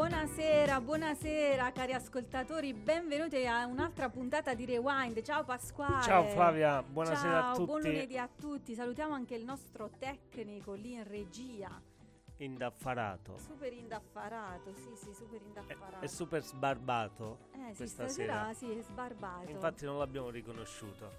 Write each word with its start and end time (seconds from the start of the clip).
Buonasera, 0.00 0.78
buonasera 0.82 1.72
cari 1.72 1.94
ascoltatori, 1.94 2.74
benvenuti 2.74 3.46
a 3.46 3.64
un'altra 3.64 4.10
puntata 4.10 4.52
di 4.52 4.66
Rewind. 4.66 5.22
Ciao 5.22 5.42
Pasquale. 5.42 6.02
Ciao 6.02 6.24
Flavia, 6.24 6.82
buonasera 6.82 7.40
Ciao, 7.40 7.52
a 7.52 7.54
tutti. 7.54 7.64
buon 7.64 7.80
lunedì 7.80 8.18
a 8.18 8.28
tutti. 8.28 8.74
Salutiamo 8.74 9.14
anche 9.14 9.34
il 9.36 9.42
nostro 9.42 9.88
tecnico 9.98 10.74
lì 10.74 10.92
in 10.92 11.08
regia. 11.08 11.80
Indaffarato. 12.36 13.38
Super 13.38 13.72
indaffarato, 13.72 14.74
sì, 14.74 14.94
sì, 14.96 15.14
super 15.14 15.40
indaffarato. 15.40 16.04
è 16.04 16.06
super 16.08 16.42
sbarbato 16.42 17.38
eh, 17.54 17.70
sì, 17.70 17.76
questa 17.76 18.06
stasera 18.06 18.52
sera. 18.52 18.52
sì, 18.52 18.78
è 18.78 18.82
sbarbato. 18.82 19.50
Infatti 19.50 19.86
non 19.86 19.96
l'abbiamo 19.96 20.28
riconosciuto. 20.28 21.10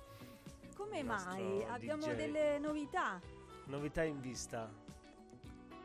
Come 0.76 1.02
mai? 1.02 1.64
Abbiamo 1.64 2.06
DJ. 2.06 2.14
delle 2.14 2.60
novità? 2.60 3.20
Novità 3.66 4.04
in 4.04 4.20
vista. 4.22 4.70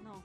No. 0.02 0.22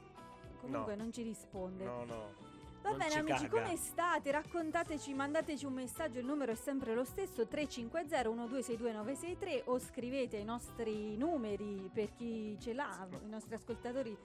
Comunque 0.60 0.96
No. 0.96 1.04
non 1.04 1.14
ci 1.14 1.22
risponde. 1.22 1.86
No, 1.86 2.04
no. 2.04 2.47
Va 2.82 2.90
non 2.90 2.98
bene 3.00 3.12
ci 3.12 3.18
amici, 3.20 3.48
caga. 3.48 3.62
come 3.64 3.76
state? 3.76 4.32
Raccontateci, 4.32 5.14
mandateci 5.14 5.66
un 5.66 5.74
messaggio, 5.74 6.20
il 6.20 6.26
numero 6.26 6.52
è 6.52 6.56
sempre 6.56 6.94
lo 6.94 7.04
stesso 7.04 7.46
350 7.48 8.22
1262963 8.22 9.62
o 9.66 9.80
scrivete 9.80 10.38
i 10.38 10.44
nostri 10.44 11.18
numeri 11.18 11.90
per 11.94 12.14
chi 12.16 12.58
ce 12.60 12.74
l'ha, 12.74 13.08
i 13.26 13.30
nostri 13.30 13.56
ascoltatori 13.56 14.18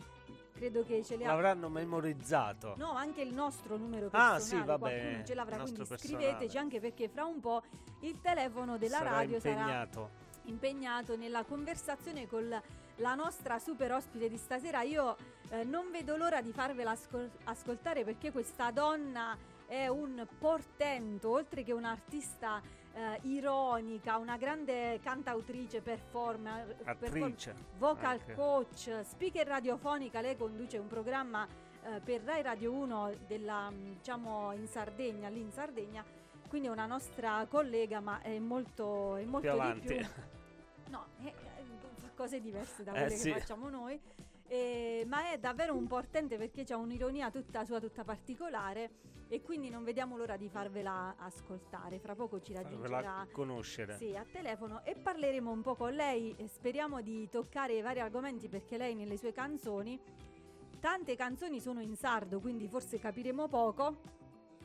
credo 0.53 0.85
che 0.85 1.03
ce 1.03 1.17
li 1.17 1.25
ha. 1.25 1.29
L'avranno 1.29 1.69
memorizzato. 1.69 2.75
No, 2.77 2.93
anche 2.93 3.23
il 3.23 3.33
nostro 3.35 3.77
numero 3.77 4.07
Ah, 4.13 4.33
personale, 4.37 4.41
sì, 4.43 4.57
vabbè, 4.63 4.79
qualcuno 5.01 5.25
ce 5.25 5.35
l'avrà, 5.35 5.57
quindi 5.59 5.85
scriveteci 5.85 6.27
personale. 6.37 6.59
anche 6.59 6.81
perché 6.81 7.09
fra 7.09 7.25
un 7.25 7.41
po' 7.41 7.63
il 8.01 8.21
telefono 8.21 8.79
della 8.79 8.99
Sarà 8.99 9.11
radio 9.11 9.41
sarà 9.41 9.55
impegnato. 9.61 10.11
impegnato 10.45 11.17
nella 11.17 11.43
conversazione 11.45 12.29
con 12.29 12.49
la 12.97 13.15
nostra 13.15 13.59
super 13.59 13.91
ospite 13.93 14.29
di 14.29 14.37
stasera. 14.37 14.83
Io 14.83 15.17
eh, 15.53 15.65
non 15.65 15.91
vedo 15.91 16.17
l'ora 16.17 16.41
di 16.41 16.51
farvela 16.53 16.93
ascol- 16.93 17.31
ascoltare 17.45 18.05
perché 18.05 18.33
questa 18.33 18.71
donna 18.71 19.37
è 19.67 19.87
un 19.87 20.27
portento, 20.39 21.31
oltre 21.31 21.63
che 21.63 21.73
un'artista 21.73 22.61
eh, 22.95 23.19
ironica, 23.23 24.17
una 24.19 24.37
grande 24.37 24.99
cantautrice, 25.03 25.81
performer, 25.81 26.75
perform- 26.99 27.23
Attrice. 27.23 27.55
vocal 27.79 28.19
anche. 28.19 28.35
coach, 28.35 29.01
speaker 29.05 29.47
radiofonica. 29.47 30.21
Lei 30.21 30.37
conduce 30.37 30.77
un 30.79 30.89
programma 30.89 31.47
eh, 31.85 32.01
per 32.01 32.23
Rai 32.23 32.43
Radio 32.43 32.73
1 32.73 33.13
della, 33.27 33.71
mh, 33.71 33.95
diciamo 33.99 34.53
in 34.53 34.67
Sardegna, 34.69 35.29
lì 35.29 35.41
in 35.41 35.51
Sardegna. 35.53 36.05
Quindi 36.49 36.69
è 36.69 36.71
una 36.71 36.85
nostra 36.87 37.47
collega, 37.49 38.01
ma 38.01 38.21
è 38.21 38.39
molto, 38.39 39.17
è 39.17 39.25
molto 39.25 39.49
Più 39.49 39.53
di 39.57 39.61
avanti. 39.61 39.87
più. 39.95 40.07
No, 40.91 41.07
è- 41.23 41.29
è- 41.29 41.63
fa 41.99 42.09
cose 42.15 42.41
diverse 42.43 42.83
da 42.85 42.93
Eh, 42.93 43.01
quelle 43.01 43.17
sì. 43.17 43.33
che 43.33 43.39
facciamo 43.39 43.71
noi. 43.71 43.99
Eh, 44.53 45.07
ma 45.07 45.33
è 45.33 45.39
davvero 45.39 45.75
un 45.75 45.87
portente 45.87 46.37
perché 46.37 46.63
c'ha 46.63 46.77
un'ironia 46.77 47.31
tutta 47.31 47.65
sua, 47.65 47.81
tutta 47.81 48.05
particolare. 48.05 48.91
E 49.29 49.41
quindi 49.41 49.71
non 49.71 49.83
vediamo 49.83 50.19
l'ora 50.19 50.37
di 50.37 50.51
farvela 50.51 51.15
ascoltare. 51.17 51.99
Fra 51.99 52.15
poco 52.15 52.39
ci 52.43 52.53
raggiungerà 52.53 53.27
conoscere. 53.33 53.97
sì, 53.97 54.15
a 54.15 54.27
telefono 54.31 54.85
e 54.85 54.95
parleremo 54.95 55.51
un 55.51 55.63
po' 55.63 55.75
con 55.75 55.95
lei. 55.95 56.35
e 56.37 56.49
speriamo 56.49 57.01
di 57.01 57.31
toccare 57.31 57.81
vari 57.81 58.01
argomenti 58.01 58.51
perché 58.51 58.77
lei 58.77 58.95
nelle 58.95 59.17
sue 59.17 59.33
canzoni, 59.33 59.99
tante 60.79 61.17
canzoni 61.17 61.59
sono 61.59 61.81
in 61.81 61.97
sardo, 61.97 62.39
quindi 62.39 62.69
forse 62.69 62.99
capiremo 62.99 63.49
poco. 63.49 64.01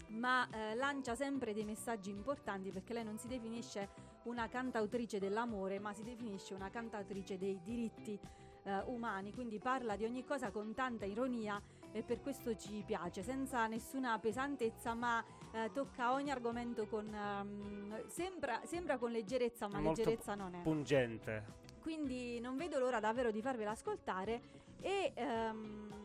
Ma 0.07 0.49
eh, 0.49 0.75
lancia 0.75 1.15
sempre 1.15 1.53
dei 1.53 1.63
messaggi 1.63 2.09
importanti 2.09 2.71
perché 2.71 2.91
lei 2.91 3.05
non 3.05 3.17
si 3.17 3.27
definisce 3.27 3.87
una 4.23 4.49
cantautrice 4.49 5.17
dell'amore, 5.17 5.79
ma 5.79 5.93
si 5.93 6.03
definisce 6.03 6.53
una 6.53 6.69
cantautrice 6.69 7.37
dei 7.37 7.61
diritti 7.63 8.19
eh, 8.67 8.83
umani. 8.87 9.33
Quindi 9.33 9.59
parla 9.59 9.95
di 9.95 10.03
ogni 10.03 10.25
cosa 10.25 10.51
con 10.51 10.73
tanta 10.73 11.05
ironia 11.05 11.61
e 11.91 12.03
per 12.03 12.21
questo 12.21 12.55
ci 12.55 12.83
piace, 12.85 13.23
senza 13.23 13.65
nessuna 13.67 14.19
pesantezza, 14.19 14.93
ma 14.93 15.23
eh, 15.51 15.71
tocca 15.73 16.11
ogni 16.11 16.29
argomento 16.29 16.85
con. 16.87 17.11
ehm, 17.11 18.07
sembra, 18.07 18.61
sembra 18.65 18.97
con 18.97 19.11
leggerezza, 19.11 19.67
ma 19.67 19.79
molto 19.79 20.01
leggerezza 20.01 20.35
non 20.35 20.53
è. 20.55 20.61
Pungente. 20.61 21.65
Quindi 21.81 22.39
non 22.41 22.57
vedo 22.57 22.79
l'ora 22.79 22.99
davvero 22.99 23.31
di 23.31 23.41
farvela 23.41 23.71
ascoltare 23.71 24.41
e 24.81 25.13
ehm, 25.15 25.95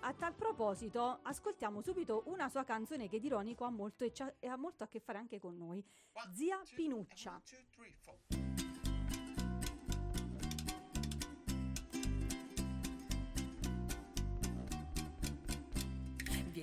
a 0.00 0.12
tal 0.12 0.34
proposito 0.34 1.20
ascoltiamo 1.22 1.80
subito 1.80 2.24
una 2.26 2.48
sua 2.48 2.64
canzone 2.64 3.08
che 3.08 3.20
di 3.20 3.26
ironico 3.26 3.64
ha 3.64 3.70
molto 3.70 4.02
e, 4.02 4.12
e 4.40 4.48
ha 4.48 4.56
molto 4.56 4.82
a 4.82 4.88
che 4.88 4.98
fare 4.98 5.18
anche 5.18 5.38
con 5.38 5.56
noi. 5.56 5.84
Zia 6.32 6.60
Pinuccia. 6.74 7.40
Vieni 8.28 8.55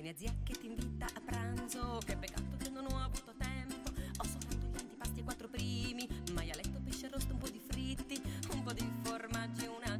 a 0.08 0.14
zia 0.16 0.34
che 0.42 0.52
ti 0.52 0.66
invita 0.66 1.06
a 1.06 1.20
pranzo, 1.24 2.00
che 2.04 2.16
peccato 2.16 2.56
che 2.58 2.68
non 2.68 2.84
ho 2.84 2.98
avuto 3.02 3.32
tempo. 3.38 3.90
Ho 4.18 4.24
soltanto 4.24 4.66
gli 4.66 4.76
antipasti 4.76 5.20
e 5.20 5.22
quattro 5.22 5.48
primi, 5.48 6.06
maialetto, 6.32 6.80
pesce 6.84 7.06
arrosto, 7.06 7.32
un 7.32 7.38
po' 7.38 7.48
di 7.48 7.60
fritti, 7.60 8.20
un 8.52 8.62
po' 8.62 8.72
di 8.72 8.86
formaggi, 9.02 9.66
una 9.66 9.93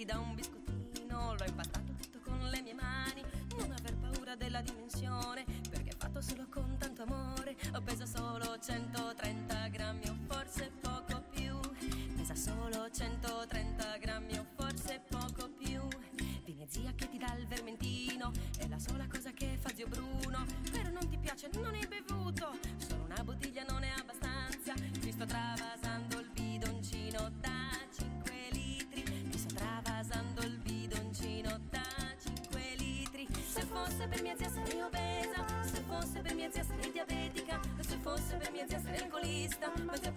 a 0.00 0.06
zia 0.06 0.34
che 0.34 0.42
ti 0.42 0.59
per 34.10 34.22
mia 34.22 34.36
zia 34.36 34.50
sarei 34.50 34.82
obesa, 34.82 35.46
se 35.62 35.80
fosse 35.88 36.20
per 36.20 36.34
mia 36.34 36.50
zia 36.50 36.64
sarei 36.64 36.90
diabetica, 36.90 37.60
se 37.78 37.96
fosse 38.02 38.36
per 38.36 38.50
mia 38.50 38.66
zia 38.66 38.80
sarei 38.80 39.02
alcolista, 39.02 39.72
ma 39.84 39.96
zia 39.96 40.10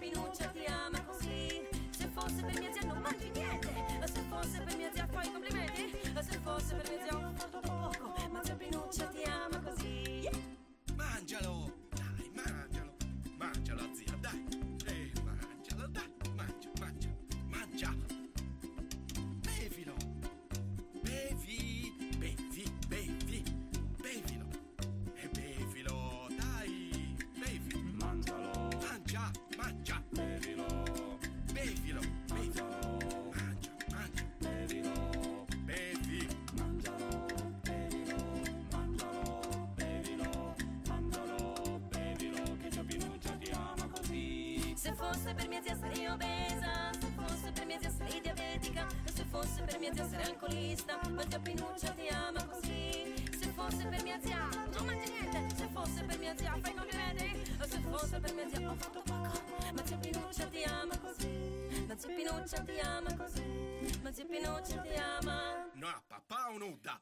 mia 49.84 49.92
zia 49.92 50.08
sarei 50.08 50.26
alcolista, 50.26 50.98
ma 51.10 51.22
zia 51.28 51.38
Pinuccia 51.38 51.90
ti 51.90 52.08
ama 52.08 52.42
così. 52.46 53.14
Se 53.38 53.46
fosse 53.54 53.84
per 53.86 54.02
mia 54.02 54.18
zia 54.18 54.48
non 54.72 54.86
mangi 54.86 55.10
niente, 55.10 55.54
se 55.54 55.68
fosse 55.72 56.02
per 56.04 56.18
mia 56.18 56.34
zia 56.36 56.56
fai 56.62 56.74
complimenti, 56.74 57.56
o 57.60 57.66
se 57.66 57.78
fosse 57.80 58.18
per 58.18 58.34
mia 58.34 58.48
zia 58.48 58.70
ho 58.70 58.74
fatto 58.76 59.02
poco, 59.04 59.72
ma 59.74 59.84
zia 59.84 59.96
Pinuccia 59.98 60.46
ti 60.46 60.62
ama 60.62 60.96
così. 60.98 61.84
Ma 61.86 61.98
zia 61.98 62.14
Pinuccia 62.14 62.60
ti 62.62 62.78
ama 62.78 63.14
così, 63.14 63.98
ma 64.02 64.12
zia 64.12 64.24
Pinuccia 64.24 64.80
ti 64.80 64.94
ama 64.94 65.68
No, 65.74 66.02
papà 66.08 66.50
o 66.50 66.58
no 66.58 66.78
da? 66.80 66.98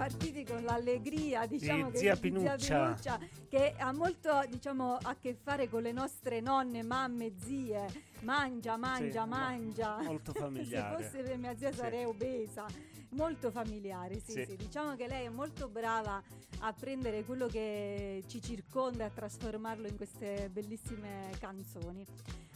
Partiti 0.00 0.44
con 0.44 0.62
l'allegria, 0.62 1.44
diciamo 1.46 1.90
che 1.90 1.98
zia 1.98 2.14
di 2.14 2.20
Pinuccia. 2.20 2.96
che 3.48 3.74
ha 3.76 3.92
molto, 3.92 4.40
diciamo, 4.48 4.96
a 5.02 5.14
che 5.20 5.34
fare 5.34 5.68
con 5.68 5.82
le 5.82 5.92
nostre 5.92 6.40
nonne, 6.40 6.82
mamme, 6.82 7.32
zie. 7.38 8.08
Mangia, 8.20 8.76
mangia, 8.76 9.22
Sì, 9.24 9.28
mangia. 9.28 10.00
molto 10.02 10.32
familiare. 10.34 11.02
Se 11.02 11.08
fosse 11.10 11.22
per 11.22 11.36
mia 11.38 11.54
zia 11.56 11.70
Sì. 11.70 11.76
sarei 11.76 12.04
obesa. 12.04 12.66
Molto 13.10 13.50
familiare, 13.50 14.20
sì, 14.20 14.32
Sì. 14.32 14.44
sì. 14.46 14.56
Diciamo 14.56 14.94
che 14.94 15.06
lei 15.08 15.26
è 15.26 15.30
molto 15.30 15.68
brava 15.68 16.22
a 16.60 16.72
prendere 16.72 17.24
quello 17.24 17.46
che 17.46 18.22
ci 18.26 18.40
circonda 18.40 19.04
e 19.04 19.06
a 19.08 19.10
trasformarlo 19.10 19.86
in 19.86 19.96
queste 19.96 20.48
bellissime 20.50 21.30
canzoni. 21.40 22.06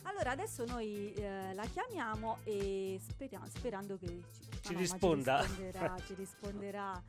Allora, 0.05 0.31
adesso 0.31 0.64
noi 0.67 1.12
eh, 1.14 1.52
la 1.55 1.64
chiamiamo 1.67 2.38
e 2.44 3.00
speriamo, 3.02 3.46
sperando 3.49 3.96
che 3.99 4.06
ci, 4.06 4.69
Ci 4.69 4.75
risponda. 4.76 5.43
Ci 5.43 5.49
risponderà, 5.49 5.96
ci 6.06 6.14
risponderà. 6.14 7.02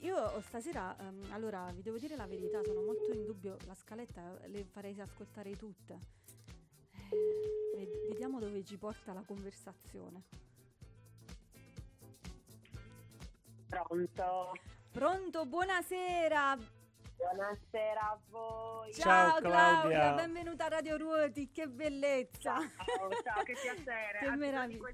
Io 0.00 0.40
stasera, 0.40 0.96
ehm, 0.98 1.30
allora 1.32 1.70
vi 1.72 1.82
devo 1.82 1.98
dire 1.98 2.16
la 2.16 2.26
verità, 2.26 2.62
sono 2.64 2.80
molto 2.80 3.12
in 3.12 3.24
dubbio, 3.26 3.56
la 3.66 3.74
scaletta 3.74 4.38
le 4.46 4.64
farei 4.64 4.98
ascoltare 4.98 5.54
tutte. 5.56 5.98
Eh, 7.10 7.76
ved- 7.76 8.08
vediamo 8.08 8.38
dove 8.40 8.64
ci 8.64 8.78
porta 8.78 9.12
la 9.12 9.22
conversazione. 9.22 10.24
Pronto? 13.68 14.52
Pronto, 14.90 15.46
buonasera. 15.46 16.79
Buonasera 17.20 18.00
a 18.00 18.18
voi. 18.30 18.94
Ciao, 18.94 19.40
Claudia. 19.40 20.14
benvenuta 20.14 20.64
a 20.64 20.68
Radio 20.68 20.96
Ruoti, 20.96 21.50
che 21.52 21.68
bellezza. 21.68 22.56
Ciao, 22.58 23.10
ciao, 23.22 23.42
che 23.42 23.52
piacere. 23.60 24.18
Che 24.24 24.36
meraviglia. 24.36 24.88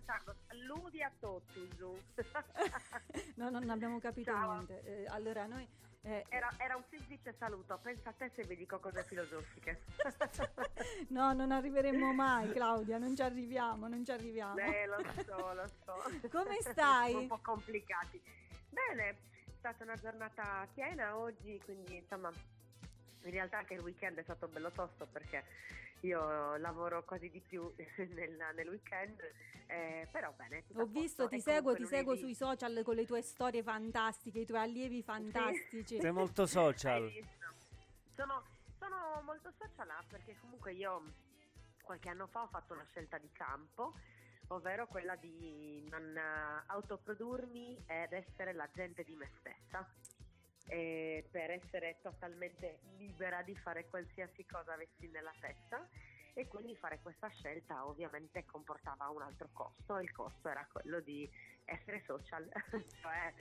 Ludi 0.66 1.02
a 1.02 1.12
Tottusu. 1.20 1.96
No, 3.36 3.48
non 3.50 3.70
abbiamo 3.70 4.00
capito 4.00 4.32
Ciao. 4.32 4.52
niente. 4.54 4.82
Eh, 4.82 5.06
allora 5.08 5.46
noi 5.46 5.66
eh, 6.02 6.24
Era, 6.28 6.50
era 6.58 6.74
un 6.76 6.82
semplice 6.90 7.34
saluto, 7.38 7.78
pensa 7.80 8.10
a 8.10 8.12
te 8.12 8.30
se 8.34 8.42
vi 8.42 8.56
dico 8.56 8.80
cose 8.80 9.04
filosofiche. 9.04 9.82
No, 11.08 11.32
non 11.32 11.52
arriveremo 11.52 12.12
mai, 12.12 12.50
Claudia, 12.50 12.98
non 12.98 13.14
ci 13.14 13.22
arriviamo, 13.22 13.86
non 13.88 14.04
ci 14.04 14.10
arriviamo. 14.10 14.58
Eh, 14.58 14.86
lo 14.86 14.98
so, 15.24 15.52
lo 15.54 15.66
so. 15.84 16.28
Come 16.30 16.56
stai? 16.60 17.14
Un 17.14 17.26
po' 17.28 17.38
complicati. 17.40 18.20
Bene, 18.68 19.16
stata 19.72 19.82
una 19.82 19.96
giornata 19.96 20.68
piena 20.72 21.16
oggi, 21.16 21.60
quindi 21.64 21.96
insomma, 21.96 22.30
in 23.22 23.30
realtà 23.30 23.58
anche 23.58 23.74
il 23.74 23.80
weekend 23.80 24.18
è 24.18 24.22
stato 24.22 24.46
bello 24.46 24.70
tosto 24.70 25.08
perché 25.10 25.42
io 26.00 26.56
lavoro 26.58 27.02
quasi 27.04 27.28
di 27.30 27.40
più 27.40 27.72
nel, 28.14 28.36
nel 28.54 28.68
weekend, 28.68 29.18
eh, 29.66 30.06
però 30.12 30.32
bene. 30.36 30.62
Ho 30.74 30.84
visto, 30.84 31.26
ti 31.26 31.40
seguo, 31.40 31.74
ti 31.74 31.84
seguo 31.84 32.12
lunedì- 32.12 32.20
sui 32.20 32.34
social 32.34 32.80
con 32.84 32.94
le 32.94 33.06
tue 33.06 33.22
storie 33.22 33.64
fantastiche, 33.64 34.40
i 34.40 34.46
tuoi 34.46 34.60
allievi 34.60 35.02
fantastici. 35.02 35.98
Sei 36.00 36.12
molto 36.12 36.46
social. 36.46 37.10
Sono, 38.14 38.44
sono 38.78 39.20
molto 39.24 39.52
social 39.58 39.90
ah, 39.90 40.04
perché 40.08 40.36
comunque 40.40 40.72
io 40.74 41.02
qualche 41.82 42.08
anno 42.08 42.28
fa 42.28 42.42
ho 42.42 42.48
fatto 42.48 42.72
una 42.72 42.86
scelta 42.90 43.18
di 43.18 43.30
campo, 43.32 43.94
ovvero 44.48 44.86
quella 44.86 45.16
di 45.16 45.86
non 45.90 46.16
eh, 46.16 46.62
autoprodurmi 46.66 47.84
ed 47.86 48.12
essere 48.12 48.52
l'agente 48.52 49.04
di 49.04 49.14
me 49.14 49.30
stessa. 49.38 49.88
E 50.68 51.24
per 51.30 51.50
essere 51.50 51.98
totalmente 52.02 52.80
libera 52.96 53.42
di 53.42 53.54
fare 53.54 53.86
qualsiasi 53.86 54.44
cosa 54.46 54.72
avessi 54.72 55.06
nella 55.08 55.32
testa 55.38 55.88
e 56.32 56.48
quindi 56.48 56.74
fare 56.74 56.98
questa 57.00 57.28
scelta 57.28 57.86
ovviamente 57.86 58.44
comportava 58.44 59.08
un 59.08 59.22
altro 59.22 59.48
costo 59.52 59.98
il 60.00 60.10
costo 60.10 60.48
era 60.48 60.66
quello 60.70 61.00
di 61.00 61.26
essere 61.66 62.02
social, 62.06 62.48
cioè 63.00 63.32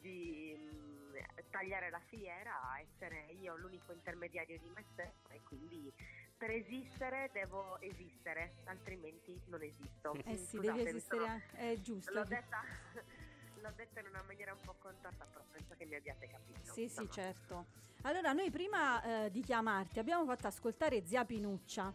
di 0.00 0.54
mm, 0.56 1.16
tagliare 1.50 1.90
la 1.90 2.00
filiera, 2.06 2.52
essere 2.80 3.32
io 3.40 3.56
l'unico 3.56 3.92
intermediario 3.92 4.58
di 4.58 4.68
me 4.68 4.84
stessa 4.92 5.34
e 5.34 5.40
quindi 5.42 5.92
per 6.38 6.50
esistere 6.50 7.30
devo 7.32 7.80
esistere, 7.80 8.54
altrimenti 8.64 9.38
non 9.46 9.60
esisto. 9.62 10.14
Eh 10.24 10.36
sì, 10.36 10.56
Scusate, 10.56 10.78
devi 10.84 10.88
esistere, 10.88 11.20
sono- 11.20 11.32
anche- 11.32 11.56
è 11.56 11.80
giusto. 11.80 12.12
L'ho 12.12 12.24
detta, 12.24 12.60
l'ho 13.60 13.72
detta 13.74 14.00
in 14.00 14.06
una 14.06 14.22
maniera 14.22 14.52
un 14.52 14.60
po' 14.64 14.76
contorta, 14.78 15.26
però 15.26 15.44
penso 15.50 15.74
che 15.76 15.84
mi 15.84 15.96
abbiate 15.96 16.28
capito. 16.28 16.60
Sì, 16.62 16.72
sì, 16.88 17.02
insomma. 17.02 17.10
certo. 17.10 17.66
Allora, 18.02 18.32
noi 18.32 18.50
prima 18.50 19.24
eh, 19.24 19.30
di 19.30 19.42
chiamarti 19.42 19.98
abbiamo 19.98 20.24
fatto 20.24 20.46
ascoltare 20.46 21.04
Zia 21.04 21.24
Pinuccia, 21.24 21.92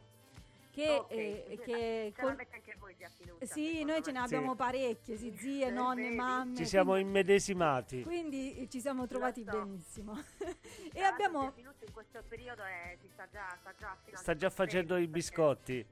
che, 0.74 0.90
Ok, 0.90 1.12
eh, 1.12 1.44
quindi 1.46 1.64
che 1.64 2.12
ce 2.16 2.22
con- 2.22 2.30
l'avete 2.32 2.56
anche 2.56 2.76
voi 2.80 2.96
già 2.98 3.10
Pinuccia, 3.16 3.46
Sì, 3.46 3.84
noi 3.84 4.02
ce 4.04 4.12
ne 4.12 4.20
abbiamo 4.20 4.52
Sì. 4.52 4.58
parecchie, 4.58 5.18
sì, 5.18 5.36
zie, 5.38 5.70
nonne, 5.70 6.10
mamme. 6.10 6.56
Ci 6.56 6.66
siamo 6.66 6.92
quindi, 6.94 7.10
immedesimati. 7.10 8.04
quindi 8.04 8.68
ci 8.72 8.82
siamo 8.82 9.06
trovati 9.06 9.44
so. 9.44 9.52
benissimo. 9.52 10.14
e 10.94 11.00
l'altro 11.00 11.26
abbiamo... 11.26 11.54
In 11.56 11.92
questo 11.94 12.24
periodo 12.28 12.64
è, 12.64 12.98
si 13.02 13.08
sta 13.14 13.28
già, 13.32 13.56
sta 13.60 13.74
già 13.78 13.96
Sta 14.14 14.36
già 14.36 14.50
facendo 14.50 14.96
i 14.96 15.02
perché- 15.02 15.12
biscotti. 15.12 15.86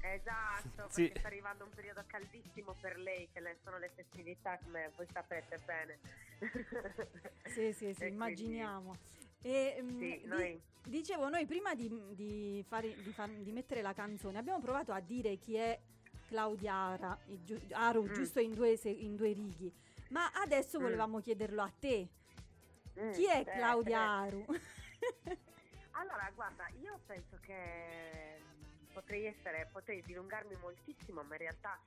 Esatto, 0.00 0.86
Sì. 0.90 1.04
perché 1.04 1.18
sta 1.20 1.28
arrivando 1.28 1.64
un 1.64 1.70
periodo 1.70 2.02
caldissimo 2.06 2.74
per 2.80 2.98
lei, 2.98 3.28
che 3.32 3.40
le- 3.40 3.56
sono 3.62 3.78
le 3.78 3.90
festività, 3.94 4.58
come 4.62 4.90
voi 4.96 5.06
sapete 5.12 5.58
bene. 5.64 5.98
Sì, 7.46 7.72
sì, 7.72 7.94
sì, 7.94 8.02
E 8.04 8.08
immaginiamo. 8.08 8.96
E, 9.46 9.76
mm, 9.82 9.98
Sì, 9.98 10.18
di- 10.22 10.26
noi- 10.26 10.60
dicevo, 10.84 11.28
noi 11.28 11.44
prima 11.44 11.74
di, 11.74 11.90
di 12.14 12.64
fare, 12.66 12.94
far- 13.12 13.28
di 13.30 13.52
mettere 13.52 13.82
la 13.82 13.92
canzone 13.92 14.38
abbiamo 14.38 14.58
provato 14.60 14.90
a 14.92 15.00
dire 15.00 15.36
chi 15.36 15.54
è 15.56 15.78
Claudia 16.28 16.72
Ara, 16.74 17.18
giu- 17.42 17.60
Aru, 17.72 18.04
Mm. 18.04 18.12
giusto 18.14 18.40
in 18.40 18.54
due, 18.54 18.76
se- 18.78 18.88
in 18.88 19.16
due 19.16 19.32
righi. 19.34 19.70
Ma 20.08 20.30
adesso 20.32 20.78
Mm. 20.78 20.82
volevamo 20.82 21.20
chiederlo 21.20 21.60
a 21.60 21.70
te. 21.78 22.08
Mm, 22.98 23.10
Chi 23.12 23.26
è 23.26 23.40
eh, 23.40 23.44
Claudia 23.44 23.98
eh. 23.98 24.26
Aru? 24.26 24.44
Allora, 25.96 26.30
guarda, 26.34 26.66
io 26.80 26.98
penso 27.06 27.36
che 27.42 28.40
potrei 28.94 29.26
essere, 29.26 29.68
potrei 29.70 30.02
dilungarmi 30.02 30.56
moltissimo, 30.60 31.22
ma 31.22 31.34
in 31.34 31.40
realtà 31.40 31.78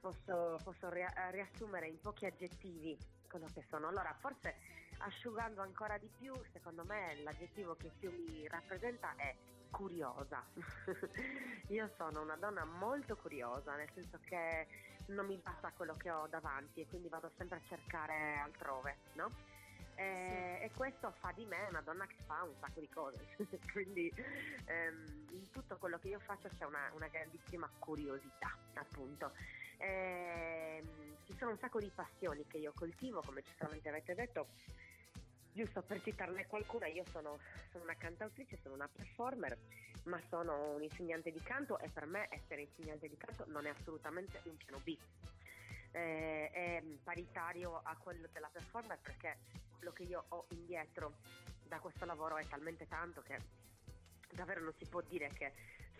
posso, 0.00 0.58
posso 0.62 0.88
ria- 0.90 1.12
riassumere 1.30 1.88
in 1.88 1.98
pochi 2.00 2.24
aggettivi 2.26 2.96
quello 3.30 3.46
che 3.54 3.64
sono. 3.70 3.88
Allora, 3.88 4.14
forse 4.20 4.56
asciugando 4.98 5.62
ancora 5.62 5.96
di 5.96 6.10
più, 6.18 6.34
secondo 6.52 6.84
me 6.84 7.16
l'aggettivo 7.22 7.74
che 7.76 7.90
più 7.98 8.10
mi 8.10 8.46
rappresenta 8.48 9.14
è 9.16 9.34
curiosa. 9.70 10.44
io 11.68 11.90
sono 11.96 12.20
una 12.20 12.36
donna 12.36 12.64
molto 12.64 13.16
curiosa, 13.16 13.76
nel 13.76 13.88
senso 13.94 14.18
che 14.24 14.66
non 15.06 15.26
mi 15.26 15.36
basta 15.38 15.72
quello 15.76 15.94
che 15.94 16.10
ho 16.10 16.26
davanti 16.26 16.80
e 16.80 16.86
quindi 16.88 17.08
vado 17.08 17.30
sempre 17.36 17.58
a 17.58 17.62
cercare 17.68 18.36
altrove, 18.38 18.96
no? 19.14 19.30
Eh, 19.94 20.58
E 20.62 20.70
questo 20.74 21.12
fa 21.20 21.32
di 21.32 21.44
me 21.46 21.66
una 21.68 21.82
donna 21.82 22.06
che 22.06 22.16
fa 22.26 22.42
un 22.42 22.54
sacco 22.58 22.80
di 22.80 22.88
cose, 22.88 23.36
quindi 23.72 24.12
ehm, 24.66 25.26
in 25.30 25.50
tutto 25.50 25.76
quello 25.76 25.98
che 25.98 26.08
io 26.08 26.20
faccio 26.20 26.48
c'è 26.48 26.64
una, 26.64 26.90
una 26.94 27.08
grandissima 27.08 27.70
curiosità, 27.78 28.56
appunto. 28.74 29.32
Ehm, 29.80 31.16
ci 31.24 31.34
sono 31.36 31.52
un 31.52 31.58
sacco 31.58 31.80
di 31.80 31.90
passioni 31.94 32.46
che 32.46 32.58
io 32.58 32.72
coltivo, 32.74 33.22
come 33.22 33.42
giustamente 33.42 33.88
avete 33.88 34.14
detto. 34.14 34.48
Giusto 35.52 35.82
per 35.82 36.00
citarne 36.00 36.46
qualcuna, 36.46 36.86
io 36.86 37.04
sono, 37.10 37.38
sono 37.72 37.84
una 37.84 37.96
cantautrice, 37.96 38.58
sono 38.62 38.74
una 38.74 38.88
performer, 38.88 39.58
ma 40.04 40.20
sono 40.28 40.74
un 40.74 40.82
insegnante 40.82 41.32
di 41.32 41.40
canto 41.42 41.78
e 41.80 41.88
per 41.88 42.06
me 42.06 42.28
essere 42.30 42.62
insegnante 42.62 43.08
di 43.08 43.16
canto 43.16 43.44
non 43.48 43.66
è 43.66 43.70
assolutamente 43.70 44.40
un 44.44 44.56
piano 44.56 44.78
B. 44.84 44.96
Eh, 45.92 46.50
è 46.52 46.82
paritario 47.02 47.80
a 47.82 47.96
quello 47.96 48.28
della 48.32 48.48
performer 48.52 48.98
perché 49.02 49.38
quello 49.76 49.92
che 49.92 50.04
io 50.04 50.24
ho 50.28 50.46
indietro 50.50 51.14
da 51.64 51.80
questo 51.80 52.04
lavoro 52.04 52.36
è 52.36 52.46
talmente 52.46 52.86
tanto 52.86 53.22
che 53.22 53.38
davvero 54.30 54.60
non 54.60 54.72
si 54.78 54.86
può 54.86 55.00
dire 55.00 55.32
che 55.32 55.52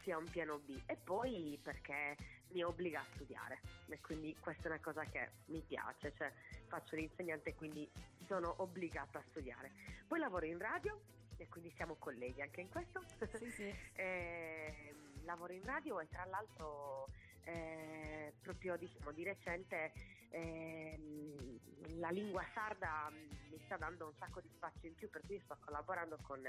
sia 0.02 0.16
un 0.16 0.28
piano 0.28 0.58
B 0.58 0.80
e 0.86 0.96
poi 0.96 1.58
perché 1.62 2.16
mi 2.48 2.62
obbliga 2.62 3.00
a 3.00 3.06
studiare 3.14 3.60
e 3.88 4.00
quindi 4.00 4.36
questa 4.40 4.64
è 4.64 4.66
una 4.66 4.80
cosa 4.80 5.04
che 5.04 5.30
mi 5.46 5.60
piace, 5.60 6.12
cioè 6.16 6.32
faccio 6.66 6.96
l'insegnante 6.96 7.50
e 7.50 7.54
quindi 7.54 7.88
sono 8.26 8.54
obbligata 8.58 9.18
a 9.18 9.24
studiare. 9.30 9.72
Poi 10.06 10.18
lavoro 10.18 10.46
in 10.46 10.58
radio 10.58 11.00
e 11.36 11.48
quindi 11.48 11.72
siamo 11.76 11.96
colleghi 11.96 12.42
anche 12.42 12.60
in 12.60 12.68
questo. 12.68 13.02
sì, 13.36 13.50
sì. 13.50 13.74
Eh, 13.94 14.94
lavoro 15.24 15.52
in 15.52 15.64
radio 15.64 16.00
e 16.00 16.08
tra 16.08 16.24
l'altro 16.24 17.08
eh, 17.44 18.32
proprio 18.40 18.76
diciamo 18.76 19.12
di 19.12 19.22
recente 19.22 19.92
ehm, 20.30 21.58
la 21.98 22.10
lingua 22.10 22.44
sarda 22.54 23.10
mi 23.10 23.60
sta 23.64 23.76
dando 23.76 24.06
un 24.06 24.14
sacco 24.18 24.40
di 24.40 24.48
spazio 24.54 24.88
in 24.88 24.94
più, 24.94 25.10
per 25.10 25.22
cui 25.26 25.40
sto 25.44 25.56
collaborando 25.60 26.18
con, 26.22 26.40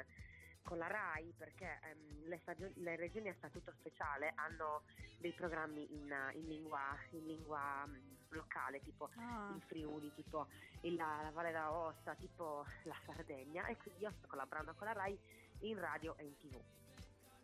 con 0.64 0.78
la 0.78 0.88
RAI 0.88 1.34
perché 1.38 1.80
ehm, 1.84 2.28
le, 2.28 2.38
stagio- 2.42 2.72
le 2.76 2.96
regioni 2.96 3.30
a 3.30 3.34
statuto 3.36 3.72
speciale 3.80 4.32
hanno 4.36 4.84
dei 5.18 5.32
programmi 5.34 5.94
in, 5.94 6.14
in 6.34 6.48
lingua, 6.48 6.96
in 7.12 7.26
lingua 7.26 7.86
mm, 7.86 7.96
locale, 8.30 8.82
tipo 8.82 9.10
Ah, 9.18 9.52
il 9.56 9.62
Friuli, 9.64 10.12
tipo 10.14 10.48
il- 10.82 10.96
la, 10.96 11.20
la 11.24 11.32
Valle 11.32 11.52
d'Aosta, 11.52 12.16
tipo 12.16 12.66
la 12.84 12.96
Sardegna 13.06 13.66
e 13.68 13.78
quindi 13.78 14.02
io 14.02 14.12
sto 14.18 14.28
collaborando 14.28 14.74
con 14.76 14.88
la 14.88 14.94
RAI 14.94 15.18
in 15.62 15.80
radio 15.80 16.16
e 16.18 16.26
in 16.26 16.38
tv. 16.38 16.60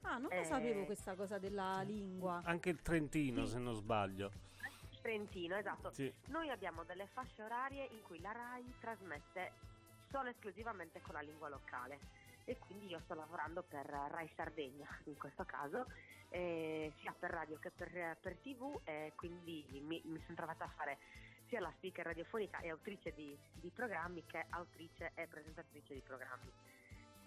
ah, 0.04 0.14
non 0.18 0.24
lo 0.24 0.30
eh, 0.30 0.44
sapevo 0.46 0.86
questa 0.86 1.16
cosa 1.16 1.38
della 1.38 1.82
lingua. 1.82 2.42
Anche 2.46 2.70
il 2.70 2.82
Trentino, 2.82 3.46
Sì. 3.46 3.52
se 3.54 3.58
non 3.60 3.74
sbaglio. 3.76 4.32
Trentino, 5.02 5.56
esatto. 5.56 5.92
Sì. 5.92 6.12
Noi 6.28 6.50
abbiamo 6.50 6.84
delle 6.84 7.08
fasce 7.08 7.42
orarie 7.44 7.86
in 7.92 8.02
cui 8.02 8.20
la 8.20 8.32
RAI 8.32 8.74
trasmette 8.80 9.54
solo 10.10 10.28
e 10.28 10.32
esclusivamente 10.32 11.00
con 11.02 11.14
la 11.14 11.22
lingua 11.22 11.48
locale 11.50 12.00
e 12.48 12.58
quindi 12.60 12.88
io 12.88 13.02
sto 13.04 13.14
lavorando 13.14 13.62
per 13.62 13.86
RAI 13.86 14.30
Sardegna 14.34 14.88
in 15.04 15.18
questo 15.18 15.44
caso, 15.44 15.86
eh, 16.30 16.94
sia 17.02 17.14
per 17.18 17.30
radio 17.32 17.60
che 17.60 17.72
per, 17.72 18.18
per 18.22 18.38
tv 18.38 18.80
e 18.86 19.12
quindi 19.16 19.66
mi, 19.86 20.02
mi 20.06 20.20
sono 20.24 20.36
trovata 20.38 20.64
a 20.64 20.70
fare 20.70 20.98
sia 21.48 21.60
la 21.60 21.72
speaker 21.76 22.06
radiofonica 22.06 22.60
e 22.62 22.70
autrice 22.70 23.14
di, 23.14 23.38
di 23.52 23.70
programmi 23.70 24.24
che 24.26 24.46
autrice 24.50 25.12
e 25.16 25.28
presentatrice 25.28 25.94
di 25.94 26.00
programmi. 26.00 26.50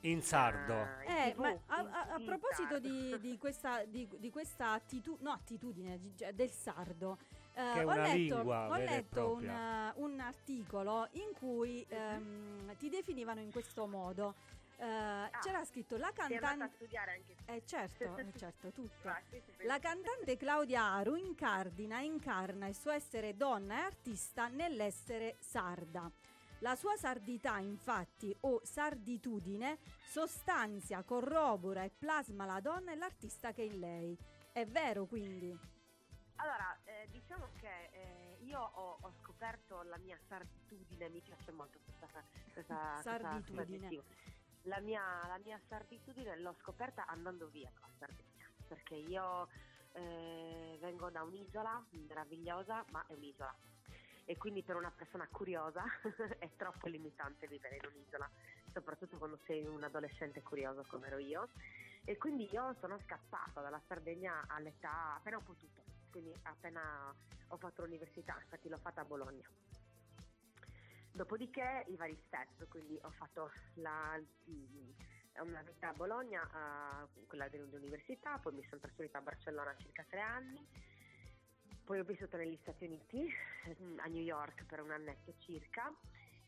In 0.04 0.22
sardo. 0.22 0.72
Ah, 0.72 1.04
Eh, 1.04 1.32
TV, 1.32 1.40
ma 1.40 1.48
a, 1.66 1.76
a- 1.90 2.14
a 2.14 2.20
proposito 2.24 2.78
di, 2.78 3.18
di 3.20 3.36
questa, 3.36 3.84
di, 3.84 4.08
di 4.18 4.30
questa 4.30 4.72
attitu- 4.72 5.20
no, 5.20 5.32
attitudine 5.32 5.98
di- 6.00 6.16
cioè, 6.16 6.32
del 6.32 6.48
sardo, 6.50 7.18
eh, 7.52 7.84
ho 7.84 7.90
una 7.92 8.02
letto, 8.14 8.36
ho 8.36 8.76
letto 8.76 8.94
un, 9.32 9.36
propria. 9.40 9.90
eh, 9.90 9.92
un 10.00 10.18
articolo 10.20 11.08
in 11.12 11.32
cui 11.34 11.86
Mhm. 11.90 11.96
ehm, 11.98 12.76
ti 12.78 12.88
definivano 12.88 13.40
in 13.40 13.50
questo 13.50 13.86
modo. 13.86 14.34
Eh, 14.82 15.30
c'era 15.42 15.62
scritto 15.66 15.98
la 15.98 16.10
cantante. 16.10 16.74
studiare 16.76 17.12
anche 17.12 17.36
Eh 17.44 17.62
certo, 17.66 18.16
eh, 18.16 18.32
certo, 18.34 18.72
tutto. 18.72 19.14
Sì, 19.28 19.42
La 19.66 19.78
cantante 19.78 20.38
Claudia 20.38 20.82
Aru 20.84 21.16
incardina, 21.16 22.00
incarna 22.00 22.66
il 22.66 22.74
suo 22.74 22.90
essere 22.90 23.36
donna 23.36 23.74
e 23.74 23.80
artista 23.82 24.48
nell'essere 24.48 25.36
sarda. 25.38 26.10
La 26.60 26.76
sua 26.76 26.96
sardità, 26.96 27.58
infatti, 27.58 28.34
o 28.40 28.60
sarditudine, 28.64 29.78
sostanzia, 30.02 31.02
corrobora 31.02 31.82
e 31.84 31.90
plasma 31.90 32.46
la 32.46 32.60
donna 32.60 32.92
e 32.92 32.96
l'artista 32.96 33.52
che 33.52 33.62
è 33.62 33.66
in 33.66 33.80
lei. 33.80 34.16
È 34.52 34.64
vero, 34.66 35.04
quindi? 35.04 35.58
Allora, 36.36 36.78
eh, 36.84 37.06
diciamo 37.10 37.48
che 37.60 37.90
eh, 37.92 38.38
io 38.44 38.58
ho, 38.60 38.96
ho 39.00 39.12
scoperto 39.22 39.82
la 39.82 39.98
mia 39.98 40.18
sarditudine, 40.26 41.10
mi 41.10 41.20
piace 41.20 41.52
molto 41.52 41.78
questa, 41.84 42.06
questa, 42.52 42.92
questa- 42.94 43.02
Sarditudine. 43.02 43.62
aggettivo. 43.62 44.04
La 44.64 44.78
mia, 44.80 45.02
la 45.26 45.38
mia 45.42 45.58
sarditudine 45.68 46.38
l'ho 46.38 46.54
scoperta 46.60 47.06
andando 47.06 47.48
via 47.48 47.70
dalla 47.72 47.92
Sardegna, 47.98 48.50
perché 48.68 48.94
io 48.94 49.48
eh, 49.92 50.76
vengo 50.80 51.08
da 51.10 51.22
un'isola 51.22 51.82
meravigliosa, 51.90 52.84
ma 52.90 53.04
è 53.06 53.12
un'isola. 53.12 53.54
E 54.26 54.36
quindi 54.36 54.62
per 54.62 54.76
una 54.76 54.90
persona 54.90 55.26
curiosa 55.30 55.82
è 56.38 56.48
troppo 56.56 56.88
limitante 56.88 57.46
vivere 57.46 57.76
in 57.76 57.88
un'isola, 57.90 58.30
soprattutto 58.72 59.16
quando 59.16 59.38
sei 59.46 59.66
un 59.66 59.82
adolescente 59.82 60.42
curioso 60.42 60.84
come 60.88 61.06
ero 61.06 61.18
io. 61.18 61.48
E 62.04 62.16
quindi 62.18 62.48
io 62.52 62.74
sono 62.80 62.98
scappata 63.04 63.60
dalla 63.60 63.80
Sardegna 63.86 64.44
all'età 64.46 65.14
appena 65.14 65.38
ho 65.38 65.42
potuto, 65.42 65.82
quindi 66.10 66.34
appena 66.42 67.14
ho 67.48 67.56
fatto 67.56 67.82
l'università, 67.82 68.38
infatti 68.40 68.68
l'ho 68.68 68.78
fatta 68.78 69.00
a 69.00 69.04
Bologna. 69.04 69.48
Dopodiché 71.12 71.84
i 71.88 71.96
vari 71.96 72.18
step, 72.26 72.68
quindi 72.68 72.98
ho 73.02 73.10
fatto 73.10 73.50
la, 73.74 74.18
mm, 74.48 74.90
una 75.42 75.62
vita 75.62 75.88
a 75.88 75.92
Bologna, 75.92 76.42
eh, 76.42 77.26
quella 77.26 77.48
dell'università, 77.48 78.38
poi 78.38 78.54
mi 78.54 78.64
sono 78.68 78.80
trasferita 78.80 79.18
a 79.18 79.22
Barcellona 79.22 79.74
circa 79.76 80.04
tre 80.08 80.20
anni, 80.20 80.66
poi 81.84 81.98
ho 81.98 82.04
vissuto 82.04 82.36
negli 82.36 82.56
Stati 82.62 82.84
Uniti, 82.84 83.28
a 83.98 84.06
New 84.06 84.22
York 84.22 84.64
per 84.64 84.80
un 84.80 84.92
annetto 84.92 85.34
circa. 85.38 85.92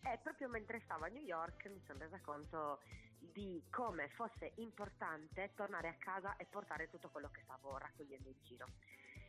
E 0.04 0.18
proprio 0.22 0.48
mentre 0.48 0.80
stavo 0.84 1.04
a 1.04 1.08
New 1.08 1.22
York 1.22 1.66
mi 1.66 1.80
sono 1.86 1.98
resa 1.98 2.20
conto 2.20 2.80
di 3.18 3.62
come 3.70 4.08
fosse 4.10 4.52
importante 4.56 5.52
tornare 5.54 5.88
a 5.88 5.94
casa 5.94 6.36
e 6.36 6.44
portare 6.44 6.88
tutto 6.90 7.08
quello 7.08 7.30
che 7.30 7.40
stavo 7.42 7.76
raccogliendo 7.78 8.28
in 8.28 8.36
giro. 8.42 8.66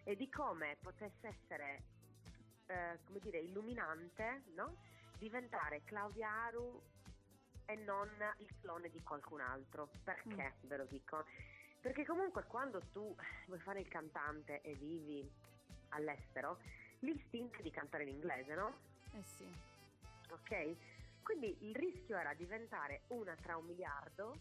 E 0.04 0.16
di 0.16 0.30
come 0.30 0.78
potesse 0.82 1.28
essere 1.28 1.84
eh, 2.68 3.00
come 3.06 3.20
dire 3.20 3.40
illuminante 3.40 4.44
no? 4.56 4.76
Diventare 5.24 5.84
Claudia 5.86 6.30
Aru 6.30 6.84
e 7.66 7.76
non 7.78 8.10
il 8.40 8.54
clone 8.60 8.90
di 8.90 9.02
qualcun 9.04 9.40
altro 9.40 9.90
perché 10.04 10.56
ve 10.64 10.76
lo 10.76 10.86
dico 10.86 11.24
perché 11.80 12.04
comunque 12.04 12.44
quando 12.44 12.82
tu 12.92 13.16
vuoi 13.46 13.60
fare 13.62 13.80
il 13.80 13.88
cantante 13.88 14.60
e 14.60 14.74
vivi 14.74 15.26
all'estero 15.90 16.60
l'istinto 17.00 17.60
è 17.60 17.62
di 17.62 17.72
cantare 17.72 18.04
in 18.04 18.10
inglese 18.10 18.54
no? 18.54 18.78
Eh 19.14 19.24
sì. 19.24 19.48
ok? 20.30 20.76
Quindi 21.24 21.70
il 21.70 21.74
rischio 21.76 22.18
era 22.18 22.34
diventare 22.34 23.04
una 23.08 23.34
tra 23.38 23.56
un 23.56 23.66
miliardo 23.66 24.36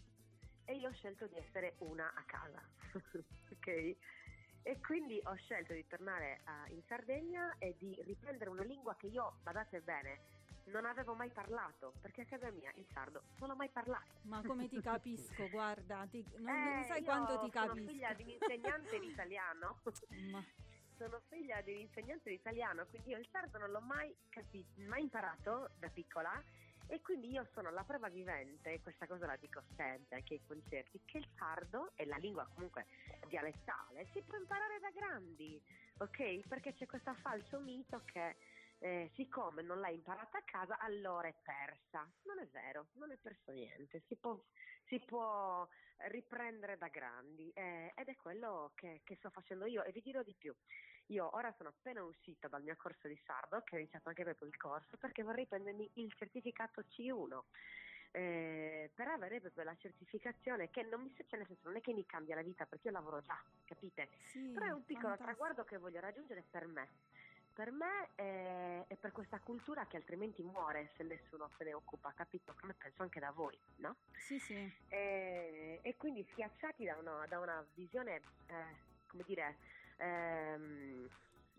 e 0.65 0.75
io 0.75 0.89
ho 0.89 0.93
scelto 0.93 1.27
di 1.27 1.37
essere 1.37 1.75
una 1.79 2.13
a 2.13 2.23
casa, 2.23 2.61
ok? 3.51 3.67
E 4.65 4.79
quindi 4.81 5.19
ho 5.23 5.35
scelto 5.35 5.71
di 5.73 5.85
tornare 5.87 6.41
a- 6.43 6.67
in 6.69 6.81
Sardegna 6.83 7.55
e 7.57 7.75
di 7.77 7.97
riprendere 8.03 8.49
una 8.49 8.63
lingua 8.63 8.95
che 8.97 9.07
io, 9.07 9.37
badate 9.43 9.81
bene, 9.81 10.19
non 10.65 10.85
avevo 10.85 11.13
mai 11.13 11.29
parlato, 11.29 11.93
perché 12.01 12.21
a 12.21 12.25
casa 12.25 12.49
mia 12.51 12.71
il 12.75 12.85
sardo 12.91 13.23
non 13.39 13.49
l'ho 13.49 13.55
mai 13.55 13.69
parlato. 13.69 14.11
Ma 14.23 14.41
come 14.43 14.67
ti 14.69 14.81
capisco, 14.81 15.47
guarda, 15.49 16.05
ti- 16.09 16.25
non, 16.37 16.43
non 16.63 16.79
Eh, 16.79 16.85
sai 16.87 16.99
io 16.99 17.05
quanto 17.05 17.39
ti 17.39 17.51
Sono 17.51 17.67
capisco. 17.67 17.87
figlia 17.89 18.13
di 18.13 18.23
un 18.23 18.29
insegnante 18.29 18.99
di 18.99 19.07
italiano. 19.07 19.81
Ma- 20.31 20.43
sono 20.95 21.19
figlia 21.27 21.59
di 21.61 21.73
un 21.73 21.79
insegnante 21.79 22.29
di 22.29 22.35
italiano, 22.35 22.85
quindi 22.85 23.09
io 23.09 23.17
il 23.17 23.27
sardo 23.29 23.57
non 23.57 23.71
l'ho 23.71 23.81
mai 23.81 24.15
capito, 24.29 24.79
mai 24.87 25.01
imparato 25.01 25.71
da 25.79 25.89
piccola 25.89 26.41
e 26.87 27.01
quindi 27.01 27.31
io 27.31 27.47
sono 27.53 27.71
la 27.71 27.83
prova 27.83 28.09
vivente, 28.09 28.79
questa 28.81 29.07
cosa 29.07 29.25
la 29.25 29.35
dico 29.37 29.63
sempre 29.75 30.17
anche 30.17 30.35
ai 30.35 30.41
concerti, 30.45 31.01
che 31.05 31.17
il 31.17 31.27
sardo 31.35 31.91
e 31.95 32.05
la 32.05 32.17
lingua 32.17 32.47
comunque 32.53 32.85
dialettale 33.27 34.05
si 34.13 34.21
può 34.21 34.37
imparare 34.37 34.79
da 34.79 34.91
grandi, 34.91 35.61
ok? 35.97 36.47
Perché 36.47 36.73
c'è 36.73 36.85
questo 36.85 37.13
falso 37.15 37.59
mito 37.59 38.01
che 38.05 38.35
eh, 38.83 39.09
siccome 39.15 39.61
non 39.61 39.79
l'hai 39.79 39.93
imparata 39.95 40.39
a 40.39 40.43
casa 40.43 40.77
allora 40.77 41.29
è 41.29 41.33
persa. 41.41 42.05
Non 42.23 42.39
è 42.39 42.47
vero, 42.47 42.89
non 42.95 43.11
è 43.11 43.17
perso 43.17 43.51
niente, 43.53 44.03
si 44.07 44.17
può, 44.17 44.37
si 44.87 44.99
può 44.99 45.65
riprendere 46.09 46.77
da 46.77 46.89
grandi 46.89 47.49
eh, 47.51 47.93
ed 47.95 48.09
è 48.09 48.15
quello 48.17 48.73
che, 48.75 48.99
che 49.05 49.15
sto 49.15 49.29
facendo 49.29 49.65
io 49.65 49.83
e 49.83 49.93
vi 49.93 50.01
dirò 50.01 50.21
di 50.21 50.35
più. 50.37 50.53
Io 51.07 51.33
ora 51.33 51.53
sono 51.53 51.69
appena 51.69 52.03
uscita 52.03 52.49
dal 52.49 52.61
mio 52.63 52.75
corso 52.75 53.07
di 53.07 53.17
sardo, 53.25 53.61
che 53.61 53.75
ho 53.75 53.79
iniziato 53.79 54.09
anche 54.09 54.23
proprio 54.23 54.49
il 54.49 54.57
corso, 54.57 54.97
perché 54.97 55.23
vorrei 55.23 55.47
prendermi 55.47 55.89
il 55.95 56.13
certificato 56.13 56.81
C1 56.81 57.39
eh, 58.11 58.91
per 58.93 59.07
avere 59.07 59.39
proprio 59.39 59.63
la 59.63 59.75
certificazione 59.75 60.69
che 60.69 60.83
non 60.83 61.01
mi 61.01 61.13
cioè 61.15 61.37
nel 61.39 61.47
senso 61.47 61.67
non 61.67 61.77
è 61.77 61.81
che 61.81 61.93
mi 61.93 62.05
cambia 62.05 62.35
la 62.35 62.43
vita 62.43 62.65
perché 62.65 62.87
io 62.87 62.93
lavoro 62.93 63.21
già, 63.21 63.41
capite? 63.65 64.09
sì, 64.19 64.51
Però 64.51 64.65
è 64.67 64.71
un 64.71 64.83
piccolo 64.83 65.15
fantastico. 65.15 65.23
traguardo 65.23 65.63
che 65.63 65.77
voglio 65.77 65.99
raggiungere 65.99 66.43
per 66.49 66.67
me. 66.67 66.89
Per 67.53 67.71
me 67.71 68.09
eh, 68.15 68.85
e 68.87 68.95
per 68.95 69.11
questa 69.11 69.39
cultura 69.39 69.85
che 69.85 69.97
altrimenti 69.97 70.41
muore 70.41 70.89
se 70.97 71.03
nessuno 71.03 71.51
se 71.55 71.63
ne 71.63 71.73
occupa, 71.73 72.11
capito? 72.15 72.55
Come 72.59 72.73
penso 72.73 73.03
anche 73.03 73.19
da 73.19 73.29
voi, 73.29 73.55
no? 73.75 73.95
Sì, 74.13 74.39
sì. 74.39 74.71
E, 74.89 75.79
e 75.83 75.95
quindi 75.95 76.25
schiacciati 76.31 76.83
da 76.85 76.95
una, 76.97 77.27
da 77.27 77.39
una 77.39 77.63
visione, 77.75 78.21
eh, 78.47 78.75
come 79.07 79.23
dire, 79.27 79.57
ehm, 79.97 81.07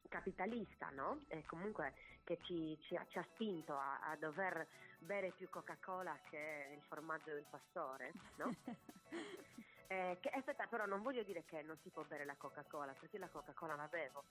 capitalista, 0.08 0.90
no? 0.90 1.24
E 1.28 1.44
comunque 1.46 1.94
che 2.24 2.38
ci, 2.42 2.76
ci 2.82 2.96
ha, 2.96 3.06
ci 3.08 3.18
ha 3.18 3.26
spinto 3.34 3.76
a, 3.76 4.00
a 4.00 4.16
dover 4.16 4.66
bere 4.98 5.30
più 5.30 5.48
Coca-Cola 5.48 6.18
che 6.28 6.72
il 6.74 6.82
formaggio 6.88 7.30
del 7.30 7.46
pastore, 7.48 8.12
no? 8.36 8.52
Eh, 9.86 10.16
che, 10.20 10.30
aspetta, 10.30 10.66
però 10.66 10.86
non 10.86 11.02
voglio 11.02 11.22
dire 11.22 11.44
che 11.44 11.60
non 11.62 11.78
si 11.82 11.90
può 11.90 12.02
bere 12.04 12.24
la 12.24 12.34
Coca-Cola, 12.36 12.94
perché 12.94 13.18
la 13.18 13.28
Coca-Cola 13.28 13.76
la 13.76 13.86
bevo, 13.86 14.24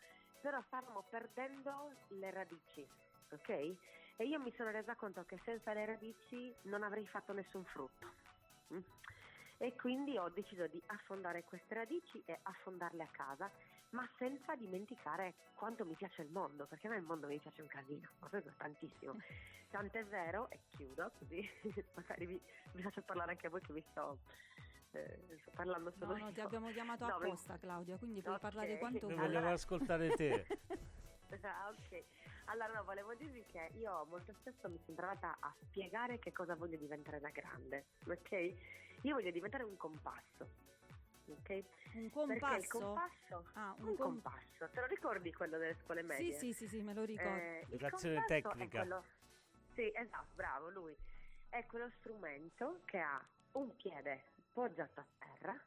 però 0.44 0.62
stavamo 0.68 1.06
perdendo 1.10 1.94
le 2.20 2.30
radici, 2.30 2.86
ok? 3.32 3.50
E 4.18 4.26
io 4.26 4.42
mi 4.42 4.52
sono 4.58 4.72
resa 4.72 4.94
conto 4.94 5.24
che 5.24 5.40
senza 5.46 5.72
le 5.72 5.86
radici 5.86 6.54
non 6.64 6.84
avrei 6.84 7.08
fatto 7.08 7.32
nessun 7.32 7.64
frutto. 7.64 8.08
mm? 8.74 8.80
E 9.60 9.74
quindi 9.78 10.18
ho 10.18 10.28
deciso 10.28 10.68
di 10.68 10.82
affondare 10.88 11.46
queste 11.46 11.76
radici 11.76 12.22
e 12.26 12.38
affondarle 12.42 13.04
a 13.04 13.10
casa, 13.14 13.50
ma 13.92 14.06
senza 14.18 14.54
dimenticare 14.56 15.36
quanto 15.56 15.86
mi 15.86 15.96
piace 15.96 16.24
il 16.24 16.30
mondo, 16.30 16.66
perché 16.66 16.88
a 16.88 16.90
me 16.90 16.98
il 16.98 17.04
mondo 17.04 17.28
mi 17.28 17.40
piace 17.40 17.62
un 17.62 17.70
casino, 17.70 18.10
ma 18.20 18.28
proprio 18.28 18.54
tantissimo. 18.58 19.16
Tant'è 19.70 20.04
vero, 20.04 20.50
e 20.50 20.60
chiudo 20.76 21.10
così, 21.18 21.42
magari 21.96 22.26
vi, 22.26 22.42
vi 22.74 22.82
faccio 22.82 23.02
parlare 23.04 23.32
anche 23.32 23.48
a 23.48 23.50
voi 23.50 23.62
che 23.62 23.72
vi 23.72 23.84
sto, 23.92 24.20
eh, 25.00 25.38
sto 25.42 25.52
parlando 25.56 25.92
solo 25.98 26.14
No, 26.14 26.26
no, 26.26 26.32
ti 26.32 26.40
io. 26.40 26.46
abbiamo 26.46 26.72
chiamato 26.72 27.06
No, 27.06 27.16
apposta, 27.16 27.58
Claudia, 27.58 27.98
quindi 27.98 28.22
puoi 28.22 28.36
Ok. 28.36 28.42
parlare 28.42 28.78
quanto 28.78 29.08
vuoi. 29.08 29.16
vogliamo 29.18 29.52
ascoltare 29.52 30.10
te. 30.12 30.46
Ah, 31.42 31.68
ok. 31.70 32.04
Allora, 32.46 32.74
no, 32.74 32.84
volevo 32.84 33.16
dirvi 33.16 33.44
che 33.46 33.72
io 33.74 34.06
molto 34.06 34.34
spesso 34.40 34.70
mi 34.70 34.80
sono 34.86 34.96
trovata 34.96 35.36
a 35.40 35.54
spiegare 35.68 36.20
che 36.20 36.32
cosa 36.32 36.56
voglio 36.56 36.78
diventare 36.78 37.20
da 37.20 37.32
grande, 37.32 37.88
ok? 38.08 38.32
Io 39.02 39.16
voglio 39.16 39.32
diventare 39.32 39.64
un 39.64 39.76
compasso, 39.76 40.48
ok? 41.26 41.64
Un 41.96 42.10
Perché 42.28 42.56
il 42.56 42.68
compasso? 42.68 42.68
compasso... 42.68 43.50
Ah, 43.54 43.76
un 43.80 43.88
Un 43.88 43.96
com- 43.96 44.06
compasso, 44.14 44.70
te 44.70 44.80
lo 44.80 44.86
ricordi 44.86 45.34
quello 45.34 45.58
delle 45.58 45.76
scuole 45.82 46.04
medie? 46.04 46.34
Sì, 46.34 46.54
sì, 46.54 46.54
sì, 46.54 46.68
sì, 46.68 46.82
me 46.84 46.94
lo 46.94 47.04
ricordo. 47.04 47.30
Eh, 47.32 47.66
Educazione 47.68 48.24
tecnica. 48.26 48.80
quello- 48.82 49.04
Sì, 49.74 49.92
esatto, 49.96 50.34
bravo, 50.36 50.70
lui. 50.70 50.96
È 51.50 51.66
quello 51.66 51.90
strumento 51.98 52.82
che 52.86 53.00
ha 53.00 53.20
un 53.54 53.76
piede 53.76 54.24
poggiato 54.54 55.00
a 55.00 55.06
terra 55.18 55.60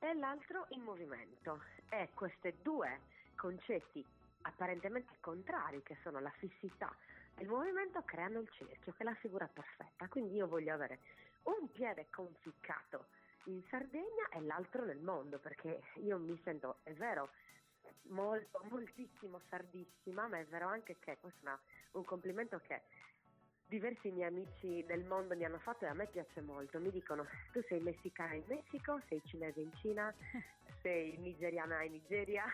e 0.00 0.14
l'altro 0.14 0.66
in 0.70 0.82
movimento. 0.82 1.62
E 1.90 2.10
questi 2.14 2.52
due 2.62 3.00
concetti 3.36 4.04
apparentemente 4.42 5.16
contrari, 5.20 5.82
che 5.82 5.96
sono 6.02 6.18
la 6.20 6.32
fissità 6.38 6.94
e 7.36 7.42
il 7.42 7.48
movimento, 7.48 8.02
creano 8.02 8.40
il 8.40 8.50
cerchio, 8.50 8.92
che 8.92 9.02
è 9.02 9.04
la 9.04 9.14
figura 9.14 9.46
perfetta. 9.46 10.08
Quindi 10.08 10.34
io 10.34 10.46
voglio 10.46 10.74
avere 10.74 10.98
un 11.44 11.70
piede 11.70 12.08
conficcato 12.10 13.06
in 13.44 13.62
Sardegna 13.68 14.28
e 14.30 14.40
l'altro 14.40 14.84
nel 14.84 15.00
mondo, 15.00 15.38
perché 15.38 15.82
io 15.96 16.18
mi 16.18 16.38
sento, 16.42 16.78
è 16.82 16.92
vero, 16.92 17.30
molto, 18.08 18.60
moltissimo 18.70 19.40
sardissima, 19.48 20.26
ma 20.28 20.38
è 20.38 20.44
vero 20.46 20.68
anche 20.68 20.96
che 20.98 21.18
questo 21.20 21.38
è 21.40 21.48
una- 21.48 21.60
un 21.92 22.04
complimento 22.04 22.58
che 22.60 22.82
diversi 23.66 24.10
miei 24.10 24.28
amici 24.28 24.84
del 24.86 25.04
mondo 25.04 25.34
mi 25.34 25.44
hanno 25.44 25.58
fatto 25.58 25.84
e 25.84 25.88
a 25.88 25.94
me 25.94 26.06
piace 26.06 26.40
molto. 26.40 26.78
Mi 26.78 26.90
dicono: 26.90 27.26
Tu 27.52 27.62
sei 27.68 27.80
messicana 27.80 28.34
in 28.34 28.44
Messico, 28.46 29.00
sei 29.08 29.20
cinese 29.24 29.60
in 29.60 29.72
Cina, 29.74 30.12
sei 30.82 31.16
nigeriana 31.18 31.82
in 31.82 31.92
Nigeria, 31.92 32.44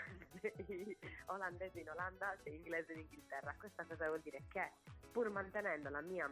sei 0.41 0.97
olandese 1.27 1.81
in 1.81 1.91
Olanda, 1.91 2.37
sei 2.43 2.57
inglese 2.57 2.93
in 2.93 3.01
Inghilterra. 3.01 3.55
Questa 3.59 3.85
cosa 3.85 4.07
vuol 4.07 4.21
dire 4.21 4.43
che 4.49 4.71
pur 5.13 5.29
mantenendo 5.31 5.89
la 5.89 6.01
mia 6.01 6.31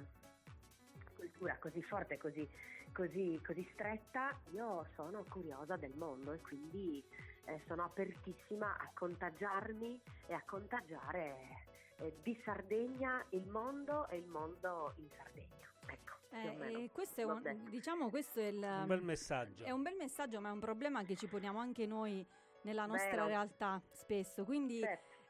cultura 1.17 1.57
così 1.59 1.83
forte, 1.83 2.17
così, 2.17 2.49
così, 2.93 3.41
così 3.45 3.69
stretta, 3.73 4.39
io 4.53 4.87
sono 4.95 5.25
curiosa 5.29 5.77
del 5.77 5.95
mondo 5.97 6.33
e 6.33 6.41
quindi 6.41 7.03
eh, 7.45 7.61
sono 7.67 7.85
apertissima 7.85 8.77
a 8.77 8.91
contagiarmi 8.95 10.01
e 10.27 10.35
a 10.35 10.43
contagiare 10.47 11.68
eh, 11.99 12.19
di 12.23 12.35
Sardegna 12.45 13.25
il 13.31 13.47
mondo 13.47 14.09
e 14.09 14.17
il 14.17 14.27
mondo 14.27 14.93
in 14.97 15.09
Sardegna. 15.17 15.47
Ecco, 15.87 16.17
Eh, 16.31 16.85
e 16.85 16.91
questo 16.93 17.21
è 17.21 17.25
un, 17.25 17.65
diciamo, 17.71 18.11
questo 18.11 18.41
è 18.41 18.47
il... 18.47 18.63
Un 18.63 18.87
bel 18.87 19.03
messaggio. 19.03 19.65
È 19.65 19.71
un 19.71 19.83
bel 19.83 19.97
messaggio, 19.97 20.41
ma 20.41 20.49
è 20.49 20.53
un 20.53 20.61
problema 20.61 21.03
che 21.03 21.17
ci 21.17 21.27
poniamo 21.27 21.59
anche 21.59 21.87
noi 21.87 22.25
nella 22.63 22.87
nostra 22.87 23.11
Vero. 23.13 23.27
realtà 23.27 23.81
spesso. 23.93 24.45
Quindi 24.45 24.83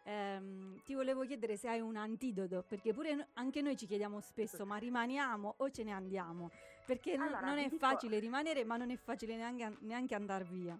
ehm, 0.02 0.82
ti 0.82 0.94
volevo 0.94 1.24
chiedere 1.24 1.56
se 1.56 1.68
hai 1.68 1.80
un 1.80 1.96
antidoto, 1.96 2.64
perché 2.66 2.92
pure 2.92 3.28
anche 3.34 3.62
noi 3.62 3.76
ci 3.76 3.86
chiediamo 3.86 4.20
spesso, 4.20 4.66
ma 4.66 4.76
rimaniamo 4.76 5.54
o 5.58 5.70
ce 5.70 5.84
ne 5.84 5.92
andiamo? 5.92 6.50
Perché 6.84 7.14
Allora, 7.14 7.40
non 7.40 7.58
è 7.58 7.68
dico- 7.68 7.76
facile 7.78 8.18
rimanere, 8.18 8.64
ma 8.64 8.76
non 8.76 8.90
è 8.90 8.96
facile 8.96 9.36
neanche, 9.36 9.76
neanche 9.80 10.14
andare 10.14 10.44
via. 10.44 10.78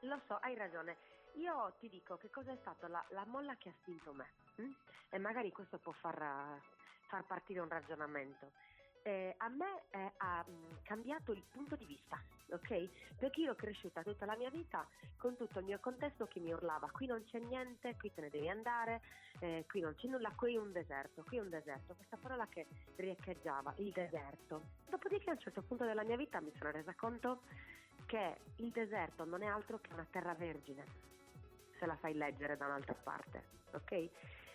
Lo 0.00 0.20
so, 0.26 0.36
hai 0.42 0.54
ragione. 0.54 0.96
Io 1.34 1.74
ti 1.78 1.88
dico 1.88 2.16
che 2.16 2.30
cosa 2.30 2.52
è 2.52 2.56
stata 2.60 2.88
la, 2.88 3.04
la 3.10 3.24
molla 3.26 3.56
che 3.56 3.68
ha 3.68 3.74
spinto 3.80 4.12
me. 4.12 4.28
hm? 4.56 4.70
E 5.10 5.18
magari 5.18 5.50
questo 5.52 5.78
può 5.78 5.92
far, 5.92 6.60
far 7.08 7.24
partire 7.24 7.60
un 7.60 7.68
ragionamento. 7.68 8.52
Eh, 9.02 9.34
a 9.38 9.48
me 9.48 9.84
eh, 9.90 10.12
ha 10.18 10.44
mh, 10.46 10.82
cambiato 10.82 11.32
il 11.32 11.42
punto 11.50 11.76
di 11.76 11.86
vista, 11.86 12.20
ok? 12.50 13.16
Perché 13.16 13.40
io 13.40 13.52
ho 13.52 13.54
cresciuta 13.54 14.02
tutta 14.02 14.26
la 14.26 14.36
mia 14.36 14.50
vita 14.50 14.86
con 15.16 15.36
tutto 15.36 15.60
il 15.60 15.64
mio 15.64 15.78
contesto 15.78 16.26
che 16.26 16.40
mi 16.40 16.52
urlava: 16.52 16.90
qui 16.90 17.06
non 17.06 17.24
c'è 17.24 17.38
niente, 17.38 17.96
qui 17.96 18.12
te 18.12 18.20
ne 18.20 18.28
devi 18.28 18.48
andare, 18.50 19.00
eh, 19.38 19.64
qui 19.68 19.80
non 19.80 19.94
c'è 19.94 20.08
nulla, 20.08 20.32
qui 20.34 20.56
è 20.56 20.58
un 20.58 20.72
deserto, 20.72 21.22
qui 21.22 21.38
è 21.38 21.40
un 21.40 21.48
deserto. 21.48 21.94
Questa 21.94 22.18
parola 22.18 22.46
che 22.48 22.66
riecheggiava, 22.96 23.72
il 23.78 23.92
deserto. 23.92 24.62
Dopodiché 24.90 25.30
a 25.30 25.34
un 25.34 25.38
certo 25.38 25.62
punto 25.62 25.84
della 25.84 26.02
mia 26.02 26.16
vita 26.16 26.40
mi 26.40 26.52
sono 26.58 26.70
resa 26.72 26.92
conto 26.94 27.42
che 28.04 28.40
il 28.56 28.70
deserto 28.72 29.24
non 29.24 29.42
è 29.42 29.46
altro 29.46 29.78
che 29.78 29.92
una 29.92 30.06
terra 30.10 30.34
vergine, 30.34 30.84
se 31.78 31.86
la 31.86 31.96
sai 32.00 32.14
leggere 32.14 32.56
da 32.56 32.66
un'altra 32.66 32.94
parte, 32.94 33.44
ok? 33.72 34.08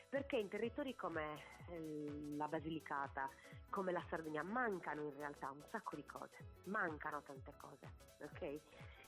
Perché 0.09 0.37
in 0.37 0.47
territori 0.47 0.95
come 0.95 1.41
eh, 1.69 2.35
la 2.35 2.47
Basilicata, 2.47 3.29
come 3.69 3.91
la 3.91 4.03
Sardegna, 4.09 4.43
mancano 4.43 5.01
in 5.01 5.15
realtà 5.15 5.49
un 5.49 5.63
sacco 5.71 5.95
di 5.95 6.05
cose, 6.05 6.37
mancano 6.65 7.21
tante 7.23 7.53
cose, 7.57 7.89
ok? 8.21 8.59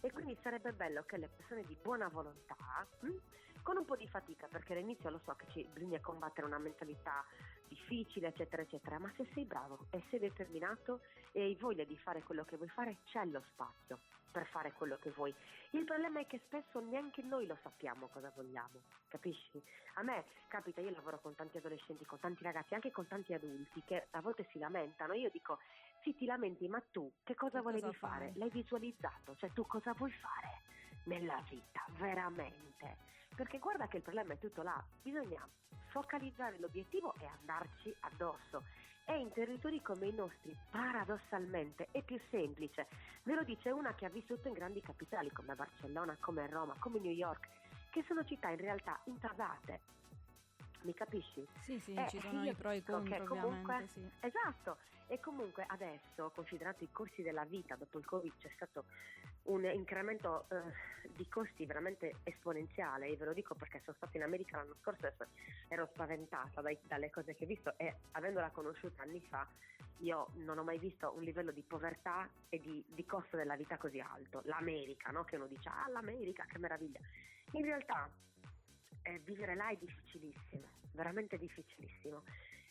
E 0.01 0.12
quindi 0.12 0.38
sarebbe 0.41 0.73
bello 0.73 1.04
che 1.06 1.17
le 1.17 1.30
persone 1.36 1.63
di 1.65 1.78
buona 1.82 2.08
volontà, 2.08 2.56
hm, 3.01 3.17
con 3.62 3.78
un 3.78 3.86
po' 3.86 3.95
di 3.95 4.08
fatica, 4.08 4.47
perché 4.47 4.73
all'inizio 4.73 5.10
lo 5.10 5.19
so 5.23 5.36
che 5.36 5.45
ci, 5.51 5.67
bisogna 5.73 5.99
combattere 5.99 6.45
una 6.45 6.60
mentalità 6.60 7.23
difficile, 7.67 8.28
eccetera, 8.28 8.62
eccetera, 8.62 8.99
ma 8.99 9.12
se 9.15 9.28
sei 9.34 9.45
bravo 9.45 9.88
e 9.89 10.04
sei 10.10 10.19
determinato 10.19 11.01
e 11.32 11.41
hai 11.41 11.56
voglia 11.56 11.84
di 11.84 11.97
fare 11.97 12.21
quello 12.23 12.45
che 12.45 12.58
vuoi 12.58 12.69
fare, 12.69 12.97
c'è 13.06 13.25
lo 13.25 13.43
spazio 13.51 13.99
per 14.36 14.45
fare 14.48 14.74
quello 14.74 14.98
che 14.98 15.12
vuoi. 15.12 15.34
Il 15.71 15.86
problema 15.86 16.19
è 16.19 16.28
che 16.28 16.41
spesso 16.48 16.82
neanche 16.82 17.21
noi 17.21 17.45
lo 17.48 17.58
sappiamo 17.63 18.08
cosa 18.08 18.30
vogliamo, 18.36 18.82
capisci? 19.08 19.63
A 19.93 20.04
me 20.04 20.26
capita, 20.50 20.82
io 20.82 20.91
lavoro 20.91 21.21
con 21.21 21.36
tanti 21.36 21.56
adolescenti, 21.56 22.04
con 22.04 22.19
tanti 22.19 22.43
ragazzi, 22.43 22.74
anche 22.74 22.91
con 22.91 23.08
tanti 23.08 23.34
adulti 23.34 23.82
che 23.86 24.08
a 24.12 24.19
volte 24.19 24.45
si 24.52 24.60
lamentano. 24.60 25.13
Io 25.13 25.30
dico, 25.32 25.60
sì, 26.02 26.13
ti 26.15 26.26
lamenti, 26.26 26.67
ma 26.67 26.84
tu 26.91 27.10
che 27.24 27.34
cosa 27.34 27.60
Che 27.60 27.63
volevi 27.63 27.82
cosa 27.84 27.98
fare? 27.98 28.26
fai? 28.26 28.38
L'hai 28.39 28.50
visualizzato, 28.50 29.36
cioè 29.38 29.54
tu 29.54 29.65
cosa 29.65 29.93
vuoi 29.93 30.12
fare 30.12 30.62
nella 31.06 31.41
vita, 31.50 31.86
veramente? 31.91 32.98
Perché 33.36 33.60
guarda 33.60 33.88
che 33.88 33.98
il 33.98 34.04
problema 34.04 34.34
è 34.34 34.39
tutto 34.39 34.63
là, 34.63 34.82
bisogna 35.02 35.45
focalizzare 35.89 36.58
l'obiettivo 36.60 37.13
e 37.19 37.26
andarci 37.26 37.93
addosso. 38.02 38.63
E 39.06 39.17
in 39.19 39.32
territori 39.34 39.82
come 39.82 40.08
i 40.08 40.13
nostri, 40.13 40.56
paradossalmente, 40.71 41.89
è 41.91 42.02
più 42.02 42.19
semplice. 42.30 42.88
Ve 43.24 43.36
lo 43.36 43.43
dice 43.43 43.69
una 43.69 43.93
che 43.93 44.06
ha 44.06 44.10
vissuto 44.10 44.48
in 44.48 44.54
grandi 44.54 44.82
capitali 44.82 45.32
come 45.32 45.54
Barcellona, 45.54 46.17
come 46.19 46.48
Roma, 46.48 46.76
come 46.80 47.00
New 47.00 47.12
York, 47.12 47.48
che 47.91 48.04
sono 48.08 48.24
città 48.26 48.50
in 48.50 48.58
realtà 48.58 49.00
intasate. 49.06 49.80
Mi 50.86 50.93
capisci? 50.93 51.45
Sì, 51.62 51.80
sì, 51.80 51.95
Eh, 51.95 52.08
ci 52.08 52.19
sono 52.21 52.43
i 52.43 52.54
pro 52.54 52.69
e 52.69 52.78
i 52.78 52.84
contro, 52.84 53.26
comunque-. 53.26 53.88
Sì. 53.88 54.08
Esatto, 54.19 54.78
e 55.08 55.19
comunque 55.19 55.65
adesso, 55.67 56.30
considerato 56.30 56.84
i 56.84 56.91
costi 56.91 57.24
della 57.24 57.43
vita, 57.43 57.76
dopo 57.76 57.98
il 57.98 58.06
Covid 58.06 58.32
c'è 58.38 58.52
stato 58.54 58.86
un 59.45 59.65
incremento 59.65 60.45
eh, 60.50 60.62
di 61.15 61.28
costi 61.28 61.65
veramente 61.65 62.17
esponenziale, 62.24 63.08
e 63.08 63.17
ve 63.17 63.26
lo 63.26 63.34
dico 63.34 63.56
perché 63.56 63.82
sono 63.84 63.95
stata 63.98 64.15
in 64.17 64.24
America 64.24 64.58
l'anno 64.58 64.76
scorso 64.80 65.08
e 65.08 65.13
ero 65.69 65.89
spaventata 65.93 66.62
dai- 66.62 66.80
dalle 66.84 67.10
cose 67.10 67.34
che 67.34 67.45
ho 67.45 67.48
visto 67.48 67.74
e 67.78 67.95
avendola 68.12 68.52
conosciuta 68.52 69.02
anni 69.02 69.21
fa, 69.21 69.48
io 69.98 70.30
non 70.36 70.60
ho 70.60 70.63
mai 70.63 70.78
visto 70.78 71.13
un 71.15 71.24
livello 71.24 71.52
di 71.52 71.63
povertà 71.63 72.30
e 72.50 72.60
di, 72.60 72.84
di 72.88 73.06
costo 73.06 73.38
della 73.38 73.56
vita 73.56 73.78
così 73.78 74.00
alto. 74.00 74.41
L'America, 74.45 75.10
no? 75.10 75.24
Che 75.24 75.36
uno 75.36 75.48
dice, 75.48 75.69
ah 75.69 75.89
l'America, 75.89 76.45
che 76.45 76.60
meraviglia. 76.60 77.00
In 77.52 77.63
realtà 77.63 78.08
eh, 79.06 79.20
vivere 79.24 79.56
là 79.56 79.70
è 79.70 79.78
difficilissimo, 79.78 80.68
veramente 80.94 81.38
difficilissimo. 81.38 82.24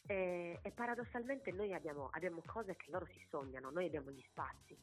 E, 0.07 0.59
e 0.61 0.71
paradossalmente 0.73 1.51
noi 1.53 1.73
abbiamo, 1.73 2.11
abbiamo 2.13 2.43
cose 2.45 2.77
che 2.77 2.91
loro 2.91 3.07
si 3.07 3.25
sognano, 3.31 3.71
noi 3.71 3.87
abbiamo 3.87 4.11
gli 4.11 4.23
spazi, 4.29 4.77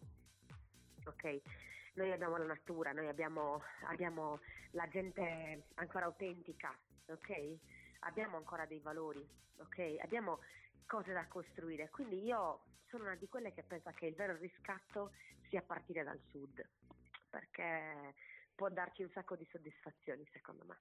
ok? 1.06 1.42
Noi 1.94 2.12
abbiamo 2.12 2.38
la 2.38 2.46
natura, 2.46 2.94
noi 2.94 3.08
abbiamo, 3.08 3.62
abbiamo 3.84 4.40
la 4.72 4.88
gente 4.88 5.66
ancora 5.76 6.06
autentica, 6.06 6.76
ok? 7.08 7.58
Abbiamo 8.00 8.38
ancora 8.38 8.66
dei 8.66 8.80
valori, 8.80 9.28
ok? 9.58 9.98
Abbiamo 10.02 10.40
cose 10.88 11.12
da 11.14 11.28
costruire. 11.28 11.90
Quindi 11.90 12.24
io 12.24 12.62
sono 12.88 13.04
una 13.04 13.16
di 13.16 13.28
quelle 13.28 13.54
che 13.54 13.64
pensa 13.64 13.92
che 13.92 14.08
il 14.08 14.16
vero 14.16 14.36
riscatto 14.38 15.12
sia 15.50 15.62
partire 15.62 16.04
dal 16.04 16.20
sud, 16.30 16.66
perché 17.30 18.16
può 18.56 18.70
darci 18.70 19.04
un 19.04 19.10
sacco 19.12 19.36
di 19.36 19.48
soddisfazioni, 19.52 20.28
secondo 20.32 20.64
me. 20.66 20.78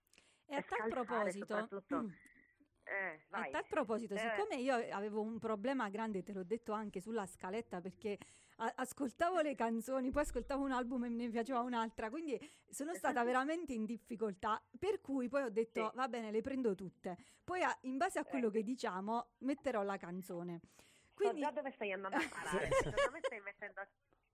E 0.50 0.56
a 0.56 0.62
tal 0.62 0.88
proposito, 0.88 1.68
Eh, 2.82 3.20
A 3.30 3.44
tal 3.50 3.64
proposito, 3.68 4.14
Eh. 4.14 4.18
siccome 4.18 4.56
io 4.56 4.74
avevo 4.90 5.20
un 5.20 5.38
problema 5.38 5.88
grande, 5.90 6.24
te 6.24 6.32
l'ho 6.32 6.42
detto 6.42 6.72
anche 6.72 6.98
sulla 7.00 7.24
scaletta, 7.24 7.80
perché 7.80 8.18
a- 8.56 8.72
ascoltavo 8.78 9.40
le 9.42 9.54
canzoni, 9.54 10.10
poi 10.10 10.22
ascoltavo 10.22 10.64
un 10.64 10.72
album 10.72 11.04
e 11.04 11.08
me 11.08 11.24
ne 11.26 11.30
piaceva 11.30 11.60
un'altra, 11.60 12.10
quindi 12.10 12.36
sono 12.68 12.92
stata 12.94 13.22
veramente 13.32 13.74
in 13.74 13.84
difficoltà, 13.84 14.60
per 14.76 15.00
cui 15.00 15.28
poi 15.28 15.42
ho 15.42 15.50
detto 15.50 15.88
Sì. 15.90 15.96
va 15.96 16.08
bene, 16.08 16.32
le 16.32 16.40
prendo 16.40 16.74
tutte. 16.74 17.16
Poi 17.44 17.62
a- 17.62 17.78
in 17.82 17.96
base 17.96 18.18
a 18.18 18.24
quello 18.24 18.48
Eh. 18.48 18.52
che 18.52 18.62
diciamo 18.64 19.34
metterò 19.40 19.82
la 19.84 19.96
canzone. 19.96 20.60
So 20.60 21.14
Quindi 21.14 21.40
già 21.42 21.52
dove 21.52 21.70
stai 21.70 21.92
andando 21.92 22.16
a 22.16 22.20
parare. 22.28 22.66
Sì. 22.72 22.74
Secondo 22.82 23.10
me 23.12 23.20
stai 23.22 23.40
mettendo 23.40 23.86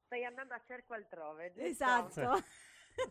stai 0.07 0.25
andando 0.25 0.55
a 0.55 0.63
cerco 0.65 0.95
altrove. 0.95 1.49
giusto? 1.53 1.69
Esatto. 1.69 2.31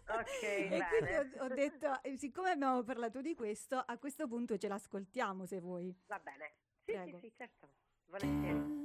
Ok, 0.08 0.42
e 0.42 0.68
bene. 0.70 0.88
quindi 0.88 1.14
ho, 1.14 1.44
ho, 1.44 1.48
detto, 1.48 2.04
eh, 2.04 2.18
siccome 2.18 2.52
abbiamo 2.52 2.84
parlato 2.84 3.22
di 3.22 3.36
questo, 3.36 3.78
a 3.78 3.98
questo 3.98 4.28
punto 4.28 4.58
ce 4.58 4.68
l'ascoltiamo 4.68 5.46
se 5.46 5.60
vuoi. 5.60 5.96
Va 6.08 6.20
bene. 6.20 6.54
Sì, 6.84 6.92
Prego. 6.92 7.18
sì, 7.20 7.28
sì, 7.28 7.34
certo. 7.36 7.70
Volentieri. 8.08 8.84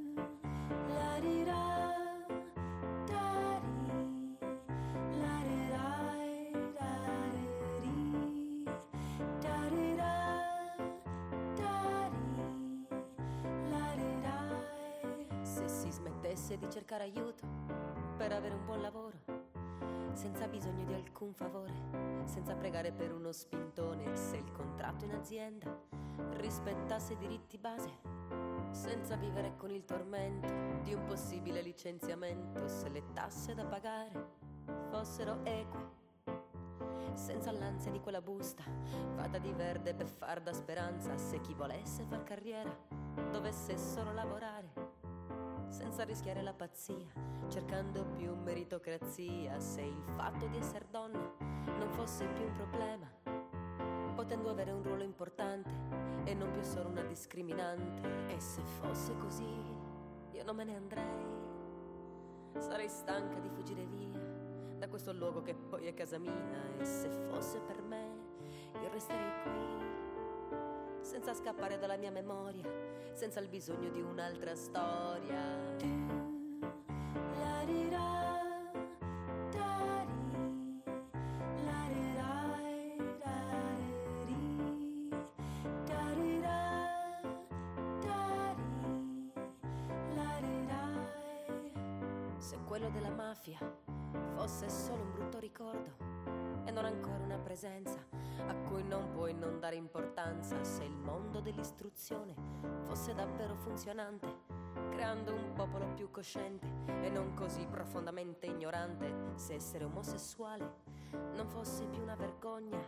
Se 15.43 15.69
si 15.69 15.91
smettesse 15.91 16.57
di 16.59 16.71
cercare 16.71 17.05
aiuto 17.05 17.47
per 18.17 18.33
avere 18.33 18.55
un 18.55 18.65
buon 18.65 18.81
lavoro 18.81 19.50
senza 20.21 20.47
bisogno 20.49 20.85
di 20.85 20.93
alcun 20.93 21.33
favore, 21.33 21.73
senza 22.25 22.55
pregare 22.55 22.93
per 22.93 23.11
uno 23.11 23.33
spintone 23.33 24.15
se 24.15 24.37
il 24.37 24.53
contratto 24.53 25.07
in 25.07 25.13
azienda 25.13 25.75
rispettasse 26.33 27.15
i 27.15 27.17
diritti 27.17 27.57
base, 27.57 27.91
senza 28.71 29.17
vivere 29.17 29.57
con 29.57 29.71
il 29.71 29.87
tormento 29.87 30.83
di 30.83 30.93
un 30.93 31.07
possibile 31.07 31.63
licenziamento 31.63 32.69
se 32.69 32.91
le 32.91 33.03
tasse 33.15 33.55
da 33.55 33.65
pagare 33.65 34.39
fossero 34.91 35.43
eque 35.43 35.99
senza 37.15 37.51
l'ansia 37.51 37.91
di 37.91 38.01
quella 38.01 38.21
busta 38.21 38.63
fatta 39.17 39.39
di 39.39 39.53
verde 39.53 39.95
beffarda 39.95 40.53
speranza 40.53 41.17
se 41.17 41.41
chi 41.41 41.55
volesse 41.55 42.05
far 42.05 42.23
carriera 42.25 42.77
dovesse 43.33 43.79
solo 43.79 44.13
lavorare 44.13 44.80
senza 45.71 46.05
rischiare 46.05 46.43
la 46.43 46.53
pazzia 46.53 47.07
cercando 47.49 48.05
più 48.17 48.35
meritocrazia. 48.35 49.59
Se 49.59 49.81
il 49.81 50.03
fatto 50.15 50.47
di 50.47 50.59
essere 50.59 50.87
donna 50.91 51.35
non 51.39 51.89
fosse 51.93 52.27
più 52.27 52.45
un 52.45 52.53
problema 52.53 53.41
potendo 54.21 54.51
avere 54.51 54.71
un 54.71 54.83
ruolo 54.83 55.03
importante 55.03 55.71
e 56.25 56.35
non 56.35 56.51
più 56.51 56.63
solo 56.63 56.91
una 56.91 57.03
discriminante. 57.03 58.27
E 58.29 58.39
se 58.39 58.61
fosse 58.63 59.17
così 59.17 59.49
io 60.33 60.45
non 60.45 60.57
me 60.57 60.65
ne 60.65 60.77
andrei. 60.77 61.39
Sarei 62.59 62.89
stanca 62.89 63.39
di 63.39 63.49
fuggire 63.49 63.87
via 63.87 64.21
da 64.79 64.89
questo 64.89 65.13
luogo 65.13 65.43
che 65.43 65.55
poi 65.55 65.87
è 65.87 65.95
casa 65.95 66.19
mia. 66.19 66.77
E 66.79 66.85
se 66.85 67.09
fosse 67.31 67.61
per 67.61 67.81
me 67.81 68.19
io 68.83 68.91
resterei 68.91 69.43
qui 69.43 69.90
senza 71.11 71.35
scappare 71.35 71.77
dalla 71.77 71.97
mia 71.97 72.13
memoria 72.13 72.63
senza 73.15 73.41
il 73.41 73.49
bisogno 73.49 73.91
di 73.91 74.01
un'altra 74.01 74.55
storia 74.55 75.41
da-di-di, 77.37 77.91
da-di-da, 85.87 86.89
da-di, 88.01 89.33
la-di-dai. 90.15 91.73
Se 92.39 92.57
quello 92.69 92.89
della 92.91 93.11
mafia 93.11 93.59
fosse 94.37 94.69
solo 94.71 95.03
un 95.03 95.11
brutto 95.11 95.41
ricordo 95.41 96.50
e 96.65 96.71
non 96.71 96.85
ancora 96.85 97.23
una 97.23 97.39
presenza 97.39 97.99
a 98.47 98.55
cui 98.69 98.83
non 98.83 99.11
puoi 99.13 99.35
non 99.35 99.61
dare 99.61 99.77
importanza. 99.77 100.63
Se 100.65 100.85
il 100.85 100.97
mondo 100.97 101.41
dell'istruzione 101.41 102.35
fosse 102.83 103.15
davvero 103.15 103.55
funzionante, 103.57 104.27
creando 104.91 105.35
un 105.35 105.53
popolo 105.53 105.87
più 105.95 106.11
cosciente 106.11 106.67
e 107.03 107.09
non 107.11 107.35
così 107.35 107.67
profondamente 107.67 108.47
ignorante, 108.47 109.33
se 109.35 109.55
essere 109.55 109.85
omosessuale 109.85 110.99
non 111.35 111.47
fosse 111.49 111.87
più 111.87 112.03
una 112.03 112.15
vergogna, 112.15 112.79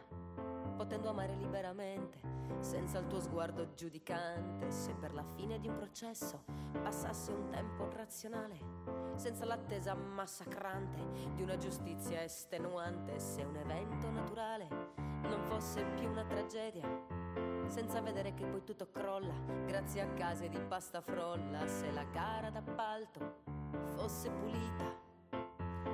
potendo 0.82 1.10
amare 1.10 1.36
liberamente, 1.36 2.18
senza 2.58 2.98
il 2.98 3.06
tuo 3.06 3.20
sguardo 3.20 3.72
giudicante, 3.74 4.72
se 4.72 4.92
per 4.94 5.14
la 5.14 5.22
fine 5.36 5.60
di 5.60 5.68
un 5.68 5.76
processo 5.76 6.42
passasse 6.82 7.30
un 7.30 7.50
tempo 7.50 7.88
razionale 7.92 8.58
senza 9.14 9.44
l'attesa 9.44 9.94
massacrante 9.94 10.98
di 11.36 11.42
una 11.42 11.56
giustizia 11.56 12.24
estenuante, 12.24 13.20
se 13.20 13.44
un 13.44 13.54
evento 13.54 14.10
naturale 14.10 14.66
non 14.96 15.40
fosse 15.44 15.84
più 15.84 16.10
una 16.10 16.24
tragedia, 16.24 16.88
senza 17.66 18.00
vedere 18.00 18.34
che 18.34 18.44
poi 18.44 18.64
tutto 18.64 18.90
crolla 18.90 19.34
grazie 19.64 20.00
a 20.00 20.08
case 20.14 20.48
di 20.48 20.58
pasta 20.58 21.00
frolla, 21.00 21.64
se 21.68 21.92
la 21.92 22.04
gara 22.10 22.50
d'appalto 22.50 23.34
fosse 23.94 24.30
pulita, 24.30 24.98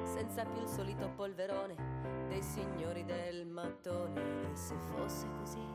senza 0.05 0.47
più 0.47 0.63
il 0.63 0.69
solito 0.69 1.11
polverone 1.11 1.98
dei 2.29 2.43
signori 2.43 3.05
del 3.05 3.47
mattone, 3.47 4.51
e 4.51 4.55
se 4.55 4.75
fosse 4.77 5.27
così 5.39 5.67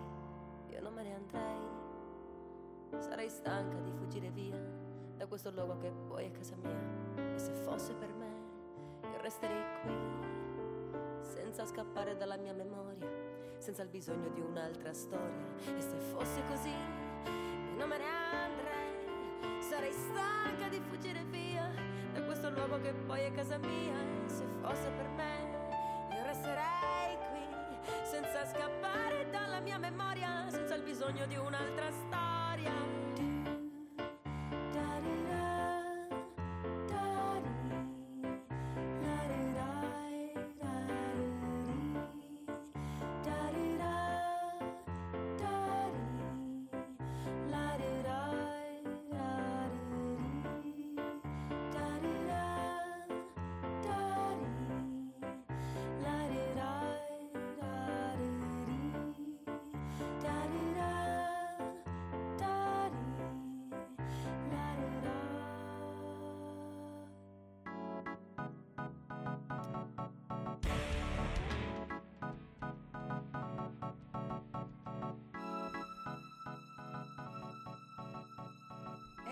io 0.70 0.82
non 0.82 0.94
me 0.94 1.04
ne 1.04 1.16
andrei, 1.16 3.02
sarei 3.02 3.30
stanca 3.30 3.78
di 3.80 3.92
fuggire 3.92 4.30
via 4.30 4.58
da 5.18 5.28
questo 5.28 5.52
luogo 5.52 5.78
che 5.78 5.92
poi 6.08 6.26
è 6.26 6.32
casa 6.32 6.56
mia. 6.56 7.34
E 7.34 7.40
se 7.40 7.52
fosse 7.52 7.94
per 7.94 8.14
me, 8.14 8.32
io 9.02 9.22
resterei 9.22 9.64
qui, 9.82 9.94
senza 11.22 11.66
scappare 11.66 12.16
dalla 12.18 12.38
mia 12.38 12.54
memoria, 12.54 13.08
senza 13.58 13.84
il 13.84 13.90
bisogno 13.90 14.30
di 14.30 14.42
un'altra 14.42 14.94
storia. 14.94 15.46
E 15.76 15.82
se 15.82 15.98
fosse 15.98 16.44
così, 16.48 16.70
io 16.70 17.78
non 17.78 17.88
me 17.88 17.98
ne 17.98 18.06
andrei, 18.06 19.62
sarei 19.62 19.92
stanca 19.92 20.68
di 20.70 20.80
fuggire 20.80 21.24
via 21.26 21.72
da 22.14 22.24
questo 22.24 22.50
luogo 22.50 22.80
che 22.82 22.94
poi 22.94 23.22
è 23.22 23.32
casa 23.32 23.58
mia. 23.58 23.96
E 24.26 24.30
se 24.30 24.46
fosse 24.62 24.90
per 24.92 25.08
me, 25.10 25.43
senza 28.04 28.46
scappare 28.46 29.30
dalla 29.30 29.60
mia 29.60 29.78
memoria, 29.78 30.46
senza 30.50 30.76
il 30.76 30.84
bisogno 30.84 31.26
di 31.26 31.36
un'altra 31.36 31.90
storia. 31.92 33.13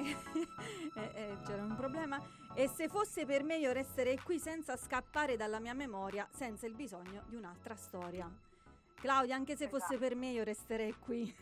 Eh, 0.94 1.12
eh, 1.14 1.38
c'era 1.46 1.64
un 1.64 1.76
problema. 1.76 2.20
E 2.54 2.68
se 2.68 2.90
fosse 2.90 3.26
per 3.26 3.44
me 3.44 3.56
io 3.56 3.72
resterei 3.72 4.20
qui 4.20 4.40
senza 4.40 4.76
scappare 4.76 5.38
dalla 5.38 5.60
mia 5.60 5.74
memoria, 5.74 6.28
senza 6.32 6.66
il 6.68 6.74
bisogno 6.76 7.24
di 7.28 7.38
un'altra 7.38 7.76
storia. 7.76 8.30
Claudia, 8.96 9.36
anche 9.36 9.56
se 9.56 9.70
fosse 9.70 9.98
per 9.98 10.16
me 10.16 10.28
io 10.32 10.44
resterei 10.44 10.94
qui. 11.00 11.34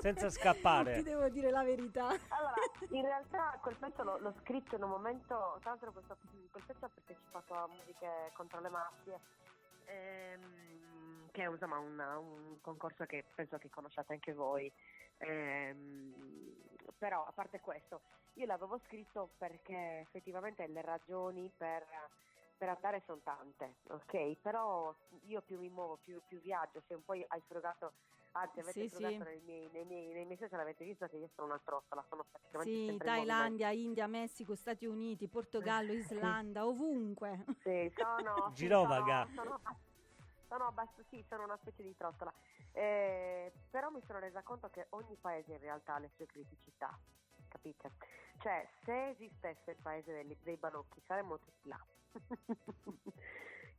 Senza 0.00 0.26
Ti 0.28 0.32
scappare. 0.34 1.02
devo 1.02 1.28
dire 1.30 1.50
la 1.50 1.62
verità. 1.64 2.08
Allora, 2.08 2.54
in 2.90 3.02
realtà 3.02 3.58
quel 3.62 3.76
pezzo 3.76 4.02
l'ho, 4.02 4.18
l'ho 4.18 4.34
scritto 4.42 4.76
in 4.76 4.82
un 4.82 4.90
momento, 4.90 5.56
tra 5.60 5.70
l'altro 5.70 5.90
questo, 5.92 6.16
quel 6.50 6.64
pezzo 6.66 6.84
ha 6.84 6.90
partecipato 6.92 7.54
a 7.54 7.66
Musiche 7.68 8.30
contro 8.34 8.60
le 8.60 8.68
mafie, 8.68 9.18
ehm, 9.86 11.30
che 11.32 11.44
è 11.44 11.48
insomma 11.48 11.78
un, 11.78 11.98
un 11.98 12.60
concorso 12.60 13.06
che 13.06 13.24
penso 13.34 13.56
che 13.56 13.70
conosciate 13.70 14.12
anche 14.12 14.34
voi. 14.34 14.70
Ehm, 15.18 16.51
però 16.98 17.24
a 17.24 17.32
parte 17.32 17.60
questo, 17.60 18.00
io 18.34 18.46
l'avevo 18.46 18.78
scritto 18.86 19.30
perché 19.38 20.00
effettivamente 20.06 20.66
le 20.66 20.82
ragioni 20.82 21.50
per, 21.56 21.84
per 22.56 22.68
andare 22.68 23.02
sono 23.06 23.20
tante, 23.22 23.74
ok? 23.88 24.36
Però 24.40 24.94
io 25.26 25.42
più 25.42 25.58
mi 25.58 25.68
muovo, 25.68 25.98
più, 26.02 26.20
più 26.26 26.40
viaggio, 26.40 26.82
se 26.86 26.94
un 26.94 27.02
po' 27.04 27.12
hai 27.12 27.42
frugato, 27.48 27.92
anzi 28.32 28.60
avete 28.60 28.84
Sì, 28.84 28.88
frugato 28.88 29.24
sì. 29.24 29.30
nei, 29.30 29.40
miei, 29.40 29.68
nei, 29.72 29.84
miei, 29.84 30.12
nei 30.12 30.24
miei 30.24 30.38
social 30.38 30.60
avete 30.60 30.84
visto 30.84 31.06
che 31.08 31.16
io 31.16 31.28
sono 31.34 31.48
una 31.48 31.60
trottola, 31.64 32.04
sono 32.08 32.24
praticamente 32.30 32.72
Sì, 32.76 32.86
sempre 32.86 33.08
in. 33.08 33.14
Thailandia, 33.14 33.70
India, 33.70 34.06
Messico, 34.06 34.54
Stati 34.54 34.86
Uniti, 34.86 35.28
Portogallo, 35.28 35.92
Islanda, 35.92 36.66
ovunque. 36.66 37.44
Sì, 37.62 37.92
sono, 37.96 38.52
Girovaga. 38.54 39.28
Sono, 39.34 39.58
sono, 39.62 39.76
sono 40.52 40.66
abbast- 40.66 41.02
sì, 41.08 41.24
sono 41.30 41.44
una 41.44 41.56
specie 41.56 41.82
di 41.82 41.96
trottola. 41.96 42.32
Eh, 42.72 43.50
però 43.70 43.88
mi 43.88 44.02
sono 44.06 44.18
resa 44.18 44.42
conto 44.42 44.68
che 44.68 44.86
ogni 44.90 45.16
paese 45.16 45.52
in 45.52 45.60
realtà 45.60 45.94
ha 45.94 45.98
le 45.98 46.10
sue 46.14 46.26
criticità, 46.26 46.94
capite? 47.48 47.92
Cioè, 48.38 48.68
se 48.84 49.08
esistesse 49.10 49.70
il 49.70 49.78
paese 49.80 50.12
dei, 50.12 50.36
dei 50.42 50.56
balocchi, 50.58 51.00
saremmo 51.06 51.38
tutti 51.38 51.68
là. 51.68 51.82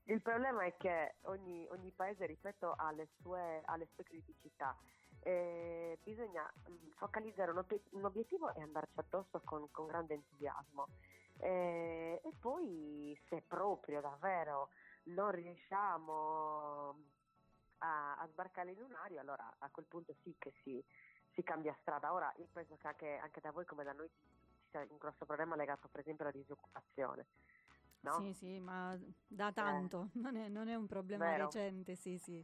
il 0.05 0.21
problema 0.21 0.63
è 0.63 0.75
che 0.77 1.17
ogni, 1.25 1.67
ogni 1.69 1.91
paese, 1.91 2.25
ripeto, 2.25 2.73
ha 2.75 2.91
le 2.91 3.07
sue, 3.21 3.61
ha 3.65 3.75
le 3.75 3.87
sue 3.93 4.03
criticità. 4.03 4.75
Eh, 5.19 5.99
bisogna 6.01 6.51
mm, 6.69 6.89
focalizzare 6.95 7.51
un, 7.51 7.59
obie- 7.59 7.83
un 7.91 8.03
obiettivo 8.03 8.51
e 8.55 8.61
andarci 8.63 8.99
addosso 8.99 9.41
con, 9.45 9.69
con 9.69 9.85
grande 9.85 10.15
entusiasmo. 10.15 10.87
Eh, 11.37 12.19
e 12.23 12.31
poi, 12.39 13.15
se 13.27 13.43
proprio 13.47 14.01
davvero 14.01 14.69
non 15.03 15.31
riusciamo 15.31 16.95
a, 17.79 18.17
a 18.17 18.27
sbarcare 18.27 18.71
in 18.71 18.79
lunario, 18.79 19.19
allora 19.19 19.53
a 19.59 19.69
quel 19.69 19.85
punto 19.85 20.15
sì 20.23 20.35
che 20.37 20.53
si, 20.63 20.83
si 21.31 21.43
cambia 21.43 21.75
strada. 21.81 22.13
Ora 22.13 22.33
io 22.37 22.47
penso 22.51 22.77
che 22.77 22.87
anche, 22.87 23.17
anche 23.17 23.41
da 23.41 23.51
voi 23.51 23.65
come 23.65 23.83
da 23.83 23.93
noi 23.93 24.09
ci 24.09 24.33
c'è 24.73 24.87
un 24.89 24.97
grosso 24.97 25.25
problema 25.25 25.55
legato 25.55 25.87
per 25.87 25.99
esempio 25.99 26.25
alla 26.25 26.33
disoccupazione. 26.35 27.27
No? 28.01 28.19
Sì, 28.19 28.33
sì, 28.33 28.59
ma 28.59 28.99
da 29.27 29.51
tanto, 29.53 30.09
non, 30.13 30.35
è, 30.35 30.49
non 30.49 30.67
è 30.67 30.75
un 30.75 30.87
problema 30.87 31.25
Vero. 31.25 31.45
recente, 31.45 31.95
sì, 31.95 32.17
sì. 32.17 32.43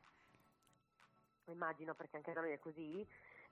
immagino 1.48 1.96
perché 1.96 2.18
anche 2.18 2.32
da 2.32 2.42
noi 2.42 2.52
è 2.52 2.60
così, 2.60 3.06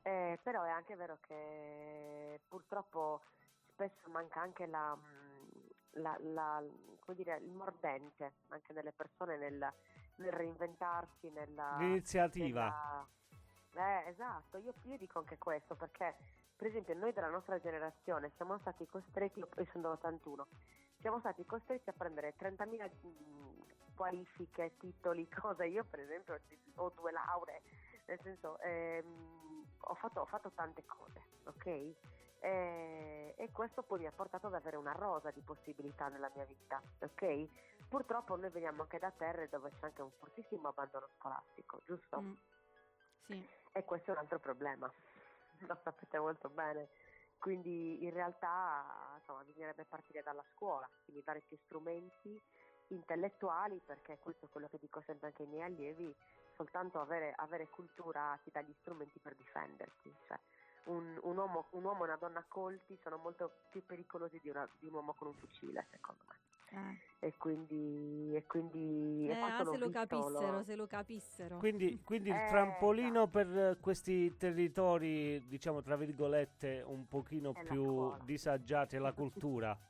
eh, 0.04 0.39
però 0.41 0.63
è 0.63 0.70
anche 0.70 0.96
vero 0.96 1.17
che 1.20 2.39
purtroppo 2.48 3.24
spesso 3.72 4.08
manca 4.10 4.39
anche 4.39 4.67
la, 4.67 4.96
mm, 4.96 5.27
la- 5.91 6.17
la- 6.19 6.63
come 7.00 7.15
dire, 7.17 7.38
il 7.38 7.52
mordente 7.52 8.34
anche 8.50 8.73
nelle 8.73 8.91
persone 8.91 9.38
nel, 9.38 9.73
nel 10.15 10.32
reinventarsi, 10.32 11.30
nella... 11.32 11.78
L'iniziativa. 11.78 12.62
nella- 12.65 13.08
Eh, 13.73 14.10
esatto, 14.10 14.58
io, 14.58 14.73
io 14.84 14.97
dico 14.97 15.19
anche 15.19 15.38
questo 15.38 15.76
perché 15.76 16.15
per 16.56 16.67
esempio 16.67 16.95
noi 16.95 17.13
della 17.13 17.30
nostra 17.30 17.60
generazione 17.60 18.32
siamo 18.36 18.58
stati 18.60 18.86
costretti, 18.88 19.39
io 19.39 19.47
sono 19.71 19.89
dell'81, 20.02 20.45
siamo 21.00 21.19
stati 21.19 21.45
costretti 21.45 21.89
a 21.89 21.93
prendere 21.93 22.34
30.000 22.36 22.89
mh, 23.02 23.93
qualifiche, 23.95 24.76
titoli, 24.78 25.28
cose. 25.30 25.67
Io 25.67 25.84
per 25.84 26.00
esempio 26.00 26.39
ho 26.76 26.89
due 26.95 27.12
lauree, 27.12 27.62
nel 28.08 28.19
senso 28.23 28.58
ehm, 28.60 29.65
ho, 29.82 29.93
fatto, 29.95 30.21
ho 30.21 30.26
fatto 30.26 30.52
tante 30.56 30.84
cose, 30.86 31.21
ok? 31.45 31.93
E, 32.39 33.34
e 33.36 33.52
questo 33.52 33.84
poi 33.84 34.00
mi 34.00 34.06
ha 34.06 34.12
portato 34.12 34.47
ad 34.47 34.54
avere 34.54 34.78
una 34.78 34.91
rosa 34.91 35.32
di 35.32 35.41
possibilità 35.41 36.08
nella 36.08 36.32
mia 36.36 36.45
vita, 36.45 36.82
ok? 37.00 37.47
Purtroppo 37.88 38.36
noi 38.36 38.50
veniamo 38.50 38.84
anche 38.84 39.00
da 39.00 39.12
terre 39.12 39.50
dove 39.50 39.71
c'è 39.71 39.86
anche 39.86 40.02
un 40.02 40.12
fortissimo 40.12 40.69
abbandono 40.69 41.08
scolastico, 41.17 41.82
giusto? 41.86 42.21
Mm. 42.21 42.34
Sì. 43.26 43.50
E 43.73 43.84
questo 43.84 44.12
è 44.12 44.13
un 44.13 44.19
altro 44.19 44.39
problema, 44.39 44.91
lo 45.67 45.80
sapete 45.84 46.19
molto 46.19 46.50
bene. 46.50 46.89
Quindi 47.38 48.04
in 48.04 48.12
realtà 48.12 49.15
insomma, 49.17 49.43
bisognerebbe 49.43 49.86
partire 49.86 50.23
dalla 50.23 50.43
scuola, 50.54 50.89
quindi 51.04 51.23
dare 51.23 51.41
più 51.47 51.58
strumenti 51.65 52.41
intellettuali, 52.88 53.80
perché 53.86 54.17
questo 54.19 54.45
è 54.45 54.50
quello 54.50 54.67
che 54.69 54.78
dico 54.80 55.02
sempre 55.06 55.28
anche 55.28 55.43
ai 55.43 55.50
miei 55.50 55.63
allievi, 55.63 56.15
soltanto 56.56 57.00
avere, 57.00 57.34
avere 57.36 57.67
cultura 57.67 58.39
ti 58.43 58.50
dà 58.52 58.62
gli 58.62 58.73
strumenti 58.80 59.19
per 59.19 59.36
difenderti. 59.36 60.15
Cioè, 60.26 60.39
un, 60.88 61.19
un 61.23 61.38
uomo, 61.38 61.67
un 61.71 61.84
uomo 61.84 62.04
e 62.04 62.08
una 62.08 62.17
donna 62.17 62.43
colti 62.47 62.97
sono 63.02 63.17
molto 63.17 63.52
più 63.69 63.86
pericolosi 63.86 64.39
di, 64.41 64.50
una- 64.50 64.67
di 64.80 64.86
un 64.88 64.93
uomo 64.93 65.13
con 65.13 65.28
un 65.28 65.34
fucile, 65.34 65.88
secondo 65.91 66.23
me. 66.28 66.36
Eh. 66.69 67.26
E 67.28 67.34
quindi, 67.38 68.36
e 68.36 68.45
quindi 68.45 69.28
Eh, 69.30 69.34
ah, 69.39 69.63
se 69.65 69.78
lo 69.78 69.89
capissero, 69.89 70.63
se 70.63 70.76
lo 70.76 70.86
capissero. 70.86 71.58
Quindi, 71.58 72.02
quindi 72.04 72.30
il 72.30 72.36
Eh, 72.36 72.47
trampolino 72.50 73.28
per 73.28 73.47
eh, 73.58 73.78
questi 73.80 74.36
territori, 74.38 75.47
diciamo 75.47 75.82
tra 75.82 75.95
virgolette, 75.95 76.84
un 76.86 77.08
pochino 77.08 77.54
È 77.54 77.63
più 77.63 78.13
disagiati 78.26 78.95
è 78.97 79.00
la 79.00 79.13
cultura. 79.13 79.78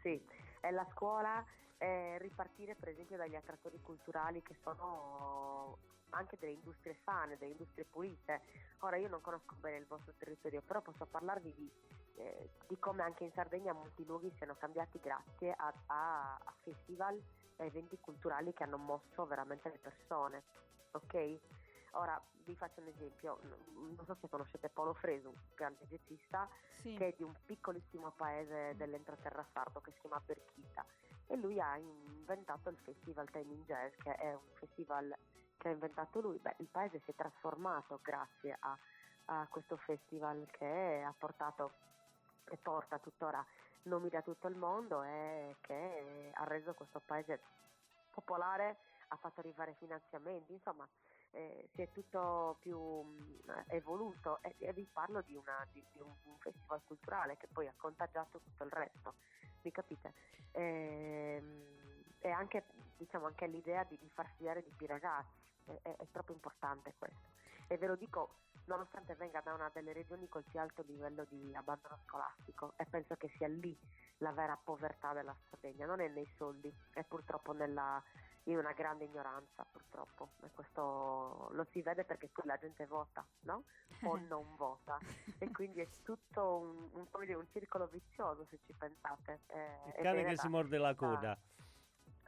Sì, 0.00 0.24
è 0.60 0.70
la 0.70 0.86
scuola, 0.92 1.44
è 1.76 2.16
ripartire 2.20 2.76
per 2.76 2.88
esempio 2.90 3.16
dagli 3.16 3.34
attrattori 3.34 3.80
culturali 3.80 4.40
che 4.42 4.54
sono 4.62 5.78
anche 6.10 6.36
delle 6.38 6.52
industrie 6.52 6.98
sane, 7.04 7.36
delle 7.38 7.52
industrie 7.52 7.84
pulite. 7.84 8.42
Ora 8.80 8.96
io 8.96 9.08
non 9.08 9.20
conosco 9.20 9.54
bene 9.56 9.78
il 9.78 9.86
vostro 9.86 10.12
territorio, 10.18 10.62
però 10.62 10.80
posso 10.80 11.06
parlarvi 11.06 11.52
di, 11.54 11.70
eh, 12.16 12.50
di 12.66 12.78
come 12.78 13.02
anche 13.02 13.24
in 13.24 13.32
Sardegna 13.32 13.72
molti 13.72 14.04
luoghi 14.04 14.32
siano 14.36 14.54
cambiati 14.56 14.98
grazie 15.00 15.52
a, 15.56 15.72
a- 15.86 16.34
a 16.34 16.54
festival 16.62 17.20
e 17.56 17.64
eventi 17.66 17.98
culturali 17.98 18.52
che 18.52 18.62
hanno 18.64 18.78
mosso 18.78 19.26
veramente 19.26 19.68
le 19.70 19.78
persone. 19.78 20.42
Ok? 20.92 21.38
Ora 21.92 22.20
vi 22.44 22.54
faccio 22.54 22.80
un 22.80 22.88
esempio, 22.88 23.38
non 23.72 24.04
so 24.04 24.14
se 24.20 24.28
conoscete 24.28 24.68
Paolo 24.68 24.92
Fresu, 24.94 25.28
un 25.28 25.34
grande 25.54 25.86
jazzista, 25.86 26.48
Sì. 26.80 26.94
che 26.96 27.08
è 27.08 27.14
di 27.16 27.22
un 27.22 27.34
piccolissimo 27.46 28.10
paese 28.10 28.74
dell'entroterra 28.76 29.46
sardo 29.52 29.80
che 29.80 29.92
si 29.92 30.00
chiama 30.00 30.20
Berchita 30.24 30.84
e 31.26 31.36
lui 31.36 31.58
ha 31.58 31.76
inventato 31.78 32.68
il 32.68 32.76
festival 32.76 33.28
Time 33.30 33.52
in 33.54 33.62
Jazz 33.64 33.94
che 33.96 34.14
è 34.14 34.34
un 34.34 34.46
festival 34.54 35.12
che 35.66 35.68
ha 35.68 35.72
inventato 35.72 36.20
lui. 36.20 36.38
Beh, 36.38 36.54
il 36.58 36.68
paese 36.68 37.00
si 37.04 37.10
è 37.10 37.14
trasformato 37.14 37.98
grazie 38.02 38.56
a, 38.60 38.78
a 39.26 39.46
questo 39.50 39.76
festival 39.76 40.46
che 40.52 41.02
ha 41.04 41.12
portato 41.18 41.72
e 42.48 42.56
porta 42.58 42.98
tuttora 42.98 43.44
nomi 43.82 44.08
da 44.08 44.22
tutto 44.22 44.46
il 44.46 44.54
mondo 44.56 45.02
e 45.02 45.56
che 45.60 46.30
ha 46.32 46.44
reso 46.44 46.74
questo 46.74 47.00
paese 47.00 47.40
popolare, 48.12 48.76
ha 49.08 49.16
fatto 49.16 49.40
arrivare 49.40 49.74
finanziamenti, 49.78 50.52
insomma 50.52 50.86
eh, 51.32 51.68
si 51.74 51.82
è 51.82 51.90
tutto 51.92 52.56
più 52.60 52.78
mh, 52.78 53.64
evoluto 53.68 54.38
e, 54.42 54.54
e 54.58 54.72
vi 54.72 54.86
parlo 54.92 55.20
di, 55.22 55.34
una- 55.34 55.66
di- 55.72 55.84
di 55.92 56.00
un, 56.00 56.12
un 56.24 56.38
festival 56.38 56.80
culturale 56.84 57.36
che 57.36 57.48
poi 57.52 57.66
ha 57.66 57.74
contagiato 57.76 58.40
tutto 58.40 58.64
il 58.64 58.70
resto, 58.70 59.14
mi 59.62 59.70
capite? 59.72 60.12
Ehm, 60.52 61.74
E, 62.20 62.30
anche, 62.30 62.64
diciamo, 62.96 63.26
anche 63.26 63.46
l'idea 63.46 63.84
di, 63.84 63.96
di 63.98 64.08
far 64.08 64.26
studiare 64.34 64.62
di 64.62 64.70
più 64.76 64.86
ragazzi, 64.86 65.38
è, 65.66 65.78
è- 65.82 65.96
è 65.96 66.06
troppo 66.10 66.32
importante 66.32 66.94
questo. 66.98 67.30
E 67.68 67.76
ve 67.78 67.86
lo 67.86 67.96
dico 67.96 68.36
nonostante 68.66 69.14
venga 69.14 69.40
da 69.40 69.52
una 69.54 69.70
delle 69.72 69.92
regioni 69.92 70.28
col 70.28 70.42
più 70.42 70.58
alto 70.58 70.82
livello 70.82 71.24
di 71.24 71.54
abbandono 71.54 71.98
scolastico 72.04 72.72
e 72.76 72.84
penso 72.86 73.14
che 73.16 73.28
sia 73.36 73.46
lì 73.48 73.76
la 74.18 74.32
vera 74.32 74.56
povertà 74.56 75.12
della 75.12 75.36
Sardegna, 75.48 75.86
non 75.86 76.00
è 76.00 76.08
nei 76.08 76.26
soldi, 76.36 76.72
è 76.92 77.04
purtroppo 77.04 77.52
nella, 77.52 78.02
in 78.44 78.56
una 78.56 78.72
grande 78.72 79.04
ignoranza 79.04 79.64
purtroppo 79.70 80.30
e 80.42 80.50
questo 80.50 81.48
lo 81.50 81.64
si 81.70 81.82
vede 81.82 82.04
perché 82.04 82.28
poi 82.28 82.46
la 82.46 82.56
gente 82.56 82.86
vota, 82.86 83.24
no? 83.40 83.64
O 84.04 84.16
non 84.28 84.56
vota 84.56 84.98
e 85.38 85.50
quindi 85.52 85.80
è 85.80 85.88
tutto 86.02 86.56
un, 86.58 86.88
un, 86.92 87.06
dire, 87.20 87.34
un 87.34 87.46
circolo 87.52 87.86
vizioso 87.86 88.46
se 88.46 88.58
ci 88.64 88.72
pensate. 88.72 89.42
Eh, 89.46 89.80
Il 89.86 89.94
ed 89.96 90.02
cane 90.02 90.20
è 90.22 90.28
che 90.28 90.36
si 90.36 90.48
morde 90.48 90.78
la 90.78 90.92
da- 90.92 90.94
coda. 90.94 91.38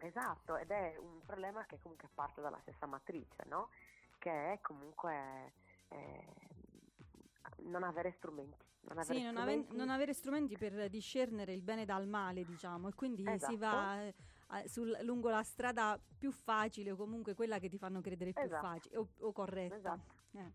Esatto, 0.01 0.57
ed 0.57 0.71
è 0.71 0.97
un 0.99 1.21
problema 1.25 1.65
che 1.67 1.79
comunque 1.81 2.09
parte 2.15 2.41
dalla 2.41 2.59
stessa 2.61 2.87
matrice, 2.87 3.45
no? 3.47 3.69
Che 4.19 4.53
è 4.53 4.61
comunque 4.61 5.53
eh, 5.89 6.25
non 7.63 7.83
avere 7.83 8.13
strumenti. 8.13 8.67
Non 8.81 8.99
avere 8.99 9.19
Sì, 9.19 9.25
non, 9.25 9.37
ave- 9.37 9.67
non 9.71 9.91
avere 9.91 10.15
strumenti 10.15 10.57
per 10.57 10.89
discernere 10.89 11.53
il 11.53 11.63
bene 11.63 11.85
dal 11.85 12.07
male, 12.07 12.45
diciamo, 12.45 12.89
e 12.89 12.95
quindi 12.95 13.23
si 13.25 13.31
Esatto. 13.31 13.57
va 13.59 14.03
eh, 14.03 14.15
a- 14.49 14.67
sul- 14.67 14.99
lungo 15.03 15.29
la 15.29 15.43
strada 15.43 16.01
più 16.19 16.31
facile 16.31 16.93
o 16.93 16.97
comunque 16.97 17.35
quella 17.35 17.59
che 17.59 17.69
ti 17.69 17.77
fanno 17.77 18.01
credere 18.01 18.33
più 18.33 18.43
Esatto. 18.43 18.67
facile 18.67 18.97
o, 18.97 19.09
o 19.19 19.33
corretta. 19.33 19.77
Esatto. 19.77 20.15
Eh. 20.33 20.53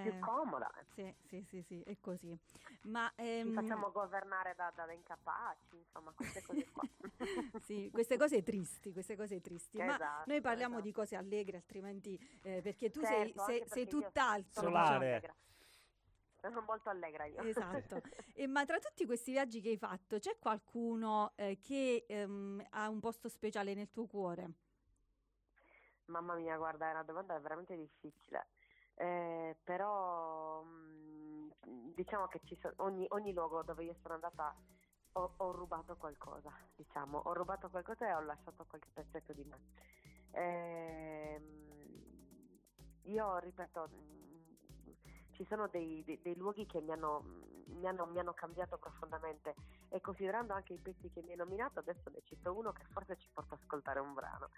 Più 0.00 0.12
Eh, 0.14 0.18
comoda. 0.18 0.70
sì, 0.94 1.14
sì, 1.26 1.42
sì, 1.48 1.62
sì, 1.62 1.80
è 1.82 1.96
così. 2.00 2.38
Ma 2.82 3.12
Ci 3.40 3.50
ehm, 3.50 3.52
facciamo 3.52 3.90
governare 3.90 4.54
da, 4.54 4.70
da 4.74 4.90
incapaci, 4.92 5.76
insomma, 5.76 6.12
queste 6.12 6.40
cose 6.42 6.66
qua. 6.72 6.86
sì, 7.62 7.90
queste 7.92 8.16
cose 8.16 8.42
tristi, 8.42 8.92
queste 8.92 9.16
cose 9.16 9.40
tristi. 9.40 9.82
Ma 9.82 9.94
Esatto, 9.94 10.24
noi 10.24 10.40
parliamo 10.40 10.76
esatto. 10.76 10.82
di 10.82 10.92
cose 10.92 11.16
allegre, 11.16 11.56
altrimenti 11.58 12.18
eh, 12.42 12.60
perché 12.62 12.90
tu 12.90 13.00
Certo, 13.00 13.04
sei, 13.04 13.32
sei, 13.38 13.58
perché 13.58 13.68
sei 13.74 13.86
tutt'altro. 13.88 14.50
sono 14.52 14.70
Solare. 14.70 14.88
molto 14.88 15.04
allegra. 15.04 15.34
Sono 16.40 16.60
molto 16.62 16.90
allegra 16.90 17.24
io. 17.26 17.42
Esatto. 17.48 18.00
E, 18.34 18.46
ma 18.46 18.64
tra 18.64 18.78
tutti 18.78 19.04
questi 19.06 19.32
viaggi 19.32 19.60
che 19.60 19.70
hai 19.70 19.76
fatto, 19.76 20.18
c'è 20.18 20.36
qualcuno 20.38 21.32
eh, 21.36 21.58
che 21.60 22.04
ehm, 22.08 22.64
ha 22.70 22.88
un 22.88 23.00
posto 23.00 23.28
speciale 23.28 23.74
nel 23.74 23.90
tuo 23.90 24.06
cuore? 24.06 24.50
Mamma 26.06 26.34
mia, 26.34 26.56
guarda, 26.56 26.88
è 26.88 26.92
una 26.92 27.02
domanda 27.02 27.38
veramente 27.40 27.76
difficile. 27.76 28.46
Eh, 29.02 29.56
però 29.64 30.62
mm, 30.62 31.50
diciamo 31.92 32.28
che 32.28 32.40
so- 32.60 32.72
ogni, 32.76 33.04
ogni 33.10 33.32
luogo 33.32 33.64
dove 33.64 33.82
io 33.82 33.96
sono 34.00 34.14
andata 34.14 34.54
ho, 35.14 35.32
ho 35.38 35.50
rubato 35.50 35.96
qualcosa, 35.96 36.52
diciamo, 36.76 37.18
ho 37.18 37.32
rubato 37.34 37.68
qualcosa 37.68 38.06
e 38.08 38.14
ho 38.14 38.20
lasciato 38.20 38.64
qualche 38.64 38.88
pezzetto 38.92 39.32
di 39.32 39.44
me. 39.44 39.58
Ehm, 40.30 41.40
io 43.06 43.38
ripeto, 43.38 43.88
mm, 43.92 44.92
ci 45.32 45.44
sono 45.46 45.66
dei, 45.66 46.04
dei- 46.04 46.20
dei 46.22 46.36
luoghi 46.36 46.64
che 46.66 46.80
mi 46.80 46.92
hanno, 46.92 47.22
mi, 47.66 47.86
hanno, 47.88 48.06
mi 48.06 48.20
hanno 48.20 48.32
cambiato 48.34 48.78
profondamente 48.78 49.54
e 49.88 50.00
considerando 50.00 50.54
anche 50.54 50.74
i 50.74 50.78
pezzi 50.78 51.10
che 51.10 51.22
mi 51.22 51.32
hai 51.32 51.36
nominato, 51.36 51.80
adesso 51.80 52.08
ne 52.10 52.20
cito 52.22 52.54
uno 52.56 52.70
che 52.72 52.84
forse 52.92 53.16
ci 53.18 53.28
porta 53.32 53.54
ad 53.54 53.60
ascoltare 53.62 53.98
un 53.98 54.14
brano. 54.14 54.48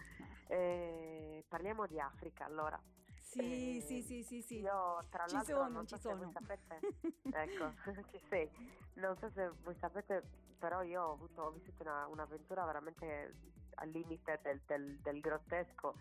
Eh, 0.49 1.45
parliamo 1.49 1.87
di 1.87 1.99
Africa, 1.99 2.45
allora. 2.45 2.79
Sì, 3.25 3.79
Eh, 3.79 3.81
sì, 3.81 4.03
sì, 4.03 4.23
sì, 4.23 4.43
sì. 4.43 4.61
Io 4.61 4.99
tra 5.11 5.27
Ci 5.27 5.35
l'altro 5.35 5.57
sono, 5.57 5.69
non 5.69 5.87
ci 5.87 5.95
so 5.97 6.01
se 6.01 6.09
sono. 6.09 6.23
voi 6.23 6.33
sapete, 6.33 6.79
ecco, 7.33 7.73
ci 8.11 8.21
sei. 8.29 8.51
Non 8.95 9.17
so 9.17 9.31
se 9.31 9.51
voi 9.63 9.75
sapete, 9.81 10.23
però 10.59 10.83
io 10.83 11.03
ho, 11.03 11.13
avuto, 11.13 11.43
ho 11.43 11.51
vissuto 11.51 11.83
una- 11.83 12.07
un'avventura 12.07 12.65
veramente 12.65 13.35
al 13.77 13.89
limite 13.89 14.39
del, 14.43 14.61
del- 14.67 14.99
del 15.01 15.21
grottesco 15.21 15.95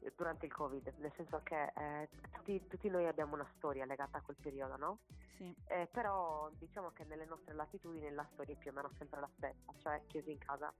eh, 0.00 0.12
durante 0.14 0.46
il 0.46 0.52
Covid, 0.52 0.94
nel 0.98 1.12
senso 1.16 1.40
che 1.42 1.72
eh, 1.74 2.08
tutti, 2.32 2.64
tutti 2.68 2.88
noi 2.88 3.06
abbiamo 3.06 3.34
una 3.34 3.48
storia 3.56 3.84
legata 3.86 4.18
a 4.18 4.22
quel 4.22 4.36
periodo, 4.40 4.76
no? 4.76 4.98
Sì. 5.36 5.52
Eh, 5.66 5.88
però 5.90 6.48
diciamo 6.58 6.90
che 6.92 7.04
nelle 7.04 7.24
nostre 7.24 7.54
latitudini 7.54 8.10
la 8.12 8.26
storia 8.32 8.54
è 8.54 8.58
più 8.58 8.70
o 8.70 8.74
meno 8.74 8.90
sempre 8.98 9.20
la 9.20 9.30
stessa, 9.36 9.72
cioè 9.78 10.02
chiusi 10.06 10.30
in 10.32 10.38
casa. 10.38 10.72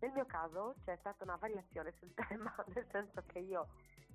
Nel 0.00 0.12
mio 0.12 0.24
caso 0.26 0.74
c'è 0.84 0.96
stata 0.98 1.22
una 1.24 1.36
variazione 1.36 1.92
sul 1.98 2.12
tema, 2.14 2.52
nel 2.74 2.86
senso 2.90 3.22
che 3.26 3.38
io 3.38 3.68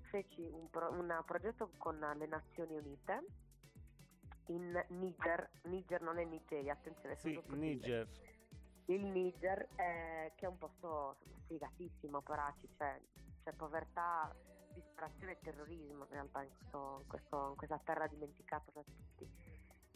feci 0.10 0.41
un, 0.41 0.70
pro- 0.70 0.91
un 0.91 1.22
progetto 1.26 1.70
con 1.78 1.98
le 2.00 2.26
Nazioni 2.28 2.76
Unite 2.78 3.26
in 4.48 4.86
Niger, 4.89 5.50
Niger 5.63 6.02
non 6.02 6.20
è 6.20 6.24
Nigeria, 6.24 6.74
attenzione, 6.74 7.15
Sì, 7.15 7.41
Niger. 7.48 8.08
il 8.86 9.04
Niger, 9.06 9.68
eh, 9.76 10.34
che 10.36 10.46
è 10.46 10.48
un 10.48 10.58
posto 10.58 11.18
sfigatissimo, 11.44 12.22
Paraci, 12.22 12.68
c'è, 12.78 13.02
c'è 13.44 13.52
povertà, 13.54 14.34
disperazione 14.74 15.32
e 15.32 15.39
terrorismo 15.41 16.04
in 16.04 16.10
realtà 16.12 16.44
in, 16.44 16.50
questo- 16.58 16.98
in 17.02 17.08
questo- 17.08 17.48
in 17.50 17.56
questa 17.56 17.80
terra 17.84 18.08
dimenticata 18.08 18.72
da 18.74 18.84
tutti. 18.84 19.28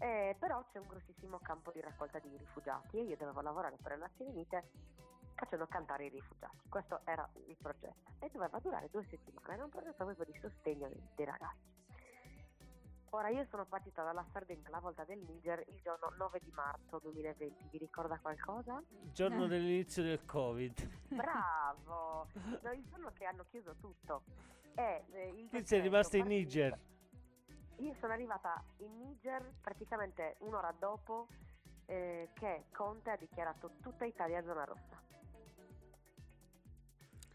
Eh, 0.01 0.35
però 0.39 0.63
c'è 0.71 0.79
un 0.79 0.87
grossissimo 0.87 1.39
campo 1.39 1.71
di 1.71 1.81
raccolta 1.81 2.17
di 2.19 2.35
rifugiati 2.37 2.97
e 2.97 3.03
io 3.03 3.17
dovevo 3.17 3.41
lavorare 3.41 3.75
per 3.81 3.91
le 3.91 3.97
Nazioni 3.97 4.31
Unite 4.31 4.71
facendo 5.39 5.65
cantare 5.67 6.05
i 6.05 6.09
rifugiati. 6.09 6.67
Questo 6.67 6.99
era 7.05 7.27
il 7.47 7.55
progetto 7.57 8.11
e 8.19 8.29
doveva 8.31 8.59
durare 8.59 8.89
due 8.91 9.05
settimane, 9.05 9.53
era 9.53 9.63
un 9.63 9.69
progetto 9.69 10.03
proprio 10.03 10.25
di 10.25 10.37
sostegno 10.39 10.89
dei, 11.15 11.25
ragazzi. 11.25 11.77
Ora 13.11 13.29
io 13.29 13.43
sono 13.49 13.65
partita 13.65 14.03
dalla 14.03 14.23
Sardegna 14.31 14.67
alla 14.67 14.79
volta 14.79 15.03
del 15.03 15.17
Niger 15.19 15.63
il 15.69 15.79
giorno 15.81 16.13
9 16.17 16.39
di 16.43 16.51
marzo 16.51 16.99
2020, 16.99 17.69
vi 17.71 17.77
ricorda 17.79 18.19
qualcosa? 18.19 18.83
Il 19.01 19.11
giorno 19.13 19.45
Eh. 19.45 19.47
dell'inizio 19.47 20.03
del 20.03 20.23
Covid. 20.25 20.87
Bravo! 21.15 22.27
No, 22.61 22.71
il 22.71 22.83
giorno 22.87 23.11
che 23.13 23.25
hanno 23.25 23.45
chiuso 23.49 23.75
tutto. 23.79 24.23
E, 24.75 25.05
eh, 25.11 25.29
Quindi 25.29 25.65
sei 25.65 25.81
rimasta 25.81 26.17
in 26.17 26.27
Niger. 26.27 26.77
Io 27.77 27.93
sono 27.95 28.13
arrivata 28.13 28.61
in 28.79 28.95
Niger 28.97 29.53
praticamente 29.61 30.35
un'ora 30.39 30.71
dopo 30.77 31.27
eh, 31.85 32.29
che 32.33 32.65
Conte 32.71 33.09
ha 33.09 33.15
dichiarato 33.17 33.71
tutta 33.81 34.05
Italia 34.05 34.43
zona 34.43 34.65
rossa. 34.65 35.01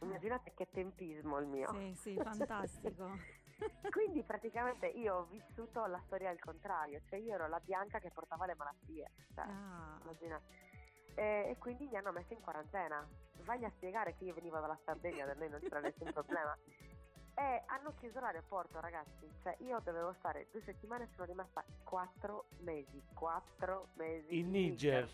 Immaginate 0.05 0.53
che 0.55 0.69
tempismo 0.71 1.39
il 1.39 1.47
mio. 1.47 1.73
Sì, 1.73 1.95
sì, 1.95 2.17
fantastico. 2.23 3.17
Quindi 3.91 4.23
praticamente 4.23 4.87
io 4.87 5.17
ho 5.17 5.25
vissuto 5.25 5.87
la 5.87 6.01
storia 6.07 6.31
al 6.31 6.39
contrario, 6.39 7.01
cioè 7.09 7.19
io 7.19 7.35
ero 7.35 7.49
la 7.49 7.61
bianca 7.61 7.99
che 8.01 8.11
portava 8.11 8.47
le 8.47 8.55
malattie. 8.55 9.11
Cioè, 9.35 9.45
Ah, 9.45 9.99
immaginate. 10.03 10.45
E, 11.15 11.47
e 11.51 11.57
quindi 11.59 11.87
mi 11.87 11.97
hanno 11.97 12.13
messo 12.13 12.33
in 12.33 12.41
quarantena. 12.41 13.07
Vai 13.45 13.65
a 13.65 13.71
spiegare 13.71 14.15
che 14.17 14.25
io 14.25 14.35
venivo 14.35 14.59
dalla 14.59 14.79
Sardegna, 14.85 15.27
da 15.27 15.35
noi 15.35 15.49
non 15.49 15.61
c'era 15.61 15.81
nessun 15.81 16.11
problema. 16.13 16.57
E 17.37 17.63
hanno 17.67 17.95
chiuso 17.99 18.21
l'aeroporto, 18.21 18.81
ragazzi. 18.81 19.29
Cioè, 19.43 19.57
io 19.61 19.81
dovevo 19.81 20.15
stare 20.19 20.49
due 20.53 20.63
settimane, 20.63 21.09
sono 21.15 21.27
rimasta 21.27 21.65
quattro 21.83 22.47
mesi. 22.61 23.03
Quattro 23.13 23.89
mesi 23.95 24.39
In 24.39 24.51
Niger. 24.51 25.09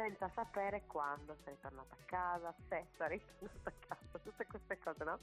Senza 0.00 0.30
sapere 0.30 0.84
quando 0.86 1.36
sarei 1.44 1.60
tornata 1.60 1.94
a 1.94 2.04
casa, 2.06 2.54
se 2.70 2.86
sarei 2.96 3.20
tornata 3.38 3.68
a 3.68 3.86
casa, 3.86 4.18
tutte 4.24 4.46
queste 4.46 4.78
cose, 4.78 5.04
no? 5.04 5.18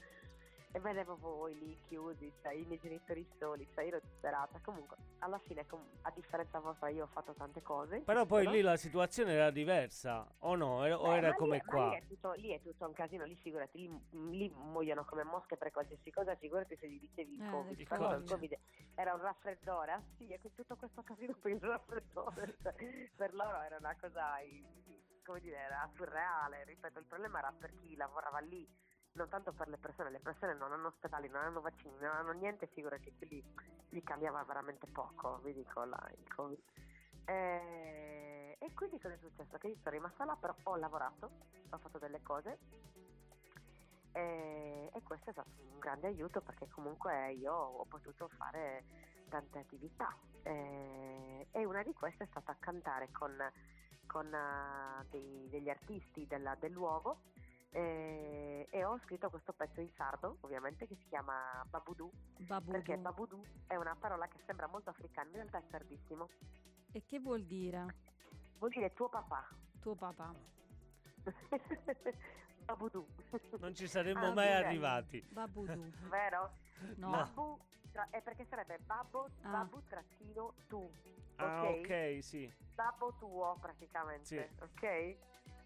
E 0.70 0.80
vedevo 0.80 1.16
voi 1.16 1.58
lì 1.58 1.80
chiusi, 1.88 2.30
cioè 2.42 2.52
i 2.52 2.64
miei 2.66 2.78
genitori 2.78 3.26
soli, 3.38 3.66
cioè 3.74 3.84
io 3.84 3.96
ero 3.96 4.00
disperata. 4.00 4.60
Comunque, 4.62 4.96
alla 5.20 5.38
fine, 5.38 5.66
com- 5.66 5.88
a 6.02 6.10
differenza 6.10 6.60
vostra, 6.60 6.90
io 6.90 7.04
ho 7.04 7.08
fatto 7.08 7.32
tante 7.32 7.62
cose. 7.62 8.00
Però 8.00 8.26
poi 8.26 8.44
no? 8.44 8.50
lì 8.50 8.60
la 8.60 8.76
situazione 8.76 9.32
era 9.32 9.50
diversa, 9.50 10.30
o 10.40 10.54
no? 10.56 10.84
Era- 10.84 11.00
o 11.00 11.08
Beh, 11.08 11.16
era 11.16 11.28
ma 11.28 11.34
come 11.34 11.56
lì, 11.56 11.62
ma 11.64 11.72
qua? 11.72 11.88
Lì 11.88 11.96
è, 11.96 12.06
tutto, 12.06 12.32
lì 12.32 12.48
è 12.50 12.60
tutto 12.60 12.86
un 12.86 12.92
casino, 12.92 13.24
lì 13.24 13.34
figurati, 13.36 13.78
lì, 13.78 14.36
lì 14.36 14.50
muoiono 14.50 15.04
come 15.06 15.24
mosche 15.24 15.56
per 15.56 15.70
qualsiasi 15.70 16.10
cosa, 16.10 16.36
figurati 16.36 16.76
se 16.76 16.88
gli 16.88 17.00
dicevi 17.00 17.34
il 17.34 17.42
Eh, 17.42 17.50
Covid. 17.50 17.78
il 17.80 17.88
Però 17.88 18.14
il 18.14 18.24
Covid. 18.28 18.58
Era 18.94 19.14
un 19.14 19.20
raffreddore, 19.20 19.92
ah 19.92 20.02
sì, 20.16 20.28
e 20.28 20.38
tutto 20.54 20.76
questo 20.76 21.02
casino 21.02 21.34
per 21.40 21.50
il 21.52 21.60
raffreddore, 21.60 22.56
cioè, 22.62 22.74
per 23.16 23.32
loro 23.32 23.60
era 23.62 23.78
una 23.78 23.96
cosa, 23.98 24.36
come 25.24 25.40
dire, 25.40 25.56
era 25.56 25.88
surreale, 25.94 26.64
ripeto, 26.64 26.98
il 26.98 27.06
problema 27.06 27.38
era 27.38 27.52
per 27.58 27.74
chi 27.80 27.96
lavorava 27.96 28.38
lì, 28.40 28.68
tanto 29.26 29.52
per 29.52 29.68
le 29.68 29.78
persone, 29.78 30.10
le 30.10 30.20
persone 30.20 30.54
non 30.54 30.72
hanno 30.72 30.88
ospedali, 30.88 31.28
non 31.28 31.42
hanno 31.42 31.60
vaccini, 31.60 31.94
non 31.98 32.14
hanno 32.14 32.32
niente, 32.32 32.66
figurati, 32.68 33.12
quindi 33.16 33.42
gli 33.88 34.02
cambiava 34.02 34.42
veramente 34.44 34.86
poco, 34.86 35.38
vi 35.42 35.52
dico, 35.54 35.84
la, 35.84 35.98
il 36.16 36.34
Covid. 36.34 36.60
Eh, 37.24 38.56
e 38.58 38.72
quindi 38.74 38.98
cosa 39.00 39.14
è 39.14 39.18
successo? 39.18 39.58
Che 39.58 39.68
io 39.68 39.76
sono 39.82 39.94
rimasta 39.94 40.24
là, 40.24 40.36
però 40.36 40.54
ho 40.62 40.76
lavorato, 40.76 41.30
ho 41.70 41.78
fatto 41.78 41.98
delle 41.98 42.22
cose 42.22 42.58
e, 44.12 44.90
e 44.92 45.02
questo 45.02 45.30
è 45.30 45.32
stato 45.32 45.50
un 45.72 45.78
grande 45.78 46.06
aiuto 46.06 46.40
perché 46.40 46.68
comunque 46.68 47.32
io 47.32 47.52
ho 47.54 47.84
potuto 47.84 48.28
fare 48.36 48.84
tante 49.28 49.58
attività 49.58 50.16
Eh, 50.44 51.46
e 51.50 51.64
una 51.66 51.82
di 51.82 51.92
queste 51.92 52.24
è 52.24 52.26
stata 52.28 52.56
cantare 52.58 53.10
con, 53.12 53.36
con, 54.06 54.32
eh, 54.32 55.06
dei- 55.10 55.48
degli 55.50 55.68
artisti 55.68 56.26
della- 56.26 56.54
del 56.54 56.72
luogo 56.72 57.20
eh, 57.70 58.66
e 58.70 58.84
ho 58.84 58.98
scritto 59.04 59.28
questo 59.30 59.52
pezzo 59.52 59.80
in 59.80 59.90
sardo 59.96 60.38
ovviamente 60.40 60.86
che 60.86 60.96
si 60.96 61.06
chiama 61.08 61.64
Babudu 61.68 62.10
Babudu. 62.38 62.70
perché 62.72 62.96
Babudu 62.96 63.42
è 63.66 63.76
una 63.76 63.94
parola 63.94 64.26
che 64.28 64.38
sembra 64.46 64.66
molto 64.68 64.90
africana 64.90 65.28
in 65.28 65.34
realtà 65.34 65.58
è 65.58 65.62
sardissimo 65.70 66.28
E 66.92 67.04
che 67.04 67.18
vuol 67.20 67.44
dire? 67.44 67.86
vuol 68.58 68.70
dire 68.70 68.92
tuo 68.94 69.08
papà 69.08 69.46
Tuo 69.80 69.94
papà. 69.94 70.34
Babudu 72.64 73.06
Non 73.58 73.74
ci 73.74 73.86
saremmo 73.86 74.26
Ah, 74.26 74.32
mai 74.34 74.46
bene. 74.48 74.66
arrivati. 74.66 75.26
Babudu. 75.30 75.90
vero? 76.08 76.52
No. 76.96 77.10
Babu 77.10 77.58
tra- 77.92 78.08
è 78.10 78.20
perché 78.22 78.44
sarebbe 78.46 78.78
babbo 78.78 79.28
Ah. 79.42 79.48
babu 79.50 79.82
trattino 79.86 80.54
tu 80.68 80.90
Ah, 81.36 81.64
ok, 81.70 82.18
sì. 82.20 82.52
babbo 82.74 83.14
tuo 83.18 83.56
praticamente 83.60 84.50
ok 84.60 85.16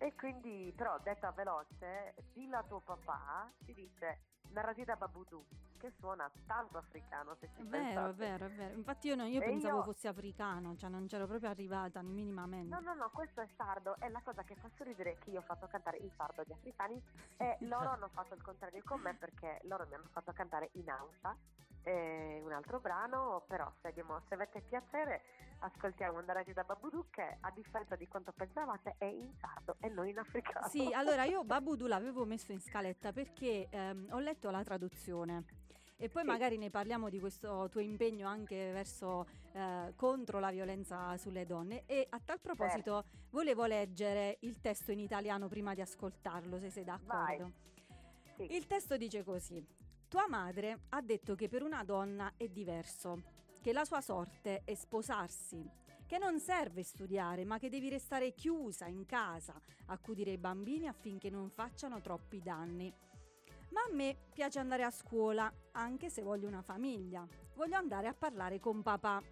e 0.02 0.14
quindi 0.16 0.72
però 0.76 0.98
detta 0.98 1.30
veloce 1.30 2.14
dillo 2.32 2.58
a 2.58 2.62
tuo 2.64 2.80
papà 2.80 3.50
si 3.64 3.72
dice 3.72 4.18
Narazida 4.48 4.96
Babudu 4.96 5.44
che 5.78 5.92
suona 5.98 6.30
tanto 6.46 6.78
africano 6.78 7.36
se 7.40 7.48
ci 7.54 7.62
È 7.62 7.64
vero, 7.64 7.84
è 8.10 8.12
pensate. 8.12 8.12
vero, 8.16 8.44
è 8.46 8.50
vero. 8.50 8.74
Infatti 8.74 9.06
io, 9.08 9.14
no- 9.16 9.24
io 9.26 9.40
pensavo 9.40 9.78
io- 9.78 9.82
fosse 9.82 10.06
africano, 10.08 10.76
cioè 10.76 10.88
non 10.90 11.06
c'ero 11.06 11.26
proprio 11.26 11.50
arrivata 11.50 12.02
minimamente. 12.02 12.68
No, 12.72 12.80
no, 12.80 12.94
no, 12.94 13.10
questo 13.10 13.40
è 13.40 13.48
sardo 13.56 13.96
e 13.98 14.08
la 14.08 14.20
cosa 14.22 14.42
che 14.44 14.54
fa 14.56 14.68
sorridere 14.76 15.12
è 15.12 15.18
che 15.18 15.30
io 15.30 15.40
ho 15.40 15.42
fatto 15.42 15.66
cantare 15.66 15.96
il 15.98 16.12
sardo 16.16 16.42
agli 16.42 16.52
africani 16.52 17.02
e 17.36 17.56
loro 17.66 17.90
hanno 17.90 18.08
fatto 18.08 18.34
il 18.34 18.42
contrario 18.42 18.80
con 18.84 19.00
me 19.00 19.14
perché 19.14 19.58
loro 19.64 19.84
mi 19.88 19.94
hanno 19.94 20.08
fatto 20.12 20.32
cantare 20.32 20.68
in 20.74 20.88
Hausa 20.88 21.36
eh, 21.84 22.40
un 22.42 22.52
altro 22.52 22.80
brano, 22.80 23.44
però 23.46 23.70
se, 23.80 23.92
se 23.94 24.34
avete 24.34 24.60
piacere 24.62 25.22
ascoltiamo 25.60 26.18
Andarati 26.18 26.52
da 26.52 26.64
Babudu 26.64 27.06
che 27.10 27.36
a 27.40 27.50
differenza 27.50 27.94
di 27.96 28.08
quanto 28.08 28.32
pensavate 28.32 28.96
è 28.98 29.04
in 29.04 29.32
sardo 29.40 29.76
e 29.80 29.88
non 29.88 30.08
in 30.08 30.18
africano. 30.18 30.66
Sì, 30.68 30.92
allora 30.92 31.24
io 31.24 31.44
Babudu 31.44 31.86
l'avevo 31.86 32.24
messo 32.24 32.52
in 32.52 32.60
scaletta 32.60 33.12
perché 33.12 33.68
ehm, 33.70 34.08
ho 34.10 34.18
letto 34.18 34.50
la 34.50 34.62
traduzione. 34.62 35.44
E 35.96 36.08
poi 36.08 36.22
Sì. 36.22 36.28
magari 36.28 36.58
ne 36.58 36.68
parliamo 36.68 37.08
di 37.08 37.20
questo 37.20 37.68
tuo 37.70 37.80
impegno 37.80 38.26
anche 38.26 38.72
verso 38.72 39.24
eh, 39.52 39.92
contro 39.94 40.40
la 40.40 40.50
violenza 40.50 41.16
sulle 41.16 41.46
donne. 41.46 41.84
E 41.86 42.08
a 42.10 42.18
tal 42.18 42.40
proposito 42.40 43.04
volevo 43.30 43.66
leggere 43.66 44.38
il 44.40 44.60
testo 44.60 44.90
in 44.90 44.98
italiano 44.98 45.46
prima 45.46 45.74
di 45.74 45.80
ascoltarlo, 45.80 46.58
se 46.58 46.70
sei 46.70 46.82
d'accordo. 46.82 47.52
Sì. 48.34 48.52
Il 48.52 48.66
testo 48.66 48.96
dice 48.96 49.22
così: 49.22 49.64
Tua 50.12 50.29
madre 50.29 50.81
ha 50.90 51.01
detto 51.01 51.35
che 51.35 51.48
per 51.48 51.62
una 51.62 51.85
donna 51.85 52.35
è 52.37 52.46
diverso, 52.46 53.22
che 53.62 53.72
la 53.72 53.87
sua 53.87 54.03
sorte 54.03 54.61
è 54.62 54.75
sposarsi, 54.75 55.66
che 56.07 56.18
non 56.18 56.38
serve 56.38 56.83
studiare, 56.83 57.46
ma 57.46 57.57
che 57.57 57.70
devi 57.70 57.88
restare 57.88 58.35
chiusa 58.35 58.88
in 58.88 59.07
casa, 59.07 59.59
accudire 59.87 60.33
i 60.33 60.37
bambini 60.37 60.87
affinché 60.87 61.31
non 61.31 61.48
facciano 61.48 62.03
troppi 62.03 62.42
danni. 62.42 62.92
Ma 63.70 63.85
a 63.88 63.94
me 63.94 64.14
piace 64.35 64.59
andare 64.59 64.83
a 64.83 64.90
scuola, 64.90 65.51
anche 65.70 66.11
se 66.11 66.20
voglio 66.20 66.46
una 66.46 66.61
famiglia. 66.61 67.27
Voglio 67.55 67.77
andare 67.77 68.07
a 68.07 68.12
parlare 68.12 68.60
con 68.60 68.83
papà. 68.83 69.23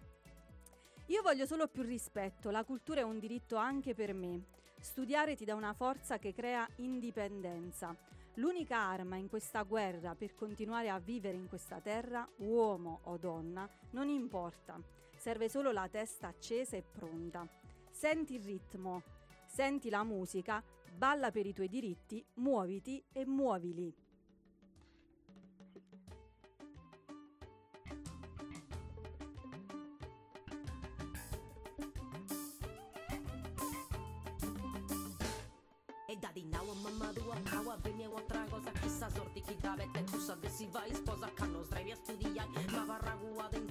Io 1.05 1.21
voglio 1.21 1.45
solo 1.45 1.67
più 1.67 1.83
rispetto, 1.83 2.49
la 2.49 2.63
cultura 2.63 3.01
è 3.01 3.03
un 3.03 3.19
diritto 3.19 3.55
anche 3.55 3.93
per 3.93 4.15
me. 4.15 4.45
Studiare 4.79 5.35
ti 5.35 5.45
dà 5.45 5.53
una 5.53 5.73
forza 5.73 6.17
che 6.17 6.33
crea 6.33 6.67
indipendenza. 6.77 7.95
L'unica 8.35 8.77
arma 8.77 9.17
in 9.17 9.27
questa 9.27 9.63
guerra 9.63 10.15
per 10.15 10.35
continuare 10.35 10.89
a 10.89 10.99
vivere 10.99 11.35
in 11.35 11.49
questa 11.49 11.81
terra, 11.81 12.27
uomo 12.37 13.01
o 13.03 13.17
donna, 13.17 13.69
non 13.91 14.07
importa. 14.07 14.81
Serve 15.17 15.49
solo 15.49 15.71
la 15.71 15.89
testa 15.89 16.27
accesa 16.27 16.77
e 16.77 16.81
pronta. 16.81 17.45
Senti 17.91 18.35
il 18.35 18.43
ritmo, 18.43 19.03
senti 19.45 19.89
la 19.89 20.03
musica, 20.03 20.63
balla 20.95 21.29
per 21.29 21.45
i 21.45 21.53
tuoi 21.53 21.67
diritti, 21.67 22.25
muoviti 22.35 23.03
e 23.11 23.25
muovili. 23.25 23.93
Ed 36.11 36.25
adi 36.25 36.43
nawa 36.43 36.75
mamma 36.83 37.13
dua 37.13 37.35
kawa 37.47 37.77
vini 37.83 38.07
wa 38.07 38.21
trago 38.21 38.59
za 38.59 38.71
kisa 38.71 39.09
zorti 39.09 39.41
ki 39.41 39.55
gabe 39.63 39.87
te 39.93 40.03
kusa 40.11 40.35
desi 40.41 40.67
va 40.67 40.83
isposa 40.87 41.27
kano 41.35 41.63
zdravia 41.63 41.95
studijaj 41.95 42.49
Ma 42.73 42.83
varagua 42.85 43.47
den 43.51 43.67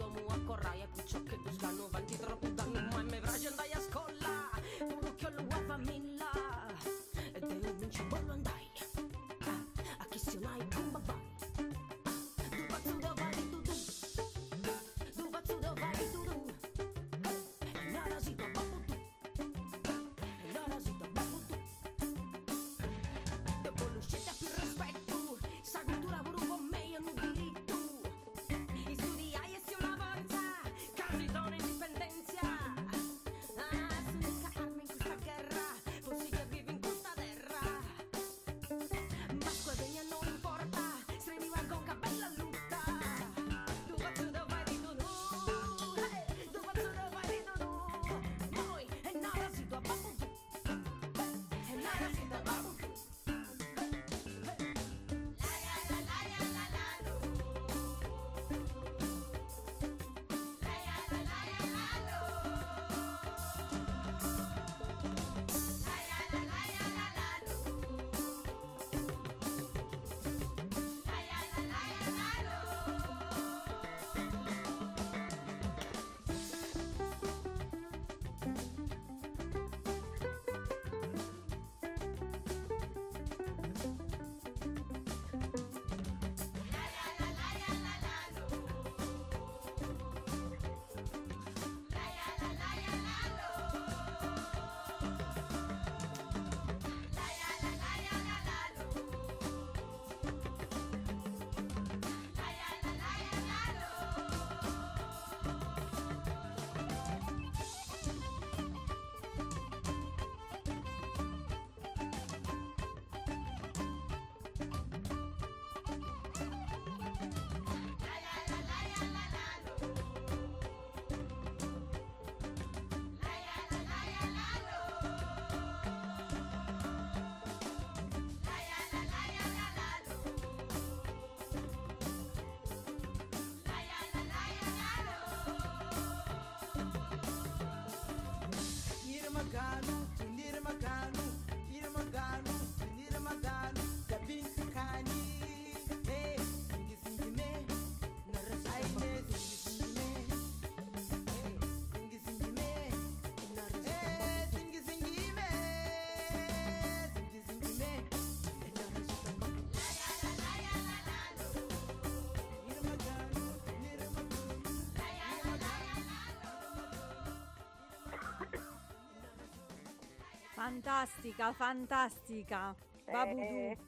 Fantastica, 170.65 171.55
fantastica. 171.55 172.77
Babudù. 173.07 173.41
Eh, 173.41 173.79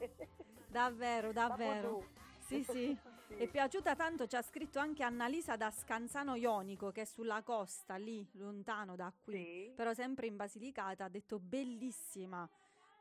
Davvero, 0.68 1.30
davvero. 1.30 1.90
Babudù. 1.98 2.06
Sì, 2.38 2.64
sì. 2.64 2.98
È 3.28 3.46
piaciuta 3.46 3.94
tanto, 3.94 4.26
ci 4.26 4.36
ha 4.36 4.42
scritto 4.42 4.78
anche 4.78 5.02
Annalisa 5.02 5.56
da 5.56 5.70
Scanzano 5.70 6.34
Ionico, 6.34 6.90
che 6.90 7.02
è 7.02 7.04
sulla 7.04 7.42
costa, 7.42 7.96
lì, 7.96 8.26
lontano 8.36 8.96
da 8.96 9.12
qui, 9.22 9.34
Sì. 9.68 9.72
però 9.76 9.92
sempre 9.92 10.26
in 10.26 10.36
Basilicata, 10.36 11.04
ha 11.04 11.08
detto 11.10 11.38
bellissima, 11.38 12.48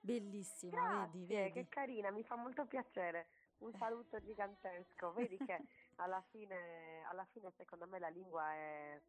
bellissima, 0.01 1.05
vedi, 1.05 1.25
Grazie, 1.27 1.43
vedi. 1.43 1.51
che 1.53 1.67
carina, 1.69 2.11
mi 2.11 2.23
fa 2.23 2.35
molto 2.35 2.65
piacere. 2.65 3.27
Un 3.59 3.71
saluto 3.75 4.19
gigantesco. 4.19 5.13
Vedi 5.13 5.37
che 5.37 5.61
alla 5.95 6.21
fine, 6.29 7.03
alla 7.09 7.25
fine 7.31 7.51
secondo 7.55 7.87
me 7.87 7.99
la 7.99 8.09
lingua 8.09 8.51
è, 8.53 8.99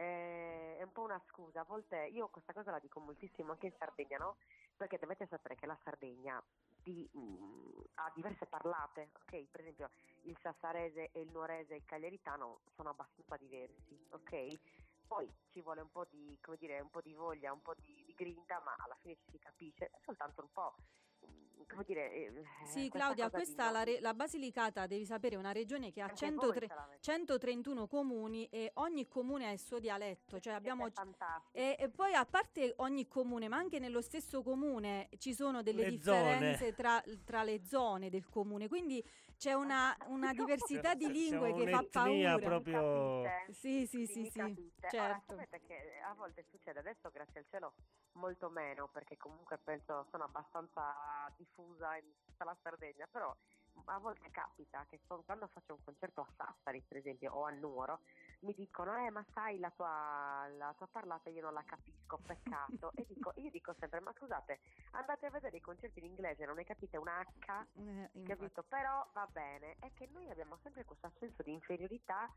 è- 0.00 0.76
è 0.78 0.82
un 0.82 0.92
po' 0.92 1.02
una 1.02 1.20
scusa. 1.28 1.60
A 1.60 1.64
volte 1.64 2.06
io 2.06 2.28
questa 2.28 2.52
cosa 2.52 2.70
la 2.70 2.78
dico 2.78 3.00
moltissimo 3.00 3.52
anche 3.52 3.66
in 3.66 3.74
Sardegna, 3.78 4.18
no? 4.18 4.36
Perché 4.76 4.98
dovete 4.98 5.26
sapere 5.26 5.56
che 5.56 5.66
la 5.66 5.78
Sardegna 5.84 6.42
di- 6.82 7.08
mm, 7.16 7.80
ha 7.96 8.10
diverse 8.14 8.46
parlate, 8.46 9.10
ok? 9.20 9.44
Per 9.50 9.60
esempio 9.60 9.90
il 10.22 10.36
sassarese 10.40 11.10
e 11.12 11.20
il 11.20 11.30
nuorese 11.30 11.74
e 11.74 11.76
il 11.78 11.84
cagliaritano 11.84 12.60
sono 12.74 12.90
abbastanza 12.90 13.36
diversi, 13.36 14.06
ok? 14.10 14.58
Poi 15.06 15.28
ci 15.52 15.60
vuole 15.60 15.80
un 15.82 15.90
po' 15.90 16.06
di, 16.08 16.38
dire, 16.58 16.80
un 16.80 16.88
po' 16.88 17.00
di 17.00 17.12
voglia, 17.14 17.52
un 17.52 17.60
po' 17.60 17.74
di, 17.74 18.04
di 18.06 18.14
grinta, 18.14 18.60
ma 18.64 18.74
alla 18.78 18.96
fine 19.00 19.16
ci 19.16 19.32
si 19.32 19.38
capisce, 19.38 19.86
è 19.90 19.98
soltanto 20.04 20.40
un 20.42 20.50
po', 20.52 20.74
come 21.66 21.84
dire... 21.84 22.12
eh, 22.12 22.32
Sì, 22.64 22.88
questa 22.88 22.98
Claudia, 22.98 23.30
questa 23.30 23.70
la, 23.70 23.82
re- 23.82 24.00
la 24.00 24.14
Basilicata, 24.14 24.86
devi 24.86 25.04
sapere, 25.04 25.34
è 25.34 25.38
una 25.38 25.52
regione 25.52 25.90
che 25.90 26.00
ha 26.00 26.06
Anche 26.06 26.30
voi 26.30 26.38
103 26.38 26.66
ce 26.66 26.74
l'avete. 26.74 27.00
131 27.00 27.86
comuni 27.86 28.46
e 28.50 28.70
ogni 28.74 29.06
comune 29.08 29.46
ha 29.46 29.50
il 29.52 29.60
suo 29.60 29.78
dialetto, 29.78 30.38
cioè 30.40 30.54
abbiamo... 30.54 30.86
E, 31.52 31.76
e 31.78 31.88
poi 31.88 32.14
a 32.14 32.24
parte 32.24 32.74
ogni 32.78 33.06
comune, 33.08 33.48
ma 33.48 33.56
anche 33.56 33.78
nello 33.78 34.00
stesso 34.00 34.42
comune 34.42 35.08
ci 35.18 35.34
sono 35.34 35.62
delle 35.62 35.84
Le 35.84 35.90
differenze 35.90 36.74
tra, 36.74 37.02
tra 37.24 37.42
le 37.42 37.64
zone 37.64 38.10
del 38.10 38.28
comune, 38.28 38.68
quindi 38.68 39.04
c'è 39.36 39.54
una, 39.54 39.96
una 40.08 40.32
diversità 40.32 40.94
di 40.94 41.10
lingue 41.10 41.54
che 41.54 41.68
fa 41.70 41.84
paura. 41.90 42.38
proprio-? 42.38 43.24
Sì, 43.50 43.86
sì, 43.86 44.06
sì, 44.06 44.20
mica 44.20 44.46
sì, 44.46 44.54
tutte. 44.54 44.86
Ora, 44.86 44.90
certo. 44.90 45.34
sapete 45.34 45.60
che 45.66 46.00
a 46.04 46.14
volte 46.14 46.44
succede, 46.50 46.78
adesso 46.80 47.10
grazie 47.10 47.40
al 47.40 47.46
cielo 47.48 47.72
molto 48.12 48.48
meno, 48.50 48.88
perché 48.88 49.16
comunque 49.16 49.58
penso 49.58 50.06
sono 50.10 50.24
abbastanza 50.24 51.32
diffusa 51.36 51.96
in 51.96 52.10
tutta 52.24 52.44
la 52.44 52.56
Sardegna, 52.62 53.06
però 53.10 53.34
a 53.86 53.98
volte 53.98 54.30
capita 54.30 54.84
che 54.88 55.00
quando 55.06 55.46
faccio 55.48 55.74
un 55.74 55.84
concerto 55.84 56.20
a 56.20 56.28
Sassari, 56.36 56.82
per 56.82 56.98
esempio, 56.98 57.32
o 57.32 57.44
a 57.44 57.50
Nuoro, 57.50 58.00
mi 58.40 58.54
dicono, 58.54 58.96
eh 58.96 59.10
ma 59.10 59.24
sai 59.32 59.58
la 59.58 59.70
tua, 59.70 60.46
la 60.56 60.74
tua 60.76 60.86
parlata 60.86 61.30
io 61.30 61.42
non 61.42 61.52
la 61.52 61.62
capisco, 61.64 62.18
peccato. 62.18 62.92
e 62.94 63.04
dico, 63.06 63.32
io 63.36 63.50
dico 63.50 63.74
sempre, 63.78 64.00
ma 64.00 64.12
scusate, 64.12 64.60
andate 64.92 65.26
a 65.26 65.30
vedere 65.30 65.56
i 65.56 65.60
concerti 65.60 65.98
in 66.00 66.06
inglese, 66.06 66.44
non 66.44 66.56
ne 66.56 66.64
capite 66.64 66.96
un 66.96 67.08
H, 67.08 67.66
Eh, 67.74 68.22
capito? 68.24 68.62
Però 68.64 69.08
va 69.12 69.26
bene, 69.30 69.76
è 69.80 69.92
che 69.94 70.08
noi 70.12 70.28
abbiamo 70.30 70.58
sempre 70.62 70.84
questo 70.84 71.10
senso 71.18 71.42
di 71.42 71.52
inferiorità 71.52 72.28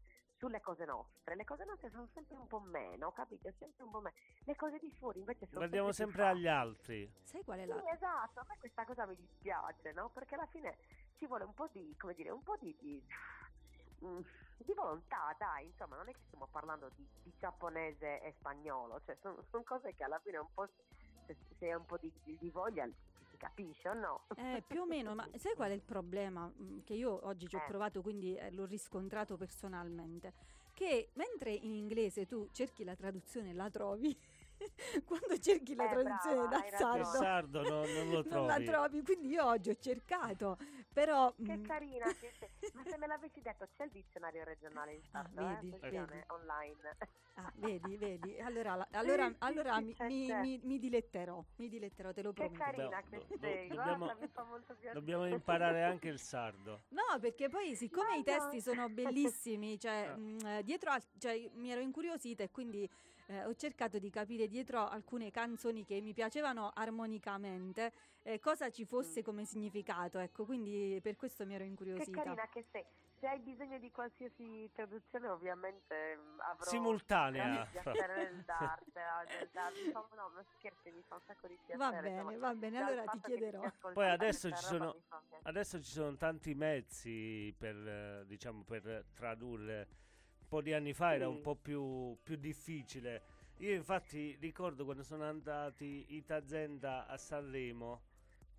sulle 0.44 0.60
cose 0.60 0.84
nostre. 0.84 1.36
Le 1.36 1.46
cose 1.46 1.64
nostre 1.64 1.90
sono 1.90 2.06
sempre 2.14 2.36
un 2.36 2.48
po' 2.48 2.60
meno, 2.60 3.14
capito? 3.14 3.50
Sempre 3.58 3.84
un 3.86 3.92
po' 3.92 4.02
meno. 4.02 4.16
Le 4.44 4.56
cose 4.58 4.78
di 4.78 4.92
fuori 4.92 5.20
invece 5.20 5.46
sono 5.46 5.60
Guardiamo 5.60 5.94
sempre, 5.94 6.22
sempre 6.22 6.32
agli 6.32 6.48
altri. 6.48 7.14
Sai 7.24 7.44
qual 7.46 7.60
è 7.60 7.66
la... 7.66 7.80
Sì, 7.80 7.88
esatto, 7.94 8.40
a 8.42 8.46
me 8.50 8.58
questa 8.60 8.84
cosa 8.84 9.06
mi 9.06 9.16
dispiace, 9.16 9.94
no? 9.94 10.10
Perché 10.10 10.36
alla 10.36 10.48
fine 10.48 10.76
ci 11.16 11.28
vuole 11.28 11.46
un 11.46 11.54
po' 11.54 11.70
di, 11.72 11.96
come 11.98 12.14
dire, 12.14 12.30
un 12.30 12.44
po' 12.44 12.58
di, 12.60 12.76
di, 12.78 13.02
mm, 14.04 14.20
di 14.58 14.74
volontà, 14.74 15.34
dai, 15.40 15.68
insomma, 15.68 15.96
non 15.96 16.10
è 16.10 16.12
che 16.12 16.20
stiamo 16.28 16.48
parlando 16.52 16.90
di, 16.94 17.08
di 17.24 17.34
giapponese 17.40 18.22
e 18.22 18.34
spagnolo, 18.40 19.00
cioè 19.06 19.16
sono, 19.22 19.42
sono 19.50 19.64
cose 19.64 19.96
che 19.96 20.04
alla 20.04 20.20
fine 20.20 20.40
un 20.40 20.54
po' 20.54 20.68
se, 21.26 21.38
se 21.58 21.66
hai 21.68 21.76
un 21.76 21.86
po' 21.86 21.98
di, 21.98 22.12
di- 22.22 22.50
voglia 22.50 22.86
capisce 23.44 23.90
o 23.90 23.94
no? 23.94 24.22
Eh, 24.36 24.64
più 24.66 24.82
o 24.82 24.86
meno, 24.86 25.14
ma 25.16 25.28
sai 25.38 25.54
qual 25.56 25.72
è 25.72 25.74
il 25.74 25.82
problema? 25.84 26.52
Mm, 26.62 26.80
Che 26.84 26.94
io 26.94 27.26
oggi 27.28 27.48
ci 27.48 27.56
ho 27.56 27.60
Eh. 27.60 27.68
provato, 27.68 28.02
quindi 28.02 28.36
eh, 28.36 28.52
l'ho 28.52 28.66
riscontrato 28.66 29.36
personalmente. 29.38 30.34
Che 30.74 31.10
mentre 31.14 31.52
in 31.52 31.72
inglese 31.76 32.26
tu 32.26 32.48
cerchi 32.52 32.84
la 32.84 32.96
traduzione 32.96 33.52
e 33.52 33.54
la 33.54 33.70
trovi, 33.70 34.18
quando 35.06 35.38
cerchi 35.38 35.76
la 35.76 35.86
Eh, 35.86 35.90
traduzione 35.90 36.36
brava, 36.36 36.48
da 36.50 36.58
hai 36.58 36.70
ragione. 36.72 37.00
Il 37.00 37.06
sardo 37.06 37.24
sardo 37.24 37.62
no- 37.62 37.86
non 37.86 38.10
lo 38.10 38.24
non 38.30 38.46
la 38.48 38.60
trovi. 38.62 39.04
Quindi 39.04 39.28
io 39.30 39.46
oggi 39.46 39.70
ho 39.70 39.76
cercato, 39.80 40.58
però... 40.94 41.34
Che 41.44 41.58
mm, 41.58 41.64
carina 41.64 42.06
che. 42.14 42.32
Ma 42.74 42.84
se 42.86 42.98
me 42.98 43.08
l'avessi 43.08 43.42
detto 43.42 43.68
c'è 43.76 43.84
il 43.86 43.92
dizionario 43.92 44.44
regionale 44.44 44.94
in 44.94 45.02
Ah, 45.12 45.24
sardo, 45.24 45.48
vedi, 45.48 45.74
eh? 45.82 45.90
Vedi. 45.90 46.24
online. 46.28 46.98
Ah, 47.36 47.52
vedi, 47.56 47.98
vedi. 47.98 48.40
Allora, 48.40 48.76
la- 48.76 48.88
allora, 48.94 49.28
sì, 49.30 49.36
allora 49.40 49.76
sì, 49.78 49.84
mi, 49.84 49.94
c'è, 49.96 50.06
mi- 50.08 50.28
c'è. 50.28 50.42
mi- 50.42 50.60
mi 50.64 50.80
diletterò, 50.80 51.44
mi 51.58 51.68
diletterò, 51.68 52.12
te 52.14 52.22
lo 52.22 52.32
Che 52.34 52.44
prometto. 52.50 52.64
carina 52.64 53.02
Dobbiamo- 53.02 53.26
che 53.28 53.38
do- 53.38 53.40
sei, 53.40 53.68
dobbiamo- 53.70 53.98
guarda, 54.06 54.22
mi 54.22 54.28
fa 54.32 54.44
molto 54.44 54.74
piacere. 54.76 54.94
Dobbiamo 54.94 55.28
imparare 55.28 55.84
anche 55.84 56.08
il 56.10 56.20
sardo. 56.20 56.84
No, 56.94 57.20
perché 57.20 57.50
poi 57.50 57.76
siccome 57.76 58.10
Ma 58.10 58.14
i 58.16 58.18
no. 58.18 58.24
testi 58.24 58.62
sono 58.62 58.88
bellissimi, 58.90 59.80
cioè, 59.80 60.10
Ah. 60.12 60.16
mh, 60.16 60.38
eh, 60.46 60.64
dietro 60.64 60.92
al- 60.92 61.04
cioè, 61.18 61.50
mi 61.56 61.72
ero 61.72 61.82
incuriosita 61.82 62.44
e 62.44 62.52
quindi 62.52 62.88
eh, 63.28 63.46
ho 63.46 63.56
cercato 63.56 64.00
di 64.00 64.10
capire 64.10 64.48
dietro 64.48 64.86
alcune 64.88 65.32
canzoni 65.32 65.86
che 65.86 66.02
mi 66.02 66.14
piacevano 66.14 66.72
armonicamente 66.74 67.92
eh, 68.24 68.40
cosa 68.40 68.70
ci 68.72 68.86
fosse 68.86 69.20
Mm. 69.20 69.24
come 69.24 69.46
significato, 69.46 70.18
ecco, 70.18 70.46
quindi 70.46 71.00
per 71.02 71.16
questo 71.16 71.46
mi 71.46 71.54
ero 71.56 71.64
Che 71.64 71.70
incuriosita. 71.70 72.12
carina 72.22 72.48
che 72.50 72.66
sei. 72.72 72.86
Se 73.20 73.28
hai 73.28 73.40
bisogno 73.40 73.78
di 73.80 73.90
qualsiasi 73.92 74.70
traduzione, 74.74 75.28
ovviamente 75.30 76.18
mm, 76.18 76.40
avrò 76.42 76.64
Simultanea. 76.70 77.68
nel 78.18 78.44
dartela, 78.46 79.24
No, 79.94 80.30
ma 80.30 80.44
scherzi, 80.58 80.92
mi 80.92 81.02
fa 81.08 81.16
un 81.16 81.22
sacco 81.26 81.48
di 81.48 81.58
piacere. 81.66 81.78
Va 81.78 82.02
bene, 82.02 82.38
va 82.38 82.54
bene, 82.56 82.78
allora 82.82 83.06
ti 83.06 83.20
che 83.20 83.28
chiederò. 83.32 83.72
Poi 83.94 84.10
adesso 84.10 84.50
ci 84.50 84.64
sono-. 84.64 84.96
Adesso 85.44 85.82
ci 85.82 85.92
sono 85.92 86.16
tanti 86.18 86.54
mezzi 86.54 87.54
per, 87.58 87.76
eh, 87.76 88.24
diciamo, 88.26 88.64
per 88.64 89.06
tradurre. 89.14 89.88
Un 90.40 90.48
po' 90.48 90.62
di 90.62 90.74
anni 90.74 90.94
fa 90.94 91.14
era 91.16 91.28
un 91.28 91.38
Sì. 91.38 91.42
po' 91.42 91.56
più, 91.56 92.18
più 92.24 92.36
difficile. 92.36 93.24
Io 93.58 93.74
infatti 93.74 94.36
ricordo 94.40 94.84
quando 94.84 95.04
sono 95.04 95.24
andati 95.24 96.16
Itazenda 96.16 97.08
a 97.08 97.18
Sanremo 97.18 98.02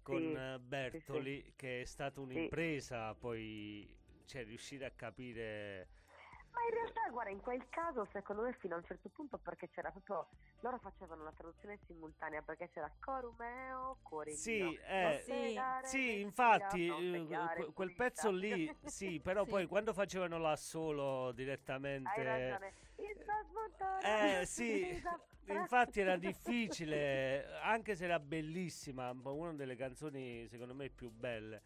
con 0.04 0.20
Sì, 0.20 0.34
eh, 0.34 0.58
Bertoli, 0.60 1.52
che 1.56 1.80
è 1.80 1.84
stata 1.84 2.20
un'impresa 2.20 3.14
poi 3.14 3.88
cioè, 4.26 4.44
riuscire 4.44 4.84
a 4.84 4.90
capire... 4.90 5.88
Ma 6.52 6.60
in 6.68 6.74
realtà, 6.74 7.10
guarda, 7.10 7.30
in 7.32 7.40
quel 7.40 7.68
caso, 7.68 8.06
secondo 8.12 8.42
me, 8.42 8.52
fino 8.60 8.74
a 8.74 8.78
un 8.78 8.84
certo 8.84 9.08
punto, 9.08 9.38
perché 9.38 9.68
c'era 9.70 9.90
proprio. 9.90 10.28
Loro 10.60 10.78
facevano 10.78 11.24
la 11.24 11.32
traduzione 11.32 11.80
simultanea 11.84 12.42
perché 12.42 12.70
c'era 12.72 12.90
corumeo, 13.00 13.98
cuore 14.02 14.30
Sì, 14.30 14.78
eh, 14.86 15.20
Sì. 15.24 15.60
Sì, 15.82 16.20
infatti, 16.20 16.88
eh, 17.10 17.72
quel 17.74 17.92
pezzo 17.92 18.30
lì, 18.30 18.72
sì, 18.84 19.18
però 19.20 19.44
Sì. 19.44 19.50
poi 19.50 19.66
quando 19.66 19.92
facevano 19.92 20.38
l'assolo 20.38 21.26
Hai 21.28 21.34
direttamente... 21.34 22.22
ragione. 22.22 22.72
Eh 24.02 24.44
sì, 24.46 25.02
infatti 25.46 26.00
era 26.00 26.16
difficile, 26.16 27.58
anche 27.62 27.96
se 27.96 28.04
era 28.04 28.18
bellissima, 28.20 29.12
ma 29.12 29.30
una 29.30 29.54
delle 29.54 29.76
canzoni 29.76 30.46
secondo 30.48 30.74
me 30.74 30.90
più 30.90 31.10
belle. 31.10 31.62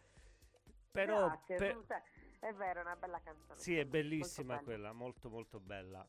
Però 0.91 1.27
Grazie, 1.27 1.57
per- 1.57 2.03
è 2.41 2.53
vero, 2.53 2.81
è 2.81 2.83
una 2.83 2.97
bella 2.97 3.21
canzone. 3.21 3.59
sì, 3.59 3.77
è 3.77 3.85
bellissima 3.85 4.55
Molto 4.55 4.65
quella, 4.65 4.93
molto 4.93 5.29
molto 5.29 5.61
bella. 5.61 6.07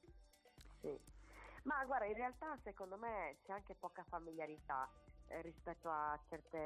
Sì. 0.80 0.98
Ma 1.64 1.84
guarda, 1.86 2.06
in 2.06 2.14
realtà 2.14 2.58
secondo 2.64 2.98
me 2.98 3.38
c'è 3.44 3.52
anche 3.52 3.76
poca 3.76 4.04
familiarità 4.04 4.90
rispetto 5.42 5.90
a 5.90 6.20
certe, 6.28 6.58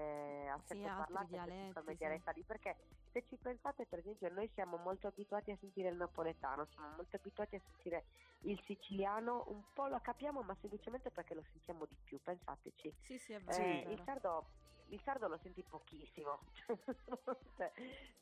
a 0.49 0.61
Sì, 0.65 0.81
certe 0.81 0.89
altri 0.89 0.93
parlate, 0.93 1.27
dialetti, 1.27 1.71
questa 1.81 1.81
familiarità 1.81 2.31
lì, 2.31 2.43
perché 2.45 2.77
se 3.11 3.25
ci 3.27 3.37
pensate 3.39 3.85
per 3.85 3.99
esempio 3.99 4.29
noi 4.29 4.49
siamo 4.53 4.77
molto 4.77 5.07
abituati 5.07 5.51
a 5.51 5.57
sentire 5.57 5.89
il 5.89 5.95
napoletano, 5.97 6.65
siamo 6.65 6.89
molto 6.95 7.15
abituati 7.17 7.55
a 7.55 7.59
sentire 7.59 8.05
il 8.41 8.59
siciliano, 8.65 9.43
un 9.47 9.63
po' 9.73 9.87
lo 9.87 9.99
capiamo 9.99 10.41
ma 10.43 10.55
semplicemente 10.59 11.11
perché 11.11 11.33
lo 11.35 11.43
sentiamo 11.51 11.85
di 11.85 11.97
più, 12.03 12.19
pensateci. 12.21 12.95
Sì, 12.97 13.19
sì, 13.19 13.33
è 13.33 13.41
Eh, 13.45 13.81
vero. 13.81 13.91
è 13.91 13.91
il, 13.91 14.01
sardo, 14.03 14.53
il 14.85 15.01
sardo 15.01 15.27
lo 15.27 15.37
senti 15.37 15.65
pochissimo, 15.65 16.45
cioè, 17.55 17.71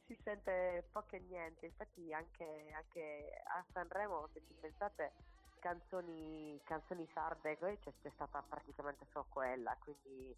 si 0.06 0.16
sente 0.24 0.88
poco 0.92 1.16
e 1.16 1.20
niente, 1.20 1.68
infatti 1.68 2.12
anche, 2.14 2.72
anche 2.76 3.30
a 3.44 3.64
Sanremo 3.72 4.28
se 4.34 4.42
ci 4.42 4.56
pensate 4.60 5.14
canzoni, 5.62 6.60
canzoni 6.66 7.08
sarde 7.14 7.58
c'è, 7.58 7.78
c'è 8.02 8.12
stata 8.16 8.42
praticamente 8.42 9.06
solo 9.12 9.28
quella, 9.30 9.78
quindi, 9.80 10.36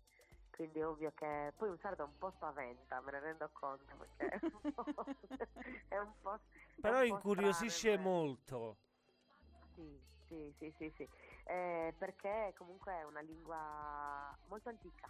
quindi 0.52 0.80
è 0.80 0.86
ovvio 0.86 1.12
che 1.14 1.54
poi 1.58 1.70
un 1.70 1.78
sardo 1.80 2.04
un 2.06 2.18
po' 2.18 2.32
spaventa, 2.36 3.02
me 3.02 3.12
ne 3.12 3.20
rendo 3.20 3.50
conto 3.54 3.96
perché 3.98 4.30
è 4.30 4.40
un 4.52 4.74
po', 4.74 4.84
è 5.88 5.98
un 5.98 6.14
po' 6.22 6.40
Però 6.82 7.00
un 7.00 7.06
po' 7.06 7.22
incuriosisce 7.22 7.90
strano, 7.90 7.94
è 7.94 7.98
vero. 7.98 8.10
molto. 8.12 8.78
Sì, 9.76 10.02
sì, 10.28 10.54
sì, 10.60 10.74
sì, 10.78 10.94
sì. 10.98 11.10
Eh, 11.46 11.96
perché 11.98 12.54
comunque 12.58 12.94
è 12.94 13.04
una 13.04 13.22
lingua 13.22 14.38
molto 14.48 14.70
antica. 14.70 15.10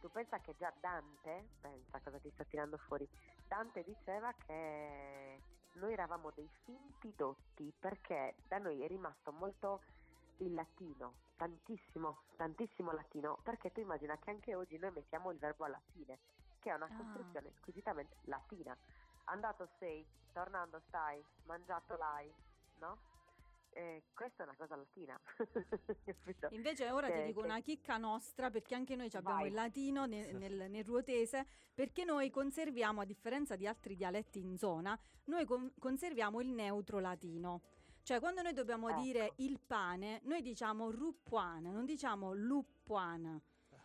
Tu 0.00 0.10
pensa 0.10 0.40
che 0.40 0.54
già 0.56 0.72
Dante, 0.80 1.50
pensa 1.60 2.00
cosa 2.00 2.18
ti 2.18 2.30
sto 2.30 2.44
tirando 2.46 2.78
fuori, 2.78 3.08
Dante 3.46 3.82
diceva 3.84 4.34
che 4.34 5.42
noi 5.74 5.92
eravamo 5.92 6.30
dei 6.30 6.48
finti 6.64 7.12
dotti 7.16 7.72
perché 7.78 8.36
da 8.48 8.58
noi 8.58 8.82
è 8.82 8.86
rimasto 8.88 9.32
molto 9.32 9.82
il 10.38 10.54
latino, 10.54 11.14
tantissimo, 11.36 12.22
tantissimo 12.36 12.92
latino, 12.92 13.38
perché 13.42 13.70
tu 13.72 13.80
immagina 13.80 14.16
che 14.18 14.30
anche 14.30 14.54
oggi 14.54 14.78
noi 14.78 14.90
mettiamo 14.92 15.30
il 15.30 15.38
verbo 15.38 15.64
alla 15.64 15.80
fine, 15.92 16.18
che 16.60 16.70
è 16.70 16.74
una 16.74 16.86
Ah. 16.86 16.96
costruzione 16.96 17.52
squisitamente 17.58 18.16
latina. 18.22 18.76
Andato 19.24 19.68
sei, 19.78 20.06
tornando 20.32 20.80
stai, 20.88 21.24
mangiato 21.44 21.96
l'hai, 21.96 22.32
no? 22.78 22.98
Eh, 23.72 24.02
questa 24.12 24.42
è 24.42 24.46
una 24.46 24.56
cosa 24.56 24.74
latina. 24.76 25.18
Invece 26.50 26.90
ora 26.90 27.06
ti 27.06 27.12
Che- 27.14 27.24
dico 27.26 27.40
che- 27.40 27.46
una 27.46 27.60
chicca 27.60 27.96
nostra 27.98 28.50
perché 28.50 28.74
anche 28.74 28.96
noi 28.96 29.08
ci 29.10 29.16
abbiamo 29.16 29.38
Vai. 29.38 29.48
il 29.48 29.54
latino 29.54 30.06
ne- 30.06 30.32
nel, 30.32 30.70
nel 30.70 30.84
ruotese 30.84 31.46
perché 31.72 32.04
noi 32.04 32.30
conserviamo, 32.30 33.00
a 33.00 33.04
differenza 33.04 33.54
di 33.56 33.66
altri 33.66 33.94
dialetti 33.94 34.40
in 34.40 34.56
zona, 34.58 34.98
noi 35.26 35.44
con- 35.44 35.72
conserviamo 35.78 36.40
il 36.40 36.48
neutro 36.52 36.98
latino. 36.98 37.62
Cioè 38.02 38.18
quando 38.18 38.42
noi 38.42 38.52
dobbiamo 38.54 38.88
Ecco. 38.88 39.00
dire 39.02 39.32
il 39.36 39.60
pane, 39.60 40.20
noi 40.24 40.42
diciamo 40.42 40.90
ruppuan, 40.90 41.62
non 41.62 41.84
diciamo 41.84 42.32
luppuan. 42.32 43.40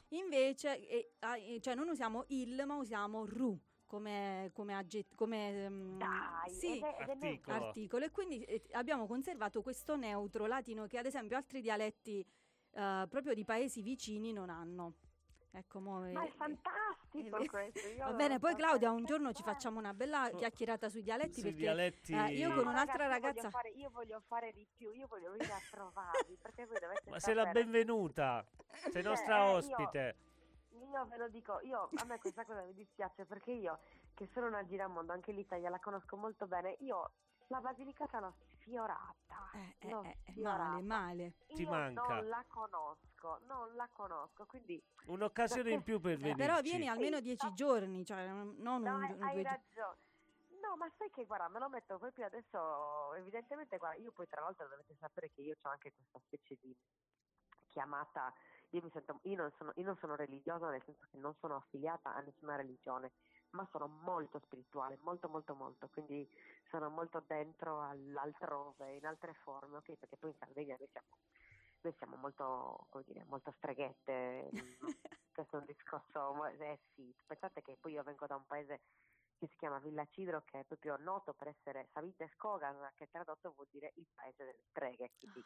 Invece, 0.09 0.87
eh, 0.87 1.13
eh, 1.19 1.59
cioè 1.61 1.75
non 1.75 1.89
usiamo 1.89 2.23
il 2.29 2.63
ma 2.65 2.75
usiamo 2.75 3.25
ru 3.25 3.59
come, 3.85 4.49
come, 4.53 4.73
agget- 4.75 5.15
come 5.15 5.69
mm, 5.69 5.97
Dai, 5.97 6.53
sì, 6.53 6.77
ed 6.77 6.83
è- 6.83 6.95
ed 7.01 7.09
è 7.09 7.15
me- 7.15 7.27
Articolo. 7.29 7.65
articolo 7.65 8.05
e 8.05 8.11
quindi 8.11 8.43
eh, 8.43 8.61
abbiamo 8.71 9.07
conservato 9.07 9.61
questo 9.61 9.95
neutro 9.95 10.45
latino 10.45 10.87
che 10.87 10.97
ad 10.97 11.05
esempio 11.05 11.37
altri 11.37 11.61
dialetti 11.61 12.19
eh, 12.71 13.05
proprio 13.09 13.33
di 13.33 13.45
paesi 13.45 13.81
vicini 13.81 14.31
non 14.33 14.49
hanno. 14.49 14.93
Ecco, 15.51 15.79
mo, 15.79 15.99
Ma 16.11 16.23
eh, 16.23 16.27
è 16.27 16.31
fantastico 16.31 17.37
eh, 17.37 17.47
questo. 17.47 17.87
io 17.87 18.03
Va 18.11 18.11
bene, 18.11 18.39
poi 18.39 18.55
Claudia, 18.55 18.91
un 18.91 19.05
giorno 19.05 19.31
ci 19.31 19.41
fare. 19.41 19.53
facciamo 19.53 19.79
una 19.79 19.93
bella 19.93 20.29
chiacchierata 20.35 20.89
sui 20.89 21.01
dialetti 21.01 21.35
Sui 21.39 21.43
perché 21.43 21.57
dialetti... 21.59 22.11
eh, 22.11 22.33
io 22.33 22.49
No, 22.49 22.55
con 22.55 22.67
un'altra 22.67 23.07
ragazzi, 23.07 23.37
io 23.37 23.41
ragazza- 23.41 23.41
voglio 23.41 23.49
fare- 23.51 23.69
Io 23.69 23.89
voglio 23.89 24.19
fare 24.27 24.51
di 24.51 24.67
più, 24.75 24.91
io 24.91 25.07
voglio 25.07 25.31
venire 25.31 25.53
a 25.53 25.61
trovarvi, 25.71 26.37
perché 26.41 26.65
voi 26.65 26.77
dovete 26.81 27.09
Ma 27.09 27.19
sei 27.21 27.35
la 27.35 27.45
benvenuta, 27.45 28.45
sei 28.91 29.01
nostra 29.03 29.37
eh, 29.45 29.49
io- 29.51 29.55
ospite. 29.55 30.15
Io 30.17 30.34
ve 31.07 31.17
lo 31.17 31.27
dico, 31.29 31.59
io, 31.61 31.89
a 31.95 32.03
me 32.05 32.19
questa 32.19 32.43
cosa 32.45 32.61
mi 32.63 32.73
dispiace 32.73 33.25
perché 33.25 33.51
io, 33.51 33.79
che 34.13 34.27
sono 34.33 34.47
una 34.47 34.65
giramondo, 34.65 35.13
anche 35.13 35.31
l'Italia 35.31 35.69
la 35.69 35.79
conosco 35.79 36.17
molto 36.17 36.47
bene, 36.47 36.75
io 36.79 37.11
la 37.47 37.59
Basilicata 37.59 38.19
l'ho 38.19 38.33
sfiorata. 38.59 39.51
eh, 39.53 39.75
eh, 39.79 39.89
l'ho 39.89 40.01
eh, 40.03 40.09
eh, 40.09 40.31
sfiorata. 40.31 40.63
male, 40.63 40.81
male. 40.81 41.33
Ti 41.47 41.61
Io 41.61 41.69
manca. 41.69 42.01
non 42.07 42.27
la 42.27 42.43
conosco, 42.47 43.39
non 43.45 43.75
la 43.75 43.87
conosco, 43.93 44.45
quindi 44.45 44.81
Un'occasione 45.05 45.61
perché- 45.61 45.75
in 45.77 45.83
più 45.83 45.99
per 45.99 46.13
Eh, 46.13 46.17
venirci. 46.17 46.37
però 46.41 46.61
vieni 46.61 46.87
almeno 46.87 47.19
dieci 47.19 47.47
no. 47.47 47.53
giorni, 47.53 48.03
cioè 48.03 48.27
non 48.27 48.55
No, 48.57 48.95
un, 48.95 49.03
hai, 49.03 49.11
un- 49.11 49.23
hai 49.23 49.33
due 49.33 49.43
ragione. 49.43 49.97
No, 50.61 50.75
ma 50.77 50.89
sai 50.97 51.09
che 51.11 51.25
guarda, 51.25 51.47
me 51.47 51.59
lo 51.59 51.69
metto 51.69 51.97
proprio 51.99 52.25
adesso, 52.25 53.13
evidentemente, 53.13 53.77
guarda, 53.77 54.01
io 54.01 54.11
poi 54.11 54.27
tra 54.27 54.41
l'altro 54.41 54.67
dovete 54.67 54.95
sapere 54.99 55.29
che 55.29 55.41
io 55.41 55.55
ho 55.61 55.69
anche 55.69 55.93
questa 55.93 56.19
specie 56.25 56.57
di 56.59 56.75
chiamata, 57.67 58.33
io 58.75 58.81
mi 58.83 58.89
sento, 58.91 59.19
io 59.23 59.37
non 59.37 59.51
sono, 59.57 59.71
io 59.75 59.85
non 59.85 59.97
sono 59.97 60.15
religiosa 60.15 60.69
nel 60.69 60.83
senso 60.83 61.07
che 61.09 61.17
non 61.17 61.33
sono 61.39 61.55
affiliata 61.55 62.13
a 62.13 62.19
nessuna 62.19 62.57
religione, 62.57 63.13
ma 63.51 63.65
sono 63.71 63.87
molto 63.87 64.39
spirituale, 64.43 64.97
molto 65.01 65.29
molto 65.29 65.55
molto, 65.55 65.87
quindi 65.87 66.29
sono 66.69 66.89
molto 66.89 67.23
dentro 67.25 67.81
all'altrove, 67.81 68.95
in 68.95 69.05
altre 69.05 69.33
forme, 69.33 69.77
ok? 69.77 69.95
Perché 69.95 70.17
poi 70.17 70.31
in 70.31 70.35
Sardegna 70.37 70.75
noi 70.77 70.89
siamo, 70.91 71.07
noi 71.81 71.93
siamo 71.97 72.15
molto, 72.17 72.85
come 72.89 73.03
dire, 73.07 73.23
molto 73.27 73.53
streghette, 73.57 74.49
questo 75.31 75.55
è 75.55 75.59
un 75.59 75.65
discorso, 75.65 76.45
eh 76.45 76.79
sì, 76.93 77.15
pensate 77.25 77.61
che 77.61 77.77
poi 77.79 77.93
io 77.93 78.03
vengo 78.03 78.27
da 78.27 78.35
un 78.35 78.45
paese 78.45 78.81
che 79.37 79.47
si 79.47 79.55
chiama 79.57 79.79
Villa 79.79 80.05
Cidro 80.11 80.43
che 80.45 80.59
è 80.59 80.63
proprio 80.63 80.95
noto 80.97 81.33
per 81.33 81.49
essere 81.49 81.89
Savite 81.91 82.29
Skogan 82.35 82.89
che 82.95 83.09
tradotto 83.11 83.51
vuol 83.53 83.67
dire 83.69 83.91
il 83.95 84.07
paese 84.15 84.45
delle 84.45 84.63
streghe 84.69 85.11
quindi 85.17 85.43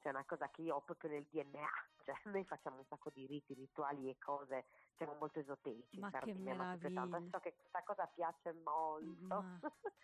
c'è 0.00 0.08
una 0.10 0.24
cosa 0.24 0.48
che 0.50 0.62
io 0.62 0.76
ho 0.76 0.82
proprio 0.82 1.10
nel 1.10 1.26
DNA 1.30 1.66
cioè 2.04 2.14
noi 2.32 2.44
facciamo 2.44 2.78
un 2.78 2.84
sacco 2.88 3.10
di 3.10 3.26
riti, 3.26 3.54
rituali 3.54 4.08
e 4.08 4.16
cose 4.18 4.66
siamo 4.96 5.14
molto 5.18 5.38
esoterici 5.40 6.00
Ma 6.00 6.10
che 6.10 6.18
proprio 6.18 6.34
tanto. 6.34 7.16
meraviglia. 7.16 7.30
so 7.30 7.38
che 7.38 7.54
questa 7.54 7.82
cosa 7.82 8.06
piace 8.06 8.52
molto 8.52 9.34
Ma- 9.42 9.60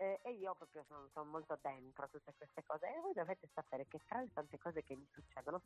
Eh, 0.00 0.20
e 0.22 0.30
io 0.34 0.54
proprio 0.54 0.84
sono, 0.86 1.08
sono 1.12 1.28
molto 1.28 1.58
dentro 1.60 2.04
a 2.04 2.08
tutte 2.08 2.32
queste 2.36 2.62
cose 2.62 2.86
e 2.86 3.00
voi 3.00 3.12
dovete 3.14 3.48
sapere 3.52 3.84
che 3.88 3.98
tra 4.06 4.20
le 4.20 4.30
tante 4.32 4.56
cose 4.56 4.84
che 4.84 4.94
mi 4.94 5.04
succedono 5.10 5.60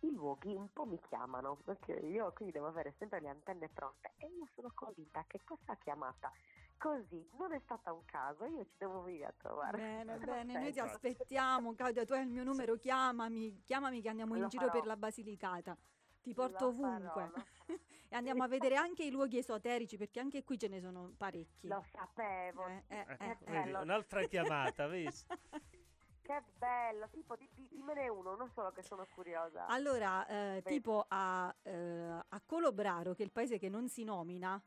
i 0.00 0.12
luoghi 0.12 0.54
un 0.54 0.72
po' 0.72 0.86
mi 0.86 0.98
chiamano 1.08 1.56
perché 1.56 1.92
io 1.92 2.32
quindi 2.32 2.54
devo 2.54 2.68
avere 2.68 2.94
sempre 2.98 3.20
le 3.20 3.28
antenne 3.28 3.68
pronte 3.68 4.14
e 4.16 4.28
io 4.28 4.46
sono 4.54 4.70
convinta 4.72 5.24
che 5.26 5.42
questa 5.44 5.76
chiamata 5.76 6.32
così 6.78 7.28
non 7.38 7.52
è 7.52 7.58
stata 7.60 7.92
un 7.92 8.04
caso 8.04 8.44
io 8.44 8.64
ci 8.64 8.74
devo 8.78 9.02
venire 9.02 9.26
a 9.26 9.34
trovare 9.36 9.76
Bene, 9.78 10.18
bene, 10.18 10.52
noi 10.58 10.72
ti 10.72 10.80
aspettiamo, 10.80 11.74
Claudia, 11.74 12.04
tu 12.04 12.12
hai 12.12 12.22
il 12.22 12.28
mio 12.28 12.44
numero, 12.44 12.76
chiamami, 12.76 13.62
chiamami 13.64 14.00
che 14.00 14.08
andiamo 14.08 14.34
in 14.34 14.42
Lo 14.42 14.48
giro 14.48 14.66
farò. 14.66 14.78
per 14.78 14.86
la 14.86 14.96
Basilicata. 14.96 15.76
Ti 16.20 16.34
porto 16.34 16.64
Lo 16.64 16.70
ovunque. 16.70 17.30
e 18.08 18.14
andiamo 18.16 18.42
a 18.42 18.48
vedere 18.48 18.76
anche 18.76 19.04
i 19.04 19.10
luoghi 19.10 19.38
esoterici 19.38 19.96
perché 19.96 20.20
anche 20.20 20.42
qui 20.44 20.58
ce 20.58 20.68
ne 20.68 20.80
sono 20.80 21.12
parecchi. 21.16 21.68
lo 21.68 21.84
sapevo 21.92 22.66
Eh, 22.66 22.84
eh, 22.88 23.06
eh, 23.08 23.30
eh. 23.30 23.38
vedi, 23.44 23.44
bello. 23.44 23.80
un'altra 23.82 24.22
chiamata, 24.24 24.86
vedi? 24.88 25.10
che 26.22 26.42
bello 26.58 27.08
tipo 27.10 27.36
di, 27.36 27.48
di, 27.54 27.68
dimmene 27.68 28.08
uno 28.08 28.34
non 28.34 28.50
solo 28.50 28.72
che 28.72 28.82
sono 28.82 29.06
curiosa 29.14 29.66
Allora, 29.66 30.26
eh, 30.26 30.62
tipo 30.64 31.04
a, 31.08 31.54
eh, 31.62 31.72
a 32.28 32.40
Colobraro, 32.44 33.14
che 33.14 33.22
è 33.22 33.26
il 33.26 33.30
paese 33.30 33.58
che 33.58 33.68
non 33.68 33.88
si 33.88 34.02
nomina, 34.02 34.60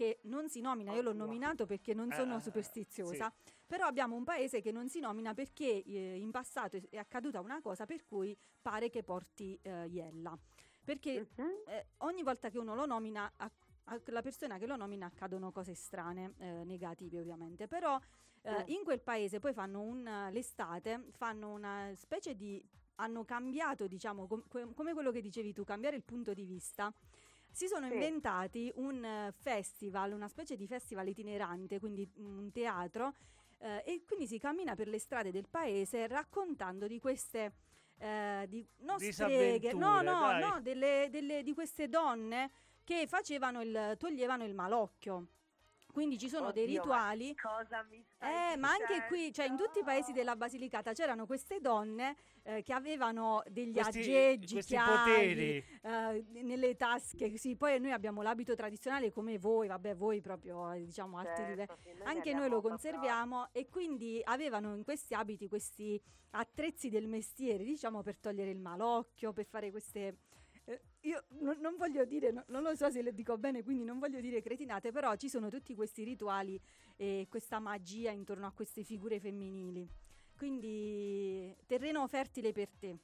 che 0.00 0.18
non 0.22 0.48
si 0.48 0.62
nomina, 0.62 0.94
io 0.94 1.02
l'ho 1.02 1.12
nominato 1.12 1.66
perché 1.66 1.92
non 1.92 2.10
sono 2.10 2.36
Ah, 2.36 2.40
superstiziosa, 2.40 3.30
però 3.66 3.84
abbiamo 3.84 4.16
un 4.16 4.24
paese 4.24 4.62
che 4.62 4.72
non 4.72 4.88
si 4.88 4.98
nomina 4.98 5.34
perché 5.34 5.82
eh, 5.84 6.16
in 6.16 6.30
passato 6.30 6.78
è- 6.88 6.96
accaduta 6.96 7.38
una 7.40 7.60
cosa 7.60 7.84
per 7.84 8.06
cui 8.06 8.34
pare 8.62 8.88
che 8.88 9.02
porti 9.02 9.58
eh, 9.60 9.88
Iella. 9.88 10.34
Perché 10.82 11.28
Mhm. 11.36 11.50
eh, 11.66 11.86
ogni 11.98 12.22
volta 12.22 12.48
che 12.48 12.56
uno 12.58 12.74
lo 12.74 12.86
nomina, 12.86 13.30
a, 13.36 13.50
a 13.84 14.00
la 14.06 14.22
persona 14.22 14.56
che 14.56 14.66
lo 14.66 14.76
nomina 14.76 15.04
accadono 15.04 15.52
cose 15.52 15.74
strane, 15.74 16.32
eh, 16.38 16.64
negative 16.64 17.18
ovviamente, 17.20 17.66
però 17.68 18.00
eh, 18.40 18.64
in 18.68 18.82
quel 18.84 19.00
paese 19.02 19.38
poi 19.38 19.52
fanno 19.52 19.82
un, 19.82 20.28
l'estate, 20.32 21.08
fanno 21.10 21.52
una 21.52 21.92
specie 21.94 22.34
di, 22.34 22.64
hanno 22.94 23.26
cambiato 23.26 23.86
diciamo 23.86 24.26
com- 24.26 24.44
come 24.74 24.94
quello 24.94 25.10
che 25.10 25.20
dicevi 25.20 25.52
tu, 25.52 25.62
cambiare 25.62 25.94
il 25.96 26.04
punto 26.04 26.32
di 26.32 26.46
vista. 26.46 26.90
Si 27.50 27.66
sono 27.66 27.86
Sì. 27.86 27.92
inventati 27.94 28.70
un 28.76 29.04
eh, 29.04 29.32
festival, 29.32 30.12
una 30.12 30.28
specie 30.28 30.56
di 30.56 30.66
festival 30.66 31.08
itinerante, 31.08 31.78
quindi 31.78 32.08
un 32.16 32.50
teatro, 32.52 33.14
eh, 33.58 33.82
e 33.84 34.04
quindi 34.06 34.26
si 34.26 34.38
cammina 34.38 34.74
per 34.74 34.88
le 34.88 34.98
strade 34.98 35.30
del 35.30 35.48
paese 35.48 36.06
raccontando 36.06 36.86
di 36.86 36.98
queste 37.00 37.52
eh, 37.98 38.46
di, 38.48 38.66
non 38.78 38.98
streghe, 38.98 39.74
no, 39.74 40.00
no, 40.00 40.38
no, 40.38 40.58
delle, 40.62 41.08
delle- 41.10 41.42
di 41.42 41.52
queste 41.52 41.86
donne 41.88 42.50
che 42.82 43.06
facevano 43.06 43.60
il, 43.60 43.94
toglievano 43.98 44.44
il 44.44 44.54
malocchio. 44.54 45.26
Quindi 45.92 46.18
ci 46.18 46.28
sono 46.28 46.52
dei 46.52 46.64
Oddio, 46.64 46.84
ma 46.84 47.10
rituali. 47.12 47.34
cosa 47.36 47.82
mi 47.90 48.02
stai 48.14 48.52
Eh, 48.52 48.56
ma 48.56 48.70
anche 48.70 49.06
qui, 49.08 49.32
cioè 49.32 49.46
in 49.46 49.56
tutti 49.56 49.80
i 49.80 49.84
paesi 49.84 50.12
della 50.12 50.36
Basilicata 50.36 50.92
c'erano 50.92 51.26
queste 51.26 51.60
donne 51.60 52.16
eh, 52.42 52.62
che 52.62 52.72
avevano 52.72 53.42
degli 53.48 53.72
Questi, 53.72 53.98
aggeggi, 53.98 54.52
questi 54.54 54.72
chiavi, 54.74 55.00
poteri. 55.12 55.64
eh, 55.82 56.42
nelle 56.42 56.76
tasche, 56.76 57.36
sì, 57.36 57.56
poi 57.56 57.80
noi 57.80 57.92
abbiamo 57.92 58.22
l'abito 58.22 58.54
tradizionale 58.54 59.10
come 59.10 59.38
voi, 59.38 59.68
vabbè, 59.68 59.94
voi 59.96 60.20
proprio 60.20 60.70
eh, 60.72 60.84
diciamo 60.84 61.22
Certo, 61.22 61.42
livelli. 61.42 61.66
sì, 61.82 61.92
ne 61.92 62.04
Anche 62.04 62.32
noi 62.32 62.48
lo 62.48 62.60
conserviamo 62.60 63.48
e 63.52 63.68
quindi 63.68 64.20
avevano 64.24 64.74
in 64.74 64.84
questi 64.84 65.14
abiti 65.14 65.48
questi 65.48 66.00
attrezzi 66.30 66.88
del 66.88 67.08
mestiere, 67.08 67.64
diciamo 67.64 68.02
per 68.02 68.16
togliere 68.18 68.50
il 68.50 68.58
malocchio, 68.60 69.32
per 69.32 69.44
fare 69.46 69.70
queste 69.70 70.16
eh, 70.70 70.80
io 71.00 71.24
non, 71.40 71.58
non 71.60 71.76
voglio 71.76 72.04
dire, 72.04 72.30
no- 72.30 72.44
non 72.48 72.62
lo 72.62 72.74
so 72.76 72.90
se 72.90 73.02
le 73.02 73.12
dico 73.12 73.36
bene, 73.38 73.62
quindi 73.62 73.84
non 73.84 73.98
voglio 73.98 74.20
dire 74.20 74.40
cretinate, 74.40 74.92
però 74.92 75.16
ci 75.16 75.28
sono 75.28 75.48
tutti 75.48 75.74
questi 75.74 76.04
rituali 76.04 76.60
e 76.96 77.26
questa 77.28 77.58
magia 77.58 78.10
intorno 78.10 78.46
a 78.46 78.52
queste 78.52 78.84
figure 78.84 79.18
femminili. 79.18 79.88
Quindi 80.36 81.54
terreno 81.66 82.06
fertile 82.06 82.52
per 82.52 82.68
te. 82.78 82.98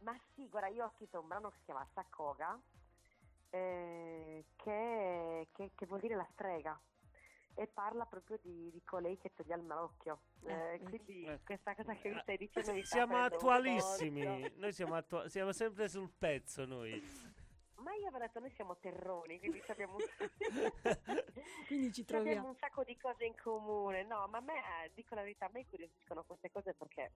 Ma 0.00 0.18
sì, 0.34 0.48
guarda, 0.48 0.68
io 0.68 0.84
ho 0.86 0.92
scritto 0.96 1.20
un 1.20 1.28
brano 1.28 1.50
che 1.50 1.58
si 1.58 1.64
chiama 1.66 1.86
Sakoga, 1.94 2.58
eh, 3.50 4.44
che, 4.56 5.48
che- 5.52 5.70
che 5.74 5.86
vuol 5.86 6.00
dire 6.00 6.16
la 6.16 6.26
strega, 6.32 6.78
e 7.54 7.66
parla 7.66 8.06
proprio 8.06 8.38
di, 8.42 8.70
di 8.70 8.82
colei 8.84 9.18
che 9.18 9.32
toglie 9.34 9.54
il 9.56 9.62
malocchio. 9.62 10.20
Eh, 10.44 10.52
Eh, 10.52 10.78
vedi. 10.78 10.84
quindi 10.84 11.24
Eh. 11.24 11.40
questa 11.44 11.74
cosa 11.74 11.94
che 11.94 12.08
mi 12.10 12.18
stai 12.22 12.36
dicendo 12.38 12.72
mi 12.72 12.84
Siamo 12.84 13.16
un 13.16 13.22
attualissimi, 13.22 14.52
noi 14.56 14.72
siamo, 14.72 14.94
attua- 14.94 15.28
siamo 15.28 15.52
sempre 15.52 15.88
sul 15.88 16.10
pezzo 16.10 16.64
noi. 16.64 17.02
Ma 17.76 17.94
io 17.94 18.08
avrei 18.08 18.26
detto 18.26 18.40
noi 18.40 18.50
siamo 18.50 18.76
terroni, 18.76 19.38
quindi 19.38 19.62
ci 19.64 19.70
abbiamo, 19.70 19.96
Quindi 21.66 21.92
ci 21.92 22.04
ci 22.04 22.14
abbiamo 22.14 22.24
troviamo. 22.24 22.48
un 22.48 22.56
sacco 22.56 22.84
di 22.84 22.96
cose 22.96 23.24
in 23.24 23.34
comune. 23.36 24.04
No, 24.04 24.26
ma 24.28 24.38
a 24.38 24.42
me, 24.42 24.54
eh, 24.84 24.90
dico 24.94 25.14
la 25.14 25.22
verità, 25.22 25.46
a 25.46 25.50
me 25.52 25.60
incuriosiscono 25.60 26.22
queste 26.24 26.50
cose 26.50 26.74
perché 26.74 27.12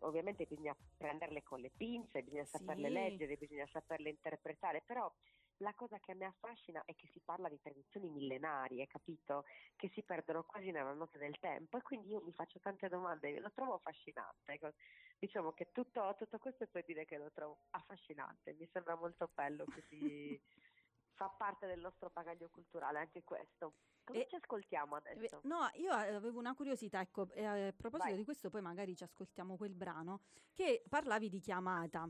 ovviamente 0.00 0.44
bisogna 0.46 0.74
prenderle 0.96 1.42
con 1.42 1.60
le 1.60 1.70
pinze, 1.76 2.22
bisogna 2.22 2.44
saperle 2.44 2.88
Sì. 2.88 2.92
leggere, 2.92 3.36
bisogna 3.36 3.66
saperle 3.66 4.08
interpretare, 4.10 4.82
però 4.84 5.12
la 5.58 5.72
cosa 5.74 5.98
che 5.98 6.12
a 6.12 6.14
me 6.14 6.26
affascina 6.26 6.82
è 6.84 6.94
che 6.94 7.08
si 7.12 7.20
parla 7.20 7.48
di 7.48 7.60
tradizioni 7.60 8.08
millenarie, 8.08 8.86
capito? 8.86 9.44
Che 9.76 9.90
si 9.94 10.02
perdono 10.02 10.44
quasi 10.44 10.70
nella 10.70 10.92
notte 10.92 11.18
del 11.18 11.38
tempo 11.38 11.76
e 11.78 11.82
quindi 11.82 12.08
io 12.10 12.20
mi 12.22 12.32
faccio 12.32 12.58
tante 12.60 12.88
domande, 12.88 13.38
lo 13.40 13.50
trovo 13.52 13.74
affascinante. 13.74 14.52
ecco. 14.52 14.72
diciamo 15.18 15.52
che 15.52 15.70
tutto, 15.72 16.14
tutto 16.18 16.38
questo 16.38 16.66
per 16.66 16.84
dire 16.84 17.04
che 17.04 17.16
lo 17.18 17.30
trovo 17.32 17.58
affascinante, 17.70 18.54
mi 18.54 18.68
sembra 18.72 18.96
molto 18.96 19.30
bello, 19.32 19.64
quindi 19.64 20.40
fa 21.14 21.28
parte 21.28 21.66
del 21.66 21.80
nostro 21.80 22.10
bagaglio 22.12 22.48
culturale 22.50 22.98
anche 22.98 23.22
questo. 23.22 23.74
Cosa 24.04 24.18
E- 24.18 24.26
ci 24.28 24.34
ascoltiamo 24.34 24.96
Eh, 24.96 25.12
adesso? 25.12 25.40
No, 25.44 25.70
io 25.74 25.92
avevo 25.92 26.38
una 26.38 26.54
curiosità, 26.54 27.00
ecco, 27.00 27.30
e 27.30 27.44
a 27.44 27.72
proposito 27.72 28.08
Vai. 28.10 28.18
di 28.18 28.24
questo 28.24 28.50
poi 28.50 28.60
magari 28.60 28.94
ci 28.96 29.04
ascoltiamo 29.04 29.56
quel 29.56 29.74
brano, 29.74 30.20
che 30.52 30.82
parlavi 30.88 31.28
di 31.28 31.40
chiamata. 31.40 32.08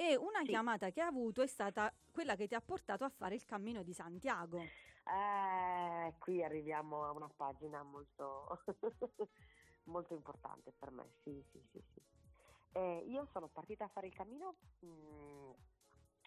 E 0.00 0.16
una 0.16 0.40
Sì. 0.40 0.46
chiamata 0.46 0.88
che 0.88 1.02
hai 1.02 1.08
avuto 1.08 1.42
è 1.42 1.46
stata 1.46 1.92
quella 2.10 2.34
che 2.34 2.46
ti 2.48 2.54
ha 2.54 2.60
portato 2.62 3.04
a 3.04 3.10
fare 3.10 3.34
il 3.34 3.44
cammino 3.44 3.82
di 3.82 3.92
Santiago. 3.92 4.58
Eh, 5.04 6.14
qui 6.18 6.42
arriviamo 6.42 7.04
a 7.04 7.10
una 7.10 7.28
pagina 7.28 7.82
molto, 7.82 8.48
molto 9.84 10.14
importante 10.14 10.72
per 10.78 10.90
me, 10.90 11.04
sì, 11.22 11.44
sì, 11.52 11.60
sì, 11.70 11.82
sì. 11.92 12.00
Eh, 12.72 13.04
io 13.08 13.26
sono 13.30 13.48
partita 13.48 13.84
a 13.84 13.88
fare 13.88 14.06
il 14.06 14.14
cammino 14.14 14.54
mm, 14.86 15.50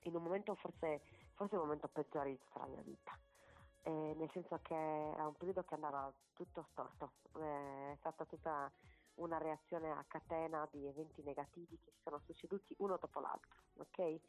in 0.03 0.15
un 0.15 0.21
momento 0.21 0.53
forse, 0.53 1.01
forse 1.33 1.55
il 1.55 1.61
momento 1.61 1.87
peggiore 1.87 2.29
di 2.29 2.37
tutta 2.45 2.59
la 2.59 2.67
mia 2.67 2.83
vita, 2.83 3.17
Eh, 3.85 4.13
nel 4.15 4.29
senso 4.33 4.59
che 4.61 4.75
era 4.75 5.25
un 5.25 5.33
periodo 5.33 5.63
che 5.63 5.73
andava 5.73 6.13
tutto 6.33 6.67
storto, 6.73 7.13
Eh, 7.39 7.93
è 7.93 7.95
stata 7.97 8.23
tutta 8.25 8.71
una 9.15 9.37
reazione 9.37 9.91
a 9.91 10.03
catena 10.07 10.67
di 10.71 10.85
eventi 10.87 11.21
negativi 11.23 11.77
che 11.79 11.91
si 11.91 12.01
sono 12.03 12.19
succeduti 12.25 12.75
uno 12.79 12.97
dopo 12.97 13.19
l'altro, 13.19 13.59
ok? 13.77 14.19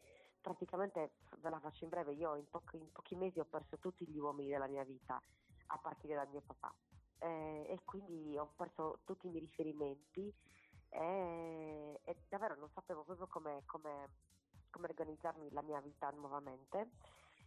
praticamente, 0.44 1.12
ve 1.38 1.48
la 1.48 1.58
faccio 1.58 1.84
in 1.84 1.90
breve, 1.90 2.12
io 2.12 2.36
in, 2.36 2.46
pochi- 2.50 2.76
in 2.76 2.92
pochi 2.92 3.16
mesi 3.16 3.40
ho 3.40 3.46
perso 3.46 3.78
tutti 3.78 4.06
gli 4.06 4.18
uomini 4.18 4.50
della 4.50 4.66
mia 4.66 4.84
vita, 4.84 5.18
a 5.68 5.78
partire 5.78 6.14
dal 6.14 6.28
mio 6.28 6.42
papà. 6.42 6.70
Eh, 7.18 7.64
e 7.70 7.80
quindi 7.86 8.36
ho 8.36 8.52
perso 8.54 8.98
tutti 9.04 9.26
i 9.26 9.30
miei 9.30 9.40
riferimenti 9.40 10.30
e, 10.90 11.98
e 12.04 12.16
davvero 12.28 12.56
non 12.56 12.68
sapevo 12.74 13.04
proprio 13.04 13.26
come, 13.26 13.62
come- 13.64 14.10
come 14.68 14.88
organizzarmi 14.88 15.50
la 15.52 15.62
mia 15.62 15.80
vita 15.80 16.10
nuovamente. 16.10 16.90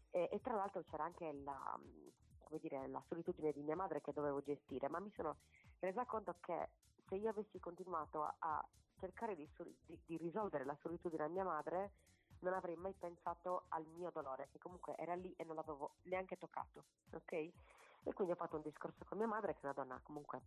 E, 0.10 0.30
e 0.32 0.42
tra 0.42 0.56
l'altro 0.56 0.82
c'era 0.90 1.04
anche 1.04 1.32
la, 1.44 1.80
dire, 2.60 2.88
la 2.88 3.04
solitudine 3.08 3.52
di 3.52 3.62
mia 3.62 3.76
madre 3.76 4.02
che 4.02 4.12
dovevo 4.12 4.42
gestire, 4.42 4.90
ma 4.90 5.00
mi 5.00 5.12
sono 5.16 5.38
resa 5.80 6.04
conto 6.06 6.36
che 6.40 6.70
se 7.08 7.16
io 7.16 7.30
avessi 7.30 7.60
continuato 7.60 8.24
a, 8.24 8.36
a 8.40 8.68
cercare 9.00 9.36
di, 9.36 9.48
di- 9.86 10.00
di 10.06 10.18
risolvere 10.18 10.66
la 10.66 10.78
solitudine 10.82 11.24
a 11.24 11.28
mia 11.28 11.44
madre, 11.44 11.92
non 12.40 12.54
avrei 12.54 12.76
mai 12.76 12.94
pensato 12.94 13.66
al 13.70 13.86
mio 13.86 14.12
dolore, 14.12 14.50
che 14.52 14.60
comunque 14.60 14.96
era 14.98 15.16
lì 15.16 15.34
e 15.38 15.44
non 15.44 15.56
l'avevo 15.56 15.96
neanche 16.04 16.38
toccato, 16.38 16.86
ok? 17.14 17.32
E 17.32 18.14
quindi 18.14 18.34
ho 18.34 18.38
fatto 18.38 18.56
un 18.56 18.62
discorso 18.62 19.04
con 19.06 19.18
mia 19.18 19.28
madre, 19.28 19.54
che 19.54 19.62
è 19.62 19.64
una 19.66 19.74
donna 19.74 20.00
comunque 20.04 20.42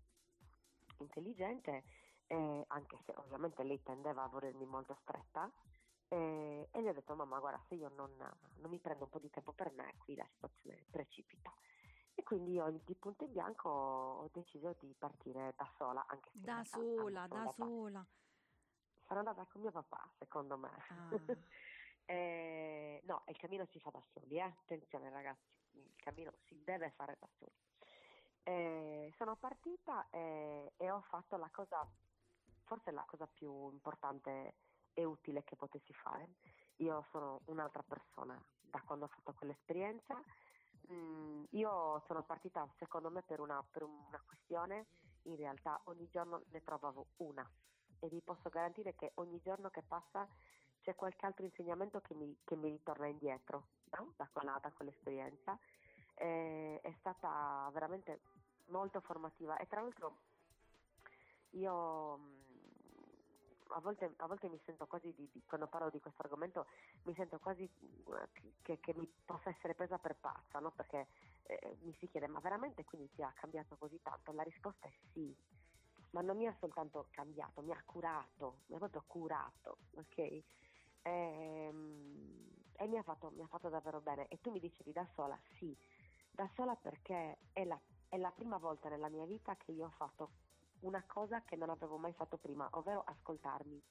intelligente, 0.99 1.83
eh, 2.27 2.65
anche 2.69 2.99
se 3.05 3.13
ovviamente 3.17 3.63
lei 3.65 3.83
tendeva 3.83 4.23
a 4.25 4.29
volermi 4.29 4.65
molto 4.67 4.97
stretta, 5.03 5.51
eh, 6.09 6.69
e 6.71 6.83
gli 6.83 6.89
ho 6.89 6.93
detto, 6.93 7.15
mamma, 7.15 7.39
guarda, 7.39 7.63
se 7.69 7.75
io 7.75 7.89
non, 7.95 8.11
non 8.17 8.71
mi 8.71 8.79
prendo 8.79 9.05
un 9.05 9.11
po' 9.11 9.19
di 9.19 9.31
tempo 9.31 9.53
per 9.53 9.73
me, 9.73 9.95
qui 9.99 10.15
la 10.17 10.27
situazione 10.33 10.85
precipita. 10.91 11.53
E 12.21 12.23
quindi 12.23 12.53
io 12.53 12.69
di 12.85 12.95
punto 12.97 13.25
in 13.25 13.33
bianco 13.33 13.71
ho 13.71 14.29
deciso 14.31 14.77
di 14.79 14.95
partire 14.99 15.55
da 15.57 15.67
sola, 15.79 16.05
anche 16.07 16.29
se 16.33 16.41
Da 16.41 16.63
sola, 16.65 17.27
da 17.27 17.51
sola. 17.57 18.07
Sono 19.07 19.21
andata 19.21 19.47
con 19.47 19.63
mio 19.63 19.71
papà, 19.71 20.07
secondo 20.19 20.59
me. 20.59 20.71
Ah. 20.89 21.09
Eh, 22.11 23.03
no, 23.05 23.23
il 23.29 23.37
cammino 23.37 23.65
si 23.67 23.79
fa 23.79 23.91
da 23.91 24.03
soli, 24.13 24.35
eh? 24.35 24.41
attenzione 24.41 25.11
ragazzi, 25.11 25.79
il 25.79 25.93
cammino 25.95 26.33
si 26.47 26.61
deve 26.65 26.91
fare 26.91 27.17
da 27.21 27.29
soli. 27.39 27.55
Eh, 28.43 29.15
sono 29.17 29.37
partita 29.37 30.09
e, 30.11 30.73
e 30.77 30.91
ho 30.91 31.03
fatto 31.03 31.37
la 31.37 31.49
cosa, 31.53 31.89
forse 32.65 32.91
la 32.91 33.05
cosa 33.07 33.29
più 33.29 33.71
importante 33.71 34.57
e 34.93 35.05
utile 35.05 35.45
che 35.45 35.55
potessi 35.55 35.93
fare. 35.93 36.31
Io 36.79 37.07
sono 37.13 37.43
un'altra 37.45 37.85
persona 37.85 38.37
da 38.61 38.81
quando 38.81 39.05
ho 39.05 39.09
fatto 39.09 39.33
quell'esperienza. 39.35 40.21
Mm, 40.93 41.45
io 41.51 42.03
sono 42.07 42.23
partita 42.25 42.69
secondo 42.79 43.11
me 43.11 43.23
per 43.23 43.41
una, 43.41 43.65
per 43.71 43.85
una 43.85 44.21
questione, 44.27 44.87
in 45.25 45.37
realtà 45.37 45.81
ogni 45.85 46.09
giorno 46.11 46.43
ne 46.51 46.63
trovavo 46.63 47.07
una 47.19 47.49
e 48.01 48.09
vi 48.09 48.21
posso 48.21 48.49
garantire 48.49 48.95
che 48.97 49.13
ogni 49.17 49.41
giorno 49.41 49.71
che 49.71 49.83
passa 49.83 50.27
c'è 50.81 50.95
qualche 50.95 51.27
altro 51.27 51.45
insegnamento 51.45 52.01
che 52.01 52.15
mi, 52.15 52.37
che 52.45 52.57
mi 52.57 52.71
ritorna 52.71 53.07
indietro 53.07 53.69
no? 53.97 54.15
da, 54.17 54.29
quella, 54.33 54.59
da 54.61 54.73
quell'esperienza. 54.73 55.59
Eh, 56.15 56.81
è 56.83 56.93
stata 56.99 57.71
veramente 57.73 58.21
molto 58.67 59.01
formativa 59.01 59.57
e 59.57 59.67
tra 59.67 59.81
l'altro 59.81 60.19
io 61.51 62.17
mh, 62.17 62.40
a 63.75 63.81
volte, 63.81 64.13
a 64.17 64.27
volte 64.27 64.49
mi 64.49 64.61
sento 64.65 64.87
quasi 64.87 65.13
di, 65.15 65.29
di- 65.33 65.43
quando 65.47 65.67
parlo 65.69 65.91
di 65.91 66.01
questo 66.01 66.23
argomento 66.23 66.67
mi 67.05 67.15
sento 67.15 67.39
quasi 67.39 67.69
che, 68.63 68.79
che 68.81 68.95
mi 68.95 69.07
possa 69.25 69.51
essere 69.51 69.75
presa 69.75 69.99
per 69.99 70.17
pazza 70.19 70.59
no? 70.59 70.73
perché 70.73 71.09
eh, 71.43 71.77
mi 71.83 71.95
si 71.99 72.09
chiede 72.09 72.27
ma 72.27 72.41
veramente 72.41 72.85
quindi 72.85 73.11
ti 73.11 73.23
ha 73.23 73.33
cambiato 73.33 73.77
così 73.77 74.01
tanto? 74.03 74.33
La 74.33 74.43
risposta 74.43 74.87
è 74.89 74.93
sì 75.13 75.35
ma 76.11 76.21
non 76.23 76.37
mi 76.37 76.47
ha 76.47 76.57
soltanto 76.59 77.09
cambiato 77.11 77.63
mi 77.63 77.73
ha 77.73 77.83
curato 77.85 78.63
mi 78.67 78.77
ha 78.77 78.79
proprio 78.79 79.05
curato 79.07 79.79
ok? 79.97 80.43
Ehm, 81.03 82.49
e 82.77 82.87
mi 82.87 82.97
ha, 82.99 83.03
fatto, 83.03 83.31
mi 83.31 83.43
ha 83.43 83.47
fatto 83.47 83.69
davvero 83.69 84.01
bene. 84.01 84.29
E 84.29 84.39
tu 84.41 84.51
mi 84.51 84.61
dicevi 84.61 84.93
da 84.93 85.07
sola 85.15 85.39
sì 85.59 85.77
da 86.31 86.49
sola 86.55 86.75
perché 86.77 87.39
è 87.53 87.65
la, 87.65 87.81
è 88.09 88.17
la 88.17 88.31
prima 88.31 88.57
volta 88.59 88.89
nella 88.89 89.09
mia 89.09 89.25
vita 89.27 89.57
che 89.57 89.73
io 89.73 89.87
ho 89.87 89.91
fatto 89.91 90.31
una 90.81 91.03
cosa 91.07 91.43
che 91.43 91.57
non 91.57 91.71
avevo 91.71 91.97
mai 91.99 92.13
fatto 92.13 92.37
prima, 92.37 92.69
ovvero 92.73 93.03
ascoltarmi. 93.07 93.83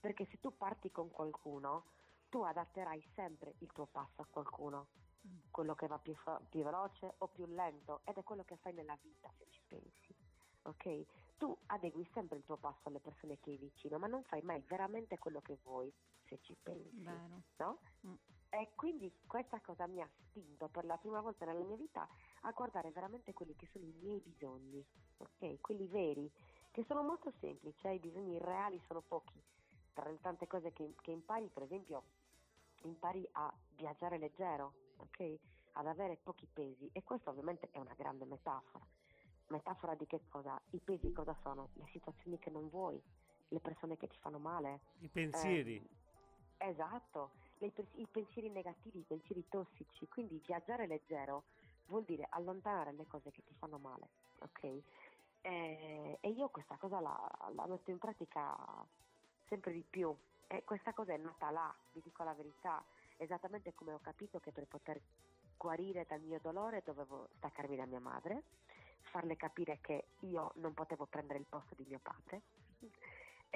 Perché 0.00 0.26
se 0.26 0.38
tu 0.40 0.56
parti 0.56 0.90
con 0.90 1.10
qualcuno, 1.10 1.86
tu 2.28 2.42
adatterai 2.42 3.02
sempre 3.14 3.54
il 3.58 3.72
tuo 3.72 3.86
passo 3.86 4.22
a 4.22 4.26
qualcuno, 4.30 4.88
Mm. 5.26 5.38
quello 5.50 5.74
che 5.74 5.88
va 5.88 5.98
più, 5.98 6.14
più 6.48 6.62
veloce 6.62 7.14
o 7.18 7.26
più 7.26 7.46
lento, 7.46 8.02
ed 8.04 8.16
è 8.16 8.22
quello 8.22 8.44
che 8.44 8.56
fai 8.58 8.72
nella 8.72 8.96
vita 9.02 9.28
se 9.36 9.46
ci 9.50 9.60
pensi. 9.66 10.14
Ok? 10.62 11.04
Tu 11.36 11.56
adegui 11.66 12.08
sempre 12.12 12.36
il 12.38 12.44
tuo 12.44 12.56
passo 12.56 12.82
alle 12.88 13.00
persone 13.00 13.40
che 13.40 13.50
hai 13.50 13.56
vicino, 13.56 13.98
ma 13.98 14.06
non 14.06 14.22
fai 14.22 14.40
mai 14.42 14.62
veramente 14.68 15.18
quello 15.18 15.40
che 15.40 15.58
vuoi 15.64 15.92
se 16.28 16.38
ci 16.42 16.54
pensi 16.62 17.02
Vero. 17.02 17.42
no? 17.56 17.78
Mm. 18.06 18.14
E 18.50 18.70
quindi 18.76 19.12
questa 19.26 19.60
cosa 19.60 19.86
mi 19.88 20.00
ha 20.00 20.08
spinto 20.28 20.68
per 20.68 20.84
la 20.84 20.96
prima 20.96 21.20
volta 21.20 21.44
nella 21.44 21.64
mia 21.64 21.76
vita 21.76 22.06
a 22.46 22.52
guardare 22.52 22.90
veramente 22.92 23.32
quelli 23.32 23.54
che 23.56 23.66
sono 23.72 23.84
i 23.84 23.92
miei 24.00 24.20
bisogni, 24.20 24.84
ok? 25.18 25.60
Quelli 25.60 25.86
veri, 25.88 26.30
che 26.70 26.84
sono 26.86 27.02
molto 27.02 27.32
semplici, 27.40 27.86
eh, 27.88 27.94
i 27.94 27.98
bisogni 27.98 28.38
reali 28.38 28.80
sono 28.86 29.00
pochi. 29.00 29.42
Tra 29.92 30.08
le 30.08 30.20
tante 30.20 30.46
cose 30.46 30.72
che, 30.72 30.94
che 31.02 31.10
impari, 31.10 31.48
per 31.48 31.64
esempio, 31.64 32.04
impari 32.82 33.26
a 33.32 33.52
viaggiare 33.76 34.18
leggero, 34.18 34.72
ok? 34.98 35.38
Ad 35.72 35.86
avere 35.86 36.18
pochi 36.22 36.46
pesi 36.52 36.88
e 36.92 37.02
questo 37.02 37.30
ovviamente 37.30 37.68
è 37.72 37.78
una 37.78 37.94
grande 37.94 38.24
metafora. 38.24 38.86
Metafora 39.48 39.94
di 39.94 40.06
che 40.06 40.20
cosa? 40.28 40.60
I 40.70 40.78
pesi 40.78 41.12
cosa 41.12 41.36
sono? 41.42 41.68
Le 41.74 41.86
situazioni 41.90 42.38
che 42.38 42.50
non 42.50 42.68
vuoi, 42.68 43.00
le 43.48 43.60
persone 43.60 43.96
che 43.96 44.06
ti 44.06 44.16
fanno 44.18 44.38
male, 44.38 44.80
I 45.00 45.08
pensieri. 45.08 45.76
eh, 46.58 46.68
esatto, 46.68 47.30
le- 47.58 47.72
i 47.94 48.06
pensieri 48.06 48.50
negativi, 48.50 49.00
i 49.00 49.04
pensieri 49.04 49.44
tossici, 49.48 50.06
quindi 50.08 50.40
viaggiare 50.46 50.86
leggero 50.86 51.44
vuol 51.86 52.04
dire 52.04 52.26
allontanare 52.30 52.92
le 52.92 53.06
cose 53.06 53.30
che 53.30 53.42
ti 53.44 53.54
fanno 53.54 53.78
male, 53.78 54.08
ok? 54.40 54.82
E, 55.42 56.18
e 56.20 56.28
io 56.30 56.48
questa 56.48 56.76
cosa 56.76 57.00
la, 57.00 57.16
la 57.54 57.66
metto 57.66 57.90
in 57.90 57.98
pratica 57.98 58.56
sempre 59.48 59.72
di 59.72 59.84
più. 59.88 60.14
E 60.48 60.62
questa 60.64 60.92
cosa 60.92 61.12
è 61.12 61.16
nata 61.16 61.50
là, 61.50 61.74
vi 61.92 62.00
dico 62.02 62.22
la 62.22 62.34
verità, 62.34 62.82
esattamente 63.16 63.74
come 63.74 63.92
ho 63.92 64.00
capito 64.00 64.38
che 64.38 64.52
per 64.52 64.66
poter 64.66 65.00
guarire 65.56 66.04
dal 66.06 66.20
mio 66.20 66.38
dolore 66.40 66.82
dovevo 66.84 67.28
staccarmi 67.36 67.76
da 67.76 67.86
mia 67.86 68.00
madre, 68.00 68.42
farle 69.10 69.36
capire 69.36 69.78
che 69.80 70.04
io 70.20 70.52
non 70.56 70.74
potevo 70.74 71.06
prendere 71.06 71.38
il 71.38 71.46
posto 71.48 71.74
di 71.74 71.84
mio 71.88 71.98
padre, 72.00 72.42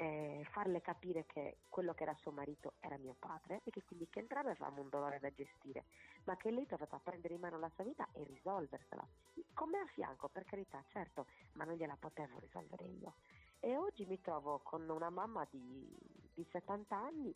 eh, 0.01 0.43
farle 0.49 0.81
capire 0.81 1.25
che 1.27 1.57
quello 1.69 1.93
che 1.93 2.01
era 2.03 2.15
suo 2.15 2.31
marito 2.31 2.73
era 2.79 2.97
mio 2.97 3.15
padre 3.19 3.61
e 3.63 3.69
che 3.69 3.83
quindi 3.83 4.07
che 4.09 4.19
entrambi 4.19 4.49
avevamo 4.49 4.81
un 4.81 4.89
dolore 4.89 5.19
da 5.19 5.29
gestire, 5.29 5.85
ma 6.25 6.35
che 6.37 6.49
lei 6.49 6.65
doveva 6.65 6.99
prendere 6.99 7.35
in 7.35 7.39
mano 7.39 7.59
la 7.59 7.69
sua 7.69 7.83
vita 7.83 8.09
e 8.11 8.23
risolversela. 8.23 9.07
Con 9.53 9.69
me 9.69 9.77
a 9.79 9.85
fianco, 9.93 10.27
per 10.29 10.43
carità, 10.45 10.83
certo, 10.87 11.27
ma 11.53 11.65
non 11.65 11.75
gliela 11.75 11.95
potevo 11.97 12.39
risolvere 12.39 12.85
io. 12.85 13.13
E 13.59 13.77
oggi 13.77 14.05
mi 14.07 14.19
trovo 14.19 14.59
con 14.63 14.89
una 14.89 15.11
mamma 15.11 15.47
di, 15.51 15.95
di 16.33 16.47
70 16.51 16.97
anni 16.97 17.35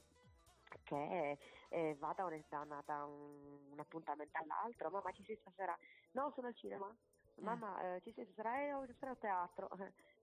che 0.84 1.38
eh, 1.70 1.96
va 2.00 2.14
da, 2.18 2.26
un, 2.26 2.44
da 2.50 2.60
una- 2.62 2.82
da 2.84 3.06
un- 3.06 3.68
un 3.72 3.80
appuntamento 3.80 4.40
all'altro, 4.42 4.90
mamma 4.90 5.12
ci 5.12 5.24
sei 5.24 5.38
stasera? 5.40 5.78
No, 6.14 6.32
sono 6.34 6.48
al 6.48 6.56
cinema. 6.56 6.92
Mamma, 7.36 7.96
eh, 7.96 8.02
ci 8.02 8.12
sei 8.14 8.26
stasera? 8.26 8.60
Eh, 8.62 8.74
ho 8.74 8.84
stasera 8.86 9.12
a 9.12 9.16
teatro. 9.16 9.70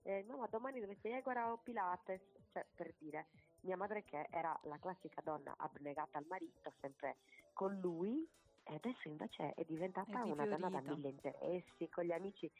Eh, 0.05 0.23
mamma, 0.27 0.47
domani 0.47 0.79
dove 0.81 0.97
sei? 1.01 1.13
Eh, 1.13 1.21
guarda, 1.21 1.57
Pilates. 1.63 2.21
Cioè, 2.51 2.65
per 2.75 2.93
dire, 2.99 3.27
mia 3.61 3.77
madre 3.77 4.03
che 4.03 4.27
era 4.29 4.57
la 4.63 4.77
classica 4.77 5.21
donna 5.21 5.55
abnegata 5.57 6.17
al 6.17 6.25
marito, 6.27 6.71
sempre 6.81 7.17
con 7.53 7.79
lui, 7.79 8.27
e 8.63 8.75
adesso 8.75 9.07
invece 9.07 9.53
è 9.53 9.63
diventata 9.63 10.19
È 10.19 10.21
una 10.21 10.45
donna 10.45 10.69
da 10.69 10.81
mille 10.81 11.09
interessi, 11.09 11.89
con 11.89 12.03
gli 12.03 12.11
amici, 12.11 12.51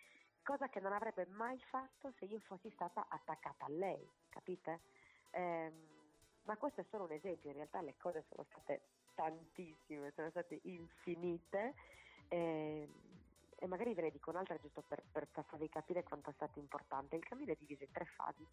cosa 0.42 0.70
che 0.70 0.80
non 0.80 0.94
avrebbe 0.94 1.26
mai 1.28 1.60
fatto 1.70 2.12
se 2.18 2.26
io 2.26 2.40
fossi 2.40 2.70
stata 2.72 3.06
attaccata 3.08 3.66
a 3.66 3.70
lei, 3.70 4.10
capite? 4.30 4.80
Ehm, 5.32 5.74
ma 6.44 6.58
questo 6.58 6.82
è 6.82 6.86
solo 6.90 7.06
un 7.06 7.12
esempio, 7.12 7.50
in 7.50 7.56
realtà 7.56 7.82
le 7.82 7.96
cose 7.98 8.26
sono 8.30 8.46
state 8.50 8.82
tantissime, 9.16 10.12
sono 10.16 10.30
state 10.30 10.60
infinite 10.64 11.74
ehm, 12.30 13.13
e 13.64 13.68
magari 13.68 13.94
ve 13.94 14.02
ne 14.02 14.12
dico 14.12 14.30
un'altra 14.30 14.58
giusto 14.58 14.84
per, 14.86 15.02
per 15.10 15.26
farvi 15.32 15.70
capire 15.70 16.04
quanto 16.04 16.30
è 16.30 16.34
stato 16.34 16.60
importante. 16.60 17.16
Il 17.16 17.24
cammino 17.24 17.54
è 17.54 17.56
diviso 17.58 17.84
in 17.84 17.92
tre 17.92 18.04
fasi. 18.06 18.46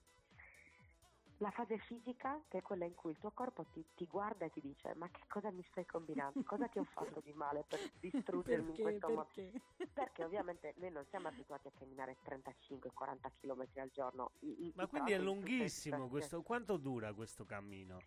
La 1.39 1.51
fase 1.51 1.79
fisica, 1.79 2.41
che 2.49 2.59
è 2.59 2.63
quella 2.63 2.85
in 2.85 2.95
cui 2.95 3.11
il 3.11 3.19
tuo 3.19 3.33
corpo 3.33 3.65
ti, 3.73 3.85
ti 3.97 4.07
guarda 4.07 4.45
e 4.45 4.51
ti 4.51 4.61
dice 4.61 4.95
ma 4.95 5.09
che 5.09 5.23
cosa 5.27 5.51
mi 5.51 5.65
stai 5.71 5.85
combinando? 5.85 6.45
Cosa 6.45 6.69
ti 6.69 6.79
ho 6.79 6.85
fatto 6.85 7.19
di 7.21 7.33
male 7.33 7.65
per 7.67 7.81
distruggermi 7.99 8.69
in 8.69 8.77
Perché? 8.77 8.83
questo 8.83 9.09
modo? 9.09 9.29
Perché? 9.35 9.61
Perché 9.93 10.25
ovviamente 10.25 10.75
noi 10.77 10.93
non 10.93 11.05
siamo 11.07 11.27
abituati 11.27 11.67
a 11.67 11.73
camminare 11.77 12.19
35-40 12.25 13.33
km 13.41 13.67
al 13.81 13.91
giorno. 13.91 14.31
I- 14.41 14.67
i- 14.67 14.73
Ma 14.77 14.85
i 14.85 14.87
quindi 14.87 15.11
è 15.13 15.17
in 15.17 15.25
lunghissimo 15.25 16.09
questo. 16.09 16.43
Quanto 16.43 16.77
dura 16.77 17.13
questo 17.15 17.45
cammino? 17.45 17.99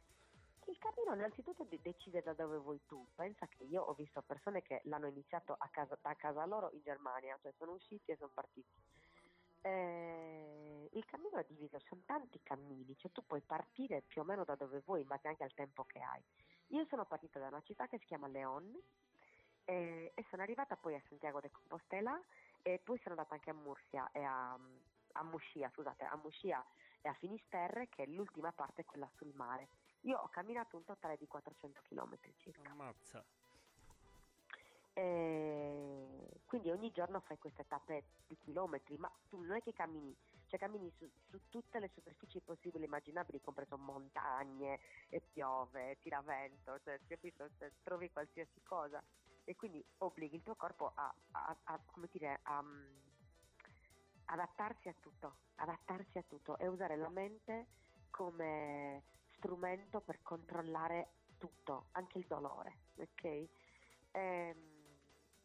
Il 0.66 0.78
cammino 0.78 1.14
innanzitutto 1.14 1.66
de- 1.66 1.80
decide 1.82 2.22
da 2.22 2.34
dove 2.34 2.58
vuoi 2.58 2.80
tu. 2.86 3.06
Pensa 3.16 3.48
che 3.48 3.64
io 3.64 3.82
ho 3.84 3.94
visto 3.94 4.22
persone 4.22 4.62
che 4.62 4.82
l'hanno 4.86 5.08
iniziato 5.08 5.56
a 5.58 5.68
casa, 5.70 5.98
da 6.02 6.16
casa 6.16 6.46
loro 6.46 6.70
in 6.72 6.82
Germania, 6.82 7.38
cioè 7.42 7.54
sono 7.58 7.74
usciti 7.74 8.12
e 8.12 8.16
sono 8.16 8.32
partiti. 8.34 8.82
Eh, 9.62 10.90
il 10.92 11.06
cammino 11.06 11.38
è 11.38 11.46
diviso, 11.48 11.80
sono 11.80 12.02
tanti 12.06 12.40
cammini, 12.44 12.96
cioè 12.98 13.12
tu 13.12 13.26
puoi 13.26 13.42
partire 13.42 14.02
più 14.02 14.22
o 14.22 14.24
meno 14.24 14.44
da 14.44 14.56
dove 14.56 14.82
vuoi, 14.86 15.02
in 15.02 15.08
base 15.08 15.28
anche 15.28 15.44
al 15.44 15.54
tempo 15.54 15.84
che 15.84 16.00
hai. 16.00 16.22
Io 16.68 16.86
sono 16.86 17.06
partita 17.06 17.40
da 17.40 17.48
una 17.48 17.62
città 17.62 17.88
che 17.88 18.00
si 18.00 18.06
chiama 18.06 18.28
León 18.28 18.74
eh, 19.66 20.12
e 20.14 20.26
sono 20.30 20.42
arrivata 20.42 20.76
poi 20.76 20.96
a 20.96 21.02
Santiago 21.08 21.40
de 21.40 21.52
Compostela 21.52 22.20
e 22.62 22.80
poi 22.84 22.98
sono 23.00 23.16
andata 23.16 23.34
anche 23.36 23.50
a 23.50 23.54
Murcia 23.54 24.10
e 24.12 24.24
a, 24.24 24.54
a 24.54 25.24
Muscia, 25.24 25.70
scusate, 25.74 26.04
a 26.06 26.16
Muscia 26.16 26.66
e 27.02 27.10
a 27.10 27.14
Finisterre, 27.14 27.90
che 27.90 28.04
è 28.04 28.08
l'ultima 28.08 28.52
parte, 28.52 28.86
quella 28.86 29.10
sul 29.16 29.34
mare. 29.36 29.68
Io 30.06 30.18
ho 30.18 30.28
camminato 30.30 30.76
un 30.78 30.84
totale 30.84 31.18
di 31.18 31.28
400 31.28 31.82
km 31.84 32.18
circa. 32.38 32.70
Ammazza. 32.70 33.24
Eh, 34.96 36.28
quindi 36.46 36.70
ogni 36.70 36.92
giorno 36.92 37.20
fai 37.22 37.38
queste 37.38 37.66
tappe 37.68 38.04
di 38.28 38.38
chilometri, 38.38 38.98
ma 38.98 39.12
tu 39.30 39.40
non 39.42 39.56
è 39.56 39.62
che 39.62 39.74
cammini, 39.74 40.16
cioè 40.48 40.60
cammini 40.60 40.92
su, 40.98 41.10
su 41.30 41.40
tutte 41.50 41.80
le 41.80 41.90
superfici 41.94 42.42
possibili 42.42 42.84
e 42.84 42.88
immaginabili, 42.88 43.42
compreso 43.42 43.78
montagne, 43.78 44.80
e 45.10 45.22
piove, 45.22 45.98
tira 46.00 46.22
vento, 46.22 46.80
cioè, 46.82 47.00
capito? 47.08 47.50
Cioè, 47.58 47.72
trovi 47.82 48.12
qualsiasi 48.12 48.62
cosa 48.64 49.02
e 49.46 49.56
quindi 49.56 49.84
obblighi 49.98 50.36
il 50.36 50.44
tuo 50.44 50.56
corpo 50.56 50.92
a, 50.96 51.14
a- 51.32 51.58
a- 51.64 51.82
come 51.92 52.08
dire, 52.12 52.40
a 52.44 52.62
mm, 52.62 52.98
adattarsi 54.26 54.90
a 54.90 54.96
tutto, 55.00 55.38
adattarsi 55.56 56.18
a 56.18 56.24
tutto 56.24 56.58
e 56.58 56.68
usare 56.68 56.98
la 56.98 57.10
mente 57.10 57.68
come 58.10 59.04
strumento 59.44 60.00
per 60.00 60.22
controllare 60.22 61.16
tutto, 61.38 61.88
anche 61.92 62.18
il 62.18 62.26
dolore, 62.26 62.78
ok? 62.96 63.48
Ehm, 64.12 64.72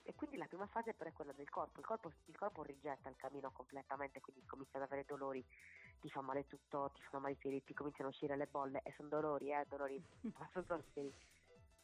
e 0.05 0.15
quindi 0.15 0.37
la 0.37 0.47
prima 0.47 0.69
fase 0.69 0.95
però 0.95 1.11
è 1.11 1.13
quella 1.13 1.33
del 1.33 1.51
corpo. 1.51 1.81
Il 1.81 1.87
corpo, 1.87 2.13
il 2.27 2.37
corpo 2.37 2.63
rigetta 2.63 3.09
il 3.09 3.17
cammino 3.17 3.51
completamente, 3.51 4.21
quindi 4.21 4.47
comincia 4.47 4.79
ad 4.79 4.85
avere 4.85 5.05
dolori, 5.05 5.45
ti 6.01 6.09
fa 6.09 6.21
male 6.21 6.47
tutto, 6.47 6.93
ti 6.95 7.03
fanno 7.03 7.25
male 7.25 7.35
i 7.35 7.37
piedi, 7.37 7.65
ti 7.65 7.75
cominciano 7.75 8.09
a 8.09 8.13
uscire 8.13 8.37
le 8.37 8.47
bolle 8.47 8.83
e 8.85 8.93
sono 8.97 9.09
dolori, 9.09 9.51
eh, 9.51 9.67
dolori 9.69 10.01
abbastanza 10.39 10.81
seri. 10.95 11.13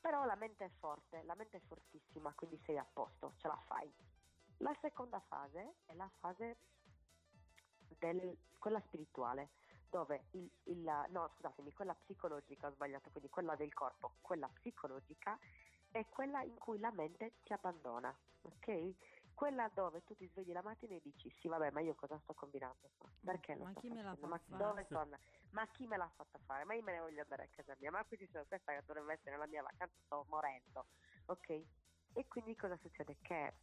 Però 0.01 0.25
la 0.25 0.37
mente 0.37 0.67
è 0.67 0.71
forte, 0.79 1.23
la 1.25 1.35
mente 1.35 1.57
è 1.57 1.61
fortissima, 1.67 2.33
quindi 2.35 2.61
sei 2.65 2.79
a 2.79 2.87
posto, 2.91 3.35
ce 3.39 3.49
la 3.49 3.61
fai. 3.67 3.93
La 4.59 4.77
seconda 4.81 5.19
fase 5.27 5.75
è 5.87 5.95
la 5.95 6.09
fase 6.21 6.57
del, 7.99 8.37
quella 8.59 8.81
spirituale, 8.87 9.51
dove 9.95 10.27
il, 10.33 10.51
il- 10.65 11.07
no 11.11 11.31
scusatemi, 11.37 11.73
quella 11.73 11.95
psicologica, 11.95 12.67
ho 12.67 12.73
sbagliato, 12.73 13.11
quindi 13.11 13.31
quella 13.31 13.55
del 13.55 13.73
corpo, 13.73 14.11
quella 14.23 14.49
psicologica 14.49 15.39
è 15.93 16.05
quella 16.09 16.43
in 16.43 16.57
cui 16.57 16.81
la 16.81 16.91
mente 16.91 17.35
ti 17.45 17.53
abbandona, 17.53 18.13
ok? 18.43 18.91
Quella 19.35 19.71
dove 19.73 20.03
tu 20.03 20.17
ti 20.17 20.29
svegli 20.33 20.51
la 20.51 20.63
mattina 20.63 20.95
e 20.97 21.01
dici 21.01 21.31
sì 21.41 21.47
vabbè 21.47 21.71
ma 21.71 21.81
io 21.81 21.95
cosa 21.95 22.19
sto 22.25 22.35
combinando? 22.35 22.91
Perché 23.23 23.55
Ma 23.55 23.73
chi 23.75 23.89
me 23.89 24.03
l'ha 24.03 24.11
facendo? 24.11 24.27
Ma 24.27 24.39
fare? 24.49 24.65
andando? 24.65 25.19
Ma 25.51 25.67
chi 25.69 25.87
me 25.87 25.97
l'ha 25.97 26.13
fatta 26.17 26.39
fare? 26.45 26.65
Ma 26.65 26.75
io 26.75 26.83
me 26.83 26.93
ne 26.93 27.01
voglio 27.01 27.23
andare 27.23 27.45
a 27.45 27.49
casa 27.55 27.77
mia, 27.79 27.93
ma 27.93 28.05
quindi 28.05 28.29
sono 28.33 28.45
questa 28.49 28.73
che 28.73 28.83
dovrebbe 28.85 29.13
essere 29.13 29.37
la 29.37 29.47
mia 29.47 29.63
vacanza, 29.63 29.95
sto 30.05 30.25
morendo, 30.29 30.87
ok? 31.27 31.49
E 32.15 32.27
quindi 32.27 32.57
cosa 32.57 32.77
succede? 32.79 33.17
Che 33.23 33.55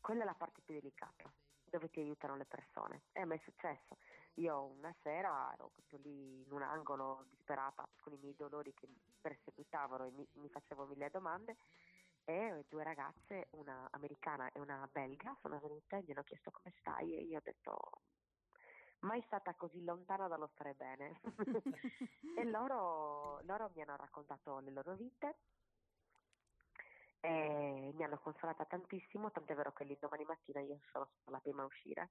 quella 0.00 0.22
è 0.22 0.24
la 0.24 0.34
parte 0.34 0.60
più 0.62 0.74
delicata, 0.74 1.32
dove 1.70 1.88
ti 1.88 2.00
aiutano 2.00 2.36
le 2.36 2.46
persone. 2.46 3.02
E 3.12 3.20
a 3.20 3.26
me 3.26 3.36
è 3.36 3.40
successo. 3.44 3.96
Io 4.38 4.72
una 4.78 4.94
sera 5.02 5.52
ero 5.52 5.70
proprio 5.74 5.98
lì 5.98 6.42
in 6.42 6.52
un 6.52 6.62
angolo 6.62 7.24
disperata 7.28 7.88
con 8.00 8.12
i 8.12 8.18
miei 8.18 8.36
dolori 8.36 8.72
che 8.72 8.86
mi 8.86 8.96
perseguitavano 9.20 10.04
e 10.04 10.10
mi, 10.10 10.26
mi 10.34 10.48
facevo 10.48 10.86
mille 10.86 11.10
domande 11.10 11.56
e 12.24 12.64
due 12.68 12.84
ragazze, 12.84 13.48
una 13.52 13.88
americana 13.90 14.48
e 14.52 14.60
una 14.60 14.88
belga, 14.92 15.36
sono 15.40 15.58
venute 15.58 15.96
e 15.96 16.02
mi 16.06 16.12
hanno 16.12 16.22
chiesto 16.22 16.52
come 16.52 16.72
stai 16.78 17.16
e 17.16 17.22
io 17.22 17.38
ho 17.38 17.42
detto 17.42 18.02
mai 19.00 19.22
stata 19.26 19.54
così 19.54 19.82
lontana 19.82 20.28
dallo 20.28 20.50
stare 20.54 20.74
bene. 20.74 21.20
e 22.38 22.44
loro, 22.44 23.40
loro 23.42 23.70
mi 23.74 23.82
hanno 23.82 23.96
raccontato 23.96 24.60
le 24.60 24.70
loro 24.70 24.94
vite 24.94 25.36
e 27.20 27.90
mi 27.92 28.04
hanno 28.04 28.18
consolata 28.18 28.64
tantissimo, 28.64 29.32
tant'è 29.32 29.54
vero 29.54 29.72
che 29.72 29.82
l'indomani 29.82 30.24
mattina 30.24 30.60
io 30.60 30.78
sono 30.92 31.08
stata 31.10 31.30
la 31.32 31.40
prima 31.40 31.62
a 31.62 31.66
uscire. 31.66 32.10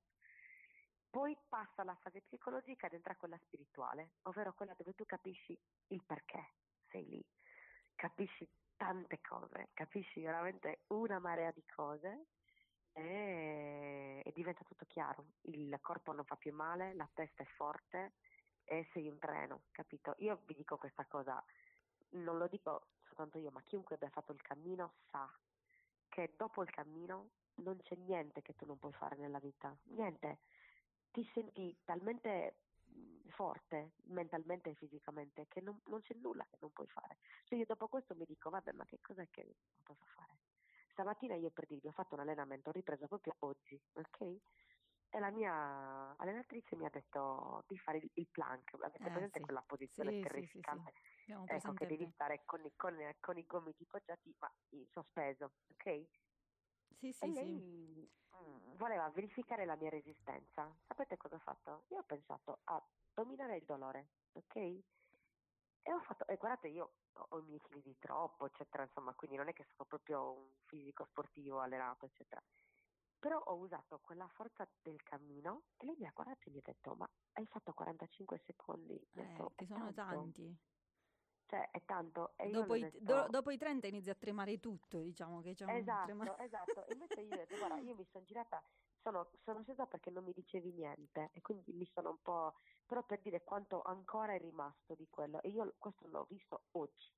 Poi 1.10 1.38
passa 1.48 1.84
la 1.84 1.96
fase 1.96 2.22
psicologica 2.22 2.88
ed 2.88 2.94
entra 2.94 3.16
quella 3.16 3.38
spirituale, 3.46 4.12
ovvero 4.24 4.54
quella 4.54 4.74
dove 4.78 4.94
tu 4.94 5.06
capisci 5.06 5.58
il 5.88 6.04
perché 6.04 6.54
sei 6.90 7.08
lì, 7.08 7.26
capisci 7.96 8.48
tante 8.76 9.20
cose, 9.22 9.70
capisci 9.74 10.22
veramente 10.22 10.82
una 10.88 11.20
marea 11.20 11.52
di 11.52 11.64
cose 11.66 12.28
e, 12.94 14.22
e 14.24 14.32
diventa 14.34 14.64
tutto 14.64 14.86
chiaro. 14.86 15.34
Il 15.42 15.78
corpo 15.82 16.12
non 16.12 16.26
fa 16.26 16.36
più 16.36 16.54
male, 16.54 16.94
la 16.94 17.10
testa 17.14 17.44
è 17.44 17.46
forte 17.46 18.14
e 18.64 18.88
sei 18.94 19.08
un 19.08 19.18
treno, 19.18 19.64
capito? 19.72 20.16
Io 20.20 20.42
vi 20.46 20.54
dico 20.54 20.78
questa 20.78 21.06
cosa, 21.06 21.44
non 22.10 22.38
lo 22.38 22.48
dico 22.48 22.88
soltanto 23.04 23.38
io, 23.40 23.52
ma 23.52 23.62
chiunque 23.64 23.96
abbia 23.96 24.10
fatto 24.10 24.34
il 24.34 24.42
cammino 24.42 24.94
sa 25.10 25.32
che 26.10 26.34
dopo 26.36 26.64
il 26.64 26.70
cammino 26.70 27.30
non 27.56 27.80
c'è 27.82 27.96
niente 27.96 28.42
che 28.42 28.56
tu 28.56 28.66
non 28.66 28.78
puoi 28.78 28.94
fare 28.94 29.16
nella 29.18 29.40
vita, 29.40 29.76
niente. 29.86 30.40
Ti 31.18 31.24
senti 31.34 31.76
talmente 31.84 32.60
mh, 32.86 33.30
forte 33.30 33.94
mentalmente 34.04 34.70
e 34.70 34.76
fisicamente 34.76 35.48
che 35.48 35.62
non, 35.62 35.82
non 35.86 36.00
c'è 36.02 36.14
nulla 36.14 36.46
che 36.48 36.58
non 36.62 36.72
puoi 36.72 36.86
fare. 36.86 37.18
Cioè 37.46 37.58
io 37.58 37.66
dopo 37.66 37.88
questo 37.88 38.14
mi 38.14 38.24
dico, 38.26 38.52
vabbè, 38.52 38.72
ma 38.74 38.86
che 38.86 39.00
cos'è 39.02 39.28
che 39.32 39.42
non 39.44 39.82
posso 39.82 40.06
fare? 40.14 40.38
Stamattina 40.92 41.34
io 41.34 41.50
per 41.50 41.66
dirvi 41.66 41.88
ho 41.88 41.92
fatto 41.92 42.14
un 42.14 42.22
allenamento, 42.22 42.70
ho 42.70 42.72
ripreso 42.72 43.08
proprio 43.08 43.36
oggi, 43.40 43.82
ok? 43.94 44.22
E 45.10 45.20
la 45.20 45.32
mia 45.32 46.16
allenatrice 46.18 46.76
mi 46.76 46.86
ha 46.86 46.90
detto 46.92 47.64
di 47.68 47.78
fare 47.80 47.98
il, 48.14 48.28
plank, 48.30 48.76
avete 48.76 49.00
Eh, 49.00 49.10
presente 49.10 49.40
sì. 49.40 49.44
quella 49.46 49.64
posizione 49.66 50.12
Sì, 50.12 50.28
sì, 50.34 50.46
sì, 50.52 50.62
sì. 50.70 50.78
terrificante? 50.84 50.92
Abbiamo 51.32 51.72
Ecco, 51.72 51.74
che 51.74 51.88
devi 51.88 52.08
stare 52.14 52.44
con 52.46 52.64
i, 52.64 52.72
con, 52.76 52.96
con 53.20 53.38
i 53.40 53.46
gomiti 53.48 53.86
poggiati, 53.88 54.36
ma 54.38 54.54
in 54.70 54.86
sospeso, 54.92 55.54
ok? 55.72 56.06
Sì, 57.00 57.12
E 57.20 57.28
sì, 57.28 57.32
sì. 57.34 57.46
lei 57.46 58.10
mm, 58.36 58.76
voleva 58.76 59.10
verificare 59.10 59.66
la 59.66 59.76
mia 59.76 59.90
resistenza. 59.90 60.76
Sapete 60.88 61.18
cosa 61.18 61.36
ho 61.36 61.40
fatto? 61.40 61.86
Io 61.90 62.00
ho 62.00 62.04
pensato 62.04 62.62
a 62.66 62.84
dominare 63.14 63.58
il 63.58 63.66
dolore, 63.66 64.14
ok? 64.34 64.56
E 65.82 65.94
ho 65.94 66.02
fatto, 66.02 66.28
e 66.28 66.36
guardate, 66.38 66.68
io 66.68 66.96
ho 67.30 67.40
i 67.40 67.44
miei 67.44 67.60
chili 67.60 67.82
di 67.82 67.98
troppo, 67.98 68.46
eccetera, 68.46 68.84
insomma, 68.84 69.14
quindi 69.16 69.38
non 69.38 69.48
è 69.48 69.54
che 69.54 69.64
sono 69.64 69.86
proprio 69.88 70.32
un 70.34 70.52
fisico 70.66 71.06
sportivo 71.06 71.60
allenato, 71.62 72.06
eccetera. 72.06 72.42
Però 73.20 73.40
ho 73.40 73.56
usato 73.58 74.00
quella 74.00 74.28
forza 74.28 74.70
del 74.82 75.02
cammino 75.04 75.68
e 75.78 75.86
lei 75.86 75.96
mi 75.98 76.06
ha 76.06 76.12
guardato 76.14 76.50
e 76.50 76.52
mi 76.52 76.60
ha 76.60 76.62
detto, 76.64 76.96
ma 76.96 77.10
hai 77.34 77.48
fatto 77.48 77.74
45 77.74 78.38
secondi? 78.46 79.00
Eh, 79.16 79.42
detto, 79.42 79.54
che 79.56 79.66
"È 79.66 79.68
sono 79.68 79.92
tanto." 79.94 80.34
tanti. 80.34 80.58
Cioè, 81.48 81.72
è 81.72 81.82
tanto. 81.86 82.34
E 82.36 82.48
io 82.50 82.60
Dopo 82.60 82.76
i, 82.76 82.82
detto, 82.82 82.98
do- 83.00 83.28
dopo 83.30 83.52
i 83.52 83.58
30 83.58 83.88
inizia 83.88 84.12
a 84.12 84.16
tremare 84.16 84.60
tutto, 84.60 85.00
diciamo 85.00 85.40
che 85.42 85.54
c'è 85.54 85.64
un 85.64 85.70
Esatto, 85.72 86.06
trema- 86.06 86.38
esatto. 86.40 86.86
Invece 86.92 87.22
io 87.22 87.34
ho 87.34 87.38
detto, 87.38 87.58
guarda, 87.58 87.78
io 87.80 87.96
mi 87.96 88.06
sono 88.12 88.26
girata, 88.26 88.62
sono, 89.02 89.30
sono 89.44 89.64
scesa 89.64 89.86
perché 89.86 90.10
non 90.10 90.26
mi 90.26 90.34
dicevi 90.34 90.74
niente 90.74 91.30
e 91.32 91.40
quindi 91.42 91.72
mi 91.72 91.86
sono 91.86 92.10
un 92.10 92.22
po'... 92.22 92.54
però 92.86 93.02
per 93.04 93.22
dire 93.22 93.44
quanto 93.46 93.82
ancora 93.82 94.34
è 94.34 94.40
rimasto 94.40 94.94
di 94.96 95.08
quello 95.10 95.42
e 95.42 95.48
io 95.50 95.74
questo 95.78 96.06
l'ho 96.08 96.26
visto 96.30 96.64
oggi, 96.72 97.10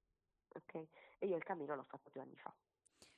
ok? 0.50 0.74
E 1.18 1.26
io 1.28 1.36
il 1.36 1.44
cammino 1.44 1.76
l'ho 1.76 1.86
fatto 1.86 2.10
due 2.12 2.22
anni 2.22 2.36
fa. 2.38 2.54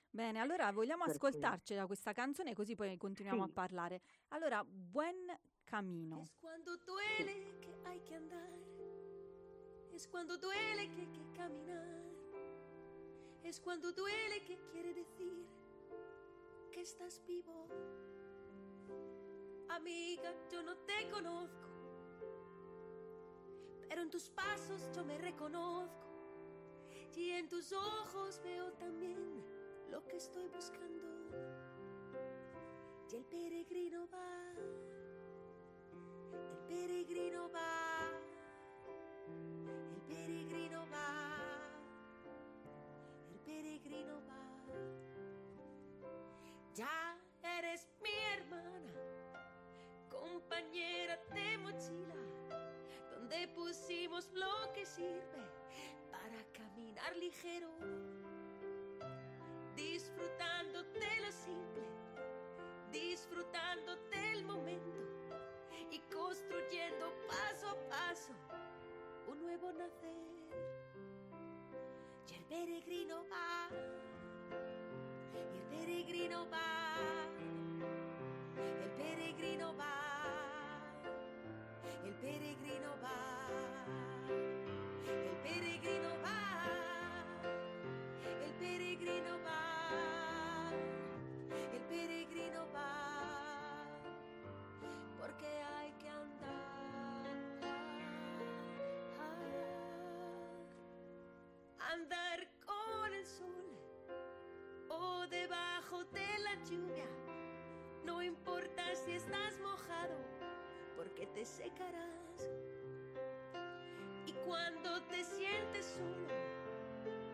Bene, 0.09 0.39
allora 0.39 0.71
vogliamo 0.71 1.03
Per 1.05 1.17
cui- 1.17 1.27
ascoltarcela 1.27 1.87
questa 1.87 2.13
canzone 2.13 2.53
così 2.53 2.75
poi 2.75 2.95
continuiamo 2.95 3.43
Sì. 3.43 3.49
a 3.49 3.53
parlare. 3.53 4.01
Allora, 4.29 4.63
Buen 4.63 5.37
Camino. 5.65 6.21
Es 6.21 6.33
cuando 6.39 6.77
duele 6.77 7.59
que 7.59 7.75
hay 7.83 8.01
que 8.03 8.15
andar, 8.15 8.49
es 9.93 10.07
cuando 10.07 10.37
duele 10.37 10.89
que 10.89 11.01
hay 11.01 11.07
que 11.07 11.37
caminar, 11.37 12.01
es 13.43 13.59
cuando 13.59 13.91
duele 13.91 14.43
que 14.45 14.57
quiere 14.71 14.93
decir 14.93 15.45
que 16.71 16.81
estás 16.81 17.21
vivo. 17.27 17.67
Amiga, 19.69 20.33
yo 20.51 20.61
no 20.63 20.77
te 20.77 21.09
conozco, 21.09 21.67
pero 23.87 24.01
en 24.01 24.09
tus 24.09 24.29
pasos 24.29 24.89
yo 24.95 25.03
me 25.03 25.17
reconozco 25.17 26.11
y 27.15 27.31
en 27.31 27.47
tus 27.47 27.71
ojos 27.73 28.41
veo 28.43 28.71
también 28.73 29.43
lo 29.89 30.05
que 30.07 30.17
estoy 30.17 30.47
buscando. 30.47 31.07
Y 33.11 33.15
el 33.15 33.25
peregrino 33.25 34.07
va, 34.07 34.53
el 36.31 36.57
peregrino 36.67 37.51
va, 37.51 37.91
peregrino. 43.83 44.21
Ya 46.73 47.17
eres 47.43 47.87
mi 48.01 48.09
hermana, 48.35 48.93
compañera 50.09 51.19
de 51.33 51.57
mochila, 51.57 52.15
donde 53.11 53.47
pusimos 53.49 54.31
lo 54.33 54.71
que 54.73 54.85
sirve 54.85 55.43
para 56.11 56.43
caminar 56.53 57.15
ligero, 57.17 57.69
disfrutando 59.75 60.83
de 60.83 61.19
lo 61.21 61.31
simple, 61.31 61.83
disfrutando 62.91 63.95
del 64.09 64.45
momento 64.45 65.01
y 65.91 65.99
construyendo 66.13 67.13
paso 67.27 67.69
a 67.69 67.89
paso 67.89 68.33
un 69.27 69.41
nuevo 69.41 69.71
nacer. 69.73 70.31
Peregrino 72.51 73.23
va, 73.31 73.69
el 75.39 75.61
peregrino 75.69 76.45
va, 76.51 76.97
el 78.57 78.89
peregrino 78.97 79.73
va, 79.77 79.93
el 82.03 82.13
peregrino 82.15 82.97
va. 83.01 84.60
Debajo 105.31 106.03
de 106.11 106.39
la 106.39 106.55
lluvia. 106.65 107.07
No 108.03 108.21
importa 108.21 108.83
si 108.93 109.13
estás 109.13 109.57
mojado, 109.59 110.17
porque 110.97 111.25
te 111.27 111.45
secarás. 111.45 112.49
Y 114.27 114.33
cuando 114.45 115.01
te 115.03 115.23
sientes 115.23 115.85
solo, 115.85 116.27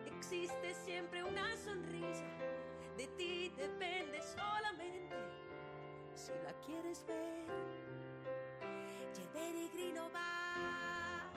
existe 0.06 0.74
siempre 0.74 1.24
una 1.24 1.56
sonrisa. 1.56 2.24
De 2.96 3.06
ti 3.18 3.52
depende 3.56 4.22
solamente 4.22 5.16
si 6.14 6.32
la 6.44 6.52
quieres 6.64 7.04
ver. 7.06 7.46
Y 9.16 9.20
el 9.20 9.28
peregrino 9.28 10.10
va, 10.12 11.30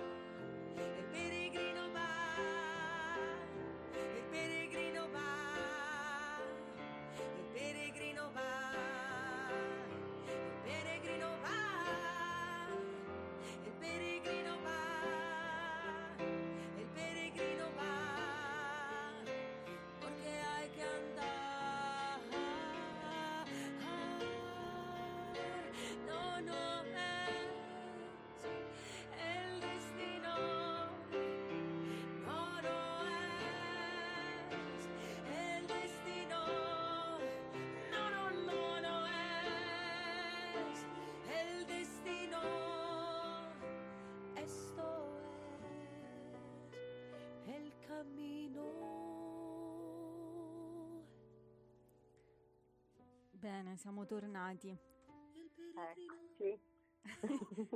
Bene, 53.72 53.78
siamo 53.78 54.05
tornati. 54.05 54.69
Ecco, 54.69 56.15
sì. 56.36 56.59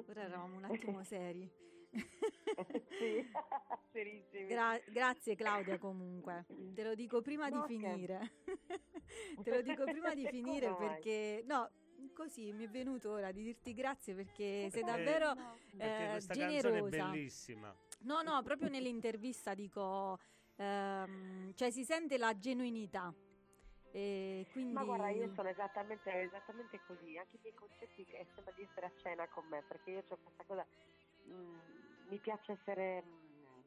Ora 0.09 0.23
eravamo 0.23 0.57
un 0.57 0.65
attimo 0.65 1.03
seri. 1.05 1.49
sì, 2.99 3.25
serissimi. 3.93 4.47
Gra- 4.47 4.81
grazie 4.91 5.35
Claudia 5.35 5.77
comunque. 5.77 6.45
Te 6.73 6.83
lo 6.83 6.95
dico 6.95 7.21
prima 7.21 7.47
No, 7.47 7.65
di 7.65 7.77
che- 7.77 7.89
finire. 7.89 8.31
Te 9.41 9.49
lo 9.51 9.61
dico 9.61 9.85
prima 9.85 10.13
di 10.13 10.27
finire 10.27 10.67
Come 10.67 10.85
mai? 10.85 10.93
perché 10.95 11.43
no, 11.47 11.69
così 12.13 12.51
mi 12.51 12.65
è 12.65 12.69
venuto 12.69 13.11
ora 13.11 13.31
di 13.31 13.43
dirti 13.43 13.73
grazie 13.73 14.15
perché 14.15 14.67
sei 14.71 14.81
Eh, 14.81 14.85
davvero 14.85 15.33
Perché 15.77 16.07
eh, 16.07 16.09
questa 16.11 16.33
canzone 16.35 16.57
è 16.57 16.61
generosa. 16.61 17.09
bellissima. 17.09 17.75
No, 18.01 18.21
no, 18.21 18.43
proprio 18.43 18.67
nell'intervista 18.67 19.53
dico 19.53 20.19
ehm, 20.57 21.53
cioè 21.53 21.71
si 21.71 21.85
sente 21.85 22.17
la 22.17 22.37
genuinità. 22.37 23.13
E 23.97 24.47
quindi 24.51 24.75
Ma 24.75 24.83
guarda, 24.83 25.09
io 25.09 25.29
sono 25.33 25.49
esattamente, 25.49 26.11
esattamente 26.23 26.79
così, 26.81 27.17
anche 27.17 27.37
i 27.37 27.39
miei 27.41 27.53
concetti 27.53 28.03
che 28.05 28.29
sembra 28.33 28.51
di 28.53 28.63
essere 28.63 28.87
a 28.87 28.93
cena 28.95 29.27
con 29.27 29.47
me, 29.47 29.63
perché 29.63 29.91
io 29.91 30.03
ho 30.07 30.17
questa 30.17 30.43
cosa, 30.45 30.67
mm, 31.29 32.07
mi 32.07 32.19
piace 32.19 32.53
essere 32.53 33.03
mm, 33.05 33.61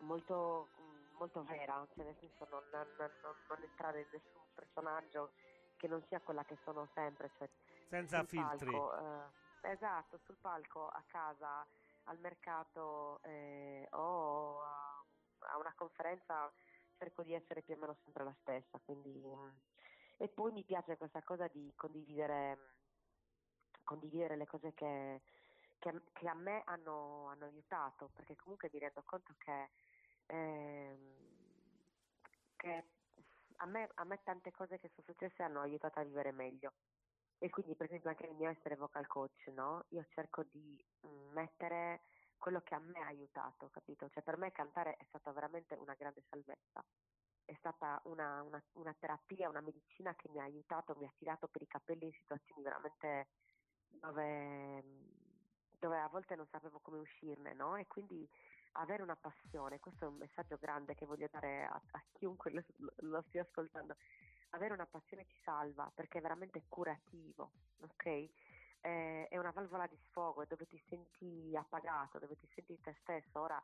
molto, 0.00 0.72
mm, 0.80 1.12
molto 1.12 1.42
vera, 1.44 1.86
cioè 1.94 2.04
nel 2.06 2.16
senso 2.20 2.44
non, 2.50 2.66
non- 2.70 2.94
non- 2.96 3.42
non 3.46 3.62
entrare 3.62 4.02
in 4.02 4.08
nessun 4.10 4.42
personaggio 4.52 5.32
che 5.76 5.86
non 5.88 6.04
sia 6.08 6.20
quella 6.20 6.44
che 6.44 6.58
sono 6.64 6.90
sempre, 6.94 7.30
cioè 7.32 7.48
Senza 7.88 8.22
sul 8.22 8.28
filtri. 8.28 8.78
palco, 8.88 8.96
eh, 8.98 9.32
esatto, 9.72 10.18
sul 10.24 10.38
palco, 10.40 10.86
a 10.88 11.04
casa, 11.06 11.66
al 12.04 12.18
mercato 12.20 13.22
eh, 13.22 13.86
o 13.90 14.62
a, 14.62 15.06
a 15.52 15.58
una 15.58 15.74
conferenza 15.74 16.52
cerco 16.98 17.22
di 17.22 17.34
essere 17.34 17.62
più 17.62 17.74
o 17.74 17.78
meno 17.78 17.96
sempre 18.04 18.24
la 18.24 18.36
stessa. 18.40 18.78
Quindi, 18.84 19.10
mm, 19.10 19.48
e 20.18 20.28
poi 20.28 20.52
mi 20.52 20.64
piace 20.64 20.96
questa 20.96 21.22
cosa 21.22 21.48
di 21.48 21.72
condividere, 21.76 22.56
mm, 22.56 23.80
condividere 23.84 24.36
le 24.36 24.46
cose 24.46 24.72
che, 24.74 25.22
che 25.78 26.02
che 26.12 26.28
a 26.28 26.34
me 26.34 26.62
hanno, 26.64 27.26
hanno 27.28 27.44
aiutato, 27.46 28.08
perché 28.14 28.36
comunque 28.36 28.70
mi 28.72 28.78
rendo 28.78 29.02
conto 29.04 29.34
che, 29.38 29.70
ehm, 30.26 31.16
che 32.56 32.84
a 33.56 33.66
me, 33.66 33.88
a 33.94 34.04
me 34.04 34.20
tante 34.22 34.50
cose 34.50 34.78
che 34.78 34.88
sono 34.94 35.06
successe 35.06 35.42
hanno 35.42 35.60
aiutato 35.60 36.00
a 36.00 36.04
vivere 36.04 36.32
meglio. 36.32 36.72
E 37.38 37.50
quindi, 37.50 37.74
per 37.74 37.86
esempio, 37.86 38.10
anche 38.10 38.26
nel 38.26 38.36
mio 38.36 38.48
essere 38.50 38.76
vocal 38.76 39.06
coach, 39.06 39.48
no? 39.48 39.84
Io 39.90 40.04
cerco 40.10 40.44
di 40.44 40.82
mm, 41.06 41.32
mettere 41.32 42.02
quello 42.38 42.60
che 42.62 42.74
a 42.74 42.78
me 42.78 43.00
ha 43.00 43.06
aiutato, 43.06 43.68
capito? 43.70 44.08
Cioè, 44.08 44.22
per 44.22 44.36
me 44.38 44.52
cantare 44.52 44.96
è 44.96 45.04
stata 45.08 45.32
veramente 45.32 45.74
una 45.74 45.94
grande 45.94 46.22
salvezza. 46.28 46.84
È 47.44 47.54
stata 47.58 48.00
una, 48.04 48.42
una- 48.42 48.62
una 48.72 48.94
terapia, 48.98 49.48
una 49.48 49.60
medicina 49.60 50.14
che 50.14 50.28
mi 50.30 50.40
ha 50.40 50.44
aiutato, 50.44 50.94
mi 50.96 51.06
ha 51.06 51.12
tirato 51.16 51.48
per 51.48 51.62
i 51.62 51.66
capelli 51.66 52.06
in 52.06 52.12
situazioni 52.12 52.62
veramente 52.62 53.28
dove, 53.88 54.82
dove 55.78 55.98
a 56.00 56.08
volte 56.08 56.34
non 56.36 56.46
sapevo 56.50 56.80
come 56.80 56.98
uscirne, 56.98 57.52
no? 57.54 57.76
E 57.76 57.86
quindi 57.86 58.28
avere 58.72 59.02
una 59.02 59.16
passione, 59.16 59.78
questo 59.78 60.04
è 60.04 60.08
un 60.08 60.16
messaggio 60.16 60.56
grande 60.58 60.94
che 60.94 61.06
voglio 61.06 61.28
dare 61.30 61.64
a, 61.64 61.74
a 61.90 62.04
chiunque 62.12 62.50
lo, 62.50 62.62
lo 62.96 63.22
stia 63.28 63.42
ascoltando, 63.42 63.94
avere 64.50 64.72
una 64.74 64.86
passione 64.86 65.26
ti 65.26 65.36
salva 65.44 65.90
perché 65.94 66.18
è 66.18 66.20
veramente 66.22 66.64
curativo, 66.68 67.52
ok? 67.80 68.26
Eh, 68.86 69.28
è 69.28 69.38
una 69.38 69.50
valvola 69.50 69.86
di 69.86 69.96
sfogo, 70.08 70.42
è 70.42 70.46
dove 70.46 70.66
ti 70.66 70.78
senti 70.88 71.56
appagato, 71.56 72.18
dove 72.18 72.36
ti 72.36 72.46
senti 72.54 72.78
te 72.82 72.94
stesso. 73.00 73.40
Ora, 73.40 73.62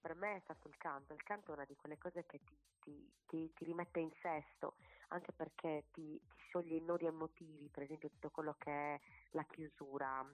per 0.00 0.14
me 0.16 0.36
è 0.36 0.40
stato 0.42 0.66
il 0.66 0.76
canto, 0.76 1.12
il 1.14 1.22
canto 1.22 1.52
è 1.52 1.54
una 1.54 1.64
di 1.64 1.76
quelle 1.76 1.98
cose 1.98 2.26
che 2.26 2.40
ti, 2.42 2.56
ti- 2.80 3.12
ti- 3.26 3.52
ti 3.54 3.64
rimette 3.64 4.00
in 4.00 4.10
sesto, 4.20 4.74
anche 5.08 5.32
perché 5.32 5.84
ti, 5.92 6.20
scioglie 6.34 6.74
i 6.76 6.80
nodi 6.80 7.06
emotivi, 7.06 7.68
per 7.70 7.84
esempio 7.84 8.08
tutto 8.10 8.30
quello 8.30 8.54
che 8.58 8.94
è 8.94 9.00
la 9.30 9.44
chiusura, 9.44 10.26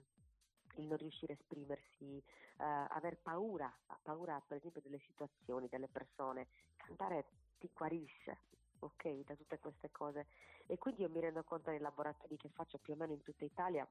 il 0.77 0.87
non 0.87 0.97
riuscire 0.97 1.33
a 1.33 1.35
esprimersi, 1.39 2.17
eh, 2.17 2.23
aver 2.57 3.19
paura, 3.21 3.71
paura 4.01 4.41
per 4.41 4.57
esempio 4.57 4.81
delle 4.81 4.99
situazioni, 5.05 5.67
delle 5.69 5.89
persone, 5.89 6.47
cantare 6.75 7.25
ti 7.59 7.69
guarisce, 7.71 8.39
ok, 8.79 9.07
da 9.25 9.35
tutte 9.35 9.59
queste 9.59 9.91
cose. 9.91 10.25
E 10.65 10.77
quindi 10.79 11.01
io 11.01 11.09
mi 11.09 11.19
rendo 11.19 11.43
conto 11.43 11.69
nei 11.69 11.79
laboratori 11.79 12.35
che 12.37 12.49
faccio 12.49 12.79
più 12.79 12.93
o 12.93 12.95
meno 12.95 13.13
in 13.13 13.21
tutta 13.21 13.45
Italia 13.45 13.87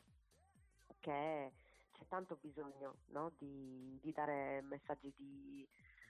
c'è 1.03 1.51
c'è 1.93 2.07
tanto 2.09 2.39
bisogno 2.41 2.97
no, 3.09 3.33
di, 3.39 3.99
di 4.01 4.13
dare 4.13 4.63
messaggi 4.63 5.13
di, 5.15 5.69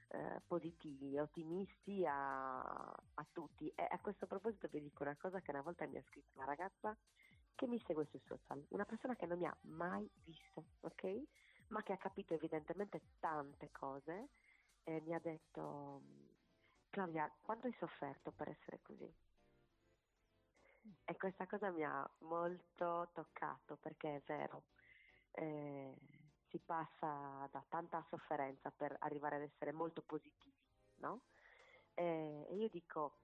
eh, 0.09 0.41
positivi, 0.47 1.19
ottimisti 1.19 2.05
a, 2.07 2.61
a 2.61 3.27
tutti. 3.33 3.69
E 3.75 3.87
a 3.91 3.99
questo 3.99 4.27
proposito 4.27 4.69
vi 4.71 4.81
dico 4.81 5.03
una 5.03 5.17
cosa 5.17 5.41
che 5.41 5.51
una 5.51 5.63
volta 5.63 5.87
mi 5.87 5.97
ha 5.97 6.03
scritto 6.09 6.31
una 6.35 6.45
ragazza 6.45 6.97
che 7.55 7.67
mi 7.67 7.83
segue 7.87 8.07
sui 8.07 8.23
social, 8.27 8.65
una 8.69 8.85
persona 8.85 9.15
che 9.17 9.27
non 9.27 9.39
mi 9.39 9.47
ha 9.47 9.57
mai 9.63 10.09
visto, 10.25 10.65
ok? 10.81 11.23
Ma 11.69 11.83
che 11.83 11.93
ha 11.93 11.99
capito 11.99 12.35
evidentemente 12.35 13.01
tante 13.19 13.71
cose 13.71 14.29
e 14.85 15.01
mi 15.01 15.15
ha 15.15 15.21
detto 15.21 16.03
Claudia, 16.91 17.31
quanto 17.41 17.67
hai 17.67 17.75
sofferto 17.79 18.33
per 18.33 18.49
essere 18.49 18.81
così? 18.83 19.11
E 21.05 21.17
questa 21.17 21.47
cosa 21.47 21.71
mi 21.71 21.85
ha 21.85 22.09
molto 22.19 23.09
toccato 23.13 23.77
perché 23.77 24.17
è 24.17 24.23
vero, 24.27 24.65
eh, 25.33 25.95
si 26.49 26.59
passa 26.59 27.49
da 27.51 27.65
tanta 27.69 28.05
sofferenza 28.09 28.71
per 28.71 28.97
arrivare 29.01 29.37
ad 29.37 29.43
essere 29.43 29.73
molto 29.73 30.03
positivi, 30.03 30.55
no? 30.97 31.23
Eh, 31.95 32.47
E 32.49 32.55
io 32.57 32.69
dico, 32.69 33.19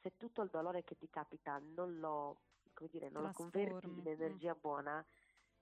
se 0.00 0.16
tutto 0.16 0.42
il 0.42 0.50
dolore 0.50 0.84
che 0.84 0.96
ti 0.96 1.08
capita 1.08 1.58
non 1.58 1.98
lo, 1.98 2.42
come 2.72 2.88
dire, 2.90 3.08
non 3.10 3.22
lo 3.22 3.32
converti 3.32 3.86
in 3.86 4.02
mm. 4.02 4.06
energia 4.06 4.54
buona, 4.54 5.04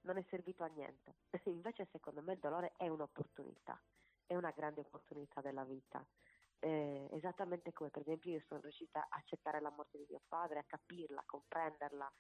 non 0.01 0.17
è 0.17 0.25
servito 0.29 0.65
a 0.65 0.69
niente. 0.69 1.17
Invece 1.45 1.89
secondo 1.91 2.23
me 2.23 2.35
il 2.35 2.39
dolore 2.39 2.73
è 2.77 2.89
un'opportunità, 2.89 3.81
è 4.27 4.35
una 4.35 4.51
grande 4.51 4.81
opportunità 4.81 5.41
della 5.41 5.65
vita. 5.65 6.05
Eh, 6.59 7.09
esattamente 7.13 7.73
come 7.73 7.91
per 7.91 8.01
esempio 8.01 8.33
io 8.33 8.43
sono 8.47 8.61
riuscita 8.63 9.01
a 9.01 9.17
accettare 9.19 9.61
la 9.61 9.71
morte 9.71 9.99
di 9.99 10.07
mio 10.09 10.23
padre, 10.27 10.59
a 10.59 10.65
capirla, 10.65 11.21
a 11.21 11.25
comprenderla 11.27 12.13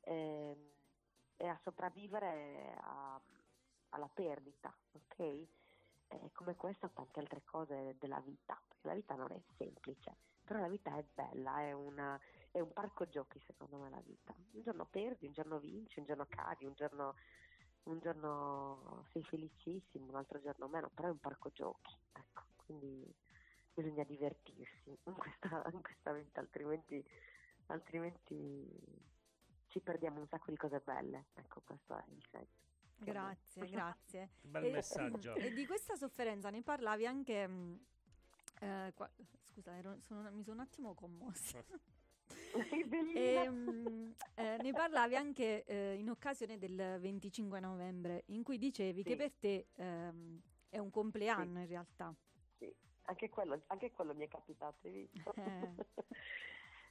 ehm, 0.00 0.70
e 1.42 1.48
a 1.48 1.58
sopravvivere 1.64 2.76
a- 2.78 3.20
alla 3.90 4.08
perdita, 4.08 4.72
ok? 4.92 5.18
E 5.18 6.30
come 6.32 6.54
questo 6.54 6.88
tante 6.90 7.18
altre 7.18 7.42
cose 7.44 7.96
della 7.98 8.20
vita, 8.20 8.62
perché 8.68 8.86
la 8.86 8.94
vita 8.94 9.16
non 9.16 9.32
è 9.32 9.42
semplice, 9.56 10.16
però 10.44 10.60
la 10.60 10.68
vita 10.68 10.96
è 10.96 11.04
bella, 11.12 11.58
è, 11.60 11.72
una- 11.72 12.18
è 12.52 12.60
un 12.60 12.72
parco 12.72 13.08
giochi 13.08 13.40
secondo 13.44 13.76
me 13.78 13.90
la 13.90 14.00
vita. 14.02 14.32
Un 14.52 14.62
giorno 14.62 14.86
perdi, 14.86 15.26
un 15.26 15.32
giorno 15.32 15.58
vinci, 15.58 15.98
un 15.98 16.04
giorno 16.04 16.26
cadi, 16.28 16.64
un 16.64 16.74
giorno, 16.74 17.16
un 17.84 17.98
giorno 17.98 19.04
sei 19.10 19.24
felicissimo, 19.24 20.06
un 20.06 20.14
altro 20.14 20.40
giorno 20.40 20.68
meno, 20.68 20.90
però 20.94 21.08
è 21.08 21.10
un 21.10 21.18
parco 21.18 21.50
giochi, 21.50 21.98
ecco, 22.12 22.42
quindi 22.54 23.12
bisogna 23.74 24.04
divertirsi 24.04 24.96
in 25.06 25.14
questa, 25.14 25.64
in 25.72 25.82
questa 25.82 26.12
vita, 26.12 26.38
altrimenti, 26.38 27.04
altrimenti 27.66 29.10
ci 29.72 29.80
perdiamo 29.80 30.20
un 30.20 30.28
sacco 30.28 30.50
di 30.50 30.56
cose 30.58 30.80
belle, 30.84 31.28
ecco 31.32 31.62
questo 31.64 31.96
è 31.96 32.04
il 32.10 32.22
senso. 32.30 32.60
Grazie, 32.98 33.66
grazie. 33.70 34.30
Bel 34.42 34.64
E- 34.66 34.70
messaggio. 34.70 35.34
E 35.34 35.50
di 35.52 35.64
questa 35.66 35.96
sofferenza 35.96 36.50
ne 36.50 36.62
parlavi 36.62 37.06
anche... 37.06 37.46
mh, 37.46 37.84
eh, 38.60 38.92
qua- 38.94 39.10
scusa, 39.44 39.74
ero- 39.76 39.98
sono- 40.00 40.30
mi 40.30 40.42
sono 40.44 40.60
un 40.60 40.62
attimo 40.66 40.94
commossa. 40.94 41.64
E, 43.14 43.48
mh, 43.48 44.14
eh, 44.34 44.56
ne 44.60 44.72
parlavi 44.72 45.16
anche 45.16 45.64
eh, 45.64 45.94
in 45.94 46.10
occasione 46.10 46.58
del 46.58 46.98
25 47.00 47.60
novembre, 47.60 48.24
in 48.26 48.42
cui 48.42 48.58
dicevi 48.58 49.02
che 49.02 49.10
Sì. 49.12 49.16
per 49.16 49.32
te 49.32 49.66
ehm, 49.76 50.38
è 50.68 50.76
un 50.78 50.90
compleanno 50.90 51.60
in 51.60 51.66
realtà. 51.66 52.14
Sì, 52.58 52.70
anche 53.04 53.30
quello, 53.30 53.62
anche 53.68 53.90
quello 53.90 54.14
mi 54.14 54.26
è 54.26 54.28
capitato, 54.28 54.86
hai 54.86 55.08
visto? 55.10 55.32
Eh. 55.34 55.70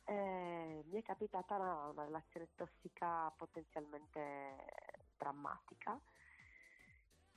Eh, 0.06 0.84
mi 0.86 1.00
è 1.00 1.04
capitata 1.04 1.56
una, 1.56 1.86
una 1.88 2.04
relazione 2.06 2.50
tossica 2.56 3.32
potenzialmente 3.36 4.56
drammatica, 5.18 6.00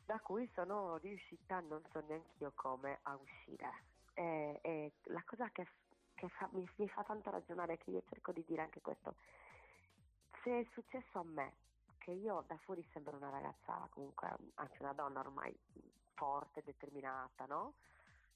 da 0.04 0.18
cui 0.20 0.48
sono 0.54 0.96
riuscita, 0.96 1.60
non 1.60 1.82
so 1.92 2.02
neanche 2.06 2.30
io 2.38 2.52
come, 2.54 2.98
a 3.02 3.14
uscire. 3.14 3.84
E, 4.14 4.58
e 4.62 4.92
la 5.04 5.22
cosa 5.24 5.48
che, 5.50 5.66
che 6.14 6.28
fa- 6.28 6.48
mi, 6.52 6.68
mi 6.76 6.88
fa 6.88 7.02
tanto 7.04 7.30
ragionare, 7.30 7.78
che 7.78 7.90
io 7.90 8.02
cerco 8.08 8.32
di 8.32 8.44
dire 8.46 8.62
anche 8.62 8.80
questo, 8.80 9.14
se 10.42 10.60
è 10.60 10.66
successo 10.72 11.18
a 11.18 11.24
me, 11.24 11.56
che 11.98 12.10
io 12.12 12.44
da 12.46 12.56
fuori 12.58 12.86
sembro 12.92 13.16
una 13.16 13.30
ragazza, 13.30 13.88
comunque, 13.90 14.28
anzi 14.54 14.76
una 14.80 14.92
donna 14.92 15.20
ormai 15.20 15.56
forte, 16.14 16.62
determinata, 16.64 17.46
no? 17.46 17.74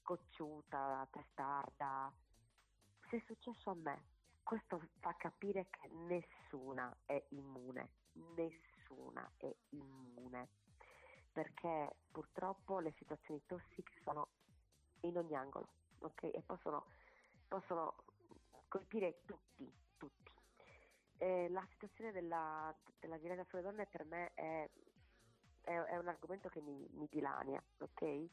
Cocciuta, 0.01 1.07
testarda, 1.11 2.11
se 3.09 3.17
è 3.17 3.23
successo 3.25 3.69
a 3.69 3.75
me, 3.75 4.03
questo 4.49 4.81
fa 4.97 5.13
capire 5.15 5.67
che 5.69 5.87
nessuna 5.89 6.91
è 7.05 7.23
immune, 7.29 7.91
nessuna 8.13 9.31
è 9.37 9.55
immune, 9.69 10.49
perché 11.31 11.97
purtroppo 12.11 12.79
le 12.79 12.91
situazioni 12.97 13.43
tossiche 13.45 13.91
sono 14.03 14.29
in 15.01 15.15
ogni 15.19 15.35
angolo, 15.35 15.67
ok? 15.99 16.23
E 16.23 16.41
possono, 16.43 16.87
possono 17.47 17.93
colpire 18.67 19.21
tutti, 19.23 19.71
tutti. 19.97 20.31
Eh, 21.17 21.47
la 21.49 21.63
situazione 21.69 22.11
della, 22.11 22.75
della 22.97 23.17
violenza 23.17 23.45
sulle 23.49 23.61
donne 23.61 23.85
per 23.85 24.03
me 24.05 24.31
è, 24.33 24.67
è- 25.61 25.77
è 25.79 25.95
un 25.97 26.07
argomento 26.07 26.49
che 26.49 26.59
mi, 26.61 26.87
mi 26.93 27.07
dilania, 27.07 27.63
ok? 27.77 28.25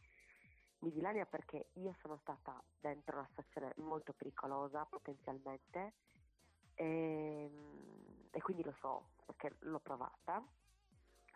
Mi 0.79 0.93
dilania 0.93 1.27
perché 1.27 1.71
io 1.75 1.95
sono 2.01 2.19
stata 2.23 2.63
dentro 2.81 3.19
una 3.19 3.27
situazione 3.29 3.73
molto 3.77 4.13
pericolosa 4.13 4.85
potenzialmente 4.85 5.95
e, 6.75 7.51
e 8.31 8.41
quindi 8.43 8.63
lo 8.63 8.75
so 8.81 9.09
perché 9.25 9.57
l'ho 9.61 9.81
provata, 9.81 10.45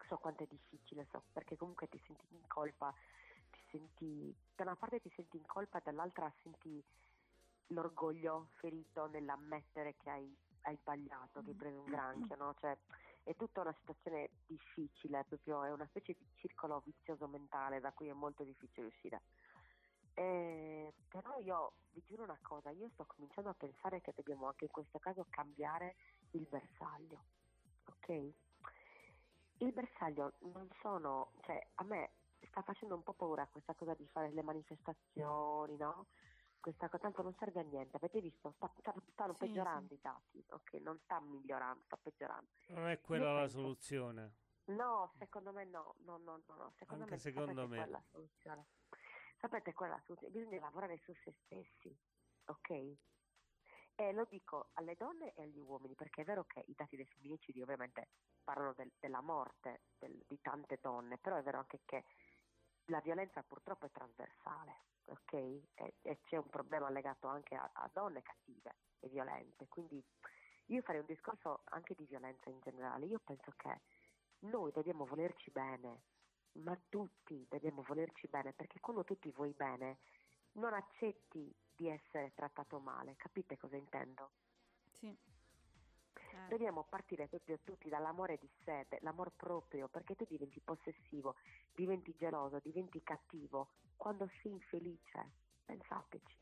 so 0.06 0.16
quanto 0.18 0.42
è 0.42 0.46
difficile, 0.46 1.06
so 1.10 1.22
perché 1.32 1.56
comunque 1.56 1.88
ti 1.88 2.00
senti 2.06 2.26
in 2.30 2.46
colpa, 2.46 2.92
ti 3.50 3.60
senti, 3.70 4.34
da 4.54 4.64
una 4.64 4.76
parte 4.76 5.00
ti 5.00 5.10
senti 5.14 5.36
in 5.36 5.46
colpa 5.46 5.78
e 5.78 5.82
dall'altra 5.84 6.32
senti 6.42 6.82
l'orgoglio 7.68 8.48
ferito 8.56 9.06
nell'ammettere 9.06 9.96
che 9.96 10.10
hai, 10.10 10.36
hai 10.62 10.76
sbagliato, 10.76 11.42
che 11.42 11.50
hai 11.50 11.56
preso 11.56 11.80
un 11.80 11.86
granchio, 11.86 12.36
no? 12.36 12.54
Cioè, 12.60 12.76
è 13.22 13.34
tutta 13.36 13.60
una 13.60 13.74
situazione 13.78 14.30
difficile, 14.46 15.24
proprio 15.28 15.64
è 15.64 15.72
una 15.72 15.86
specie 15.86 16.14
di 16.14 16.26
circolo 16.36 16.82
vizioso 16.84 17.26
mentale 17.26 17.80
da 17.80 17.92
cui 17.92 18.08
è 18.08 18.12
molto 18.12 18.42
difficile 18.42 18.86
uscire. 18.86 19.22
Eh, 20.14 20.92
però 21.08 21.38
io 21.38 21.72
vi 21.92 22.02
giuro 22.06 22.24
una 22.24 22.38
cosa, 22.42 22.70
io 22.70 22.90
sto 22.92 23.04
cominciando 23.06 23.50
a 23.50 23.54
pensare 23.54 24.00
che 24.00 24.12
dobbiamo 24.14 24.46
anche 24.46 24.64
in 24.64 24.70
questo 24.70 24.98
caso 24.98 25.26
cambiare 25.30 25.94
il 26.32 26.46
bersaglio, 26.48 27.24
ok? 27.86 28.08
Il 29.58 29.72
bersaglio 29.72 30.32
non 30.40 30.68
sono, 30.80 31.32
cioè 31.42 31.64
a 31.74 31.84
me 31.84 32.10
sta 32.48 32.62
facendo 32.62 32.94
un 32.94 33.02
po' 33.02 33.12
paura 33.12 33.46
questa 33.46 33.74
cosa 33.74 33.94
di 33.94 34.06
fare 34.08 34.30
le 34.32 34.42
manifestazioni, 34.42 35.76
no? 35.76 36.06
Questa 36.60 36.88
cosa 36.90 37.02
tanto 37.04 37.22
non 37.22 37.34
serve 37.38 37.60
a 37.60 37.62
niente, 37.62 37.96
avete 37.96 38.20
visto? 38.20 38.52
Sta- 38.56 38.70
sta- 38.78 38.94
stanno 39.12 39.32
Sì, 39.32 39.38
peggiorando 39.38 39.88
sì. 39.88 39.94
i 39.94 40.00
dati, 40.02 40.44
ok? 40.50 40.72
Non 40.74 40.98
sta 41.04 41.18
migliorando, 41.20 41.82
sta 41.86 41.96
peggiorando. 41.96 42.48
Non 42.68 42.86
è 42.88 43.00
quella 43.00 43.24
Io 43.28 43.32
la 43.32 43.40
penso- 43.40 43.58
soluzione. 43.60 44.34
No, 44.64 45.10
secondo 45.18 45.52
me 45.52 45.64
no, 45.64 45.94
no, 46.00 46.18
no, 46.18 46.42
no, 46.46 46.54
no. 46.54 46.72
Secondo 46.78 47.04
Anche 47.04 47.14
me 47.14 47.20
secondo 47.20 47.66
me. 47.66 47.76
qual 47.76 47.88
è 47.88 47.90
la 47.90 48.02
soluzione. 48.10 48.66
Sapete 49.40 49.72
qual 49.72 49.88
è 49.88 49.92
la 49.94 50.02
soluzione? 50.04 50.32
Bisogna 50.34 50.60
lavorare 50.60 50.98
su 50.98 51.14
se 51.24 51.34
stessi, 51.44 51.98
ok? 52.44 52.70
E 53.94 54.12
lo 54.12 54.26
dico 54.28 54.68
alle 54.74 54.94
donne 54.96 55.32
e 55.34 55.42
agli 55.42 55.58
uomini, 55.58 55.94
perché 55.94 56.22
è 56.22 56.24
vero 56.24 56.44
che 56.44 56.62
i 56.66 56.74
dati 56.76 56.94
dei 56.96 57.06
femminicidi 57.06 57.62
ovviamente 57.62 58.08
parlano 58.44 58.74
del- 58.74 58.92
della 58.98 59.22
morte 59.22 59.80
del- 59.98 60.22
di 60.26 60.38
tante 60.40 60.78
donne, 60.80 61.16
però 61.18 61.36
è 61.36 61.42
vero 61.42 61.58
anche 61.58 61.80
che 61.86 62.04
la 62.90 63.00
violenza 63.00 63.42
purtroppo 63.42 63.86
è 63.86 63.90
trasversale, 63.90 64.84
ok? 65.06 65.32
E, 65.32 65.94
e 66.02 66.20
c'è 66.22 66.36
un 66.36 66.48
problema 66.48 66.90
legato 66.90 67.28
anche 67.28 67.54
a, 67.54 67.70
a 67.72 67.90
donne 67.92 68.22
cattive 68.22 68.76
e 69.00 69.08
violente, 69.08 69.66
quindi 69.68 70.04
io 70.66 70.82
farei 70.82 71.00
un 71.00 71.06
discorso 71.06 71.62
anche 71.66 71.94
di 71.94 72.04
violenza 72.04 72.48
in 72.50 72.60
generale. 72.60 73.06
Io 73.06 73.20
penso 73.24 73.52
che 73.56 73.80
noi 74.40 74.70
dobbiamo 74.72 75.04
volerci 75.04 75.50
bene, 75.50 76.02
ma 76.52 76.78
tutti 76.88 77.46
dobbiamo 77.48 77.82
volerci 77.82 78.28
bene, 78.28 78.52
perché 78.52 78.78
quando 78.80 79.04
tu 79.04 79.18
ti 79.18 79.30
vuoi 79.32 79.52
bene 79.52 79.98
non 80.52 80.74
accetti 80.74 81.54
di 81.74 81.88
essere 81.88 82.32
trattato 82.34 82.78
male, 82.80 83.16
capite 83.16 83.56
cosa 83.56 83.76
intendo? 83.76 84.32
Sì. 85.00 85.16
Dobbiamo 86.50 86.82
partire 86.88 87.28
proprio 87.28 87.60
tutti 87.62 87.88
dall'amore 87.88 88.36
di 88.40 88.50
sé, 88.64 88.84
l'amor 89.02 89.30
proprio, 89.36 89.86
perché 89.86 90.16
tu 90.16 90.24
diventi 90.28 90.58
possessivo, 90.60 91.36
diventi 91.72 92.12
geloso, 92.18 92.58
diventi 92.60 93.00
cattivo 93.04 93.68
quando 93.96 94.28
sei 94.42 94.50
infelice. 94.50 95.30
Pensateci. 95.64 96.36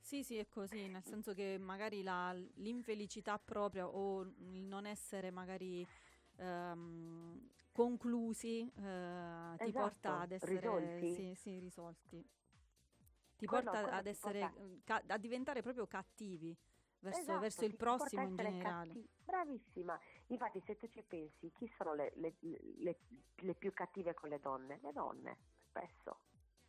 Sì, 0.00 0.22
sì, 0.22 0.36
è 0.36 0.46
così, 0.50 0.86
nel 0.88 1.02
senso 1.02 1.32
che 1.32 1.56
magari 1.58 2.02
la- 2.02 2.32
l'infelicità 2.56 3.38
propria 3.38 3.88
o 3.88 4.20
il 4.20 4.34
non 4.64 4.84
essere 4.84 5.30
magari 5.30 5.86
ehm, 6.36 7.48
conclusi 7.72 8.60
eh, 8.60 9.54
ti 9.56 9.64
Esatto, 9.64 9.72
porta 9.72 10.20
ad 10.20 10.32
essere 10.32 10.60
risolti. 10.60 11.14
sì, 11.14 11.34
sì, 11.34 11.58
risolti. 11.58 12.28
Ti 13.36 13.46
Quello- 13.46 13.64
porta 13.70 13.82
quello 13.82 13.96
ad 13.96 14.02
ti 14.02 14.08
essere 14.10 14.40
porta- 14.40 14.80
ca- 14.84 15.02
a 15.14 15.16
diventare 15.18 15.62
proprio 15.62 15.86
cattivi 15.86 16.54
verso, 17.02 17.20
Esatto, 17.20 17.38
verso 17.40 17.64
il 17.64 17.76
prossimo 17.76 18.22
in 18.22 18.36
generale. 18.36 18.86
catti- 18.92 19.08
Bravissima. 19.24 19.98
Infatti, 20.28 20.62
se 20.66 20.76
tu 20.76 20.88
ci 20.88 21.02
pensi, 21.02 21.50
chi 21.52 21.70
sono 21.76 21.94
le, 21.94 22.12
le- 22.16 22.36
le- 22.40 22.98
le 23.36 23.54
più 23.54 23.72
cattive 23.72 24.14
con 24.14 24.28
le 24.28 24.38
donne? 24.40 24.78
Le 24.82 24.92
donne, 24.92 25.38
spesso, 25.68 26.20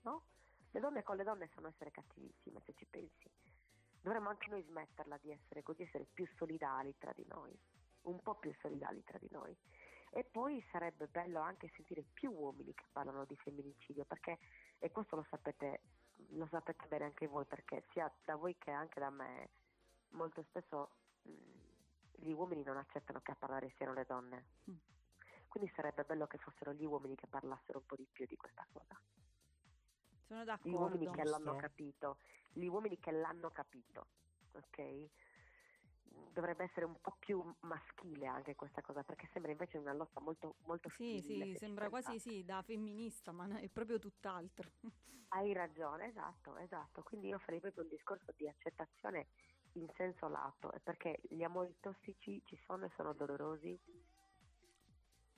no? 0.01 0.25
Le 0.71 0.79
donne 0.79 1.03
con 1.03 1.15
le 1.17 1.23
donne 1.23 1.49
sanno 1.53 1.67
essere 1.67 1.91
cattivissime, 1.91 2.61
se 2.65 2.73
ci 2.73 2.85
pensi. 2.85 3.29
Dovremmo 4.01 4.29
anche 4.29 4.49
noi 4.49 4.63
smetterla 4.63 5.17
di 5.17 5.31
essere 5.31 5.61
così, 5.63 5.83
essere 5.83 6.05
più 6.11 6.25
solidali 6.35 6.95
tra 6.97 7.13
di 7.13 7.25
noi, 7.27 7.57
un 8.03 8.19
po' 8.21 8.35
più 8.35 8.53
solidali 8.59 9.03
tra 9.03 9.17
di 9.17 9.29
noi. 9.31 9.55
E 10.11 10.23
poi 10.23 10.63
sarebbe 10.71 11.07
bello 11.07 11.39
anche 11.39 11.71
sentire 11.75 12.03
più 12.13 12.31
uomini 12.31 12.73
che 12.73 12.85
parlano 12.91 13.25
di 13.25 13.35
femminicidio, 13.37 14.05
perché, 14.05 14.39
e 14.79 14.91
questo 14.91 15.15
lo 15.15 15.25
sapete, 15.29 15.81
lo 16.31 16.47
sapete 16.47 16.85
bene 16.87 17.05
anche 17.05 17.27
voi, 17.27 17.45
perché 17.45 17.83
sia 17.91 18.11
da 18.25 18.35
voi 18.35 18.55
che 18.57 18.71
anche 18.71 18.99
da 18.99 19.09
me, 19.09 19.49
molto 20.13 20.43
spesso 20.49 20.89
mh, 21.23 21.31
gli 22.15 22.31
uomini 22.31 22.63
non 22.63 22.77
accettano 22.77 23.21
che 23.21 23.31
a 23.31 23.35
parlare 23.35 23.73
siano 23.77 23.93
le 23.93 24.05
donne. 24.05 24.45
Mm. 24.69 24.77
Quindi 25.47 25.71
sarebbe 25.75 26.03
bello 26.03 26.25
che 26.27 26.37
fossero 26.39 26.73
gli 26.73 26.85
uomini 26.85 27.15
che 27.15 27.27
parlassero 27.27 27.79
un 27.79 27.85
po' 27.85 27.95
di 27.95 28.07
più 28.11 28.25
di 28.25 28.35
questa 28.35 28.65
cosa. 28.71 28.99
Sono 30.27 30.43
Gli 30.61 30.73
uomini 30.73 31.05
d'accordo. 31.05 31.11
che 31.11 31.23
l'hanno 31.23 31.55
capito, 31.55 32.17
gli 32.53 32.65
uomini 32.65 32.97
che 32.99 33.11
l'hanno 33.11 33.51
capito, 33.51 34.07
ok? 34.53 35.09
Dovrebbe 36.33 36.63
essere 36.63 36.85
un 36.85 36.99
po' 36.99 37.15
più 37.19 37.43
maschile 37.61 38.25
anche 38.25 38.55
questa 38.55 38.81
cosa, 38.81 39.03
perché 39.03 39.29
sembra 39.31 39.51
invece 39.51 39.77
una 39.77 39.93
lotta 39.93 40.19
molto, 40.19 40.55
molto 40.65 40.89
Sì, 40.89 41.19
femminile, 41.19 41.45
sì, 41.53 41.57
sembra 41.57 41.89
quasi 41.89 42.19
sì, 42.19 42.43
da 42.43 42.61
femminista, 42.63 43.31
ma 43.31 43.59
è 43.59 43.69
proprio 43.69 43.99
tutt'altro. 43.99 44.71
Hai 45.29 45.51
ragione, 45.53 46.07
esatto, 46.07 46.55
esatto. 46.57 47.01
Quindi 47.03 47.27
io 47.27 47.39
farei 47.39 47.59
proprio 47.59 47.83
un 47.83 47.89
discorso 47.89 48.31
di 48.37 48.47
accettazione 48.47 49.27
in 49.73 49.89
senso 49.95 50.27
lato, 50.27 50.71
eh, 50.73 50.79
perché 50.79 51.19
gli 51.29 51.43
amori 51.43 51.75
tossici 51.79 52.41
ci 52.45 52.57
sono 52.65 52.85
e 52.85 52.91
sono 52.95 53.13
dolorosi 53.13 53.79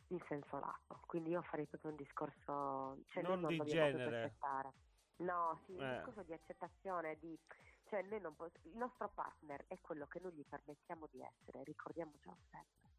in 0.10 0.20
senso 0.28 0.60
lato. 0.60 1.02
Quindi 1.07 1.30
io 1.32 1.41
farei 1.44 1.66
proprio 1.68 1.91
un 1.91 1.98
discorso... 1.98 2.99
Cioè 3.07 3.24
noi 3.24 3.40
Non 3.40 3.48
di 3.48 3.64
genere. 3.66 4.24
accettare. 4.24 4.74
No, 5.18 5.62
sì, 5.66 5.72
un 5.74 5.84
Eh. 5.84 5.95
discorso 5.95 6.24
di 6.24 6.34
accettazione, 6.34 7.18
di... 7.20 7.40
Cioè 7.86 8.02
noi 8.03 8.20
non 8.20 8.36
poss- 8.36 8.60
il 8.64 8.76
nostro 8.76 9.10
partner 9.10 9.66
è 9.68 9.80
quello 9.80 10.06
che 10.07 10.20
noi 10.20 10.34
gli 10.34 10.45
permettiamo 10.45 11.07
di 11.07 11.22
essere, 11.22 11.64
ricordiamocelo 11.64 12.38
sempre. 12.49 12.90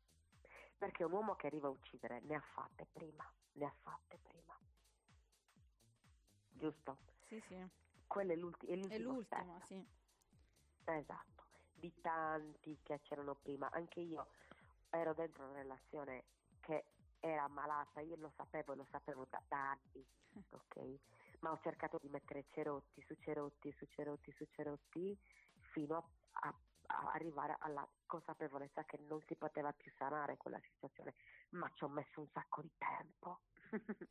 Perché 0.78 1.04
un 1.04 1.12
uomo 1.12 1.34
che 1.36 1.46
arriva 1.46 1.68
a 1.68 1.70
uccidere 1.70 2.20
ne 2.20 2.34
ha 2.36 2.40
fatte 2.40 2.86
prima, 2.92 3.30
ne 3.52 3.64
ha 3.66 3.74
fatte 3.82 4.18
prima. 4.22 4.58
Giusto? 6.50 6.98
Sì, 7.26 7.40
sì. 7.48 7.68
quello 8.06 8.32
è, 8.32 8.36
l'ulti- 8.36 8.66
è 8.66 8.72
È 8.72 8.76
l'ultimo 8.76 9.12
l'ultimo, 9.12 9.58
step. 9.60 9.66
sì. 9.66 9.86
Esatto, 10.88 11.44
di 11.72 11.92
tanti 12.00 12.78
che 12.82 13.00
c'erano 13.02 13.34
prima. 13.34 13.70
Anche 13.70 14.00
io 14.00 14.28
ero 14.90 15.14
dentro 15.14 15.44
una 15.44 15.54
relazione 15.62 16.26
che 16.60 16.84
era 17.18 17.48
malata, 17.48 18.00
io 18.00 18.16
lo 18.16 18.32
sapevo 18.36 18.72
e 18.72 18.76
lo 18.76 18.86
sapevo 18.90 19.26
da, 19.28 19.42
da 19.48 19.70
anni, 19.72 20.06
ok? 20.50 21.00
Ma 21.40 21.50
ho 21.50 21.58
cercato 21.60 21.98
di 22.00 22.08
mettere 22.08 22.46
cerotti 22.48 23.02
su 23.02 23.14
cerotti 23.16 23.72
su 23.72 23.84
cerotti 23.86 24.32
su 24.32 24.44
cerotti 24.50 25.18
fino 25.72 25.96
a, 25.96 26.48
a- 26.48 26.60
a 26.88 27.10
arrivare 27.12 27.56
alla 27.58 27.88
consapevolezza 28.06 28.84
che 28.84 28.98
non 28.98 29.20
si 29.26 29.36
poteva 29.36 29.72
più 29.72 29.90
sanare 29.98 30.36
quella 30.36 30.60
situazione. 30.60 31.14
Ma 31.50 31.68
ci 31.74 31.82
ho 31.84 31.88
messo 31.88 32.20
un 32.20 32.28
sacco 32.32 32.62
di 32.62 32.72
tempo. 32.78 33.40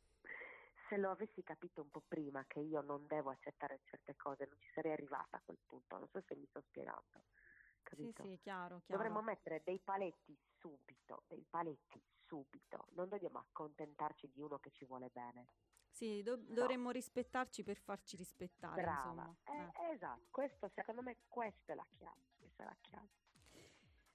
Se 0.88 0.96
lo 0.96 1.10
avessi 1.10 1.42
capito 1.42 1.82
un 1.82 1.90
po' 1.90 2.02
prima 2.06 2.44
che 2.46 2.60
io 2.60 2.80
non 2.80 3.06
devo 3.06 3.30
accettare 3.30 3.80
certe 3.84 4.14
cose, 4.16 4.46
non 4.46 4.56
ci 4.60 4.70
sarei 4.72 4.92
arrivata 4.92 5.36
a 5.36 5.42
quel 5.44 5.58
punto. 5.64 5.98
Non 5.98 6.08
so 6.08 6.20
se 6.26 6.36
mi 6.36 6.46
sto 6.46 6.60
spiegando. 6.68 7.02
Sì, 7.12 7.82
Capito? 7.82 8.22
sì, 8.24 8.38
chiaro, 8.40 8.80
chiaro. 8.84 9.02
Dovremmo 9.02 9.22
mettere 9.22 9.62
dei 9.64 9.78
paletti 9.80 10.36
subito, 10.58 11.22
dei 11.28 11.44
paletti 11.48 12.02
subito. 12.26 12.86
Non 12.90 13.08
dobbiamo 13.08 13.38
accontentarci 13.38 14.28
di 14.30 14.40
uno 14.40 14.58
che 14.58 14.70
ci 14.72 14.84
vuole 14.84 15.08
bene. 15.12 15.48
Sì, 15.90 16.22
do- 16.22 16.36
dovremmo 16.36 16.90
rispettarci 16.90 17.62
per 17.62 17.78
farci 17.78 18.16
rispettare, 18.16 18.82
Brava. 18.82 18.98
insomma. 19.02 19.36
Eh, 19.44 19.70
Eh. 19.88 19.92
Esatto, 19.92 20.26
questo 20.30 20.68
secondo 20.74 21.02
me 21.02 21.16
questa 21.28 21.72
è 21.72 21.74
la 21.76 21.86
chiave. 21.96 22.20
Questa 22.36 22.62
è 22.64 22.66
la 22.66 22.76
chiave. 22.80 23.08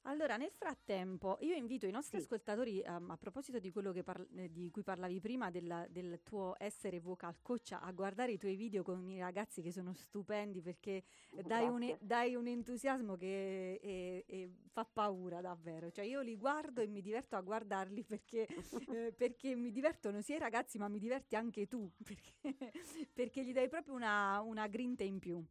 Allora, 0.05 0.35
nel 0.35 0.49
frattempo, 0.51 1.37
io 1.41 1.53
invito 1.53 1.85
i 1.85 1.91
nostri 1.91 2.17
Sì. 2.17 2.23
ascoltatori, 2.23 2.81
ehm, 2.81 3.11
a 3.11 3.17
proposito 3.17 3.59
di 3.59 3.71
quello 3.71 3.91
che 3.91 4.01
parl- 4.03 4.27
eh, 4.35 4.51
di 4.51 4.71
cui 4.71 4.81
parlavi 4.81 5.19
prima, 5.19 5.51
del, 5.51 5.85
del 5.91 6.21
tuo 6.23 6.55
essere 6.57 6.99
vocal 6.99 7.35
coach, 7.43 7.73
a 7.79 7.91
guardare 7.91 8.31
i 8.31 8.37
tuoi 8.39 8.55
video 8.55 8.81
con 8.81 9.07
i 9.07 9.19
ragazzi 9.19 9.61
che 9.61 9.71
sono 9.71 9.93
stupendi 9.93 10.59
perché 10.61 11.03
dai 11.43 11.67
un, 11.67 11.95
dai 11.99 12.33
un 12.33 12.47
entusiasmo 12.47 13.15
che 13.15 13.77
è- 13.79 14.25
è- 14.25 14.49
fa 14.71 14.85
paura 14.85 15.39
davvero. 15.39 15.91
Cioè, 15.91 16.03
io 16.05 16.21
li 16.21 16.35
guardo 16.35 16.81
e 16.81 16.87
mi 16.87 17.01
diverto 17.01 17.35
a 17.35 17.41
guardarli 17.41 18.03
perché, 18.03 18.47
eh, 18.95 19.13
perché 19.15 19.55
mi 19.55 19.71
divertono 19.71 20.21
sia 20.21 20.35
i 20.35 20.39
ragazzi, 20.39 20.79
ma 20.79 20.87
mi 20.87 20.97
diverti 20.99 21.35
anche 21.35 21.67
tu, 21.67 21.87
perché, 22.03 22.71
perché 23.13 23.43
gli 23.45 23.53
dai 23.53 23.69
proprio 23.69 23.93
una, 23.93 24.41
una 24.41 24.65
grinta 24.67 25.03
in 25.03 25.19
più. 25.19 25.43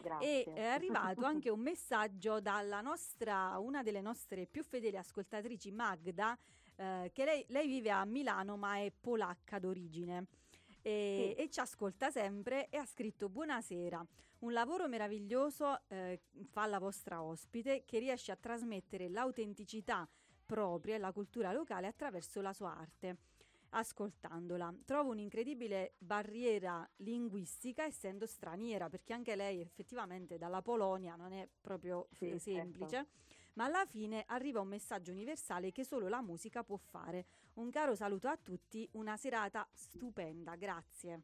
Grazie. 0.00 0.44
E 0.44 0.52
è 0.54 0.64
arrivato 0.64 1.24
anche 1.24 1.50
un 1.50 1.60
messaggio 1.60 2.40
dalla 2.40 2.80
nostra, 2.80 3.58
una 3.58 3.82
delle 3.82 4.00
nostre 4.00 4.46
più 4.46 4.62
fedeli 4.62 4.96
ascoltatrici, 4.96 5.72
Magda, 5.72 6.38
eh, 6.76 7.10
che 7.12 7.24
lei, 7.24 7.44
lei 7.48 7.66
vive 7.66 7.90
a 7.90 8.04
Milano 8.04 8.56
ma 8.56 8.76
è 8.76 8.92
polacca 8.98 9.58
d'origine. 9.58 10.26
E, 10.82 11.34
Sì. 11.36 11.42
e 11.42 11.50
ci 11.50 11.58
ascolta 11.60 12.10
sempre 12.10 12.68
e 12.68 12.76
ha 12.76 12.86
scritto 12.86 13.28
buonasera, 13.28 14.06
un 14.40 14.52
lavoro 14.52 14.86
meraviglioso 14.86 15.80
eh, 15.88 16.20
fa 16.44 16.66
la 16.66 16.78
vostra 16.78 17.20
ospite 17.20 17.82
che 17.84 17.98
riesce 17.98 18.30
a 18.30 18.36
trasmettere 18.36 19.08
l'autenticità 19.08 20.08
propria 20.46 20.94
e 20.94 20.98
la 20.98 21.12
cultura 21.12 21.52
locale 21.52 21.88
attraverso 21.88 22.40
la 22.40 22.52
sua 22.52 22.74
arte 22.76 23.16
ascoltandola. 23.70 24.74
Trovo 24.84 25.10
un'incredibile 25.10 25.94
barriera 25.98 26.88
linguistica 26.96 27.84
essendo 27.84 28.26
straniera, 28.26 28.88
perché 28.88 29.12
anche 29.12 29.36
lei 29.36 29.60
effettivamente 29.60 30.38
dalla 30.38 30.62
Polonia 30.62 31.16
non 31.16 31.32
è 31.32 31.48
proprio 31.60 32.08
Sì, 32.12 32.28
certo. 32.30 32.38
semplice. 32.38 33.08
Ma 33.54 33.64
alla 33.64 33.84
fine 33.86 34.24
arriva 34.28 34.60
un 34.60 34.68
messaggio 34.68 35.10
universale 35.10 35.72
che 35.72 35.84
solo 35.84 36.08
la 36.08 36.22
musica 36.22 36.62
può 36.62 36.76
fare. 36.76 37.26
Un 37.54 37.70
caro 37.70 37.94
saluto 37.94 38.28
a 38.28 38.36
tutti, 38.36 38.88
una 38.92 39.16
serata 39.16 39.68
stupenda, 39.72 40.54
grazie. 40.54 41.22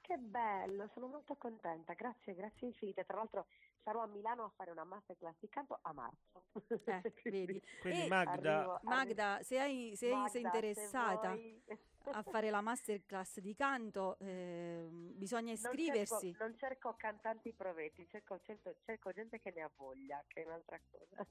Che 0.00 0.18
bello, 0.18 0.86
sono 0.92 1.08
molto 1.08 1.34
contenta. 1.36 1.94
Grazie, 1.94 2.34
grazie 2.34 2.68
infinite. 2.68 3.04
Tra 3.04 3.16
l'altro 3.16 3.46
sarò 3.86 4.02
a 4.02 4.06
Milano 4.08 4.42
a 4.44 4.48
fare 4.56 4.72
una 4.72 4.82
masterclass 4.82 5.36
di 5.38 5.48
canto 5.48 5.78
a 5.80 5.92
marzo. 5.92 6.42
Eh, 6.86 7.12
vedi. 7.22 7.62
Quindi 7.80 8.04
E 8.04 8.08
Magda, 8.08 8.56
Arrivo- 8.58 8.80
Magda, 8.82 9.38
se, 9.42 9.60
hai, 9.60 9.92
se 9.94 10.10
Magda, 10.10 10.28
sei 10.28 10.40
se 10.40 10.46
interessata 10.48 11.28
vuoi- 11.34 11.62
a 12.18 12.22
fare 12.24 12.50
la 12.50 12.60
masterclass 12.60 13.38
di 13.38 13.54
canto, 13.54 14.18
ehm, 14.18 15.12
bisogna 15.16 15.52
Non 15.52 15.56
cerco- 15.60 15.76
iscriversi. 15.76 16.36
Non 16.38 16.56
cerco, 16.56 16.94
cantanti 16.96 17.52
provetti, 17.52 18.08
cerco, 18.08 18.40
cerco- 18.42 18.74
cerco 18.84 19.12
gente 19.12 19.38
che 19.38 19.52
ne 19.54 19.62
ha 19.62 19.70
voglia, 19.76 20.22
che 20.26 20.42
è 20.42 20.46
un'altra 20.46 20.80
cosa. 20.90 21.24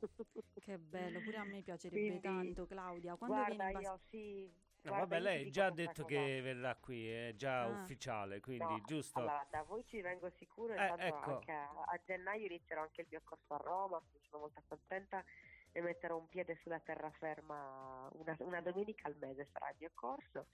Che 0.62 0.78
bello, 0.80 1.20
pure 1.20 1.38
a 1.38 1.44
me 1.44 1.62
piacerebbe 1.62 2.20
Quindi, 2.20 2.54
tanto, 2.54 2.66
Claudia. 2.68 3.16
Quando 3.18 3.36
Guarda, 3.36 3.54
vieni 3.66 3.74
in 3.74 3.82
Bas- 3.82 3.84
io 3.84 4.00
sì. 4.10 4.64
No, 4.90 4.96
vabbè, 4.98 5.20
lei 5.20 5.50
già 5.52 5.68
ha 5.68 5.72
detto 5.72 6.04
cosa. 6.04 6.08
che 6.16 6.42
verrà 6.42 6.76
qui, 6.76 7.10
è 7.10 7.34
già 7.36 7.64
Ah. 7.64 7.68
ufficiale, 7.68 8.40
quindi 8.40 8.64
No, 8.64 8.82
giusto. 8.86 9.20
Allora, 9.20 9.46
da 9.50 9.64
voi 9.64 9.84
ci 9.86 10.02
vengo 10.02 10.30
sicuro, 10.38 10.74
Eh, 10.74 10.82
intanto 10.82 11.04
ecco. 11.04 11.32
anche 11.32 11.52
a, 11.52 11.70
a 11.86 12.00
gennaio 12.06 12.46
inizierò 12.46 12.82
anche 12.82 13.02
il 13.02 13.08
mio 13.10 13.22
corso 13.24 13.54
a 13.54 13.58
Roma, 13.58 14.02
sono 14.30 14.42
molto 14.44 14.62
contenta 14.68 15.24
e 15.72 15.82
metterò 15.82 16.18
un 16.18 16.28
piede 16.30 16.56
sulla 16.62 16.80
terraferma 16.80 18.08
una, 18.14 18.36
una 18.40 18.62
domenica 18.62 19.08
al 19.10 19.16
mese 19.20 19.46
sarà 19.52 19.70
il 19.72 19.76
mio 19.80 19.92
corso 19.94 20.48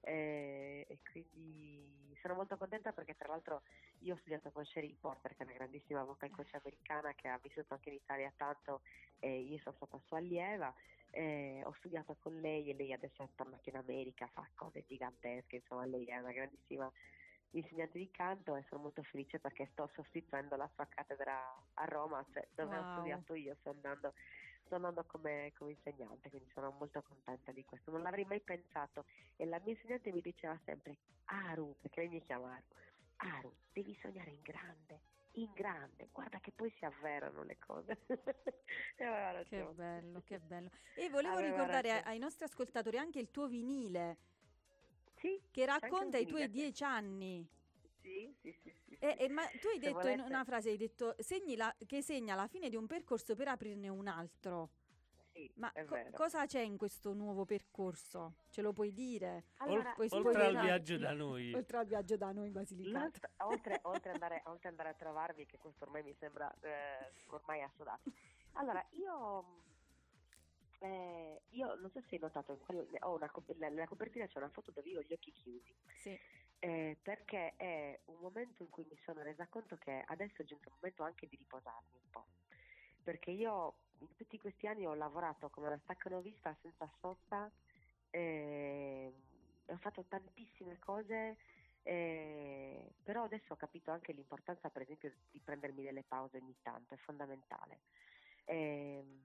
e, 0.00 0.84
e 0.88 0.98
quindi 1.08 2.12
sono 2.20 2.34
molto 2.34 2.56
contenta 2.56 2.92
perché 2.92 3.14
tra 3.14 3.28
l'altro 3.28 3.62
io 4.00 4.14
ho 4.14 4.16
studiato 4.18 4.50
con 4.50 4.64
Sherry 4.64 4.94
Porter 4.98 5.36
che 5.36 5.42
è 5.44 5.46
una 5.46 5.54
grandissima 5.54 6.02
vocal 6.02 6.30
coach 6.30 6.54
americana 6.54 7.14
che 7.14 7.28
ha 7.28 7.38
vissuto 7.40 7.74
anche 7.74 7.90
in 7.90 7.94
Italia 7.96 8.32
tanto 8.36 8.82
e 9.20 9.38
io 9.42 9.58
sono 9.58 9.76
stata 9.76 9.98
sua 10.06 10.18
allieva 10.18 10.74
eh, 11.14 11.62
ho 11.64 11.72
studiato 11.78 12.16
con 12.20 12.40
lei 12.40 12.70
e 12.70 12.74
lei 12.74 12.92
adesso 12.92 13.22
è 13.22 13.28
tornata 13.34 13.70
in 13.70 13.76
America, 13.76 14.26
fa 14.28 14.48
cose 14.54 14.84
gigantesche, 14.86 15.56
insomma 15.56 15.86
lei 15.86 16.04
è 16.06 16.18
una 16.18 16.32
grandissima 16.32 16.90
insegnante 17.50 17.98
di 17.98 18.10
canto 18.10 18.56
e 18.56 18.64
sono 18.68 18.82
molto 18.82 19.02
felice 19.04 19.38
perché 19.38 19.68
sto 19.72 19.88
sostituendo 19.94 20.56
la 20.56 20.68
sua 20.74 20.86
cattedra 20.88 21.40
a 21.74 21.84
Roma, 21.84 22.24
cioè 22.32 22.48
dove 22.52 22.78
ho 22.78 22.84
Wow. 22.84 22.90
studiato 22.90 23.34
io, 23.34 23.54
sto 23.60 23.70
andando, 23.70 24.12
sto 24.64 24.74
andando 24.76 25.04
come, 25.06 25.52
come 25.56 25.72
insegnante, 25.72 26.30
quindi 26.30 26.50
sono 26.52 26.70
molto 26.72 27.02
contenta 27.02 27.52
di 27.52 27.64
questo. 27.64 27.90
Non 27.92 28.02
l'avrei 28.02 28.24
mai 28.24 28.40
pensato 28.40 29.04
e 29.36 29.46
la 29.46 29.60
mia 29.60 29.74
insegnante 29.74 30.12
mi 30.12 30.20
diceva 30.20 30.58
sempre, 30.64 30.98
Aru, 31.26 31.76
perché 31.80 32.00
lei 32.00 32.08
mi 32.10 32.20
chiama 32.22 32.54
Aru, 32.54 32.66
Aru, 33.38 33.56
devi 33.72 33.96
sognare 34.02 34.30
in 34.30 34.42
grande, 34.42 35.02
in 35.36 35.50
grande, 35.54 36.08
guarda 36.12 36.38
che 36.40 36.52
poi 36.52 36.72
si 36.78 36.84
avverano 36.84 37.42
le 37.42 37.58
cose. 37.58 37.98
E 38.96 39.44
Che 39.48 39.64
bello, 39.74 40.22
che 40.24 40.38
bello. 40.38 40.70
E 40.94 41.08
volevo 41.10 41.36
Aveva 41.36 41.50
ricordare 41.50 41.88
ragione. 41.88 42.02
ai 42.12 42.18
nostri 42.18 42.44
ascoltatori 42.44 42.96
anche 42.98 43.18
il 43.18 43.30
tuo 43.30 43.46
vinile 43.48 44.16
Sì, 45.16 45.40
che 45.50 45.66
racconta 45.66 46.16
i 46.18 46.26
tuoi 46.26 46.48
dieci 46.48 46.84
anni. 46.84 47.46
Sì, 48.00 48.34
sì, 48.40 48.52
sì, 48.62 48.72
sì, 48.86 48.96
sì. 49.00 49.04
eh, 49.04 49.28
ma 49.28 49.44
tu 49.46 49.68
hai 49.68 49.74
Se 49.74 49.78
detto 49.80 49.98
in 50.08 50.14
volete- 50.14 50.22
una 50.22 50.44
frase, 50.44 50.70
hai 50.70 50.76
detto 50.76 51.14
segni 51.18 51.56
la- 51.56 51.74
che 51.86 52.02
segna 52.02 52.34
la 52.34 52.46
fine 52.46 52.68
di 52.68 52.76
un 52.76 52.86
percorso 52.86 53.34
per 53.34 53.48
aprirne 53.48 53.88
un 53.88 54.06
altro. 54.06 54.70
Sì, 55.44 55.52
Ma 55.56 55.70
co- 55.86 56.10
cosa 56.12 56.46
c'è 56.46 56.60
in 56.60 56.78
questo 56.78 57.12
nuovo 57.12 57.44
percorso? 57.44 58.36
Ce 58.48 58.62
lo 58.62 58.72
puoi 58.72 58.92
dire? 58.92 59.44
Allora, 59.58 59.92
Puoi 59.92 60.08
Oltre 60.12 60.46
al 60.46 60.58
viaggio 60.58 60.96
da 60.96 61.12
noi. 61.12 61.52
Oltre 61.52 61.78
al 61.78 61.86
viaggio 61.86 62.16
da 62.16 62.32
noi 62.32 62.46
in 62.46 62.52
Basilicata. 62.52 63.30
oltre, 63.44 63.80
oltre 63.82 64.12
andare, 64.12 64.42
oltre 64.46 64.68
andare 64.68 64.88
a 64.90 64.94
trovarvi, 64.94 65.44
che 65.44 65.58
questo 65.58 65.84
ormai 65.84 66.02
mi 66.02 66.14
sembra 66.18 66.52
eh, 66.60 67.12
ormai 67.26 67.60
assodato. 67.62 68.10
Allora, 68.52 68.84
io, 68.90 69.62
eh, 70.78 71.42
io 71.50 71.74
non 71.74 71.90
so 71.90 72.00
se 72.00 72.14
hai 72.14 72.20
notato, 72.20 72.56
cop- 72.58 73.54
nella 73.56 73.86
copertina 73.86 74.26
c'è 74.26 74.38
una 74.38 74.48
foto 74.50 74.70
dove 74.70 74.88
io 74.88 75.00
ho 75.00 75.02
gli 75.02 75.12
occhi 75.12 75.32
chiusi, 75.32 75.74
Sì. 76.00 76.18
eh, 76.60 76.96
perché 77.02 77.54
è 77.56 78.00
un 78.06 78.16
momento 78.20 78.62
in 78.62 78.70
cui 78.70 78.86
mi 78.88 78.96
sono 79.04 79.20
resa 79.22 79.46
conto 79.48 79.76
che 79.76 80.02
adesso 80.06 80.40
è 80.40 80.44
giunto 80.44 80.68
il 80.68 80.74
momento 80.76 81.02
anche 81.02 81.26
di 81.26 81.36
riposarmi 81.36 81.98
un 82.02 82.10
po'. 82.10 82.26
Perché 83.02 83.30
io 83.32 83.80
in 84.08 84.14
tutti 84.16 84.38
questi 84.38 84.66
anni 84.66 84.86
ho 84.86 84.94
lavorato 84.94 85.48
come 85.50 85.66
una 85.68 85.80
staccanovista 85.82 86.56
senza 86.60 86.90
sosta, 87.00 87.50
eh, 88.10 89.12
ho 89.66 89.76
fatto 89.78 90.04
tantissime 90.08 90.78
cose, 90.78 91.36
eh, 91.82 92.94
però 93.02 93.24
adesso 93.24 93.52
ho 93.54 93.56
capito 93.56 93.90
anche 93.90 94.12
l'importanza, 94.12 94.70
per 94.70 94.82
esempio, 94.82 95.12
di 95.30 95.40
prendermi 95.40 95.82
delle 95.82 96.04
pause 96.04 96.38
ogni 96.38 96.56
tanto, 96.62 96.94
è 96.94 96.96
fondamentale. 96.98 97.80
Ehm, 98.44 99.22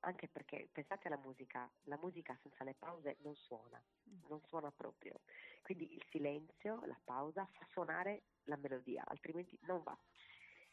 anche 0.00 0.28
perché 0.28 0.68
pensate 0.70 1.08
alla 1.08 1.16
musica, 1.18 1.68
la 1.84 1.98
musica 2.00 2.38
senza 2.42 2.62
le 2.64 2.74
pause 2.74 3.16
non 3.22 3.34
suona, 3.34 3.82
non 4.28 4.40
suona 4.46 4.70
proprio. 4.70 5.20
Quindi 5.62 5.92
il 5.94 6.04
silenzio, 6.10 6.80
la 6.86 6.98
pausa 7.02 7.44
fa 7.52 7.66
suonare 7.70 8.22
la 8.44 8.56
melodia, 8.56 9.04
altrimenti 9.06 9.58
non 9.62 9.82
va. 9.82 9.98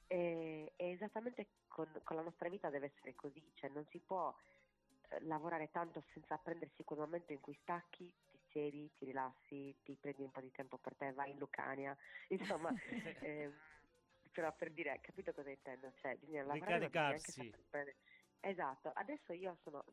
E, 0.08 0.74
e 0.76 0.92
esattamente 0.92 1.48
con, 1.68 1.88
con 2.04 2.16
la 2.16 2.22
nostra 2.24 2.50
vita 2.50 2.70
deve 2.70 2.92
essere 2.94 3.16
così, 3.16 3.52
cioè 3.56 3.70
non 3.70 3.86
si 3.90 4.00
può 4.00 4.36
eh, 5.10 5.22
lavorare 5.22 5.70
tanto 5.72 6.04
senza 6.14 6.38
prendersi 6.38 6.84
quel 6.84 7.00
momento 7.00 7.32
in 7.34 7.40
cui 7.40 7.58
stacchi, 7.62 8.14
ti 8.30 8.40
siedi, 8.50 8.92
ti 8.94 9.06
rilassi, 9.06 9.76
ti 9.84 9.96
prendi 9.96 10.24
un 10.24 10.32
po' 10.32 10.42
di 10.42 10.52
tempo 10.52 10.78
per 10.78 10.96
te, 10.96 11.12
vai 11.14 11.32
in 11.32 11.38
Lucania, 11.40 11.98
insomma, 12.30 12.74
ehm, 13.22 13.54
però 14.32 14.54
per 14.56 14.72
dire, 14.72 15.00
capito 15.02 15.34
cosa 15.34 15.50
intendo? 15.50 15.92
Cioè, 15.96 16.16
bisogna 16.18 16.44
lavorare, 16.44 16.86
Ricaricarsi. 16.86 17.54
Esatto, 18.46 18.92
adesso 18.94 19.32
io 19.32 19.58
sono, 19.64 19.86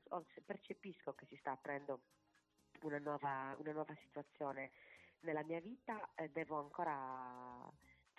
percepisco 0.45 1.15
che 1.15 1.25
si 1.27 1.37
sta 1.37 1.53
aprendo 1.53 2.01
una 2.83 2.99
nuova, 2.99 3.55
una 3.59 3.73
nuova 3.73 3.95
situazione 4.03 4.73
nella 5.21 5.45
mia 5.45 5.61
vita 5.61 6.15
e 6.17 6.31
devo 6.31 6.59
ancora, 6.59 7.71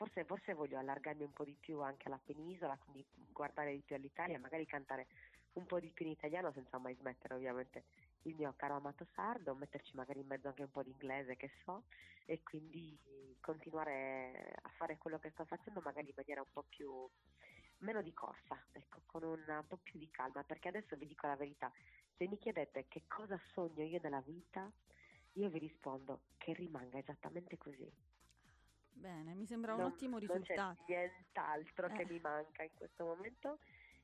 forse, 0.02 0.26
forse 0.26 0.54
voglio 0.56 0.80
allargarmi 0.80 1.24
un 1.24 1.32
po' 1.32 1.44
di 1.44 1.56
più 1.60 1.80
anche 1.82 2.08
alla 2.08 2.20
penisola, 2.24 2.76
quindi 2.84 3.06
guardare 3.32 3.72
di 3.72 3.84
più 3.86 3.96
all'Italia, 3.96 4.40
magari 4.40 4.66
cantare 4.66 5.06
un 5.54 5.68
po' 5.68 5.80
di 5.80 5.92
più 5.92 6.06
in 6.06 6.12
italiano 6.12 6.52
senza 6.54 6.80
mai 6.80 6.96
smettere 6.96 7.36
ovviamente 7.36 7.84
il 8.24 8.34
mio 8.34 8.52
caro 8.58 8.78
amato 8.78 9.06
sardo, 9.14 9.54
metterci 9.54 9.96
magari 9.96 10.22
in 10.22 10.26
mezzo 10.26 10.48
anche 10.48 10.64
un 10.64 10.72
po' 10.72 10.82
di 10.82 10.90
inglese 10.90 11.36
che 11.36 11.52
so 11.64 11.84
e 12.26 12.42
quindi 12.42 12.98
continuare 13.42 14.56
a 14.64 14.70
fare 14.70 14.98
quello 14.98 15.20
che 15.20 15.30
sto 15.30 15.46
facendo 15.46 15.82
magari 15.84 16.08
in 16.08 16.16
maniera 16.16 16.42
un 16.42 16.52
po' 16.52 16.66
più 16.68 17.08
meno 17.80 18.02
di 18.02 18.14
corsa, 18.14 18.60
ecco, 18.72 19.02
con 19.06 19.22
un, 19.22 19.44
un 19.48 19.68
po' 19.68 19.78
più 19.78 20.00
di 20.00 20.10
calma, 20.10 20.44
perché 20.44 20.70
adesso 20.70 20.96
vi 20.96 21.06
dico 21.06 21.28
la 21.28 21.36
verità, 21.36 21.72
se 22.18 22.28
mi 22.28 22.40
chiedete 22.40 22.88
che 22.88 23.04
cosa 23.08 23.40
sogno 23.54 23.84
io 23.84 24.00
nella 24.02 24.22
vita, 24.22 24.72
io 25.34 25.50
vi 25.50 25.60
rispondo 25.60 26.22
che 26.38 26.54
rimanga 26.54 26.98
esattamente 26.98 27.56
così. 27.58 28.20
Bene, 28.94 29.34
mi 29.34 29.46
sembra 29.48 29.74
un 29.74 29.82
Non- 29.82 29.92
ottimo 29.94 30.20
Non 30.20 30.28
c'è 30.28 30.38
risultato. 30.38 30.84
nient'altro 30.88 31.88
che 31.90 32.02
Eh. 32.04 32.06
mi 32.06 32.20
manca 32.20 32.64
in 32.64 32.74
questo 32.74 33.06
momento. 33.06 33.60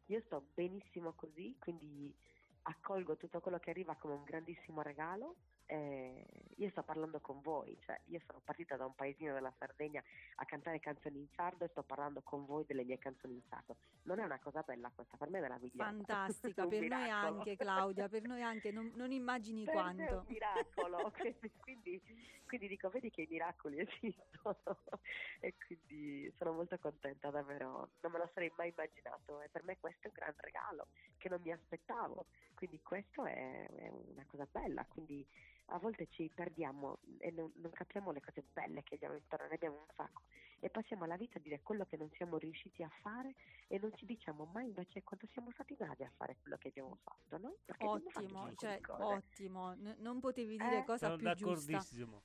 Io 0.06 0.22
sto 0.22 0.42
benissimo 0.54 1.14
così, 1.14 1.56
quindi 1.60 2.16
accolgo 2.64 3.18
tutto 3.18 3.40
quello 3.42 3.60
che 3.60 3.70
arriva 3.70 3.96
come 3.96 4.14
un 4.16 4.24
grandissimo 4.24 4.82
regalo. 4.82 5.36
Eh, 5.70 6.26
io 6.56 6.70
sto 6.70 6.82
parlando 6.82 7.20
con 7.20 7.42
voi, 7.42 7.78
cioè 7.82 8.00
io 8.06 8.22
sono 8.26 8.42
partita 8.44 8.78
da 8.78 8.86
un 8.86 8.96
paesino 8.96 9.34
della 9.34 9.54
Sardegna 9.60 10.02
a 10.36 10.46
cantare 10.46 10.80
canzoni 10.80 11.20
in 11.20 11.28
sardo 11.36 11.66
e 11.66 11.68
sto 11.68 11.84
parlando 11.84 12.22
con 12.22 12.46
voi 12.46 12.66
delle 12.66 12.86
mie 12.86 12.98
canzoni 12.98 13.34
in 13.34 13.42
sardo. 13.50 13.76
Non 14.04 14.20
è 14.20 14.24
una 14.24 14.40
cosa 14.40 14.62
bella 14.62 14.90
questa, 14.96 15.18
per 15.18 15.30
me 15.30 15.40
è 15.40 15.42
meravigliosa. 15.42 15.84
Fantastica, 15.90 16.66
per 16.66 16.80
noi 16.80 16.90
miracolo. 16.90 17.38
anche 17.40 17.56
Claudia, 17.58 18.08
per 18.08 18.24
noi 18.24 18.42
anche, 18.42 18.72
non, 18.72 18.92
non 18.96 19.12
immagini 19.12 19.66
Per 19.66 19.74
me 19.76 19.80
è 19.80 19.84
quanto. 19.84 20.18
un 20.20 20.26
miracolo, 20.28 21.12
quindi, 21.20 21.52
quindi, 21.60 22.02
quindi 22.46 22.68
dico, 22.70 22.90
vedi 22.90 23.10
che 23.12 23.24
i 23.24 23.28
miracoli 23.30 23.80
esistono 23.80 24.58
e 25.42 25.54
quindi 25.66 26.32
sono 26.38 26.54
molto 26.54 26.80
contenta 26.80 27.30
davvero, 27.30 27.90
non 28.00 28.12
me 28.14 28.20
lo 28.20 28.30
sarei 28.34 28.52
mai 28.56 28.70
immaginato 28.70 29.42
e 29.42 29.50
per 29.50 29.64
me 29.66 29.78
questo 29.80 30.08
è 30.08 30.08
un 30.08 30.14
gran 30.14 30.34
regalo 30.38 30.88
che 31.18 31.28
non 31.28 31.42
mi 31.44 31.52
aspettavo, 31.52 32.28
quindi 32.56 32.82
questo 32.82 33.26
è, 33.26 33.68
è 33.68 33.90
una 33.90 34.26
cosa 34.28 34.48
bella, 34.50 34.86
quindi 34.86 35.28
a 35.70 35.80
volte 35.80 36.08
ci 36.12 36.30
perdiamo 36.34 37.00
e 37.20 37.32
non, 37.32 37.52
non 37.56 37.72
capiamo 37.72 38.12
le 38.12 38.22
cose 38.22 38.44
belle 38.54 38.84
che 38.84 38.96
abbiamo 38.96 39.16
intorno, 39.16 39.48
ne 39.48 39.56
abbiamo 39.56 39.80
un 39.80 39.88
sacco 39.96 40.22
e 40.60 40.70
passiamo 40.70 41.06
la 41.06 41.18
vita 41.18 41.38
a 41.38 41.42
dire 41.42 41.62
quello 41.62 41.86
che 41.86 41.98
non 41.98 42.10
siamo 42.16 42.38
riusciti 42.38 42.84
a 42.84 42.90
fare 43.02 43.36
e 43.68 43.78
non 43.80 43.92
ci 43.96 44.06
diciamo 44.06 44.46
mai 44.46 44.68
invece 44.68 45.04
quanto 45.04 45.28
siamo 45.32 45.52
stati 45.52 45.76
bravi 45.76 46.04
a 46.04 46.12
fare 46.16 46.38
quello 46.42 46.58
che 46.58 46.70
abbiamo 46.70 46.98
fatto, 47.04 47.38
no? 47.38 47.56
Perché 47.66 47.86
Ottimo, 47.86 48.56
cioè 48.56 48.80
ottimo, 49.00 49.74
N- 49.74 49.96
non 50.00 50.20
potevi 50.20 50.58
dire 50.58 50.80
Eh? 50.82 50.86
cosa 50.86 51.08
Sono 51.08 51.18
più 51.18 51.34
giusta. 51.34 51.72
d'accordissimo. 51.72 52.24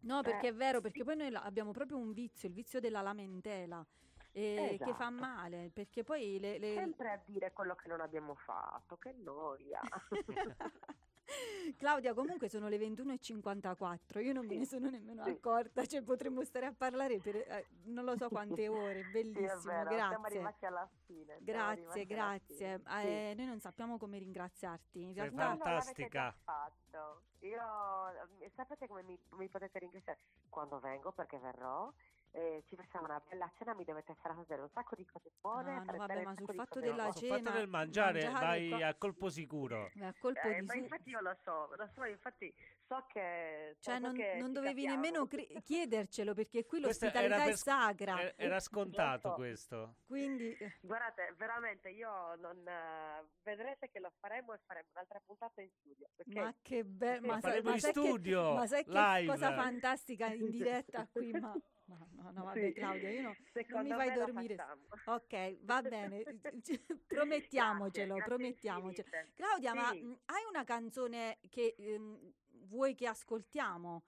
No, 0.00 0.22
perché 0.22 0.48
Eh, 0.48 0.50
è 0.50 0.54
vero, 0.54 0.80
perché 0.80 1.02
poi 1.04 1.16
noi 1.16 1.34
abbiamo 1.34 1.70
proprio 1.72 1.98
un 1.98 2.12
vizio, 2.12 2.48
il 2.48 2.54
vizio 2.54 2.80
della 2.80 3.00
lamentela, 3.00 3.84
eh, 4.32 4.76
che 4.78 4.92
fa 4.92 5.08
Esatto. 5.08 5.10
male, 5.12 5.70
perché 5.72 6.02
poi 6.04 6.38
le... 6.38 6.58
le- 6.58 6.74
Sempre 6.74 7.10
a 7.12 7.22
dire 7.24 7.52
quello 7.52 7.74
che 7.74 7.88
non 7.88 8.00
abbiamo 8.00 8.34
fatto, 8.34 8.96
che 8.98 9.12
noia. 9.12 9.80
Claudia, 11.76 12.14
comunque 12.14 12.48
sono 12.48 12.68
le 12.68 12.78
21.54, 12.78 14.22
io 14.24 14.32
non 14.32 14.46
me 14.46 14.54
ne 14.56 14.64
Sì, 14.64 14.70
sono 14.70 14.88
nemmeno 14.88 15.24
sì. 15.24 15.30
accorta, 15.30 15.84
cioè 15.84 16.02
potremmo 16.02 16.44
stare 16.44 16.66
a 16.66 16.72
parlare 16.72 17.18
per 17.18 17.36
eh, 17.36 17.66
non 17.84 18.04
lo 18.04 18.16
so 18.16 18.28
quante 18.28 18.68
ore, 18.68 19.02
Sì, 19.04 19.10
bellissimo, 19.10 19.58
siamo 19.60 19.82
grazie. 19.84 20.16
arrivati 20.24 20.66
alla 20.66 20.88
fine. 21.04 21.24
siamo 21.26 21.40
Grazie, 21.44 22.06
grazie. 22.06 22.78
fine. 22.78 23.30
Eh, 23.30 23.34
noi 23.34 23.46
non 23.46 23.60
sappiamo 23.60 23.98
come 23.98 24.18
ringraziarti. 24.18 25.02
In 25.02 25.14
Sei 25.14 25.28
realtà, 25.28 25.54
l'avete 25.54 26.08
fantastica. 26.08 26.34
Io 27.40 28.08
eh, 28.40 28.50
sapete 28.54 28.86
come 28.88 29.02
mi, 29.02 29.18
mi 29.32 29.48
potete 29.48 29.78
ringraziare? 29.78 30.18
Quando 30.48 30.78
vengo, 30.80 31.12
perché 31.12 31.38
verrò. 31.38 31.92
Eh, 32.36 32.62
ci 32.66 32.76
facciamo 32.76 33.06
una 33.06 33.20
bella 33.26 33.50
cena, 33.56 33.72
mi 33.74 33.84
dovete 33.84 34.14
far 34.20 34.32
assaggiare 34.32 34.60
un 34.60 34.68
sacco 34.68 34.94
di 34.94 35.06
cose 35.06 35.30
buone. 35.40 35.70
Ah, 35.72 35.78
no, 35.78 35.84
fare 35.84 35.96
vabbè, 35.96 36.22
ma 36.22 36.34
sul 36.36 36.54
fatto 36.54 36.74
cose 36.74 36.80
della 36.80 36.94
buone. 37.04 37.12
Sul 37.12 37.26
fatto 37.28 37.42
cena, 37.42 37.56
del 37.56 37.68
mangiare, 37.68 38.22
mangiare, 38.24 38.46
vai 38.46 38.68
co- 38.68 38.84
a 38.84 38.94
colpo 38.94 39.28
sicuro. 39.30 39.90
Beh, 39.94 40.04
a 40.06 40.14
colpo 40.18 40.40
Eh, 40.40 40.60
di 40.60 40.66
ma 40.66 40.74
infatti 40.74 41.08
io 41.10 41.20
lo 41.20 41.36
so, 41.42 41.74
lo 41.76 41.90
so, 41.94 42.04
infatti 42.04 42.54
so 42.86 43.04
che... 43.08 43.76
Cioè, 43.80 43.94
so 43.94 44.00
non, 44.00 44.14
che 44.14 44.34
non 44.38 44.52
dovevi 44.52 44.82
capiamo. 44.84 45.00
nemmeno 45.02 45.26
cre- 45.26 45.46
chiedercelo 45.62 46.34
perché 46.34 46.66
qui 46.66 46.80
l'ospitalità 46.80 47.34
era 47.36 47.42
è 47.42 47.46
per- 47.46 47.56
sacra. 47.56 48.34
Era, 48.36 48.60
scontato 48.60 49.28
so. 49.30 49.34
questo. 49.34 49.96
Quindi, 50.06 50.54
eh, 50.58 50.76
Guardate, 50.82 51.34
veramente 51.38 51.88
io 51.88 52.34
non... 52.36 52.56
eh, 52.68 53.24
vedrete 53.42 53.88
che 53.90 53.98
lo 53.98 54.12
faremo 54.20 54.52
e 54.52 54.58
faremo 54.66 54.88
un'altra 54.92 55.20
puntata 55.24 55.62
in 55.62 55.70
studio. 55.70 56.06
Perché 56.14 56.40
ma 56.40 56.54
che 56.60 56.84
bello. 56.84 57.26
Lo 57.28 57.32
Ma, 57.32 57.40
sai- 57.40 57.50
faremo 57.50 57.68
ma 57.68 57.74
in 57.74 57.80
sai 57.80 57.92
che- 57.92 57.98
studio, 58.00 58.52
ma 58.54 58.66
sai 58.66 58.84
che 58.84 59.24
cosa 59.26 59.52
fantastica 59.54 60.26
in 60.26 60.50
diretta 60.50 61.06
qui? 61.10 61.30
Ma, 61.32 61.54
ma 61.86 61.98
no, 62.12 62.30
no, 62.30 62.44
vabbè, 62.44 62.66
Sì. 62.66 62.72
Claudia, 62.74 63.10
io 63.10 63.22
no, 63.22 63.36
non 63.68 63.82
mi 63.84 63.90
fai 63.92 64.12
dormire. 64.12 64.56
Ok, 65.04 65.58
va 65.64 65.82
bene, 65.82 66.22
promettiamocelo, 67.06 68.14
Grazie, 68.14 68.24
promettiamocelo. 68.24 69.08
grazie. 69.08 69.32
Claudia, 69.34 69.74
ma 69.74 69.90
Sì. 69.90 70.02
mh, 70.02 70.18
hai 70.26 70.44
una 70.48 70.64
canzone 70.64 71.38
che 71.50 71.74
ehm, 71.78 72.32
vuoi 72.66 72.94
che 72.94 73.06
ascoltiamo? 73.06 74.02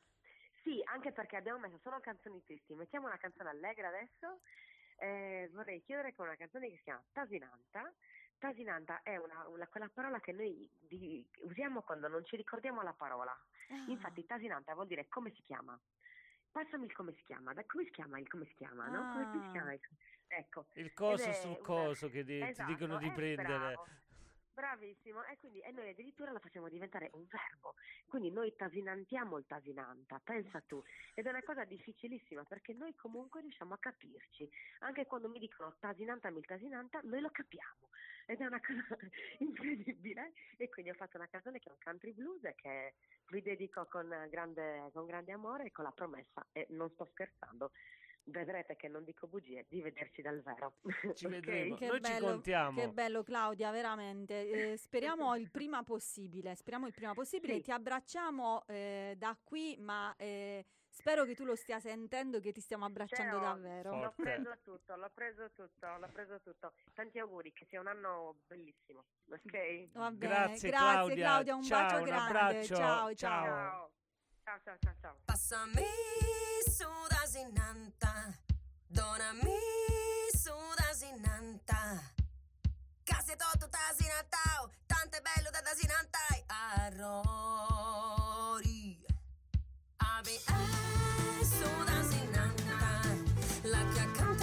Sì, 0.62 0.80
anche 0.84 1.12
perché 1.12 1.36
abbiamo 1.36 1.60
messo 1.60 1.78
solo 1.82 2.00
canzoni 2.00 2.42
tristi. 2.44 2.74
Mettiamo 2.74 3.06
una 3.06 3.16
canzone 3.16 3.48
allegra 3.50 3.88
adesso. 3.88 4.40
Eh, 4.96 5.48
vorrei 5.52 5.80
chiudere 5.82 6.12
con 6.14 6.26
una 6.26 6.36
canzone 6.36 6.68
che 6.68 6.76
si 6.76 6.82
chiama 6.82 7.02
Tasinanta. 7.12 7.92
Tasinanta 8.36 9.00
è 9.02 9.16
una, 9.16 9.46
una- 9.48 9.66
quella 9.68 9.88
parola 9.88 10.20
che 10.20 10.32
noi 10.32 10.68
di- 10.78 11.26
usiamo 11.42 11.82
quando 11.82 12.08
non 12.08 12.24
ci 12.24 12.36
ricordiamo 12.36 12.82
la 12.82 12.92
parola. 12.92 13.32
Ah, 13.68 13.84
Infatti, 13.86 14.26
Tasinanta 14.26 14.74
vuol 14.74 14.88
dire 14.88 15.06
come 15.08 15.32
si 15.32 15.42
chiama. 15.42 15.78
Passami 16.52 16.86
il 16.86 16.92
come 16.92 17.12
si 17.16 17.22
chiama. 17.24 17.52
Da 17.52 17.64
come 17.66 17.84
si 17.84 17.90
chiama 17.90 18.18
il 18.18 18.28
come 18.28 18.44
si 18.46 18.54
chiama, 18.54 18.88
no? 18.88 19.12
Come 19.12 19.30
si 19.32 19.46
Ah. 19.46 19.50
chiama 19.52 19.72
il 19.72 19.80
Ecco. 20.30 20.66
Il 20.74 20.92
coso 20.92 21.32
sul 21.32 21.50
una- 21.52 21.58
coso 21.60 22.10
che 22.10 22.22
di- 22.22 22.38
ti 22.38 22.48
Esatto, 22.48 22.70
dicono 22.70 22.98
di 22.98 23.10
prendere. 23.12 23.48
bravo. 23.58 23.86
Bravissimo, 24.58 25.24
e 25.26 25.38
quindi 25.38 25.60
e 25.60 25.70
noi 25.70 25.90
addirittura 25.90 26.32
lo 26.32 26.40
facciamo 26.40 26.68
diventare 26.68 27.10
un 27.12 27.24
verbo. 27.28 27.74
Quindi 28.08 28.32
noi 28.32 28.56
tasinantiamo 28.56 29.38
il 29.38 29.46
tasinanta, 29.46 30.20
pensa 30.24 30.60
tu. 30.66 30.82
Ed 31.14 31.26
è 31.26 31.28
una 31.28 31.44
cosa 31.44 31.62
difficilissima 31.62 32.42
perché 32.42 32.72
noi 32.72 32.92
comunque 32.96 33.40
riusciamo 33.40 33.74
a 33.74 33.78
capirci. 33.78 34.50
Anche 34.80 35.06
quando 35.06 35.28
mi 35.28 35.38
dicono 35.38 35.76
tasinantami 35.78 36.38
il 36.38 36.44
tasinanta, 36.44 36.98
noi 37.04 37.20
lo 37.20 37.30
capiamo. 37.30 37.90
Ed 38.26 38.40
è 38.40 38.46
una 38.46 38.58
cosa 38.58 38.98
incredibile. 39.38 40.32
E 40.56 40.68
quindi 40.68 40.90
ho 40.90 40.94
fatto 40.94 41.18
una 41.18 41.28
canzone 41.28 41.60
che 41.60 41.68
è 41.68 41.72
un 41.72 41.78
country 41.80 42.12
blues 42.12 42.42
e 42.42 42.56
che 42.56 42.94
vi 43.28 43.40
dedico 43.42 43.86
con 43.86 44.08
grande, 44.28 44.90
con 44.92 45.06
grande 45.06 45.30
amore 45.30 45.66
e 45.66 45.70
con 45.70 45.84
la 45.84 45.92
promessa, 45.92 46.44
e 46.50 46.66
non 46.70 46.90
sto 46.90 47.04
scherzando, 47.12 47.70
vedrete 48.30 48.76
che 48.76 48.88
non 48.88 49.04
dico 49.04 49.26
bugie, 49.26 49.66
di 49.68 49.80
vederci 49.82 50.22
dal 50.22 50.40
vero. 50.42 50.74
Ci 51.14 51.26
Ok? 51.26 51.30
vedremo. 51.32 51.74
Che 51.76 51.86
Noi 51.86 51.94
ci 51.96 52.00
bello, 52.12 52.26
contiamo. 52.26 52.80
Che 52.80 52.88
bello 52.88 53.22
Claudia, 53.22 53.70
veramente. 53.70 54.72
Eh, 54.72 54.76
speriamo 54.76 55.34
il 55.36 55.50
prima 55.50 55.82
possibile, 55.82 56.54
speriamo 56.54 56.86
il 56.86 56.92
prima 56.92 57.14
possibile. 57.14 57.54
Sì. 57.54 57.62
Ti 57.62 57.70
abbracciamo 57.72 58.64
eh, 58.66 59.14
da 59.16 59.36
qui, 59.42 59.76
ma 59.78 60.14
eh, 60.16 60.64
spero 60.88 61.24
che 61.24 61.34
tu 61.34 61.44
lo 61.44 61.54
stia 61.54 61.80
sentendo 61.80 62.40
che 62.40 62.52
ti 62.52 62.60
stiamo 62.60 62.84
abbracciando 62.84 63.36
ho- 63.36 63.40
davvero. 63.40 64.00
L'ho 64.00 64.12
preso 64.16 64.56
tutto, 64.62 64.96
l'ho 64.96 65.10
preso 65.12 65.50
tutto, 65.54 65.86
l'ho 65.98 66.08
preso 66.12 66.40
tutto. 66.40 66.72
Tanti 66.94 67.18
auguri, 67.18 67.52
che 67.52 67.64
sia 67.66 67.80
un 67.80 67.86
anno 67.88 68.36
bellissimo. 68.46 69.04
Ok? 69.30 69.88
Va 69.92 70.10
bene, 70.10 70.16
Grazie, 70.34 70.68
grazie 70.68 70.70
Claudia. 70.70 71.24
Claudia, 71.24 71.54
un 71.54 71.62
Ciao, 71.62 71.80
bacio 71.82 71.96
un 71.98 72.04
grande. 72.04 72.24
abbraccio. 72.38 72.74
Ciao, 72.74 73.14
ciao. 73.14 73.44
Ciao. 73.44 73.92
Ciao. 74.48 74.58
Ciao, 74.64 74.78
ciao, 74.80 74.94
ciao. 74.98 75.14
Passami 75.26 75.84
su 76.70 76.88
da 77.10 77.26
sinanta, 77.26 78.32
donami 78.86 79.58
su 80.32 80.54
da 80.74 80.94
sinanta. 80.94 82.00
Case 83.02 83.36
tutto 83.36 83.66
da 83.66 83.92
sinantao, 83.94 84.70
tante 84.86 85.20
bello 85.20 85.50
da 85.50 85.60
da 85.60 85.74
sinantai, 85.74 86.44
arrori. 86.46 87.36
Ave 89.98 90.34
eh, 90.34 91.44
su 91.44 91.84
da 91.84 92.02
sinanta, 92.08 93.04
la 93.64 93.84
chiacante 93.92 94.37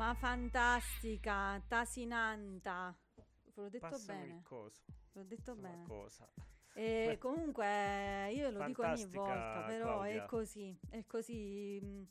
Ma 0.00 0.14
fantastica, 0.14 1.62
tasinanta. 1.68 2.96
L'ho 3.52 3.68
detto 3.68 3.86
Passami 3.86 4.18
bene. 4.20 4.34
il 4.38 4.42
coso. 4.42 4.80
L'ho 5.12 5.24
detto 5.24 5.50
Insomma, 5.50 5.68
bene. 5.68 5.84
cosa. 5.86 6.26
E 6.72 7.18
comunque 7.20 8.32
io 8.32 8.48
lo 8.48 8.64
dico 8.64 8.80
ogni 8.82 9.04
volta, 9.08 9.64
però 9.66 10.00
è 10.00 10.12
Claudia. 10.12 10.24
così, 10.26 10.78
è 10.88 11.04
così. 11.04 11.78
mm. 11.84 12.02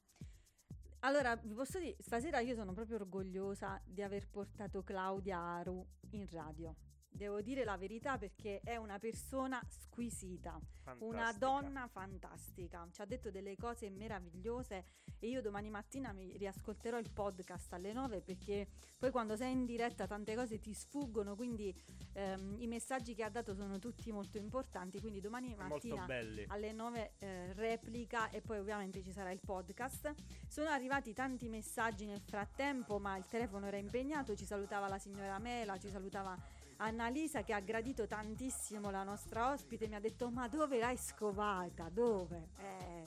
Allora, 1.00 1.36
vi 1.38 1.56
posso 1.56 1.80
dire, 1.80 1.96
stasera 1.98 2.40
io 2.42 2.54
sono 2.54 2.74
proprio 2.74 2.98
orgogliosa 2.98 3.82
di 3.84 4.04
aver 4.04 4.30
portato 4.30 4.84
Claudia 4.84 5.40
Aru 5.40 5.84
in 6.12 6.30
radio. 6.30 6.76
Devo 7.08 7.42
dire 7.42 7.64
la 7.64 7.76
verità 7.76 8.20
perché 8.20 8.60
è 8.64 8.76
una 8.76 9.00
persona 9.00 9.60
squisita, 9.68 10.60
una 11.00 11.32
Fantastica. 11.32 11.46
donna 11.46 11.88
fantastica. 11.88 12.88
Ci 12.92 13.02
ha 13.02 13.06
detto 13.06 13.32
delle 13.32 13.56
cose 13.56 13.90
meravigliose 13.90 14.86
e 15.20 15.28
io 15.28 15.42
domani 15.42 15.70
mattina 15.70 16.12
mi 16.14 16.36
riascolterò 16.38 16.98
il 16.98 17.12
podcast 17.12 17.74
alle 17.74 17.94
9 17.94 18.22
perché 18.22 18.68
poi 18.98 19.12
quando 19.12 19.36
sei 19.36 19.52
in 19.52 19.66
diretta 19.66 20.08
tante 20.08 20.36
cose 20.36 20.60
ti 20.60 20.74
sfuggono, 20.74 21.36
quindi 21.36 21.74
ehm, 22.14 22.56
i 22.60 22.68
messaggi 22.68 23.14
che 23.14 23.24
ha 23.24 23.30
dato 23.30 23.54
sono 23.54 23.80
tutti 23.80 24.12
molto 24.12 24.38
importanti, 24.38 25.00
quindi 25.00 25.20
domani 25.22 25.56
mattina 25.56 26.06
alle 26.48 26.72
9 26.72 27.14
eh, 27.20 27.54
replica 27.54 28.30
e 28.30 28.42
poi 28.42 28.60
ovviamente 28.60 29.02
ci 29.02 29.12
sarà 29.12 29.32
il 29.32 29.42
podcast. 29.44 30.14
Sono 30.48 30.70
arrivati 30.70 31.14
tanti 31.14 31.48
messaggi 31.50 32.06
nel 32.06 32.22
frattempo, 32.22 33.00
ma 33.00 33.18
il 33.18 33.26
telefono 33.26 33.68
era 33.68 33.78
impegnato, 33.78 34.36
ci 34.36 34.46
salutava 34.46 34.88
la 34.88 35.00
signora 35.00 35.38
Mela, 35.40 35.78
ci 35.78 35.90
salutava 35.90 36.38
Annalisa 36.82 37.44
che 37.44 37.54
ha 37.54 37.60
gradito 37.60 38.08
tantissimo 38.08 38.90
la 38.90 39.04
nostra 39.04 39.52
ospite, 39.52 39.88
mi 39.88 39.96
ha 39.96 40.00
detto 40.00 40.30
"Ma 40.30 40.48
dove 40.48 40.78
l'hai 40.78 40.98
scovata? 40.98 41.90
Dove?". 41.90 42.50
Eh, 42.58 43.04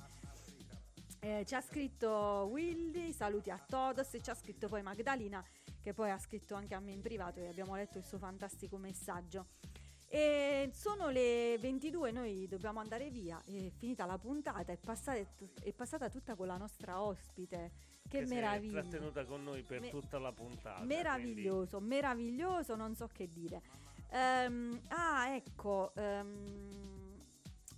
eh, 1.20 1.44
ci 1.46 1.54
ha 1.54 1.60
scritto 1.60 2.48
Willy, 2.50 3.12
saluti 3.12 3.50
a 3.50 3.58
Todos 3.58 4.12
e 4.14 4.20
ci 4.20 4.28
ha 4.28 4.34
scritto 4.34 4.68
poi 4.68 4.82
Magdalena 4.82 5.42
che 5.80 5.94
poi 5.94 6.10
ha 6.10 6.18
scritto 6.18 6.54
anche 6.54 6.74
a 6.74 6.80
me 6.80 6.92
in 6.92 7.00
privato 7.00 7.40
e 7.40 7.48
abbiamo 7.48 7.74
letto 7.74 7.98
il 7.98 8.04
suo 8.04 8.18
fantastico 8.18 8.76
messaggio. 8.76 9.46
E 10.06 10.70
sono 10.74 11.08
le 11.08 11.56
22, 11.58 12.10
noi 12.12 12.46
dobbiamo 12.46 12.80
andare 12.80 13.08
via, 13.08 13.40
è 13.46 13.70
finita 13.70 14.04
la 14.04 14.18
puntata, 14.18 14.70
è 14.70 14.76
passata, 14.76 15.18
è 15.62 15.72
passata 15.72 16.10
tutta 16.10 16.34
con 16.34 16.46
la 16.46 16.58
nostra 16.58 17.00
ospite. 17.00 17.91
Che, 18.12 18.24
è 18.24 18.26
meraviglia! 18.26 18.80
trattenuta 18.80 19.24
con 19.24 19.42
noi 19.42 19.62
per 19.62 19.80
Me- 19.80 19.88
tutta 19.88 20.18
la 20.18 20.32
puntata. 20.32 20.84
Meraviglioso, 20.84 21.80
meraviglioso, 21.80 22.76
non 22.76 22.94
so 22.94 23.08
che 23.10 23.26
dire. 23.26 23.62
Ehm, 24.10 24.78
ah, 24.88 25.34
ecco, 25.34 25.92
ehm, 25.94 27.22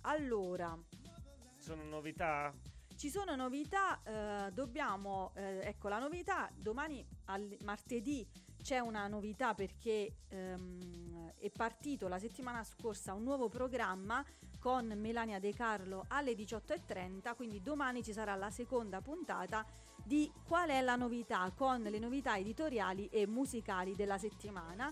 allora, 0.01 0.77
quindi 0.89 1.61
sono 1.61 1.83
novità? 1.83 2.53
Ci 2.97 3.09
sono 3.09 3.35
novità, 3.35 4.01
eh, 4.03 4.51
dobbiamo, 4.51 5.31
eh, 5.35 5.61
ecco 5.63 5.87
la 5.87 5.99
novità, 5.99 6.49
domani 6.53 7.05
al 7.25 7.57
martedì 7.63 8.27
c'è 8.61 8.79
una 8.79 9.07
novità 9.07 9.53
perché 9.53 10.17
ehm, 10.29 11.33
è 11.37 11.49
partito 11.51 12.07
la 12.07 12.19
settimana 12.19 12.63
scorsa 12.63 13.13
un 13.13 13.23
nuovo 13.23 13.47
programma 13.47 14.23
con 14.59 14.87
Melania 14.97 15.39
De 15.39 15.53
Carlo 15.53 16.05
alle 16.07 16.33
18.30, 16.33 17.35
quindi 17.35 17.61
domani 17.61 18.03
ci 18.03 18.11
sarà 18.11 18.35
la 18.35 18.49
seconda 18.49 19.01
puntata 19.01 19.65
di 20.05 20.31
qual 20.47 20.69
è 20.69 20.81
la 20.81 20.95
novità 20.95 21.51
con 21.55 21.81
le 21.81 21.99
novità 21.99 22.37
editoriali 22.37 23.07
e 23.09 23.25
musicali 23.25 23.95
della 23.95 24.17
settimana. 24.17 24.91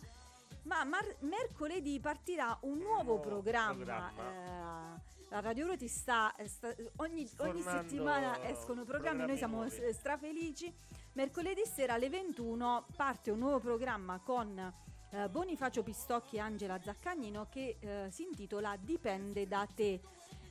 Ma 0.63 0.83
mar- 0.85 1.17
mercoledì 1.19 1.99
partirà 1.99 2.57
un 2.61 2.77
nuovo 2.79 3.03
nuovo 3.03 3.19
programma. 3.19 3.73
programma. 3.75 4.95
eh, 4.95 5.11
la 5.29 5.39
Radio 5.41 5.67
Roti 5.67 5.87
sta, 5.87 6.33
sta- 6.45 6.73
ogni, 6.97 7.29
ogni 7.37 7.61
settimana 7.61 8.43
escono 8.47 8.83
programmi, 8.85 9.25
noi 9.25 9.37
siamo 9.37 9.57
nuovi. 9.57 9.93
strafelici. 9.93 10.73
Mercoledì 11.13 11.63
sera 11.65 11.93
alle 11.93 12.09
21 12.09 12.85
parte 12.95 13.29
un 13.31 13.39
nuovo 13.39 13.59
programma 13.59 14.19
con 14.19 14.73
eh, 15.11 15.29
Bonifacio 15.29 15.83
Pistocchi 15.83 16.37
e 16.37 16.39
Angela 16.39 16.79
Zaccagnino 16.81 17.47
che 17.49 17.77
eh, 17.79 18.07
si 18.09 18.23
intitola 18.23 18.75
Dipende 18.79 19.47
da 19.47 19.67
te. 19.73 20.01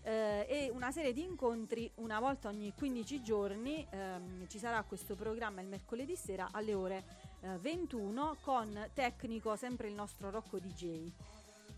Eh, 0.05 0.47
e 0.49 0.71
una 0.73 0.91
serie 0.91 1.13
di 1.13 1.23
incontri 1.23 1.89
una 1.97 2.19
volta 2.19 2.49
ogni 2.49 2.73
15 2.77 3.23
giorni 3.23 3.87
ehm, 3.89 4.49
ci 4.49 4.59
sarà 4.59 4.83
questo 4.83 5.15
programma 5.15 5.61
il 5.61 5.69
mercoledì 5.69 6.17
sera 6.17 6.49
alle 6.51 6.75
ore 6.75 7.05
eh, 7.43 7.57
21 7.59 8.39
con 8.41 8.91
tecnico 8.95 9.55
sempre 9.55 9.87
il 9.87 9.95
nostro 9.95 10.31
Rocco 10.31 10.59
DJ 10.59 11.13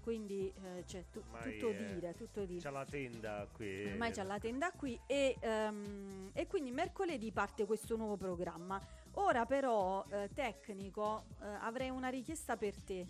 quindi 0.05 0.53
eh, 0.63 0.85
c'è 0.87 1.05
tu- 1.11 1.23
tutto 1.23 1.71
eh, 1.71 1.95
dire 1.95 2.15
tutto 2.15 2.45
dire 2.45 2.61
C'è 2.61 2.71
la 2.71 2.85
tenda 2.85 3.49
qui. 3.51 3.87
Ormai 3.87 4.13
c'è 4.13 4.23
la 4.23 4.39
tenda 4.39 4.71
qui 4.73 5.01
e, 5.07 5.35
ehm, 5.41 6.31
e 6.35 6.47
quindi 6.47 6.71
mercoledì 6.71 7.33
parte 7.33 7.65
questo 7.65 7.97
nuovo 7.97 8.19
programma. 8.19 8.79
Ora 9.13 9.47
però, 9.47 10.05
eh, 10.11 10.29
tecnico, 10.35 11.25
eh, 11.41 11.47
avrei 11.47 11.89
una 11.89 12.11
richiesta 12.11 12.59
per 12.59 12.79
te. 12.83 13.07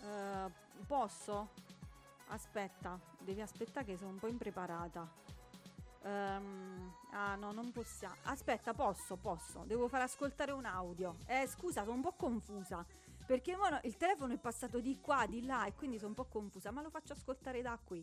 Eh, 0.00 0.50
posso? 0.86 1.50
Aspetta, 2.32 2.98
devi 3.20 3.42
aspettare 3.42 3.84
che 3.84 3.96
sono 3.98 4.12
un 4.12 4.18
po' 4.18 4.26
impreparata. 4.26 5.06
Ehm, 6.04 6.94
ah 7.10 7.34
no, 7.34 7.52
non 7.52 7.70
possiamo. 7.72 8.16
Aspetta, 8.22 8.72
posso, 8.72 9.16
posso. 9.16 9.64
Devo 9.66 9.86
far 9.86 10.00
ascoltare 10.00 10.50
un 10.50 10.64
audio. 10.64 11.16
Eh, 11.26 11.46
scusa, 11.46 11.82
sono 11.82 11.96
un 11.96 12.00
po' 12.00 12.14
confusa. 12.14 12.86
Perché 13.26 13.54
no- 13.54 13.80
il 13.82 13.98
telefono 13.98 14.32
è 14.32 14.38
passato 14.38 14.80
di 14.80 14.98
qua, 14.98 15.26
di 15.26 15.44
là 15.44 15.66
e 15.66 15.74
quindi 15.74 15.98
sono 15.98 16.08
un 16.08 16.14
po' 16.14 16.24
confusa, 16.24 16.70
ma 16.70 16.80
lo 16.80 16.88
faccio 16.88 17.12
ascoltare 17.12 17.60
da 17.60 17.78
qui. 17.84 18.02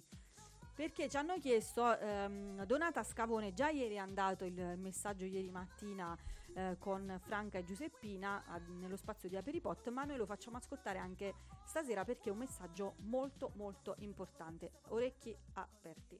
Perché 0.75 1.09
ci 1.09 1.17
hanno 1.17 1.39
chiesto, 1.39 1.97
ehm, 1.97 2.63
Donata 2.65 3.03
Scavone, 3.03 3.51
già 3.53 3.69
ieri 3.69 3.95
è 3.95 3.97
andato 3.97 4.45
il 4.45 4.77
messaggio 4.77 5.25
ieri 5.25 5.49
mattina 5.49 6.15
eh, 6.55 6.77
con 6.79 7.19
Franca 7.23 7.57
e 7.57 7.63
Giuseppina 7.63 8.45
a- 8.45 8.57
nello 8.57 8.95
spazio 8.95 9.29
di 9.29 9.35
Aperipot, 9.35 9.89
ma 9.89 10.03
noi 10.03 10.17
lo 10.17 10.25
facciamo 10.25 10.57
ascoltare 10.57 10.97
anche 10.97 11.33
stasera 11.63 12.03
perché 12.03 12.29
è 12.29 12.31
un 12.31 12.39
messaggio 12.39 12.95
molto 12.99 13.51
molto 13.55 13.95
importante. 13.99 14.71
Orecchi 14.87 15.35
aperti. 15.53 16.19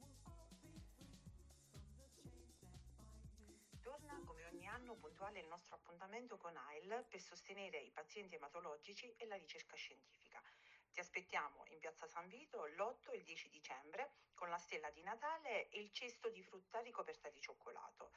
Torna 3.81 4.21
come 4.25 4.45
ogni 4.45 4.67
anno 4.67 4.95
puntuale 4.95 5.39
il 5.39 5.47
nostro 5.47 5.75
appuntamento 5.75 6.37
con 6.37 6.55
AIL 6.55 7.05
per 7.09 7.21
sostenere 7.21 7.79
i 7.79 7.91
pazienti 7.91 8.35
ematologici 8.35 9.13
e 9.17 9.25
la 9.25 9.35
ricerca 9.35 9.75
scientifica. 9.75 10.41
Ti 10.91 10.99
aspettiamo 10.99 11.63
in 11.67 11.79
piazza 11.79 12.07
San 12.07 12.27
Vito 12.27 12.65
l'8 12.65 13.11
e 13.11 13.17
il 13.17 13.23
10 13.23 13.49
dicembre 13.49 14.27
con 14.33 14.49
la 14.49 14.57
stella 14.57 14.89
di 14.89 15.03
Natale 15.03 15.69
e 15.69 15.79
il 15.79 15.91
cesto 15.91 16.29
di 16.29 16.41
frutta 16.43 16.79
ricoperta 16.79 17.29
di 17.29 17.39
cioccolato. 17.39 18.11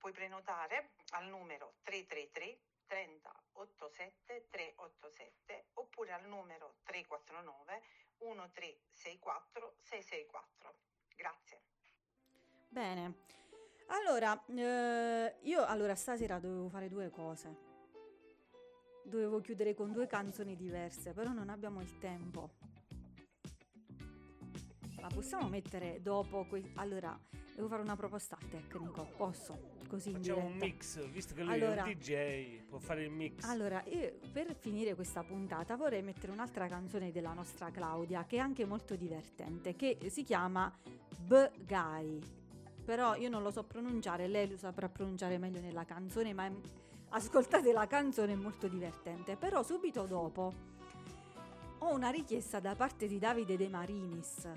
Puoi 0.00 0.12
prenotare 0.12 0.92
al 1.10 1.26
numero 1.28 1.74
333 1.82 2.58
30 2.86 3.42
87 3.52 4.46
387 4.50 5.66
oppure 5.74 6.12
al 6.12 6.26
numero 6.26 6.76
349 6.84 7.82
1364 8.18 9.74
664. 9.82 10.74
Grazie. 11.14 11.60
Bene. 12.68 13.14
Allora, 13.88 14.42
eh, 14.46 15.36
io 15.42 15.64
allora 15.66 15.94
stasera 15.94 16.38
dovevo 16.38 16.70
fare 16.70 16.88
due 16.88 17.10
cose. 17.10 17.68
Dovevo 19.04 19.40
chiudere 19.40 19.74
con 19.74 19.92
due 19.92 20.06
canzoni 20.06 20.56
diverse, 20.56 21.12
però 21.12 21.32
non 21.32 21.50
abbiamo 21.50 21.82
il 21.82 21.98
tempo. 21.98 22.59
La 25.00 25.08
possiamo 25.12 25.48
mettere 25.48 26.00
dopo? 26.02 26.44
que- 26.46 26.70
allora, 26.74 27.18
devo 27.54 27.68
fare 27.68 27.82
una 27.82 27.96
proposta 27.96 28.36
al 28.40 28.48
tecnico. 28.48 29.08
Posso? 29.16 29.78
Così 29.88 30.12
Facciamo 30.12 30.44
un 30.46 30.56
mix, 30.56 31.04
visto 31.08 31.34
che 31.34 31.42
lui 31.42 31.54
Allora- 31.54 31.82
è 31.84 31.88
un 31.88 31.98
DJ, 31.98 32.60
può 32.68 32.78
fare 32.78 33.04
il 33.04 33.10
mix. 33.10 33.42
Allora, 33.44 33.82
io 33.86 34.18
per 34.32 34.54
finire 34.54 34.94
questa 34.94 35.22
puntata 35.24 35.74
vorrei 35.76 36.02
mettere 36.02 36.30
un'altra 36.32 36.66
canzone 36.68 37.10
della 37.10 37.32
nostra 37.32 37.70
Claudia, 37.70 38.24
che 38.24 38.36
è 38.36 38.38
anche 38.38 38.64
molto 38.64 38.94
divertente, 38.94 39.74
che 39.74 39.98
si 40.10 40.22
chiama 40.22 40.72
B-Guy. 41.18 42.20
Però 42.84 43.14
io 43.16 43.28
non 43.28 43.42
lo 43.42 43.50
so 43.50 43.64
pronunciare, 43.64 44.26
lei 44.28 44.48
lo 44.50 44.56
saprà 44.56 44.88
pronunciare 44.88 45.38
meglio 45.38 45.60
nella 45.60 45.84
canzone, 45.84 46.32
ma 46.32 46.46
è- 46.46 46.52
ascoltate 47.10 47.72
la 47.72 47.86
canzone, 47.86 48.32
è 48.32 48.36
molto 48.36 48.68
divertente. 48.68 49.36
Però 49.36 49.62
subito 49.62 50.04
dopo 50.06 50.52
ho 51.78 51.94
una 51.94 52.10
richiesta 52.10 52.60
da 52.60 52.74
parte 52.76 53.06
di 53.08 53.18
Davide 53.18 53.56
De 53.56 53.68
Marinis. 53.68 54.48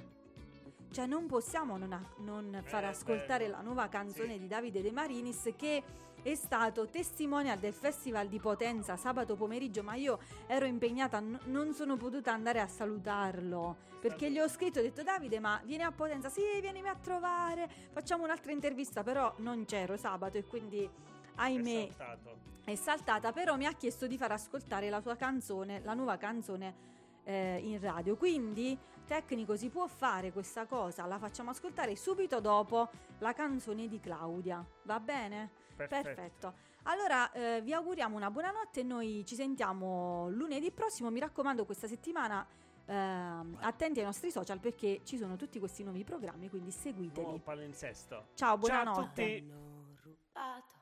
Cioè 0.93 1.07
non 1.07 1.25
possiamo 1.25 1.75
non, 1.75 1.91
a- 1.91 2.05
non 2.17 2.61
far 2.63 2.83
Eh, 2.83 2.87
ascoltare 2.87 3.45
bello. 3.45 3.55
la 3.57 3.61
nuova 3.63 3.87
canzone 3.87 4.33
Sì. 4.33 4.39
di 4.41 4.47
Davide 4.47 4.83
De 4.83 4.91
Marinis 4.91 5.51
che 5.57 5.81
è 6.21 6.35
stato 6.35 6.87
testimonial 6.87 7.57
del 7.57 7.73
Festival 7.73 8.27
di 8.27 8.39
Potenza 8.39 8.95
sabato 8.95 9.35
pomeriggio, 9.35 9.81
ma 9.81 9.95
io 9.95 10.19
ero 10.45 10.65
impegnata, 10.65 11.19
n- 11.19 11.39
non 11.45 11.73
sono 11.73 11.97
potuta 11.97 12.31
andare 12.31 12.59
a 12.61 12.67
salutarlo 12.67 13.75
perché 13.99 14.29
gli 14.31 14.37
ho 14.37 14.47
scritto, 14.47 14.79
ho 14.79 14.81
detto 14.83 15.01
Davide, 15.01 15.39
ma 15.39 15.59
vieni 15.65 15.81
a 15.81 15.91
Potenza? 15.91 16.29
Sì, 16.29 16.41
vienimi 16.61 16.87
a 16.89 16.95
trovare, 16.95 17.67
facciamo 17.91 18.23
un'altra 18.23 18.51
intervista, 18.51 19.01
però 19.01 19.33
non 19.37 19.65
c'ero 19.65 19.97
sabato 19.97 20.37
e 20.37 20.43
quindi 20.45 20.87
ahimè 21.35 21.87
È 21.87 21.91
saltato. 21.91 22.37
è 22.65 22.75
saltata, 22.75 23.31
però 23.31 23.55
mi 23.57 23.65
ha 23.65 23.71
chiesto 23.73 24.05
di 24.05 24.15
far 24.17 24.31
ascoltare 24.31 24.89
la 24.91 25.01
sua 25.01 25.15
canzone, 25.15 25.81
la 25.83 25.95
nuova 25.95 26.17
canzone 26.17 26.91
eh, 27.23 27.59
in 27.63 27.79
radio. 27.79 28.15
Quindi, 28.17 28.77
tecnico, 29.05 29.55
si 29.55 29.69
può 29.69 29.87
fare 29.87 30.31
questa 30.31 30.65
cosa, 30.65 31.05
la 31.05 31.17
facciamo 31.17 31.49
ascoltare 31.51 31.95
subito 31.95 32.39
dopo 32.39 32.89
la 33.19 33.33
canzone 33.33 33.87
di 33.87 33.99
Claudia. 33.99 34.65
Va 34.83 34.99
bene? 34.99 35.49
Perfetto. 35.75 36.53
Allora, 36.83 37.31
eh, 37.31 37.61
vi 37.61 37.73
auguriamo 37.73 38.15
una 38.15 38.29
buonanotte 38.29 38.81
e 38.81 38.83
noi 38.83 39.23
ci 39.25 39.35
sentiamo 39.35 40.29
lunedì 40.29 40.71
prossimo. 40.71 41.09
Mi 41.09 41.19
raccomando, 41.19 41.65
questa 41.65 41.87
settimana 41.87 42.45
ehm, 42.85 43.57
attenti 43.61 43.99
ai 43.99 44.05
nostri 44.05 44.31
social 44.31 44.59
perché 44.59 45.01
ci 45.03 45.17
sono 45.17 45.35
tutti 45.35 45.59
questi 45.59 45.83
nuovi 45.83 46.03
programmi, 46.03 46.49
quindi 46.49 46.71
seguiteli. 46.71 47.25
Nuovo 47.25 47.39
palinsesto. 47.39 48.15
Ciao, 48.15 48.25
Ciao 48.33 48.53
a 48.53 48.57
buonanotte. 48.57 49.37
tutti. 49.39 50.72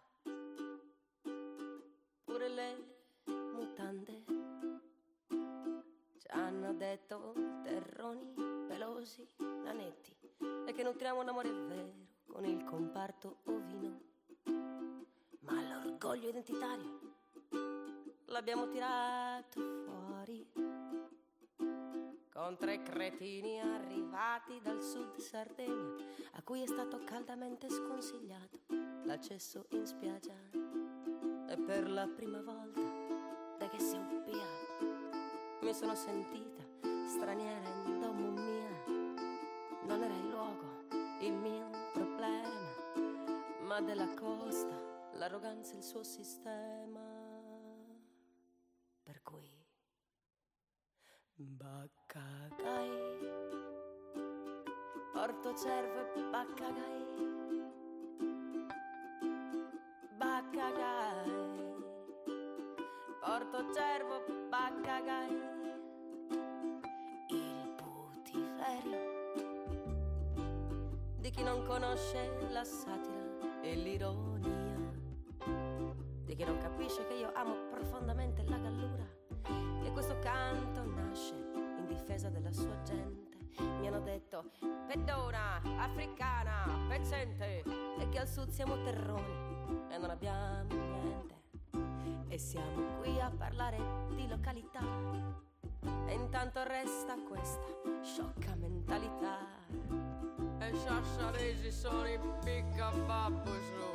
Hanno 6.32 6.74
detto 6.74 7.34
terroni, 7.64 8.34
pelosi, 8.68 9.28
nanetti 9.38 10.16
e 10.66 10.74
che 10.74 10.84
nutriamo 10.84 11.22
un 11.22 11.30
amore 11.30 11.52
vero 11.52 11.94
con 12.28 12.46
il 12.46 12.64
comparto 12.64 13.38
ovino. 13.46 14.00
Ma 15.42 15.62
l'orgoglio 15.62 16.30
identitario 16.30 17.00
l'abbiamo 18.26 18.68
tirato 18.70 19.62
fuori 19.86 20.48
con 22.32 22.56
tre 22.58 22.82
cretini 22.82 23.60
arrivati 23.60 24.62
dal 24.62 24.82
sud 24.82 25.18
Sardegna 25.18 25.96
a 26.34 26.42
cui 26.42 26.62
è 26.62 26.66
stato 26.66 27.04
caldamente 27.04 27.70
sconsigliato 27.70 28.60
l'accesso 29.04 29.66
in 29.72 29.86
spiaggia 29.86 30.36
e 31.50 31.58
per 31.58 31.90
la 31.90 32.08
prima 32.08 32.42
volta 32.42 32.82
da 33.58 33.68
che 33.68 33.80
si 33.80 33.98
ubbia 33.98 34.61
mi 35.62 35.74
sono 35.74 35.96
sentita 35.96 36.64
straniera 37.08 37.70
in 37.86 38.00
domo 38.00 38.30
mia 38.32 38.70
non 39.86 40.04
era 40.04 40.14
il 40.14 40.30
luogo 40.30 40.86
il 41.20 41.34
mio 41.34 41.70
problema 41.94 42.50
ma 43.64 43.82
della 43.82 44.14
costa 44.16 44.92
l'arroganza 45.22 45.74
e 45.74 45.78
il 45.78 45.84
suo 45.84 46.04
sistema. 46.04 47.00
Per 49.04 49.22
cui 49.22 49.50
Baccagai 51.36 52.90
Porto 55.14 55.56
Cervo 55.56 56.14
e 56.14 56.24
Baccagai 56.24 57.06
Baccagai 60.18 61.32
Porto 63.20 63.74
Cervo 63.74 64.24
Baccagai 64.50 65.51
di 71.32 71.38
chi 71.38 71.44
non 71.44 71.64
conosce 71.64 72.30
la 72.52 72.64
satira 72.66 73.62
e 73.62 73.76
l'ironia, 73.76 74.92
di 76.26 76.36
chi 76.36 76.44
non 76.44 76.58
capisce 76.58 77.08
che 77.08 77.14
io 77.14 77.32
amo 77.34 77.70
profondamente 77.70 78.44
la 78.44 78.58
gallura 78.58 79.08
e 79.82 79.92
questo 79.94 80.20
canto 80.20 80.84
nasce 80.84 81.34
in 81.34 81.86
difesa 81.88 82.28
della 82.28 82.52
sua 82.52 82.82
gente. 82.84 83.30
Mi 83.80 83.88
hanno 83.88 84.02
detto 84.02 84.52
pedona, 84.88 85.62
africana, 85.78 86.66
pezzente 86.90 87.64
e 87.98 88.10
che 88.10 88.20
al 88.20 88.28
sud 88.28 88.50
siamo 88.50 88.82
terroni 88.84 89.88
e 89.90 89.98
non 89.98 90.10
abbiamo 90.10 90.64
niente. 90.74 91.36
E 92.28 92.38
siamo 92.38 93.00
qui 93.00 93.20
a 93.22 93.32
parlare 93.32 93.78
di 94.16 94.28
località. 94.28 94.82
E 96.08 96.14
intanto 96.14 96.62
resta 96.64 97.16
questa 97.26 97.66
sciocca 98.02 98.54
mentalità. 98.56 99.61
E 100.62 100.76
sassaresi 100.76 101.72
sono 101.72 102.06
i 102.06 102.20
piccapappusu. 102.44 103.90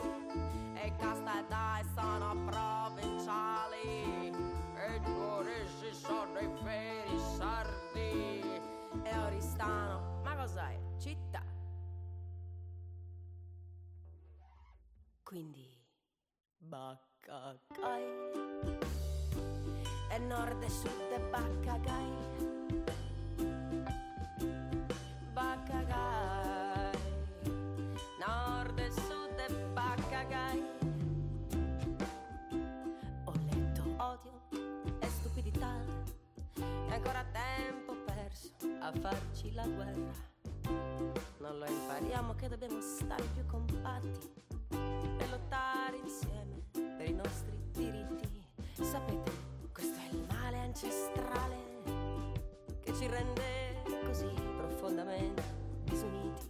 E 0.74 0.92
castellai 0.98 1.84
sono 1.94 2.34
provinciali. 2.44 4.32
E 4.74 5.00
tuoresi 5.04 5.94
sono 5.94 6.38
i 6.40 6.48
veri 6.64 7.18
sardi. 7.36 8.40
E 9.04 9.18
Oristano, 9.26 10.20
ma 10.24 10.34
cos'è? 10.34 10.76
Città. 10.98 11.42
Quindi, 15.22 15.70
Baccacai. 16.58 18.04
E 20.10 20.18
nord 20.18 20.62
e 20.62 20.68
sud 20.68 21.12
e 21.12 21.20
Baccagai. 21.30 22.14
Baccagai. 25.32 25.85
A 38.86 38.92
farci 39.00 39.52
la 39.52 39.66
guerra. 39.66 40.12
Non 41.38 41.58
lo 41.58 41.66
impariamo 41.66 42.36
che 42.36 42.48
dobbiamo 42.48 42.80
stare 42.80 43.24
più 43.34 43.44
compatti 43.46 44.30
e 44.70 45.28
lottare 45.28 45.96
insieme 45.96 46.62
per 46.96 47.08
i 47.08 47.12
nostri 47.12 47.58
diritti. 47.72 48.46
Sapete, 48.74 49.32
questo 49.72 49.98
è 49.98 50.14
il 50.14 50.24
male 50.28 50.58
ancestrale 50.58 51.56
che 52.80 52.94
ci 52.94 53.08
rende 53.08 53.82
così 54.04 54.32
profondamente 54.56 55.42
disuniti. 55.82 56.48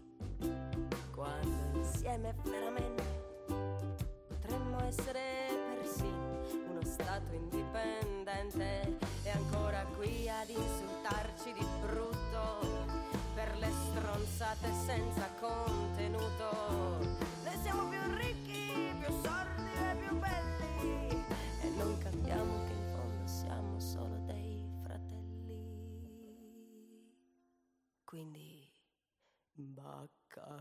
Quando 1.14 1.78
insieme 1.78 2.34
veramente 2.42 3.02
potremmo 4.28 4.82
essere 4.84 5.48
persino 5.78 6.44
uno 6.68 6.82
Stato 6.84 7.32
indipendente 7.32 8.98
e 9.22 9.30
ancora 9.30 9.84
qui 9.96 10.28
ad 10.28 10.50
insultarci 10.50 11.05
stronzate 14.46 14.72
senza 14.72 15.28
contenuto. 15.40 16.98
Noi 17.42 17.56
siamo 17.62 17.88
più 17.88 17.98
ricchi, 18.16 18.94
più 19.00 19.12
sordi 19.22 19.72
e 19.72 19.96
più 19.96 20.18
belli 20.18 21.24
e 21.62 21.68
non 21.76 21.98
capiamo 21.98 22.64
che 22.64 22.72
in 22.72 22.92
fondo 22.94 23.26
siamo 23.26 23.80
solo 23.80 24.16
dei 24.26 24.64
fratelli. 24.82 25.58
Quindi, 28.04 28.70
baccacai, 29.52 30.54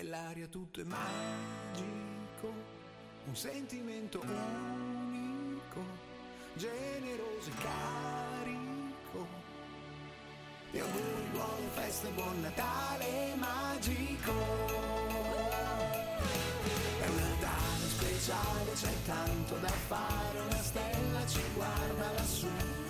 Nell'aria 0.00 0.46
tutto 0.46 0.80
è 0.80 0.84
magico, 0.84 2.52
un 3.24 3.34
sentimento 3.34 4.20
unico, 4.20 5.80
generoso 6.54 7.50
e 7.50 7.54
carico. 7.60 9.26
E 10.70 10.78
auguri, 10.78 11.28
buone 11.32 11.66
feste, 11.74 12.10
buon 12.10 12.40
Natale 12.42 13.34
magico. 13.38 14.32
È 17.00 17.08
un 17.08 17.16
Natale 17.16 17.88
speciale, 17.88 18.72
c'è 18.74 18.94
tanto 19.04 19.56
da 19.56 19.68
fare, 19.68 20.38
una 20.38 20.62
stella 20.62 21.26
ci 21.26 21.42
guarda 21.54 22.12
lassù. 22.12 22.87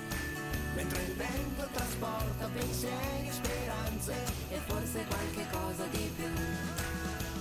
Mentre 0.79 1.03
il 1.03 1.15
vento 1.17 1.69
trasporta 1.73 2.49
pensieri, 2.55 3.29
speranze 3.33 4.15
E 4.49 4.59
forse 4.65 5.05
qualche 5.09 5.45
cosa 5.51 5.85
di 5.91 6.09
più. 6.15 6.31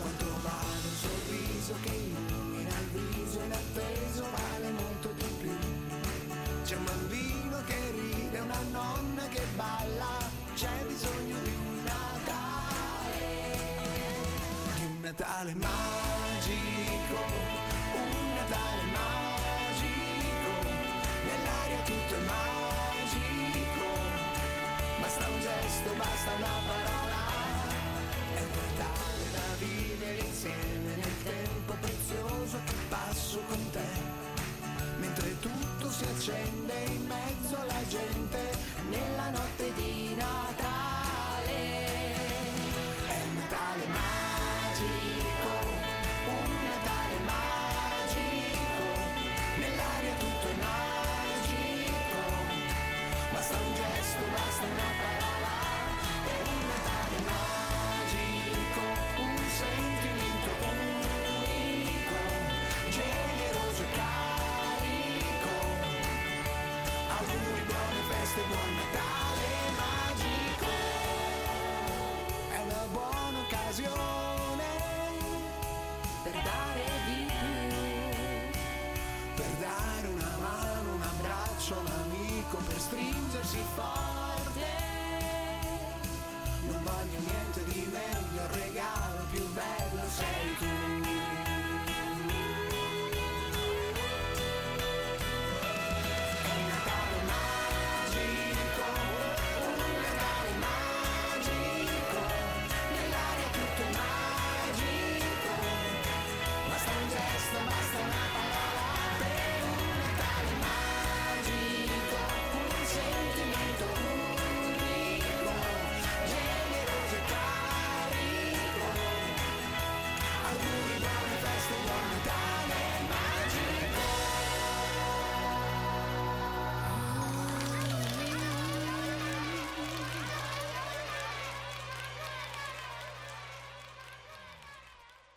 quanto 0.02 0.26
vale 0.42 0.82
un 0.82 0.96
sorriso 0.96 1.76
che 1.84 1.90
illumina 1.90 2.70
il 2.80 2.88
viso 2.98 3.40
inatteso 3.40 4.26
vale 4.32 4.72
molto 4.72 5.12
di 5.18 5.26
più. 5.40 5.56
C'è 6.64 6.76
un 6.78 6.84
bambino 6.84 7.62
che 7.66 7.92
ride, 7.92 8.40
una 8.40 8.62
nonna 8.72 9.28
che 9.28 9.44
balla, 9.56 10.18
c'è 10.56 10.84
bisogno 10.88 11.38
di 11.44 11.50
un 11.50 11.84
Natale, 11.84 13.22
di 14.78 14.86
un 14.86 15.00
Natale 15.02 15.54
magico, 15.54 17.20
un 17.94 18.34
Natale 18.34 18.84
magico, 18.98 20.50
nell'aria 21.24 21.82
tutto 21.86 22.16
è 22.16 22.26
magico, 22.26 22.57
gesto, 25.78 25.94
basta 25.95 26.32
una 26.38 26.48
parola, 26.66 27.22
è 28.34 28.41
Natale 28.78 29.32
da 29.32 29.56
vivere 29.60 30.20
insieme 30.20 30.95
nel 30.95 31.24
tempo 31.24 31.74
prezioso 31.80 32.58
che 32.66 32.74
passo 32.90 33.40
con 33.48 33.70
te. 33.72 34.16
Mentre 34.99 35.40
tutto 35.40 35.91
si 35.91 36.04
accende 36.04 36.74
in 36.86 37.06
mezzo 37.06 37.58
alla 37.60 37.88
gente 37.88 38.58
nella 38.90 39.30
notte 39.30 39.74
di 39.76 40.16
Natale. 40.16 40.66